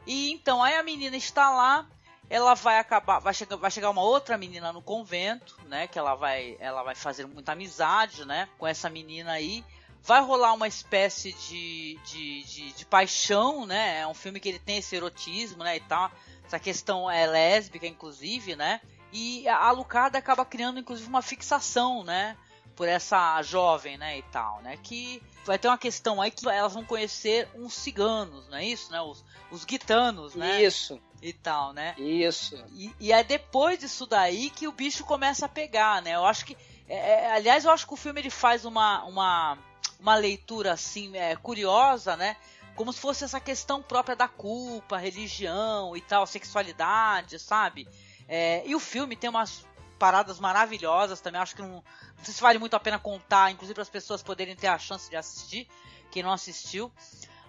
E 0.07 0.33
então 0.33 0.63
aí 0.63 0.75
a 0.75 0.83
menina 0.83 1.17
está 1.17 1.51
lá, 1.51 1.87
ela 2.29 2.55
vai 2.55 2.79
acabar, 2.79 3.19
vai 3.19 3.35
chegar, 3.35 3.57
vai 3.57 3.71
chegar 3.71 3.91
uma 3.91 4.03
outra 4.03 4.39
menina 4.39 4.73
no 4.73 4.81
convento, 4.81 5.57
né? 5.67 5.87
Que 5.87 5.99
ela 5.99 6.15
vai, 6.15 6.57
ela 6.59 6.83
vai 6.83 6.95
fazer 6.95 7.27
muita 7.27 7.53
amizade, 7.53 8.25
né? 8.25 8.49
Com 8.59 8.67
essa 8.67 8.89
menina 8.89 9.33
aí. 9.33 9.65
Vai 10.03 10.23
rolar 10.23 10.53
uma 10.53 10.69
espécie 10.69 11.33
de, 11.33 11.99
de, 12.05 12.43
de, 12.45 12.73
de 12.73 12.87
paixão, 12.87 13.67
né? 13.67 14.01
É 14.01 14.07
um 14.07 14.15
filme 14.15 14.41
que 14.41 14.49
ele 14.49 14.59
tem 14.59 14.79
esse 14.79 14.95
erotismo, 14.95 15.63
né? 15.63 15.77
E 15.77 15.81
tal. 15.81 16.11
Essa 16.47 16.59
questão 16.59 17.11
é 17.11 17.27
lésbica, 17.27 17.87
inclusive, 17.87 18.55
né? 18.55 18.81
E 19.13 19.49
a 19.49 19.71
Lucada 19.73 20.19
acaba 20.19 20.45
criando, 20.45 20.79
inclusive, 20.79 21.09
uma 21.09 21.23
fixação, 21.23 22.05
né? 22.05 22.37
Por 22.77 22.87
essa 22.87 23.43
jovem, 23.43 23.99
né? 23.99 24.19
E 24.19 24.23
tal, 24.23 24.63
né? 24.63 24.77
Que 24.81 25.21
vai 25.47 25.59
ter 25.59 25.69
uma 25.69 25.79
questão 25.79 26.21
aí 26.21 26.31
que 26.31 26.47
elas 26.49 26.75
vão 26.75 26.85
conhecer 26.85 27.49
uns 27.55 27.75
ciganos, 27.75 28.49
não 28.49 28.59
é 28.59 28.65
isso, 28.65 28.91
né? 28.91 29.01
Os, 29.01 29.25
os 29.51 29.65
guitanos, 29.65 30.35
né? 30.35 30.63
Isso. 30.63 31.01
E 31.23 31.33
tal, 31.33 31.73
né? 31.73 31.95
Isso. 31.97 32.63
E, 32.75 32.93
e 33.01 33.13
é 33.13 33.25
depois 33.25 33.79
disso 33.79 34.07
daí 34.07 34.51
que 34.51 34.69
o 34.69 34.73
bicho 34.73 35.05
começa 35.05 35.47
a 35.47 35.49
pegar, 35.49 36.03
né? 36.03 36.15
Eu 36.15 36.27
acho 36.27 36.45
que. 36.45 36.57
é, 36.89 37.25
é, 37.25 37.33
aliás, 37.33 37.65
eu 37.65 37.71
acho 37.71 37.87
que 37.87 37.95
o 37.95 37.97
filme 37.97 38.21
ele 38.21 38.31
faz 38.31 38.65
uma, 38.65 39.05
uma, 39.05 39.59
uma 39.99 40.15
leitura 40.17 40.73
assim, 40.73 41.17
é, 41.17 41.37
curiosa, 41.37 42.17
né? 42.17 42.37
Como 42.75 42.93
se 42.93 43.01
fosse 43.01 43.25
essa 43.25 43.41
questão 43.41 43.83
própria 43.83 44.15
da 44.15 44.29
culpa, 44.29 44.99
religião 44.99 45.97
e 45.97 46.01
tal, 46.01 46.27
sexualidade, 46.27 47.39
sabe? 47.39 47.89
É, 48.29 48.63
e 48.67 48.75
o 48.75 48.81
filme 48.81 49.17
tem 49.17 49.31
umas 49.31 49.65
paradas 49.99 50.39
maravilhosas 50.41 51.21
também. 51.21 51.41
Acho 51.41 51.55
que 51.57 51.63
não, 51.63 51.69
não 52.17 52.25
sei 52.25 52.35
se 52.35 52.41
vale 52.41 52.59
muito 52.59 52.75
a 52.77 52.81
pena 52.81 52.99
contar, 52.99 53.51
inclusive 53.51 53.75
para 53.75 53.83
as 53.83 53.89
pessoas 53.91 54.23
poderem 54.23 54.55
ter 54.57 54.69
a 54.69 54.79
chance 54.79 55.09
de 55.11 55.17
assistir, 55.17 55.69
quem 56.11 56.23
não 56.23 56.33
assistiu. 56.33 56.91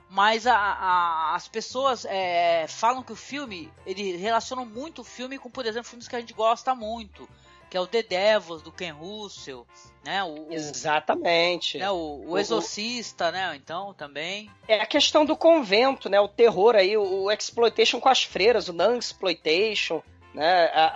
Mas 0.10 0.48
a- 0.48 0.56
a- 0.56 1.36
as 1.36 1.48
pessoas 1.50 2.06
é, 2.06 2.66
falam 2.68 3.04
que 3.04 3.12
o 3.12 3.16
filme, 3.16 3.72
ele 3.86 4.16
relaciona 4.16 4.64
muito 4.64 5.02
o 5.02 5.04
filme 5.04 5.38
com, 5.38 5.50
por 5.50 5.66
exemplo, 5.66 5.90
filmes 5.90 6.08
que 6.08 6.16
a 6.16 6.20
gente 6.22 6.34
gosta 6.34 6.74
muito, 6.74 7.28
que 7.70 7.76
é 7.76 7.82
o 7.82 7.86
The 7.86 8.04
Devils, 8.04 8.62
do 8.62 8.72
Ken 8.72 8.92
Russell, 8.94 9.68
né? 10.06 10.24
O, 10.24 10.48
Exatamente. 10.50 11.78
né, 11.78 11.92
o, 11.92 12.24
o 12.26 12.38
Exorcista, 12.38 13.32
né? 13.34 13.54
Então, 13.58 13.94
também. 13.94 14.50
É 14.66 14.80
a 14.80 14.86
questão 14.86 15.26
do 15.26 15.36
convento, 15.36 16.08
né? 16.08 16.18
O 16.22 16.30
terror 16.30 16.78
aí, 16.78 16.96
o, 16.96 17.24
o 17.24 17.32
exploitation 17.32 18.00
com 18.00 18.08
as 18.08 18.24
freiras, 18.24 18.70
o 18.70 18.74
non-exploitation, 18.74 20.02
né? 20.38 20.70
A- 20.72 20.94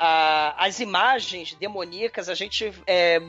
a- 0.60 0.66
as 0.68 0.80
imagens 0.80 1.56
demoníacas, 1.56 2.30
a 2.30 2.36
gente 2.36 2.72
é, 2.86 3.20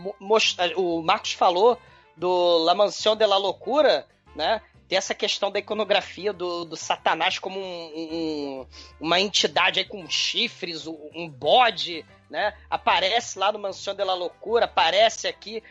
o 0.77 1.01
Marcos 1.03 1.33
falou 1.33 1.79
do 2.15 2.59
La 2.59 2.75
Mansión 2.75 3.17
de 3.17 3.25
la 3.27 3.39
Loucura, 3.39 4.07
né? 4.37 4.61
Tem 4.87 4.99
essa 4.99 5.15
questão 5.15 5.51
da 5.51 5.59
iconografia 5.59 6.31
do, 6.35 6.67
do 6.67 6.77
Satanás 6.77 7.39
como 7.39 7.59
um- 7.59 7.91
um- 7.97 8.67
uma 9.01 9.19
entidade 9.19 9.81
aí 9.81 9.87
com 9.87 10.07
chifres, 10.07 10.87
um, 10.87 10.99
um 11.15 11.27
bode, 11.31 12.05
né? 12.29 12.53
Aparece 12.69 13.39
lá 13.39 13.51
no 13.51 13.59
Mansión 13.59 13.95
de 13.97 14.05
la 14.05 14.13
Loucura, 14.15 14.67
aparece 14.67 15.27
aqui 15.27 15.63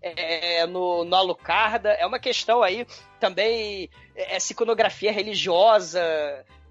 é, 0.00 0.64
no, 0.66 1.04
no 1.04 1.14
Alucarda. 1.14 1.90
É 1.90 2.06
uma 2.06 2.18
questão 2.18 2.62
aí 2.62 2.86
também, 3.20 3.90
é, 4.16 4.36
essa 4.36 4.50
iconografia 4.54 5.12
religiosa, 5.12 6.00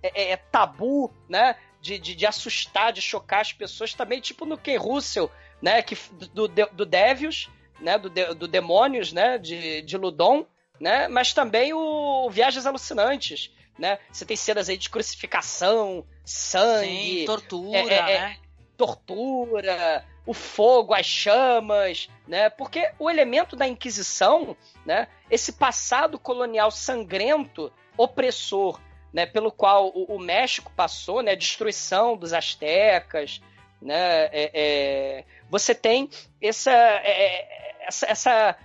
é, 0.02 0.32
é 0.32 0.36
tabu, 0.36 1.14
né? 1.30 1.56
De, 1.82 1.98
de, 1.98 2.14
de 2.14 2.26
assustar, 2.26 2.92
de 2.92 3.02
chocar 3.02 3.42
as 3.42 3.54
pessoas 3.54 3.94
também, 3.94 4.20
tipo 4.20 4.46
no 4.46 4.58
Ken 4.58 4.78
Russell, 4.78 5.32
né? 5.62 5.82
Que, 5.82 5.98
do, 6.34 6.48
do, 6.48 6.66
do 6.74 6.86
Devils, 6.86 7.50
né? 7.80 7.98
Do, 7.98 8.10
do 8.10 8.48
Demônios, 8.48 9.14
né? 9.14 9.38
De, 9.38 9.82
de 9.82 9.98
Ludon, 9.98 10.46
né? 10.80 11.08
Mas 11.08 11.34
também 11.34 11.74
o 11.74 12.30
Viagens 12.30 12.66
Alucinantes, 12.66 13.52
né? 13.78 14.00
Você 14.12 14.26
tem 14.26 14.36
cenas 14.36 14.70
aí 14.70 14.78
de 14.78 14.90
crucificação, 14.90 16.06
sangue, 16.26 17.20
Sim, 17.20 17.26
tortura, 17.26 17.78
é, 17.78 17.88
é, 17.88 18.12
é, 18.12 18.20
né? 18.20 18.38
tortura, 18.78 20.06
o 20.26 20.34
fogo, 20.34 20.94
as 20.94 21.06
chamas, 21.06 22.10
né? 22.28 22.50
Porque 22.50 22.92
o 23.00 23.10
elemento 23.10 23.56
da 23.56 23.68
Inquisição, 23.68 24.56
né? 24.86 25.08
Esse 25.30 25.54
passado 25.54 26.20
colonial 26.20 26.70
sangrento, 26.72 27.72
opressor, 27.98 28.80
né? 29.14 29.26
Pelo 29.26 29.52
qual 29.52 29.90
o, 29.90 30.16
o 30.16 30.20
México 30.20 30.72
passou, 30.76 31.22
né? 31.22 31.32
A 31.32 31.36
destruição 31.36 32.16
dos 32.16 32.34
astecas, 32.34 33.42
né? 33.82 34.26
É, 34.26 34.52
é, 34.54 35.26
você 35.50 35.74
tem 35.74 36.10
essa, 36.42 36.72
é, 36.72 37.86
essa, 37.88 38.06
essa 38.08 38.58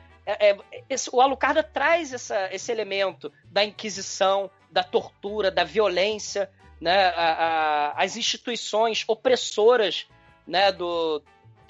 esse, 0.88 1.10
o 1.12 1.20
Alucarda 1.20 1.62
traz 1.62 2.12
essa, 2.12 2.48
esse 2.52 2.72
elemento 2.72 3.30
da 3.44 3.62
Inquisição, 3.62 4.50
da 4.70 4.82
tortura, 4.82 5.50
da 5.50 5.64
violência, 5.64 6.50
né? 6.80 7.08
A, 7.08 7.92
a, 7.96 8.02
as 8.02 8.16
instituições 8.16 9.04
opressoras, 9.06 10.06
né? 10.46 10.72
Do, 10.72 11.22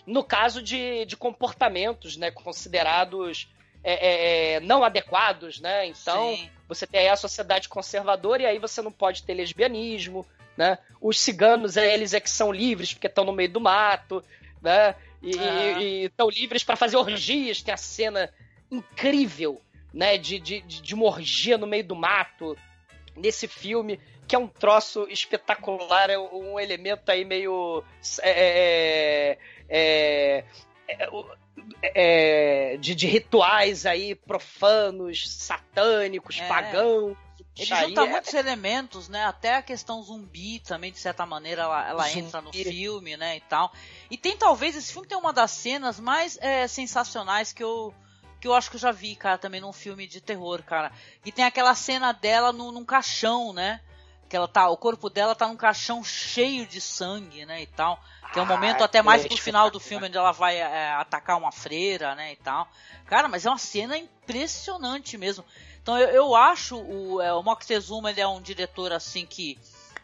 no 0.06 0.22
caso 0.22 0.62
de, 0.62 1.04
de 1.04 1.16
comportamentos, 1.16 2.16
né? 2.16 2.30
Considerados 2.30 3.48
é, 3.84 4.54
é, 4.54 4.60
não 4.60 4.82
adequados, 4.82 5.60
né? 5.60 5.86
Então, 5.86 6.34
Sim. 6.34 6.50
você 6.66 6.86
tem 6.86 7.00
aí 7.02 7.08
a 7.08 7.16
sociedade 7.16 7.68
conservadora 7.68 8.42
e 8.42 8.46
aí 8.46 8.58
você 8.58 8.80
não 8.80 8.90
pode 8.90 9.22
ter 9.22 9.34
lesbianismo, 9.34 10.26
né? 10.56 10.78
Os 11.00 11.20
ciganos, 11.20 11.76
é, 11.76 11.92
eles 11.92 12.14
é 12.14 12.20
que 12.20 12.30
são 12.30 12.50
livres 12.50 12.94
porque 12.94 13.06
estão 13.06 13.24
no 13.24 13.32
meio 13.32 13.50
do 13.50 13.60
mato, 13.60 14.24
né? 14.62 14.94
E 15.22 16.04
estão 16.04 16.28
livres 16.28 16.64
para 16.64 16.76
fazer 16.76 16.96
orgias. 16.96 17.62
Tem 17.62 17.74
a 17.74 17.78
cena 17.78 18.32
incrível, 18.70 19.60
né? 19.92 20.16
De, 20.16 20.38
de, 20.40 20.60
de 20.60 20.94
uma 20.94 21.04
orgia 21.04 21.58
no 21.58 21.66
meio 21.66 21.84
do 21.84 21.94
mato 21.94 22.56
nesse 23.16 23.46
filme, 23.46 24.00
que 24.26 24.34
é 24.34 24.38
um 24.38 24.48
troço 24.48 25.06
espetacular, 25.10 26.10
é 26.10 26.18
um 26.18 26.58
elemento 26.58 27.10
aí 27.10 27.24
meio. 27.24 27.84
É, 28.22 29.38
é, 29.68 30.44
é, 30.88 31.08
é 31.82 32.76
de, 32.76 32.94
de, 32.94 33.06
rituais 33.06 33.86
aí 33.86 34.14
profanos, 34.14 35.28
satânicos, 35.30 36.38
é. 36.40 36.48
pagãos. 36.48 37.16
Ele 37.56 37.66
junta 37.66 38.06
muitos 38.06 38.34
elementos, 38.34 39.08
né? 39.08 39.24
Até 39.24 39.54
a 39.54 39.62
questão 39.62 40.02
zumbi 40.02 40.58
também, 40.58 40.90
de 40.90 40.98
certa 40.98 41.24
maneira, 41.24 41.62
ela, 41.62 41.88
ela 41.88 42.12
entra 42.12 42.40
no 42.40 42.52
filme, 42.52 43.16
né? 43.16 43.36
E 43.36 43.40
tal. 43.42 43.72
E 44.10 44.18
tem 44.18 44.36
talvez, 44.36 44.74
esse 44.74 44.92
filme 44.92 45.06
tem 45.06 45.16
uma 45.16 45.32
das 45.32 45.52
cenas 45.52 46.00
mais 46.00 46.36
é, 46.40 46.66
sensacionais 46.66 47.52
que 47.52 47.62
eu, 47.62 47.94
que 48.40 48.48
eu 48.48 48.54
acho 48.54 48.70
que 48.70 48.76
eu 48.76 48.80
já 48.80 48.90
vi, 48.90 49.14
cara, 49.14 49.38
também 49.38 49.60
num 49.60 49.72
filme 49.72 50.04
de 50.06 50.20
terror, 50.20 50.64
cara. 50.64 50.90
E 51.24 51.30
tem 51.30 51.44
aquela 51.44 51.76
cena 51.76 52.12
dela 52.12 52.52
no, 52.52 52.72
num 52.72 52.84
caixão, 52.84 53.52
né? 53.52 53.80
Que 54.28 54.36
ela 54.36 54.48
tá, 54.48 54.68
o 54.68 54.76
corpo 54.76 55.10
dela 55.10 55.34
tá 55.34 55.46
num 55.46 55.56
caixão 55.56 56.02
cheio 56.02 56.66
de 56.66 56.80
sangue, 56.80 57.44
né? 57.44 57.62
E 57.62 57.66
tal. 57.66 58.02
Que 58.32 58.38
é 58.38 58.42
um 58.42 58.46
momento 58.46 58.82
ah, 58.82 58.86
até 58.86 59.00
mais 59.00 59.26
pro 59.26 59.36
final 59.36 59.70
do 59.70 59.78
filme, 59.78 60.06
onde 60.06 60.16
ela 60.16 60.32
vai 60.32 60.56
é, 60.56 60.92
atacar 60.94 61.38
uma 61.38 61.52
freira, 61.52 62.14
né? 62.14 62.32
E 62.32 62.36
tal. 62.36 62.68
Cara, 63.06 63.28
mas 63.28 63.46
é 63.46 63.48
uma 63.50 63.58
cena 63.58 63.96
impressionante 63.96 65.16
mesmo. 65.16 65.44
Então 65.82 65.98
eu, 65.98 66.08
eu 66.08 66.34
acho 66.34 66.76
o, 66.76 67.20
é, 67.20 67.32
o 67.34 67.42
Moctezuma 67.42 68.10
ele 68.10 68.20
é 68.20 68.26
um 68.26 68.40
diretor 68.40 68.90
assim 68.92 69.26
que 69.26 69.58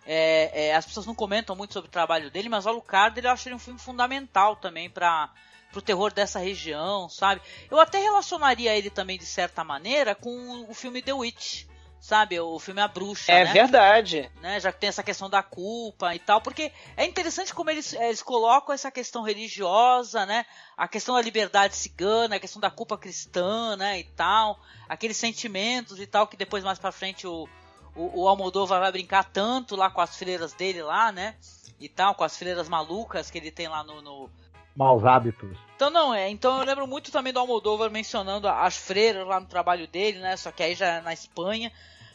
é, 0.06 0.68
é, 0.68 0.74
as 0.74 0.84
pessoas 0.84 1.06
não 1.06 1.14
comentam 1.14 1.56
muito 1.56 1.72
sobre 1.72 1.88
o 1.88 1.90
trabalho 1.92 2.30
dele, 2.30 2.48
mas 2.48 2.66
o 2.66 2.68
Alucard 2.68 3.18
ele 3.18 3.26
eu 3.26 3.30
acho 3.30 3.48
ele 3.48 3.54
um 3.54 3.58
filme 3.58 3.80
fundamental 3.80 4.56
também 4.56 4.90
para 4.90 5.30
pro 5.72 5.80
terror 5.80 6.12
dessa 6.12 6.38
região, 6.38 7.08
sabe? 7.08 7.40
Eu 7.70 7.78
até 7.78 7.98
relacionaria 7.98 8.76
ele 8.76 8.90
também 8.90 9.16
de 9.16 9.24
certa 9.24 9.62
maneira 9.62 10.14
com 10.14 10.66
o 10.68 10.74
filme 10.74 11.00
The 11.00 11.12
Witch, 11.12 11.64
sabe? 12.00 12.40
O 12.40 12.58
filme 12.58 12.80
A 12.80 12.88
Bruxa. 12.88 13.30
É 13.30 13.44
né? 13.44 13.52
verdade. 13.52 14.30
Né? 14.40 14.58
Já 14.58 14.72
que 14.72 14.80
tem 14.80 14.88
essa 14.88 15.02
questão 15.02 15.28
da 15.28 15.42
culpa 15.42 16.14
e 16.14 16.18
tal, 16.18 16.40
porque 16.40 16.72
é 16.96 17.04
interessante 17.04 17.54
como 17.54 17.70
eles, 17.70 17.92
eles 17.92 18.22
colocam 18.22 18.74
essa 18.74 18.90
questão 18.90 19.22
religiosa, 19.22 20.24
né? 20.24 20.46
A 20.76 20.88
questão 20.88 21.14
da 21.14 21.22
liberdade 21.22 21.76
cigana, 21.76 22.36
a 22.36 22.40
questão 22.40 22.60
da 22.60 22.70
culpa 22.70 22.96
cristã, 22.96 23.76
né? 23.76 24.00
E 24.00 24.04
tal, 24.04 24.58
aqueles 24.88 25.18
sentimentos 25.18 26.00
e 26.00 26.06
tal, 26.06 26.26
que 26.26 26.36
depois 26.36 26.64
mais 26.64 26.78
pra 26.78 26.90
frente 26.90 27.26
o, 27.26 27.46
o, 27.94 28.22
o 28.22 28.28
Almodóvar 28.28 28.80
vai 28.80 28.90
brincar 28.90 29.24
tanto 29.24 29.76
lá 29.76 29.90
com 29.90 30.00
as 30.00 30.16
freiras 30.16 30.54
dele 30.54 30.82
lá, 30.82 31.12
né? 31.12 31.36
E 31.78 31.88
tal, 31.88 32.14
com 32.14 32.24
as 32.24 32.36
freiras 32.36 32.68
malucas 32.68 33.30
que 33.30 33.38
ele 33.38 33.50
tem 33.50 33.68
lá 33.68 33.84
no, 33.84 34.02
no 34.02 34.30
maus 34.76 35.04
hábitos. 35.04 35.56
Então 35.76 35.90
não 35.90 36.14
é. 36.14 36.28
Então 36.28 36.58
eu 36.58 36.64
lembro 36.64 36.86
muito 36.86 37.10
também 37.10 37.32
do 37.32 37.38
Almodóvar 37.38 37.90
mencionando 37.90 38.48
as 38.48 38.76
freiras 38.76 39.26
lá 39.26 39.40
no 39.40 39.46
trabalho 39.46 39.86
dele, 39.86 40.18
né? 40.18 40.36
Só 40.36 40.52
que 40.52 40.62
aí 40.62 40.74
já 40.74 40.86
é 40.86 41.00
na 41.00 41.12
Espanha. 41.12 41.72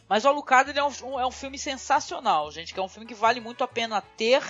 Mas 0.08 0.24
o 0.24 0.28
Alucard 0.28 0.70
ele 0.70 0.78
é, 0.78 0.84
um, 0.84 1.20
é 1.20 1.26
um 1.26 1.32
filme 1.32 1.58
sensacional, 1.58 2.50
gente. 2.52 2.72
Que 2.72 2.80
é 2.80 2.82
um 2.82 2.88
filme 2.88 3.06
que 3.06 3.14
vale 3.14 3.40
muito 3.40 3.64
a 3.64 3.68
pena 3.68 4.00
ter 4.00 4.42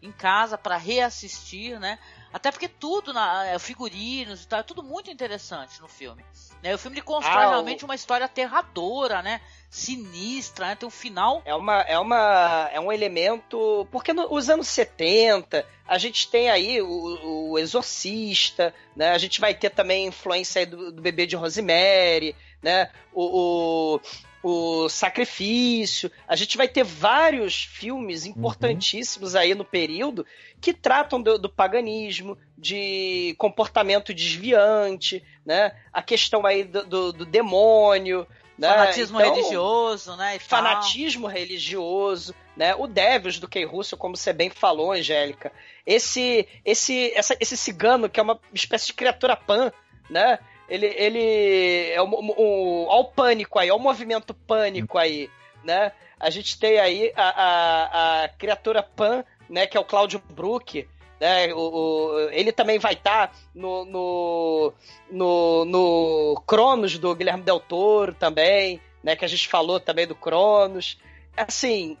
em 0.00 0.10
casa 0.10 0.56
para 0.56 0.76
reassistir, 0.76 1.78
né? 1.78 1.98
Até 2.32 2.50
porque 2.50 2.68
tudo, 2.68 3.12
na, 3.12 3.46
é, 3.46 3.58
figurinos 3.58 4.42
e 4.42 4.48
tal, 4.48 4.60
é 4.60 4.62
tudo 4.62 4.82
muito 4.82 5.10
interessante 5.10 5.80
no 5.80 5.88
filme. 5.88 6.24
Né? 6.62 6.74
O 6.74 6.78
filme 6.78 6.96
ele 6.96 7.04
constrói 7.04 7.44
ah, 7.44 7.50
realmente 7.50 7.84
o... 7.84 7.88
uma 7.88 7.94
história 7.94 8.24
aterradora, 8.24 9.20
né? 9.22 9.40
Sinistra, 9.68 10.68
né? 10.68 10.74
Tem 10.74 10.86
um 10.86 10.90
final. 10.90 11.42
É, 11.44 11.54
uma, 11.54 11.80
é, 11.82 11.98
uma, 11.98 12.70
é 12.72 12.80
um 12.80 12.92
elemento. 12.92 13.86
Porque 13.90 14.12
nos 14.12 14.48
anos 14.48 14.68
70, 14.68 15.66
a 15.86 15.98
gente 15.98 16.28
tem 16.28 16.50
aí 16.50 16.80
o, 16.80 17.50
o 17.50 17.58
Exorcista, 17.58 18.74
né? 18.96 19.10
A 19.10 19.18
gente 19.18 19.40
vai 19.40 19.54
ter 19.54 19.70
também 19.70 20.06
influência 20.06 20.66
do, 20.66 20.92
do 20.92 21.02
bebê 21.02 21.26
de 21.26 21.36
Rosemary, 21.36 22.34
né? 22.62 22.90
o, 23.12 23.94
o 23.94 24.00
o 24.42 24.88
Sacrifício. 24.88 26.10
A 26.26 26.34
gente 26.34 26.56
vai 26.56 26.66
ter 26.66 26.82
vários 26.82 27.62
filmes 27.62 28.26
importantíssimos 28.26 29.34
uhum. 29.34 29.40
aí 29.40 29.54
no 29.54 29.64
período 29.64 30.26
que 30.60 30.72
tratam 30.72 31.22
do, 31.22 31.38
do, 31.38 31.48
paganismo, 31.48 32.36
de 32.58 33.34
comportamento 33.38 34.12
desviante, 34.12 35.22
né? 35.44 35.76
A 35.92 36.02
questão 36.02 36.44
aí 36.44 36.64
do, 36.64 36.84
do, 36.84 37.12
do 37.12 37.24
demônio. 37.24 38.26
Né? 38.58 38.68
Fanatismo 38.68 39.20
então, 39.20 39.34
religioso, 39.34 40.16
né? 40.16 40.38
fanatismo 40.38 41.26
religioso, 41.26 42.34
né? 42.56 42.74
O 42.74 42.86
Devils 42.86 43.38
do 43.38 43.48
Key 43.48 43.64
Russell, 43.64 43.98
como 43.98 44.16
você 44.16 44.32
bem 44.32 44.50
falou, 44.50 44.92
Angélica. 44.92 45.50
Esse, 45.86 46.46
esse, 46.64 47.12
essa, 47.14 47.36
esse 47.40 47.56
cigano 47.56 48.08
que 48.08 48.20
é 48.20 48.22
uma 48.22 48.38
espécie 48.52 48.86
de 48.86 48.92
criatura 48.92 49.36
pan, 49.36 49.72
né? 50.10 50.38
Ele, 50.72 50.86
ele 50.86 51.90
é 51.90 52.00
o, 52.00 52.06
o, 52.06 52.86
o, 52.86 53.00
o 53.00 53.04
pânico 53.04 53.58
aí, 53.58 53.68
é 53.68 53.74
o 53.74 53.78
movimento 53.78 54.32
pânico 54.32 54.96
aí, 54.96 55.28
né? 55.62 55.92
A 56.18 56.30
gente 56.30 56.58
tem 56.58 56.78
aí 56.78 57.12
a, 57.14 57.28
a, 57.28 58.24
a 58.24 58.28
criatura 58.30 58.82
Pan, 58.82 59.22
né? 59.50 59.66
Que 59.66 59.76
é 59.76 59.80
o 59.80 59.84
Claudio 59.84 60.22
Brook, 60.30 60.88
né? 61.20 61.52
O, 61.52 61.58
o, 61.58 62.20
ele 62.30 62.52
também 62.52 62.78
vai 62.78 62.94
estar 62.94 63.28
tá 63.28 63.34
no, 63.54 63.84
no, 63.84 64.72
no, 65.10 65.64
no 65.66 66.42
Cronos 66.46 66.96
do 66.96 67.14
Guilherme 67.14 67.42
Del 67.42 67.60
Toro 67.60 68.14
também, 68.14 68.80
né? 69.02 69.14
Que 69.14 69.26
a 69.26 69.28
gente 69.28 69.46
falou 69.48 69.78
também 69.78 70.06
do 70.06 70.14
Cronos. 70.14 70.98
Assim, 71.36 71.98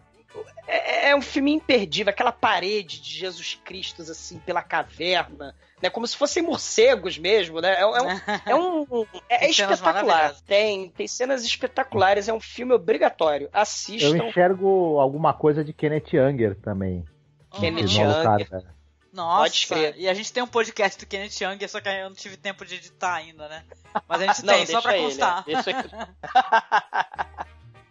é, 0.66 1.10
é 1.10 1.16
um 1.16 1.22
filme 1.22 1.52
imperdível, 1.52 2.10
aquela 2.10 2.32
parede 2.32 3.00
de 3.00 3.10
Jesus 3.10 3.60
Cristo, 3.64 4.02
assim, 4.02 4.38
pela 4.38 4.62
caverna, 4.62 5.54
né? 5.82 5.90
Como 5.90 6.06
se 6.06 6.16
fossem 6.16 6.42
morcegos 6.42 7.18
mesmo, 7.18 7.60
né? 7.60 7.74
É, 7.74 7.80
é 7.80 7.86
um. 7.86 8.12
É, 8.46 8.54
um, 8.54 9.06
é, 9.28 9.46
é 9.46 9.50
espetacular. 9.50 10.34
Tem, 10.46 10.90
tem 10.90 11.06
cenas 11.06 11.44
espetaculares, 11.44 12.28
é 12.28 12.32
um 12.32 12.40
filme 12.40 12.72
obrigatório. 12.72 13.48
Assistam. 13.52 14.16
Eu 14.16 14.28
enxergo 14.28 14.98
alguma 14.98 15.32
coisa 15.32 15.64
de 15.64 15.72
Kenneth 15.72 16.14
Anger 16.14 16.56
também. 16.56 17.04
Kenneth 17.50 17.98
Anger. 17.98 18.72
Nossa, 19.12 19.76
e 19.96 20.08
a 20.08 20.14
gente 20.14 20.32
tem 20.32 20.42
um 20.42 20.46
podcast 20.46 20.98
do 20.98 21.06
Kenneth 21.06 21.38
Young, 21.42 21.68
só 21.68 21.82
que 21.82 21.88
eu 21.88 22.08
não 22.08 22.16
tive 22.16 22.38
tempo 22.38 22.64
de 22.64 22.76
editar 22.76 23.16
ainda, 23.16 23.46
né? 23.46 23.62
Mas 24.08 24.22
a 24.22 24.26
gente 24.26 24.46
não, 24.46 24.54
tem, 24.54 24.66
só 24.66 24.80
pra 24.80 24.96
constar. 24.96 25.44
Ele, 25.46 25.58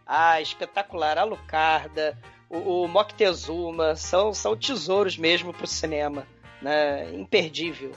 ah, 0.08 0.42
espetacular. 0.42 1.20
A 1.20 1.24
Lucarda, 1.24 2.18
o, 2.52 2.84
o 2.84 2.88
Moctezuma, 2.88 3.96
são, 3.96 4.34
são 4.34 4.56
tesouros 4.56 5.18
mesmo 5.18 5.54
pro 5.54 5.66
cinema 5.66 6.28
né? 6.62 7.12
Imperdível. 7.16 7.92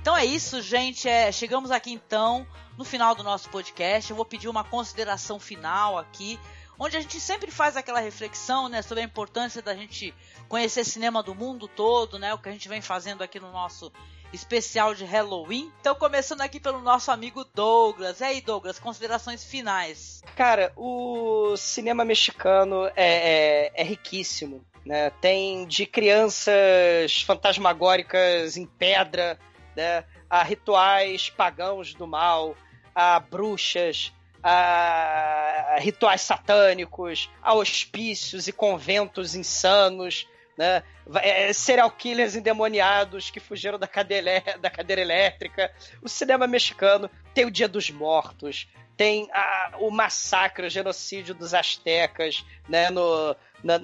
Então 0.00 0.16
é 0.16 0.24
isso, 0.24 0.60
gente. 0.60 1.08
É, 1.08 1.30
chegamos 1.30 1.70
aqui 1.70 1.92
então 1.92 2.46
no 2.76 2.84
final 2.84 3.14
do 3.14 3.22
nosso 3.22 3.48
podcast. 3.50 4.10
Eu 4.10 4.16
vou 4.16 4.24
pedir 4.24 4.48
uma 4.48 4.64
consideração 4.64 5.38
final 5.38 5.96
aqui, 5.96 6.40
onde 6.78 6.96
a 6.96 7.00
gente 7.00 7.20
sempre 7.20 7.50
faz 7.50 7.76
aquela 7.76 8.00
reflexão, 8.00 8.68
né, 8.68 8.82
sobre 8.82 9.02
a 9.02 9.06
importância 9.06 9.62
da 9.62 9.74
gente 9.74 10.12
conhecer 10.48 10.84
cinema 10.84 11.22
do 11.22 11.34
mundo 11.34 11.68
todo, 11.68 12.18
né, 12.18 12.34
o 12.34 12.38
que 12.38 12.48
a 12.48 12.52
gente 12.52 12.68
vem 12.68 12.80
fazendo 12.80 13.22
aqui 13.22 13.38
no 13.38 13.52
nosso 13.52 13.92
especial 14.32 14.94
de 14.94 15.04
Halloween. 15.04 15.70
Então, 15.80 15.94
começando 15.94 16.40
aqui 16.40 16.58
pelo 16.58 16.80
nosso 16.80 17.10
amigo 17.10 17.44
Douglas. 17.54 18.20
E 18.20 18.24
aí, 18.24 18.40
Douglas, 18.40 18.78
considerações 18.78 19.44
finais? 19.44 20.22
Cara, 20.34 20.72
o 20.76 21.56
cinema 21.56 22.04
mexicano 22.04 22.86
é, 22.86 22.92
é, 22.96 23.72
é 23.74 23.82
riquíssimo. 23.82 24.64
Né? 24.84 25.10
Tem 25.20 25.66
de 25.66 25.86
crianças 25.86 27.22
fantasmagóricas 27.22 28.56
em 28.56 28.66
pedra, 28.66 29.38
né? 29.76 30.04
a 30.28 30.42
rituais 30.42 31.30
pagãos 31.30 31.94
do 31.94 32.06
mal, 32.06 32.56
a 32.94 33.20
bruxas, 33.20 34.12
a 34.42 35.76
rituais 35.78 36.22
satânicos, 36.22 37.30
a 37.40 37.54
hospícios 37.54 38.48
e 38.48 38.52
conventos 38.52 39.34
insanos, 39.34 40.26
né? 40.56 40.82
É, 41.16 41.52
serial 41.52 41.90
killers 41.90 42.36
endemoniados 42.36 43.30
que 43.30 43.40
fugiram 43.40 43.78
da 43.78 43.86
cadeira, 43.86 44.42
da 44.60 44.70
cadeira 44.70 45.02
elétrica. 45.02 45.72
O 46.00 46.08
cinema 46.08 46.46
mexicano 46.46 47.10
tem 47.34 47.44
o 47.44 47.50
Dia 47.50 47.68
dos 47.68 47.90
Mortos, 47.90 48.68
tem 48.96 49.28
a, 49.32 49.72
o 49.80 49.90
massacre, 49.90 50.66
o 50.66 50.70
genocídio 50.70 51.34
dos 51.34 51.54
astecas, 51.54 52.44
né? 52.68 52.90
No, 52.90 53.34
na, 53.62 53.78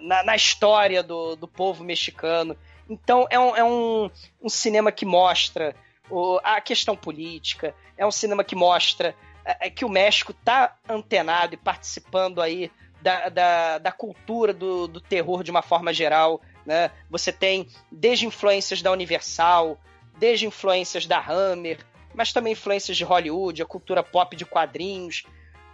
na, 0.00 0.22
na 0.24 0.36
história 0.36 1.02
do, 1.02 1.34
do 1.36 1.48
povo 1.48 1.82
mexicano. 1.82 2.56
Então 2.88 3.26
é 3.30 3.38
um, 3.38 3.56
é 3.56 3.64
um, 3.64 4.10
um 4.42 4.48
cinema 4.48 4.92
que 4.92 5.06
mostra 5.06 5.74
o, 6.10 6.38
a 6.42 6.60
questão 6.60 6.96
política, 6.96 7.74
é 7.96 8.06
um 8.06 8.10
cinema 8.10 8.44
que 8.44 8.54
mostra 8.54 9.14
é, 9.44 9.66
é 9.66 9.70
que 9.70 9.84
o 9.84 9.88
México 9.88 10.32
está 10.32 10.76
antenado 10.88 11.54
e 11.54 11.58
participando 11.58 12.40
aí 12.40 12.70
da, 13.02 13.28
da, 13.28 13.78
da 13.78 13.92
cultura 13.92 14.54
do, 14.54 14.86
do, 14.86 15.00
terror 15.00 15.42
de 15.42 15.50
uma 15.50 15.62
forma 15.62 15.92
geral. 15.92 16.40
Né? 16.64 16.90
Você 17.10 17.32
tem 17.32 17.68
desde 17.90 18.26
influências 18.26 18.80
da 18.80 18.92
Universal, 18.92 19.78
desde 20.18 20.46
influências 20.46 21.04
da 21.04 21.18
Hammer, 21.18 21.78
mas 22.14 22.32
também 22.32 22.52
influências 22.52 22.96
de 22.96 23.04
Hollywood, 23.04 23.62
a 23.62 23.66
cultura 23.66 24.02
pop 24.02 24.36
de 24.36 24.46
quadrinhos, 24.46 25.24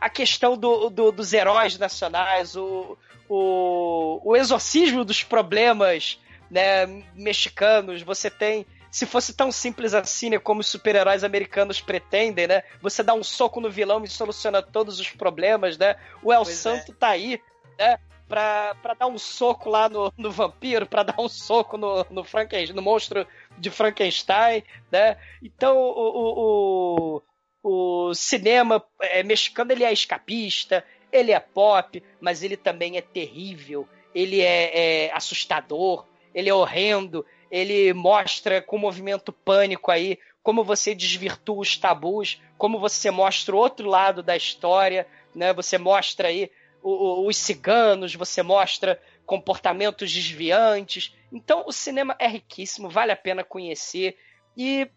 a 0.01 0.09
questão 0.09 0.57
do, 0.57 0.89
do, 0.89 1.13
dos 1.13 1.33
heróis 1.33 1.77
nacionais, 1.79 2.57
o, 2.57 2.97
o, 3.29 4.21
o 4.25 4.37
exorcismo 4.37 5.05
dos 5.05 5.23
problemas 5.23 6.19
né, 6.51 6.87
mexicanos. 7.15 8.03
Você 8.03 8.31
tem 8.31 8.65
se 8.91 9.07
fosse 9.07 9.35
tão 9.35 9.53
simples 9.53 9.95
assim, 9.95 10.31
né, 10.31 10.39
como 10.39 10.61
os 10.61 10.67
super-heróis 10.67 11.23
americanos 11.23 11.81
pretendem, 11.81 12.47
né? 12.47 12.63
Você 12.81 13.03
dá 13.03 13.15
um 13.15 13.23
soco 13.23 13.61
no 13.61 13.71
vilão 13.71 14.03
e 14.03 14.09
soluciona 14.09 14.63
todos 14.63 14.99
os 14.99 15.11
problemas, 15.11 15.77
né? 15.77 15.97
O 16.23 16.33
El 16.33 16.45
pois 16.45 16.57
Santo 16.57 16.93
é. 16.93 16.95
tá 16.95 17.09
aí, 17.09 17.41
né? 17.79 17.99
Pra, 18.27 18.75
pra 18.83 18.95
dar 18.95 19.07
um 19.07 19.17
soco 19.17 19.71
lá 19.71 19.89
no, 19.89 20.13
no 20.17 20.31
vampiro, 20.31 20.87
pra 20.87 21.03
dar 21.03 21.19
um 21.19 21.29
soco 21.29 21.79
no, 21.79 22.05
no, 22.11 22.23
Frankenstein, 22.23 22.77
no 22.77 22.83
monstro 22.83 23.27
de 23.57 23.71
Frankenstein, 23.71 24.63
né? 24.93 25.17
Então 25.43 25.77
o, 25.77 27.23
o, 27.23 27.23
o, 27.63 28.09
o 28.09 28.15
cinema 28.15 28.85
é, 29.01 29.23
mexicano 29.23 29.73
ele 29.73 29.83
é 29.83 29.93
escapista, 29.93 30.85
ele 31.11 31.33
é 31.33 31.41
pop, 31.41 32.03
mas 32.21 32.43
ele 32.43 32.57
também 32.57 32.99
é 32.99 33.01
terrível, 33.01 33.89
ele 34.15 34.43
é, 34.43 35.07
é 35.07 35.13
assustador, 35.15 36.05
ele 36.35 36.51
é 36.51 36.55
horrendo, 36.55 37.25
ele 37.51 37.93
mostra 37.93 38.61
com 38.61 38.79
movimento 38.79 39.33
pânico 39.33 39.91
aí 39.91 40.19
como 40.43 40.65
você 40.65 40.95
desvirtua 40.95 41.61
os 41.61 41.77
tabus, 41.77 42.41
como 42.57 42.79
você 42.79 43.11
mostra 43.11 43.55
o 43.55 43.59
outro 43.59 43.89
lado 43.89 44.23
da 44.23 44.37
história, 44.37 45.07
né? 45.35 45.53
Você 45.53 45.77
mostra 45.77 46.29
aí 46.29 46.51
o, 46.83 46.91
o, 46.91 47.29
os 47.29 47.37
ciganos, 47.37 48.15
você 48.15 48.43
mostra 48.43 49.01
comportamentos 49.27 50.11
desviantes. 50.11 51.15
Então 51.31 51.65
o 51.67 51.73
cinema 51.73 52.17
é 52.19 52.27
riquíssimo, 52.27 52.89
vale 52.89 53.13
a 53.13 53.17
pena 53.17 53.45
conhecer. 53.45 54.17
E 54.57 54.91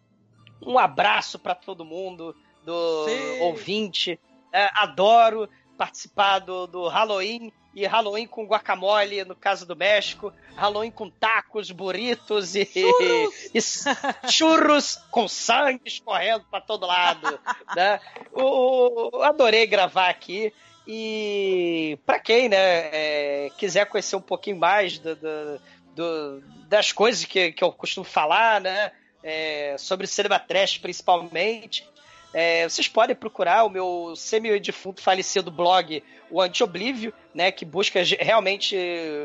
um 0.66 0.80
abraço 0.80 1.38
para 1.38 1.54
todo 1.54 1.84
mundo 1.84 2.36
do 2.64 3.06
Sim. 3.06 3.42
ouvinte. 3.42 4.20
É, 4.54 4.70
adoro 4.74 5.50
participar 5.78 6.40
do, 6.40 6.68
do 6.68 6.88
Halloween 6.88 7.52
e 7.74 7.86
Halloween 7.86 8.28
com 8.28 8.46
guacamole, 8.46 9.24
no 9.24 9.36
caso 9.36 9.66
do 9.66 9.76
México, 9.76 10.34
Halloween 10.56 10.92
com 10.92 11.10
tacos, 11.10 11.72
burritos 11.72 12.56
e 12.56 12.66
churros, 12.66 13.50
e 13.54 14.32
churros 14.32 15.00
com 15.10 15.28
sangue 15.28 15.84
escorrendo 15.86 16.46
para 16.52 16.60
todo 16.62 16.86
lado. 16.86 17.40
né? 17.76 18.00
O, 18.34 19.18
o, 19.18 19.24
adorei 19.24 19.66
gravar 19.66 20.10
aqui. 20.10 20.54
E 20.86 21.98
para 22.06 22.20
quem 22.20 22.50
né, 22.50 22.58
é, 22.58 23.52
quiser 23.58 23.86
conhecer 23.86 24.16
um 24.16 24.22
pouquinho 24.22 24.58
mais 24.58 24.98
do, 24.98 25.16
do, 25.16 25.62
do, 25.96 26.44
das 26.68 26.92
coisas 26.92 27.24
que, 27.24 27.54
que 27.54 27.64
eu 27.64 27.72
costumo 27.72 28.04
falar, 28.04 28.60
né? 28.60 28.92
É, 29.24 29.76
sobre 29.78 30.08
cinema 30.08 30.40
trash 30.40 30.80
principalmente, 30.80 31.88
é, 32.34 32.68
vocês 32.68 32.88
podem 32.88 33.16
procurar 33.16 33.64
o 33.64 33.70
meu 33.70 34.14
semi-defunto 34.16 35.02
falecido 35.02 35.52
blog, 35.52 36.04
o 36.30 36.42
Antioblívio, 36.42 37.14
né, 37.34 37.52
que 37.52 37.66
busca 37.66 38.02
realmente, 38.20 38.78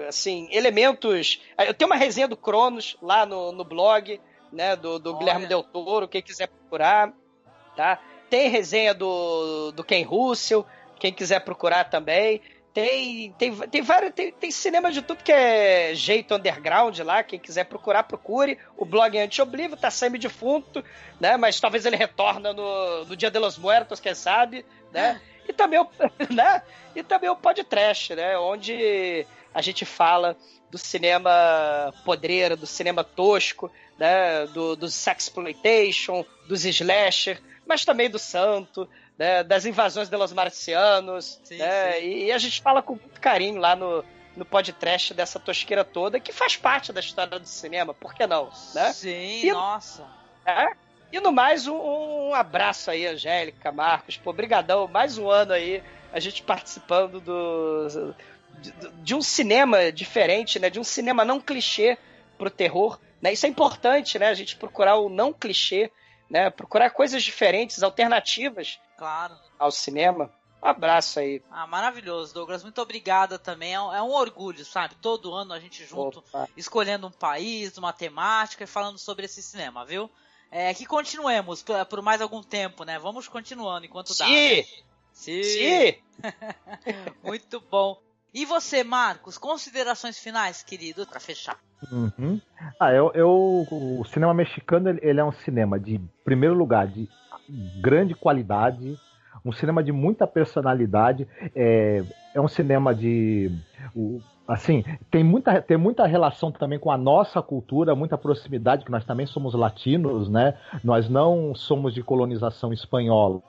assim, 0.08 0.48
elementos... 0.50 1.40
Eu 1.58 1.72
tenho 1.72 1.90
uma 1.90 1.96
resenha 1.96 2.26
do 2.26 2.36
Cronos 2.36 2.96
lá 3.00 3.24
no, 3.24 3.52
no 3.52 3.64
blog, 3.64 4.20
né, 4.52 4.74
do, 4.74 4.98
do 4.98 5.16
Guilherme 5.16 5.46
Del 5.46 5.62
Toro, 5.62 6.08
quem 6.08 6.22
quiser 6.22 6.48
procurar, 6.48 7.12
tá? 7.76 8.00
Tem 8.28 8.48
resenha 8.48 8.92
do, 8.92 9.70
do 9.72 9.84
Ken 9.84 10.02
Russell, 10.02 10.66
quem 10.98 11.12
quiser 11.12 11.40
procurar 11.40 11.84
também. 11.84 12.40
Tem, 12.76 13.32
tem, 13.38 13.56
tem 13.56 13.80
vários. 13.80 14.12
Tem, 14.12 14.30
tem 14.30 14.50
cinema 14.50 14.92
de 14.92 15.00
tudo 15.00 15.24
que 15.24 15.32
é 15.32 15.94
jeito 15.94 16.34
underground 16.34 16.98
lá. 16.98 17.22
Quem 17.22 17.38
quiser 17.38 17.64
procurar, 17.64 18.02
procure. 18.02 18.58
O 18.76 18.84
blog 18.84 19.16
é 19.16 19.22
Antioblivo, 19.22 19.78
tá 19.78 19.90
semi-defunto, 19.90 20.84
né? 21.18 21.38
Mas 21.38 21.58
talvez 21.58 21.86
ele 21.86 21.96
retorna 21.96 22.52
no, 22.52 23.06
no 23.06 23.16
Dia 23.16 23.30
de 23.30 23.38
los 23.38 23.56
Muertos, 23.56 23.98
quem 23.98 24.14
sabe, 24.14 24.62
né? 24.92 25.22
E 25.48 25.54
também 25.54 25.80
o, 25.80 25.88
né? 26.30 26.60
E 26.94 27.02
também 27.02 27.30
o 27.30 27.36
podcast, 27.36 28.14
né? 28.14 28.36
Onde 28.36 29.26
a 29.54 29.62
gente 29.62 29.86
fala 29.86 30.36
do 30.70 30.76
cinema 30.76 31.94
podreiro, 32.04 32.58
do 32.58 32.66
cinema 32.66 33.02
tosco, 33.02 33.72
né? 33.98 34.46
Do, 34.48 34.76
do 34.76 34.88
sexploitation, 34.88 36.26
dos 36.46 36.66
slasher, 36.66 37.40
mas 37.66 37.86
também 37.86 38.10
do 38.10 38.18
santo, 38.18 38.86
né, 39.18 39.42
das 39.42 39.64
invasões 39.64 40.08
de 40.08 40.16
los 40.16 40.32
marcianos, 40.32 41.40
sim, 41.42 41.56
né, 41.56 41.92
sim. 41.92 42.24
E, 42.24 42.32
a 42.32 42.38
gente 42.38 42.60
fala 42.60 42.82
com 42.82 42.94
muito 42.94 43.20
carinho 43.20 43.58
lá 43.58 43.74
no, 43.74 44.04
no 44.36 44.44
podcast 44.44 45.14
dessa 45.14 45.40
tosqueira 45.40 45.84
toda, 45.84 46.20
que 46.20 46.32
faz 46.32 46.56
parte 46.56 46.92
da 46.92 47.00
história 47.00 47.38
do 47.38 47.46
cinema, 47.46 47.94
por 47.94 48.14
que 48.14 48.26
não? 48.26 48.50
Né? 48.74 48.92
Sim, 48.92 49.46
e, 49.46 49.52
nossa. 49.52 50.06
É, 50.44 50.66
e 51.10 51.18
no 51.20 51.32
mais, 51.32 51.66
um, 51.66 51.76
um, 51.76 52.34
abraço 52.34 52.90
aí, 52.90 53.06
Angélica, 53.06 53.72
Marcos, 53.72 54.16
pô, 54.16 54.32
brigadão, 54.32 54.86
mais 54.86 55.16
um 55.16 55.30
ano 55.30 55.52
aí, 55.52 55.82
a 56.12 56.20
gente 56.20 56.42
participando 56.42 57.20
do, 57.20 58.14
de, 58.60 58.72
de 59.02 59.14
um 59.14 59.22
cinema 59.22 59.90
diferente, 59.90 60.58
né, 60.58 60.68
de 60.68 60.78
um 60.78 60.84
cinema 60.84 61.24
não 61.24 61.40
clichê 61.40 61.96
pro 62.36 62.50
terror, 62.50 63.00
né, 63.20 63.32
isso 63.32 63.46
é 63.46 63.48
importante, 63.48 64.18
né, 64.18 64.28
a 64.28 64.34
gente 64.34 64.56
procurar 64.56 64.96
o 64.96 65.08
não 65.08 65.32
clichê, 65.32 65.90
né? 66.28 66.50
Procurar 66.50 66.90
coisas 66.90 67.22
diferentes, 67.22 67.84
alternativas 67.84 68.80
claro. 68.96 69.36
ao 69.58 69.70
cinema. 69.70 70.30
Um 70.62 70.68
abraço 70.68 71.20
aí. 71.20 71.42
Ah, 71.50 71.66
maravilhoso, 71.66 72.34
Douglas. 72.34 72.62
Muito 72.62 72.80
obrigada 72.80 73.38
também. 73.38 73.74
É 73.74 73.80
um, 73.80 73.94
é 73.94 74.02
um 74.02 74.10
orgulho, 74.10 74.64
sabe? 74.64 74.94
Todo 74.96 75.34
ano 75.34 75.52
a 75.52 75.60
gente 75.60 75.84
junto, 75.84 76.20
Opa. 76.20 76.48
escolhendo 76.56 77.06
um 77.06 77.10
país, 77.10 77.76
uma 77.78 77.92
temática 77.92 78.64
e 78.64 78.66
falando 78.66 78.98
sobre 78.98 79.26
esse 79.26 79.42
cinema, 79.42 79.84
viu? 79.84 80.10
É, 80.50 80.72
que 80.74 80.86
continuemos 80.86 81.62
por, 81.62 81.84
por 81.86 82.02
mais 82.02 82.20
algum 82.20 82.42
tempo, 82.42 82.84
né? 82.84 82.98
Vamos 82.98 83.28
continuando 83.28 83.86
enquanto 83.86 84.14
Sim. 84.14 84.24
dá. 84.24 84.28
Né? 84.28 84.64
Sim! 85.12 85.42
Sim! 85.42 85.94
Muito 87.22 87.60
bom. 87.60 88.00
E 88.36 88.44
você, 88.44 88.84
Marcos, 88.84 89.38
considerações 89.38 90.18
finais, 90.18 90.62
querido, 90.62 91.06
para 91.06 91.18
fechar? 91.18 91.56
Uhum. 91.90 92.38
Ah, 92.78 92.92
eu, 92.92 93.10
eu, 93.14 93.66
o 93.70 94.04
cinema 94.04 94.34
mexicano 94.34 94.90
ele 94.90 95.18
é 95.18 95.24
um 95.24 95.32
cinema 95.32 95.80
de 95.80 95.98
primeiro 96.22 96.54
lugar 96.54 96.86
de 96.86 97.08
grande 97.80 98.14
qualidade, 98.14 98.94
um 99.42 99.52
cinema 99.52 99.82
de 99.82 99.90
muita 99.90 100.26
personalidade, 100.26 101.26
é, 101.54 102.04
é 102.34 102.38
um 102.38 102.46
cinema 102.46 102.94
de 102.94 103.50
assim 104.46 104.84
tem 105.10 105.24
muita, 105.24 105.62
tem 105.62 105.78
muita 105.78 106.06
relação 106.06 106.52
também 106.52 106.78
com 106.78 106.90
a 106.90 106.98
nossa 106.98 107.40
cultura, 107.40 107.94
muita 107.94 108.18
proximidade 108.18 108.84
que 108.84 108.90
nós 108.90 109.06
também 109.06 109.24
somos 109.24 109.54
latinos, 109.54 110.28
né? 110.28 110.58
Nós 110.84 111.08
não 111.08 111.54
somos 111.54 111.94
de 111.94 112.02
colonização 112.02 112.70
espanhola, 112.70 113.40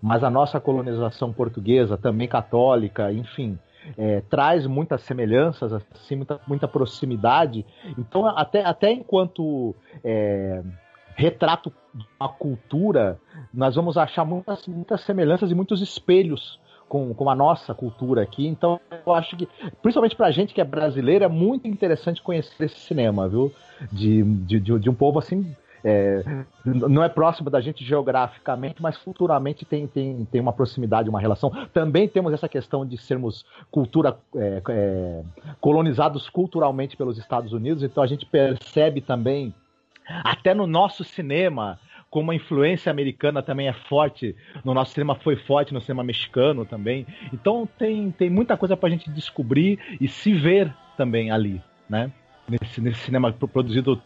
mas 0.00 0.24
a 0.24 0.30
nossa 0.30 0.58
colonização 0.58 1.30
portuguesa 1.30 1.98
também 1.98 2.26
católica, 2.26 3.12
enfim 3.12 3.58
é, 3.96 4.20
traz 4.28 4.66
muitas 4.66 5.02
semelhanças, 5.02 5.72
assim, 5.72 6.16
muita, 6.16 6.40
muita 6.46 6.68
proximidade. 6.68 7.64
Então, 7.98 8.26
até, 8.26 8.64
até 8.64 8.90
enquanto 8.90 9.74
é, 10.04 10.62
retrato 11.14 11.72
uma 12.18 12.28
cultura, 12.28 13.18
nós 13.52 13.74
vamos 13.74 13.96
achar 13.96 14.24
muitas, 14.24 14.66
muitas 14.66 15.00
semelhanças 15.02 15.50
e 15.50 15.54
muitos 15.54 15.80
espelhos 15.80 16.60
com, 16.88 17.12
com 17.12 17.28
a 17.28 17.34
nossa 17.34 17.74
cultura 17.74 18.22
aqui. 18.22 18.46
Então, 18.46 18.80
eu 19.06 19.14
acho 19.14 19.36
que, 19.36 19.48
principalmente 19.82 20.16
pra 20.16 20.30
gente 20.30 20.54
que 20.54 20.60
é 20.60 20.64
brasileiro, 20.64 21.24
é 21.24 21.28
muito 21.28 21.68
interessante 21.68 22.22
conhecer 22.22 22.64
esse 22.64 22.78
cinema, 22.80 23.28
viu? 23.28 23.52
De, 23.92 24.22
de, 24.22 24.60
de, 24.60 24.78
de 24.78 24.90
um 24.90 24.94
povo 24.94 25.18
assim 25.18 25.54
é, 25.84 26.22
não 26.64 27.02
é 27.02 27.08
próximo 27.08 27.50
da 27.50 27.60
gente 27.60 27.84
geograficamente, 27.84 28.82
mas 28.82 28.96
futuramente 28.96 29.64
tem, 29.64 29.86
tem, 29.86 30.24
tem 30.30 30.40
uma 30.40 30.52
proximidade, 30.52 31.08
uma 31.08 31.20
relação. 31.20 31.50
Também 31.72 32.08
temos 32.08 32.32
essa 32.32 32.48
questão 32.48 32.84
de 32.84 32.96
sermos 32.96 33.44
cultura 33.70 34.16
é, 34.34 34.62
é, 34.68 35.22
colonizados 35.60 36.28
culturalmente 36.28 36.96
pelos 36.96 37.18
Estados 37.18 37.52
Unidos, 37.52 37.82
então 37.82 38.02
a 38.02 38.06
gente 38.06 38.26
percebe 38.26 39.00
também, 39.00 39.54
até 40.24 40.54
no 40.54 40.66
nosso 40.66 41.04
cinema, 41.04 41.78
como 42.10 42.30
a 42.30 42.34
influência 42.34 42.90
americana 42.90 43.42
também 43.42 43.68
é 43.68 43.72
forte 43.72 44.34
no 44.64 44.72
nosso 44.72 44.92
cinema, 44.92 45.14
foi 45.14 45.36
forte 45.36 45.74
no 45.74 45.80
cinema 45.80 46.02
mexicano 46.02 46.64
também. 46.64 47.06
Então 47.32 47.68
tem, 47.78 48.10
tem 48.10 48.30
muita 48.30 48.56
coisa 48.56 48.76
pra 48.76 48.88
gente 48.88 49.10
descobrir 49.10 49.78
e 50.00 50.08
se 50.08 50.32
ver 50.32 50.74
também 50.96 51.30
ali, 51.30 51.62
né? 51.88 52.10
Nesse, 52.48 52.80
nesse 52.80 53.00
cinema 53.00 53.30
produzido 53.30 54.00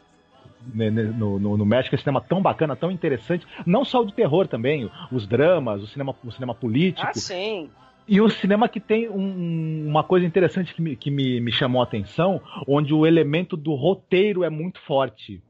no, 0.75 1.39
no, 1.39 1.57
no, 1.57 1.67
México, 1.67 1.95
esse 1.95 2.05
cinema 2.05 2.21
tão 2.21 2.41
bacana, 2.41 2.77
tão 2.77 2.91
interessante. 2.91 3.47
Não 3.67 3.85
só 3.85 4.01
o 4.01 4.07
de 4.07 4.15
terror 4.15 4.47
também, 4.47 4.91
os 5.11 5.27
dramas, 5.27 5.83
o 5.83 5.87
cinema, 5.87 6.15
o 6.25 6.31
cinema 6.31 6.55
político. 6.55 7.07
Ah, 7.07 7.15
sim. 7.15 7.71
E 8.07 8.21
o 8.21 8.29
cinema 8.29 8.69
que 8.69 8.81
tem 8.81 9.09
um, 9.09 9.87
uma 9.89 10.03
coisa 10.03 10.27
interessante 10.27 10.75
que, 10.75 10.83
me, 10.83 10.97
que 10.97 11.11
me, 11.11 11.41
me 11.41 11.53
chamou 11.53 11.81
a 11.81 11.85
atenção, 11.85 12.41
onde 12.67 12.93
o 12.93 13.07
elemento 13.07 13.57
do 13.57 13.75
roteiro 13.75 14.43
é 14.43 14.51
muito 14.51 14.81
forte. 14.81 15.41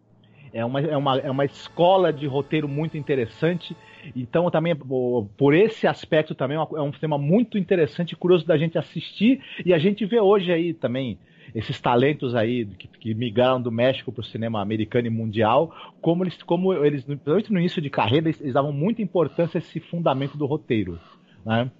É 0.53 0.63
uma, 0.63 0.81
é, 0.81 0.97
uma, 0.97 1.19
é 1.19 1.31
uma 1.31 1.45
escola 1.47 2.13
de 2.13 2.27
roteiro 2.27 2.69
muito 2.69 2.99
interessante. 2.99 3.75
Então, 4.15 4.51
também, 4.51 4.77
por 4.77 5.55
esse 5.55 5.87
aspecto, 5.87 6.35
também 6.35 6.59
é, 6.59 6.61
é 6.61 6.83
um 6.83 6.93
cinema 6.93 7.17
muito 7.17 7.57
interessante 7.57 8.13
e 8.13 8.17
curioso 8.17 8.47
da 8.47 8.59
gente 8.59 8.77
assistir. 8.77 9.41
E 9.65 9.73
a 9.73 9.79
gente 9.79 10.05
vê 10.05 10.21
hoje 10.21 10.53
aí 10.53 10.75
também 10.75 11.19
esses 11.55 11.81
talentos 11.81 12.35
aí 12.35 12.67
que, 12.67 12.89
que 12.89 13.15
migraram 13.15 13.61
do 13.61 13.71
México 13.71 14.13
para 14.13 14.23
o 14.23 14.25
cinema 14.25 14.61
americano 14.61 15.07
e 15.07 15.11
mundial, 15.11 15.75
como 16.01 16.25
eles, 16.25 16.43
como 16.43 16.73
eles, 16.73 17.05
principalmente 17.05 17.53
no 17.53 17.59
início 17.59 17.83
de 17.83 17.91
carreira, 17.91 18.29
eles, 18.29 18.41
eles 18.41 18.55
davam 18.55 18.73
muita 18.73 19.03
importância 19.03 19.59
a 19.59 19.61
esse 19.61 19.81
fundamento 19.81 20.37
do 20.37 20.47
roteiro. 20.47 20.99
Né? 21.45 21.71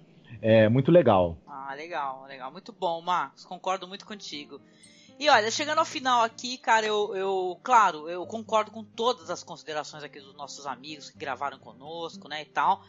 É 0.41 0.67
muito 0.69 0.91
legal. 0.91 1.37
Ah, 1.47 1.73
legal, 1.75 2.25
legal. 2.27 2.51
Muito 2.51 2.73
bom, 2.73 3.01
Marcos. 3.01 3.45
Concordo 3.45 3.87
muito 3.87 4.05
contigo. 4.05 4.59
E 5.19 5.29
olha, 5.29 5.49
chegando 5.51 5.79
ao 5.79 5.85
final 5.85 6.21
aqui, 6.21 6.57
cara, 6.57 6.85
eu, 6.85 7.15
eu, 7.15 7.59
claro, 7.63 8.09
eu 8.09 8.25
concordo 8.25 8.71
com 8.71 8.83
todas 8.83 9.29
as 9.29 9.43
considerações 9.43 10.03
aqui 10.03 10.19
dos 10.19 10.35
nossos 10.35 10.65
amigos 10.65 11.09
que 11.09 11.17
gravaram 11.17 11.59
conosco, 11.59 12.27
né, 12.27 12.41
e 12.41 12.45
tal. 12.45 12.83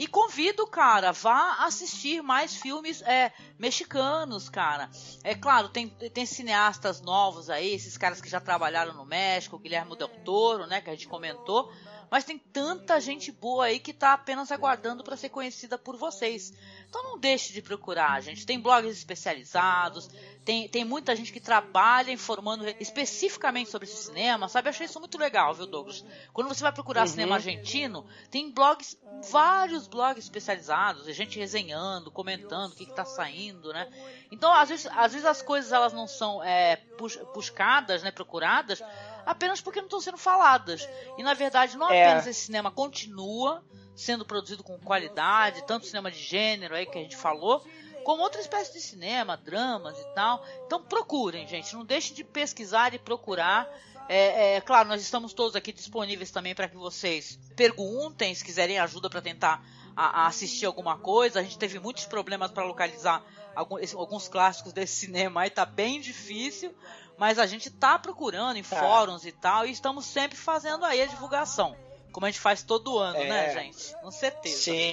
E 0.00 0.06
convido, 0.06 0.66
cara, 0.66 1.12
vá 1.12 1.56
assistir 1.66 2.22
mais 2.22 2.56
filmes 2.56 3.02
é, 3.02 3.30
mexicanos, 3.58 4.48
cara. 4.48 4.88
É 5.22 5.34
claro, 5.34 5.68
tem, 5.68 5.90
tem 5.90 6.24
cineastas 6.24 7.02
novos 7.02 7.50
aí, 7.50 7.74
esses 7.74 7.98
caras 7.98 8.18
que 8.18 8.30
já 8.30 8.40
trabalharam 8.40 8.94
no 8.94 9.04
México, 9.04 9.58
Guilherme 9.58 9.94
Del 9.98 10.08
Toro, 10.08 10.66
né, 10.66 10.80
que 10.80 10.88
a 10.88 10.94
gente 10.94 11.06
comentou. 11.06 11.70
Mas 12.10 12.24
tem 12.24 12.38
tanta 12.38 13.00
gente 13.00 13.30
boa 13.30 13.66
aí 13.66 13.78
que 13.78 13.92
tá 13.92 14.12
apenas 14.12 14.50
aguardando 14.50 15.04
para 15.04 15.16
ser 15.16 15.28
conhecida 15.28 15.78
por 15.78 15.96
vocês. 15.96 16.52
Então 16.88 17.04
não 17.04 17.18
deixe 17.18 17.52
de 17.52 17.62
procurar, 17.62 18.20
gente. 18.20 18.44
Tem 18.44 18.58
blogs 18.58 18.96
especializados, 18.96 20.10
tem, 20.44 20.68
tem 20.68 20.84
muita 20.84 21.14
gente 21.14 21.32
que 21.32 21.38
trabalha 21.38 22.10
informando 22.10 22.66
especificamente 22.80 23.70
sobre 23.70 23.86
esse 23.86 24.02
cinema, 24.02 24.48
sabe? 24.48 24.66
Eu 24.66 24.70
achei 24.70 24.86
isso 24.86 24.98
muito 24.98 25.16
legal, 25.16 25.54
viu, 25.54 25.66
Douglas? 25.66 26.04
Quando 26.32 26.48
você 26.48 26.62
vai 26.62 26.72
procurar 26.72 27.02
uhum. 27.02 27.06
cinema 27.06 27.36
argentino, 27.36 28.04
tem 28.30 28.50
blogs, 28.50 28.98
vários 29.30 29.86
blogs 29.86 30.24
especializados, 30.24 31.06
a 31.06 31.12
gente 31.12 31.38
resenhando, 31.38 32.10
comentando 32.10 32.72
o 32.72 32.74
que, 32.74 32.82
está 32.82 33.04
saindo, 33.04 33.72
né? 33.72 33.88
Então, 34.32 34.52
às 34.52 34.68
vezes, 34.68 34.86
às 34.86 35.12
vezes 35.12 35.26
as 35.26 35.42
coisas 35.42 35.70
elas 35.70 35.92
não 35.92 36.08
são 36.08 36.42
é, 36.42 36.80
buscadas, 37.32 38.02
né, 38.02 38.10
procuradas, 38.10 38.82
apenas 39.30 39.60
porque 39.60 39.80
não 39.80 39.86
estão 39.86 40.00
sendo 40.00 40.18
faladas. 40.18 40.88
E 41.16 41.22
na 41.22 41.34
verdade, 41.34 41.76
não 41.76 41.90
é. 41.90 42.02
apenas 42.02 42.26
esse 42.26 42.40
cinema 42.46 42.70
continua 42.70 43.62
sendo 43.94 44.24
produzido 44.24 44.62
com 44.64 44.78
qualidade, 44.78 45.64
tanto 45.66 45.86
cinema 45.86 46.10
de 46.10 46.18
gênero 46.18 46.74
aí 46.74 46.86
que 46.86 46.98
a 46.98 47.02
gente 47.02 47.16
falou, 47.16 47.64
como 48.02 48.22
outra 48.22 48.40
espécie 48.40 48.72
de 48.72 48.80
cinema, 48.80 49.36
dramas 49.36 49.98
e 49.98 50.04
tal. 50.14 50.44
Então 50.66 50.82
procurem, 50.82 51.46
gente, 51.46 51.74
não 51.74 51.84
deixem 51.84 52.14
de 52.14 52.24
pesquisar 52.24 52.92
e 52.94 52.98
procurar. 52.98 53.68
É, 54.08 54.56
é, 54.56 54.60
claro, 54.60 54.88
nós 54.88 55.00
estamos 55.00 55.32
todos 55.32 55.54
aqui 55.54 55.72
disponíveis 55.72 56.30
também 56.30 56.54
para 56.54 56.68
que 56.68 56.76
vocês 56.76 57.38
perguntem, 57.54 58.34
se 58.34 58.44
quiserem 58.44 58.78
ajuda 58.78 59.08
para 59.08 59.20
tentar 59.22 59.64
a, 59.94 60.22
a 60.22 60.26
assistir 60.26 60.66
alguma 60.66 60.98
coisa. 60.98 61.38
A 61.38 61.42
gente 61.42 61.58
teve 61.58 61.78
muitos 61.78 62.06
problemas 62.06 62.50
para 62.50 62.64
localizar 62.64 63.22
alguns, 63.54 63.94
alguns 63.94 64.28
clássicos 64.28 64.72
desse 64.72 64.94
cinema 64.94 65.42
aí, 65.42 65.50
tá 65.50 65.64
bem 65.64 66.00
difícil, 66.00 66.74
mas 67.18 67.38
a 67.38 67.46
gente 67.46 67.70
tá 67.70 67.98
procurando 67.98 68.56
em 68.56 68.62
tá. 68.62 68.76
fóruns 68.76 69.24
e 69.26 69.32
tal, 69.32 69.66
e 69.66 69.70
estamos 69.70 70.06
sempre 70.06 70.36
fazendo 70.36 70.84
aí 70.84 71.02
a 71.02 71.06
divulgação. 71.06 71.76
Como 72.12 72.26
a 72.26 72.30
gente 72.30 72.40
faz 72.40 72.62
todo 72.62 72.98
ano, 72.98 73.18
né, 73.18 73.24
é. 73.24 73.28
né, 73.28 73.62
gente? 73.62 73.94
Com 74.00 74.10
certeza. 74.10 74.56
Sim. 74.56 74.92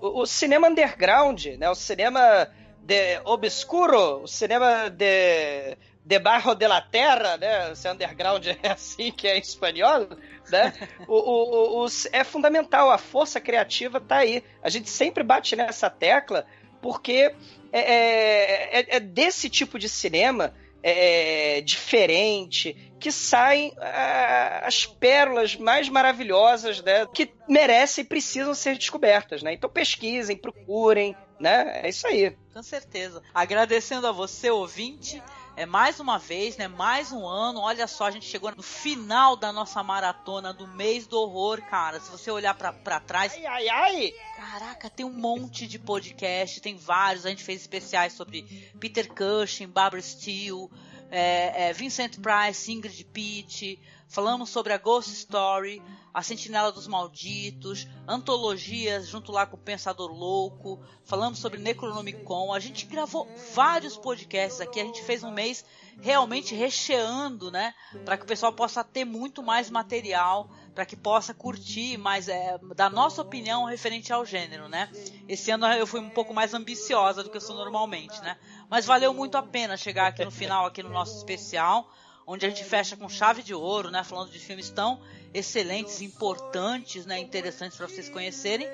O, 0.00 0.22
o, 0.22 0.26
cinema 0.26 0.68
underground, 0.68 1.46
né? 1.58 1.70
O 1.70 1.74
cinema 1.74 2.48
de 2.80 3.20
obscuro, 3.24 4.22
o 4.22 4.26
cinema 4.26 4.90
de 4.90 5.76
debaixo 6.04 6.54
de 6.54 6.68
la 6.68 6.82
terra, 6.82 7.38
né? 7.38 7.74
Se 7.74 7.88
underground 7.88 8.46
é 8.62 8.70
assim 8.70 9.10
que 9.10 9.26
é 9.26 9.38
em 9.38 9.40
espanhol, 9.40 10.06
né? 10.50 10.72
o, 11.08 11.14
o, 11.14 11.84
o, 11.84 11.86
é 12.12 12.22
fundamental, 12.22 12.90
a 12.90 12.98
força 12.98 13.40
criativa 13.40 14.00
tá 14.00 14.16
aí. 14.16 14.44
A 14.62 14.68
gente 14.68 14.90
sempre 14.90 15.22
bate 15.22 15.56
nessa 15.56 15.88
tecla 15.88 16.46
porque 16.84 17.34
é, 17.72 17.80
é, 17.80 18.80
é, 18.80 18.96
é 18.96 19.00
desse 19.00 19.48
tipo 19.48 19.78
de 19.78 19.88
cinema 19.88 20.52
é, 20.82 21.62
diferente, 21.62 22.92
que 23.00 23.10
saem 23.10 23.72
ah, 23.78 24.64
as 24.66 24.84
pérolas 24.84 25.56
mais 25.56 25.88
maravilhosas, 25.88 26.82
né, 26.82 27.06
que 27.06 27.32
merecem 27.48 28.04
e 28.04 28.06
precisam 28.06 28.54
ser 28.54 28.76
descobertas, 28.76 29.42
né? 29.42 29.54
Então 29.54 29.70
pesquisem, 29.70 30.36
procurem, 30.36 31.16
né? 31.40 31.80
É 31.82 31.88
isso 31.88 32.06
aí. 32.06 32.36
Com 32.52 32.62
certeza. 32.62 33.22
Agradecendo 33.32 34.06
a 34.06 34.12
você, 34.12 34.50
ouvinte, 34.50 35.22
é 35.56 35.64
mais 35.64 36.00
uma 36.00 36.18
vez, 36.18 36.56
né? 36.56 36.66
Mais 36.66 37.12
um 37.12 37.26
ano. 37.26 37.60
Olha 37.60 37.86
só, 37.86 38.06
a 38.06 38.10
gente 38.10 38.26
chegou 38.26 38.52
no 38.54 38.62
final 38.62 39.36
da 39.36 39.52
nossa 39.52 39.82
maratona 39.82 40.52
do 40.52 40.66
mês 40.66 41.06
do 41.06 41.18
horror, 41.18 41.62
cara. 41.62 42.00
Se 42.00 42.10
você 42.10 42.30
olhar 42.30 42.54
para 42.54 43.00
trás. 43.00 43.32
Ai, 43.32 43.46
ai, 43.46 43.68
ai! 43.68 44.14
Caraca, 44.36 44.90
tem 44.90 45.06
um 45.06 45.12
monte 45.12 45.66
de 45.66 45.78
podcast, 45.78 46.60
tem 46.60 46.76
vários. 46.76 47.24
A 47.24 47.30
gente 47.30 47.44
fez 47.44 47.60
especiais 47.60 48.12
sobre 48.12 48.42
Peter 48.80 49.08
Cushing, 49.08 49.68
Barbara 49.68 50.02
Steele, 50.02 50.68
é, 51.10 51.68
é, 51.68 51.72
Vincent 51.72 52.18
Price, 52.18 52.70
Ingrid 52.70 53.04
Pitt. 53.04 53.78
Falamos 54.14 54.50
sobre 54.50 54.72
a 54.72 54.78
Ghost 54.78 55.10
Story, 55.10 55.82
a 56.14 56.22
Sentinela 56.22 56.70
dos 56.70 56.86
Malditos, 56.86 57.88
antologias 58.06 59.08
junto 59.08 59.32
lá 59.32 59.44
com 59.44 59.56
o 59.56 59.60
Pensador 59.60 60.12
Louco. 60.12 60.80
Falamos 61.02 61.40
sobre 61.40 61.58
Necronomicon. 61.58 62.52
A 62.52 62.60
gente 62.60 62.86
gravou 62.86 63.28
vários 63.52 63.96
podcasts 63.96 64.60
aqui. 64.60 64.78
A 64.78 64.84
gente 64.84 65.02
fez 65.02 65.24
um 65.24 65.32
mês 65.32 65.64
realmente 66.00 66.54
recheando, 66.54 67.50
né? 67.50 67.74
Para 68.04 68.16
que 68.16 68.22
o 68.22 68.26
pessoal 68.28 68.52
possa 68.52 68.84
ter 68.84 69.04
muito 69.04 69.42
mais 69.42 69.68
material, 69.68 70.48
para 70.72 70.86
que 70.86 70.94
possa 70.94 71.34
curtir 71.34 71.96
mais 71.96 72.28
é, 72.28 72.56
da 72.76 72.88
nossa 72.88 73.20
opinião 73.20 73.64
referente 73.64 74.12
ao 74.12 74.24
gênero, 74.24 74.68
né? 74.68 74.92
Esse 75.28 75.50
ano 75.50 75.66
eu 75.66 75.88
fui 75.88 75.98
um 75.98 76.10
pouco 76.10 76.32
mais 76.32 76.54
ambiciosa 76.54 77.24
do 77.24 77.30
que 77.30 77.36
eu 77.36 77.40
sou 77.40 77.56
normalmente, 77.56 78.20
né? 78.20 78.36
Mas 78.70 78.86
valeu 78.86 79.12
muito 79.12 79.36
a 79.36 79.42
pena 79.42 79.76
chegar 79.76 80.06
aqui 80.06 80.24
no 80.24 80.30
final, 80.30 80.66
aqui 80.66 80.84
no 80.84 80.90
nosso 80.90 81.16
especial 81.16 81.90
onde 82.26 82.46
a 82.46 82.48
gente 82.48 82.64
fecha 82.64 82.96
com 82.96 83.08
chave 83.08 83.42
de 83.42 83.54
ouro, 83.54 83.90
né? 83.90 84.04
Falando 84.04 84.30
de 84.30 84.38
filmes 84.38 84.70
tão 84.70 85.00
excelentes, 85.32 86.00
importantes, 86.00 87.06
né? 87.06 87.18
Interessantes 87.18 87.76
para 87.76 87.88
vocês 87.88 88.08
conhecerem. 88.08 88.68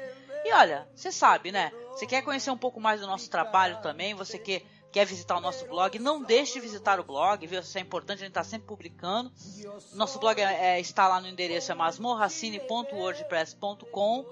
E 0.45 0.53
olha, 0.53 0.89
você 0.95 1.13
sabe, 1.13 1.53
né? 1.53 1.71
Você 1.91 2.07
quer 2.07 2.23
conhecer 2.23 2.51
um 2.51 2.57
pouco 2.57 2.81
mais 2.81 3.01
do 3.01 3.07
nosso 3.07 3.29
trabalho 3.29 3.81
também? 3.83 4.15
Você 4.15 4.39
quer 4.39 4.63
quer 4.91 5.07
visitar 5.07 5.37
o 5.37 5.41
nosso 5.41 5.65
blog, 5.67 5.99
não 5.99 6.23
deixe 6.23 6.53
de 6.55 6.61
visitar 6.61 7.01
o 7.01 7.05
blog, 7.05 7.47
viu? 7.47 7.61
Isso 7.61 7.79
é 7.79 7.81
importante, 7.81 8.19
a 8.19 8.23
gente 8.23 8.31
está 8.31 8.45
sempre 8.45 8.67
publicando. 8.67 9.31
Nosso 9.95 10.19
blog 10.19 10.41
é, 10.41 10.77
é, 10.77 10.81
está 10.81 11.07
lá 11.07 11.21
no 11.21 11.29
endereço 11.29 11.71
é 11.71 11.75
masmorracine.wordpress.com. 11.75 14.27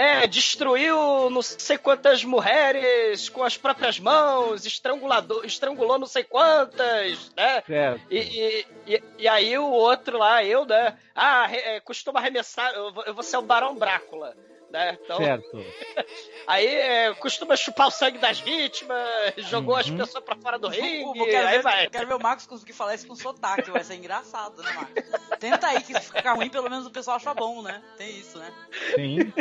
É, 0.00 0.26
destruiu 0.26 1.28
não 1.28 1.42
sei 1.42 1.76
quantas 1.76 2.24
mulheres 2.24 3.28
com 3.28 3.44
as 3.44 3.58
próprias 3.58 4.00
mãos, 4.00 4.64
estrangulador, 4.64 5.44
estrangulou 5.44 5.98
não 5.98 6.06
sei 6.06 6.24
quantas, 6.24 7.30
né? 7.36 7.62
Certo. 7.66 8.00
E, 8.10 8.64
e, 8.86 9.02
e, 9.18 9.28
aí 9.28 9.58
o 9.58 9.66
outro 9.66 10.16
lá, 10.16 10.42
eu, 10.42 10.64
né? 10.64 10.96
Ah, 11.14 11.46
é, 11.52 11.80
costuma 11.80 12.18
arremessar, 12.18 12.72
eu 12.72 12.90
vou, 12.94 13.04
eu 13.04 13.12
vou 13.12 13.22
ser 13.22 13.36
o 13.36 13.42
Barão 13.42 13.74
Drácula, 13.74 14.34
né? 14.70 14.98
Então, 15.02 15.16
Certo. 15.18 15.64
aí 16.46 16.66
é, 16.66 17.14
costuma 17.14 17.56
chupar 17.56 17.88
o 17.88 17.90
sangue 17.90 18.18
das 18.18 18.40
vítimas, 18.40 18.98
jogou 19.38 19.76
as 19.76 19.88
Uhum. 19.88 19.96
pessoas 19.96 20.22
pra 20.24 20.36
fora 20.36 20.58
do 20.58 20.68
ringue, 20.68 21.18
Eu 21.18 21.24
quero, 21.26 21.48
aí 21.48 21.56
ver, 21.56 21.62
vai. 21.62 21.86
eu 21.86 21.90
quero 21.90 22.06
ver 22.06 22.14
o 22.14 22.20
Marcos 22.22 22.46
conseguir 22.46 22.72
falar 22.72 22.94
isso 22.94 23.06
com 23.06 23.14
sotaque, 23.16 23.70
vai 23.70 23.82
ser 23.84 23.94
engraçado, 23.96 24.62
né, 24.62 24.70
Marcos? 24.72 25.38
Tenta 25.38 25.66
aí, 25.68 25.80
que 25.82 25.94
se 25.94 26.12
ficar 26.12 26.34
ruim, 26.34 26.48
pelo 26.48 26.70
menos 26.70 26.86
o 26.86 26.90
pessoal 26.90 27.16
acha 27.16 27.34
bom, 27.34 27.62
né? 27.62 27.82
Tem 27.96 28.10
isso, 28.18 28.38
né? 28.38 28.52
Sim. 28.94 29.32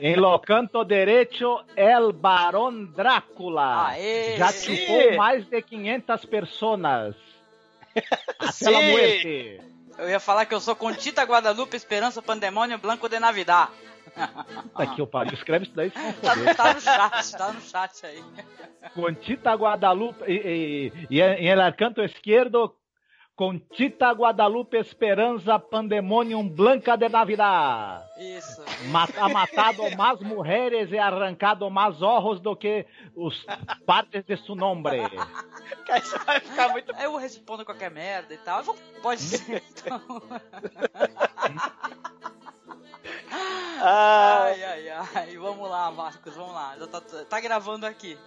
em 0.00 0.16
lo 0.16 0.38
canto 0.40 0.84
derecho, 0.84 1.62
el 1.76 2.12
Barón 2.12 2.86
Drácula. 2.86 3.88
Aê! 3.88 4.36
Já 4.36 4.48
Sim. 4.48 4.76
chupou 4.76 5.14
mais 5.16 5.44
de 5.46 5.62
500 5.62 6.24
personas. 6.24 7.14
Até 8.38 8.52
Sim. 8.52 8.70
la 8.70 8.80
muerte. 8.80 9.60
Eu 9.98 10.10
ia 10.10 10.20
falar 10.20 10.44
que 10.44 10.54
eu 10.54 10.60
sou 10.60 10.76
Contita 10.76 11.22
Guadalupe 11.22 11.74
Esperança 11.76 12.20
Pandemônio 12.20 12.76
Blanco 12.78 13.08
de 13.08 13.18
Navidad. 13.18 13.70
Puta 14.16 14.86
que 14.94 15.00
eu 15.00 15.06
pariu. 15.06 15.34
Escreve 15.34 15.66
isso 15.66 15.74
daí, 15.74 15.90
se 15.90 15.98
não 15.98 16.12
Tá, 16.14 16.54
tá 16.54 16.74
no 16.74 16.80
chat, 16.80 17.32
tá 17.36 17.52
no 17.52 17.60
chat 17.60 18.06
aí. 18.06 18.24
Conchita 18.94 19.54
Guadalupe. 19.54 20.24
E, 20.26 20.92
e, 21.10 21.20
en 21.20 21.58
el 21.58 21.76
canto 21.76 22.02
izquierdo, 22.02 22.76
Conchita 23.36 24.10
Guadalupe 24.12 24.78
Esperanza 24.78 25.58
Pandemonium 25.58 26.48
Blanca 26.48 26.96
de 26.96 27.06
Navidad. 27.06 28.02
Isso. 28.16 28.62
Ma- 28.90 29.06
ha 29.20 29.28
matado 29.28 29.82
más 29.94 30.18
mujeres 30.22 30.90
e 30.90 30.98
arrancado 30.98 31.68
más 31.68 32.00
ojos 32.00 32.40
do 32.40 32.56
que 32.56 32.86
os 33.14 33.44
partes 33.84 34.24
de 34.24 34.38
nombre. 34.54 35.02
Aí 35.90 36.00
você 36.00 36.18
vai 36.20 36.40
ficar 36.40 36.70
muito. 36.70 36.90
Eu 36.98 37.14
respondo 37.16 37.62
qualquer 37.62 37.90
merda 37.90 38.32
e 38.32 38.38
tal. 38.38 38.64
Pode 39.02 39.20
ser, 39.20 39.62
então. 39.68 40.00
Ai, 43.80 44.64
ai, 44.64 44.88
ai. 44.88 45.36
Vamos 45.36 45.68
lá, 45.68 45.90
Marcos, 45.90 46.34
vamos 46.34 46.54
lá. 46.54 46.76
Já 46.78 46.86
tá, 46.86 47.00
tá 47.28 47.40
gravando 47.40 47.86
aqui. 47.86 48.18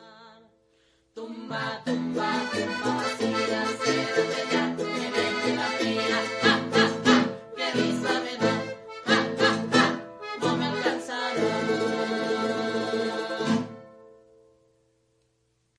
Tumba, 1.13 1.81
tumba, 1.83 2.23
tumba, 2.51 3.03
sira, 3.17 3.65
sira, 3.83 4.88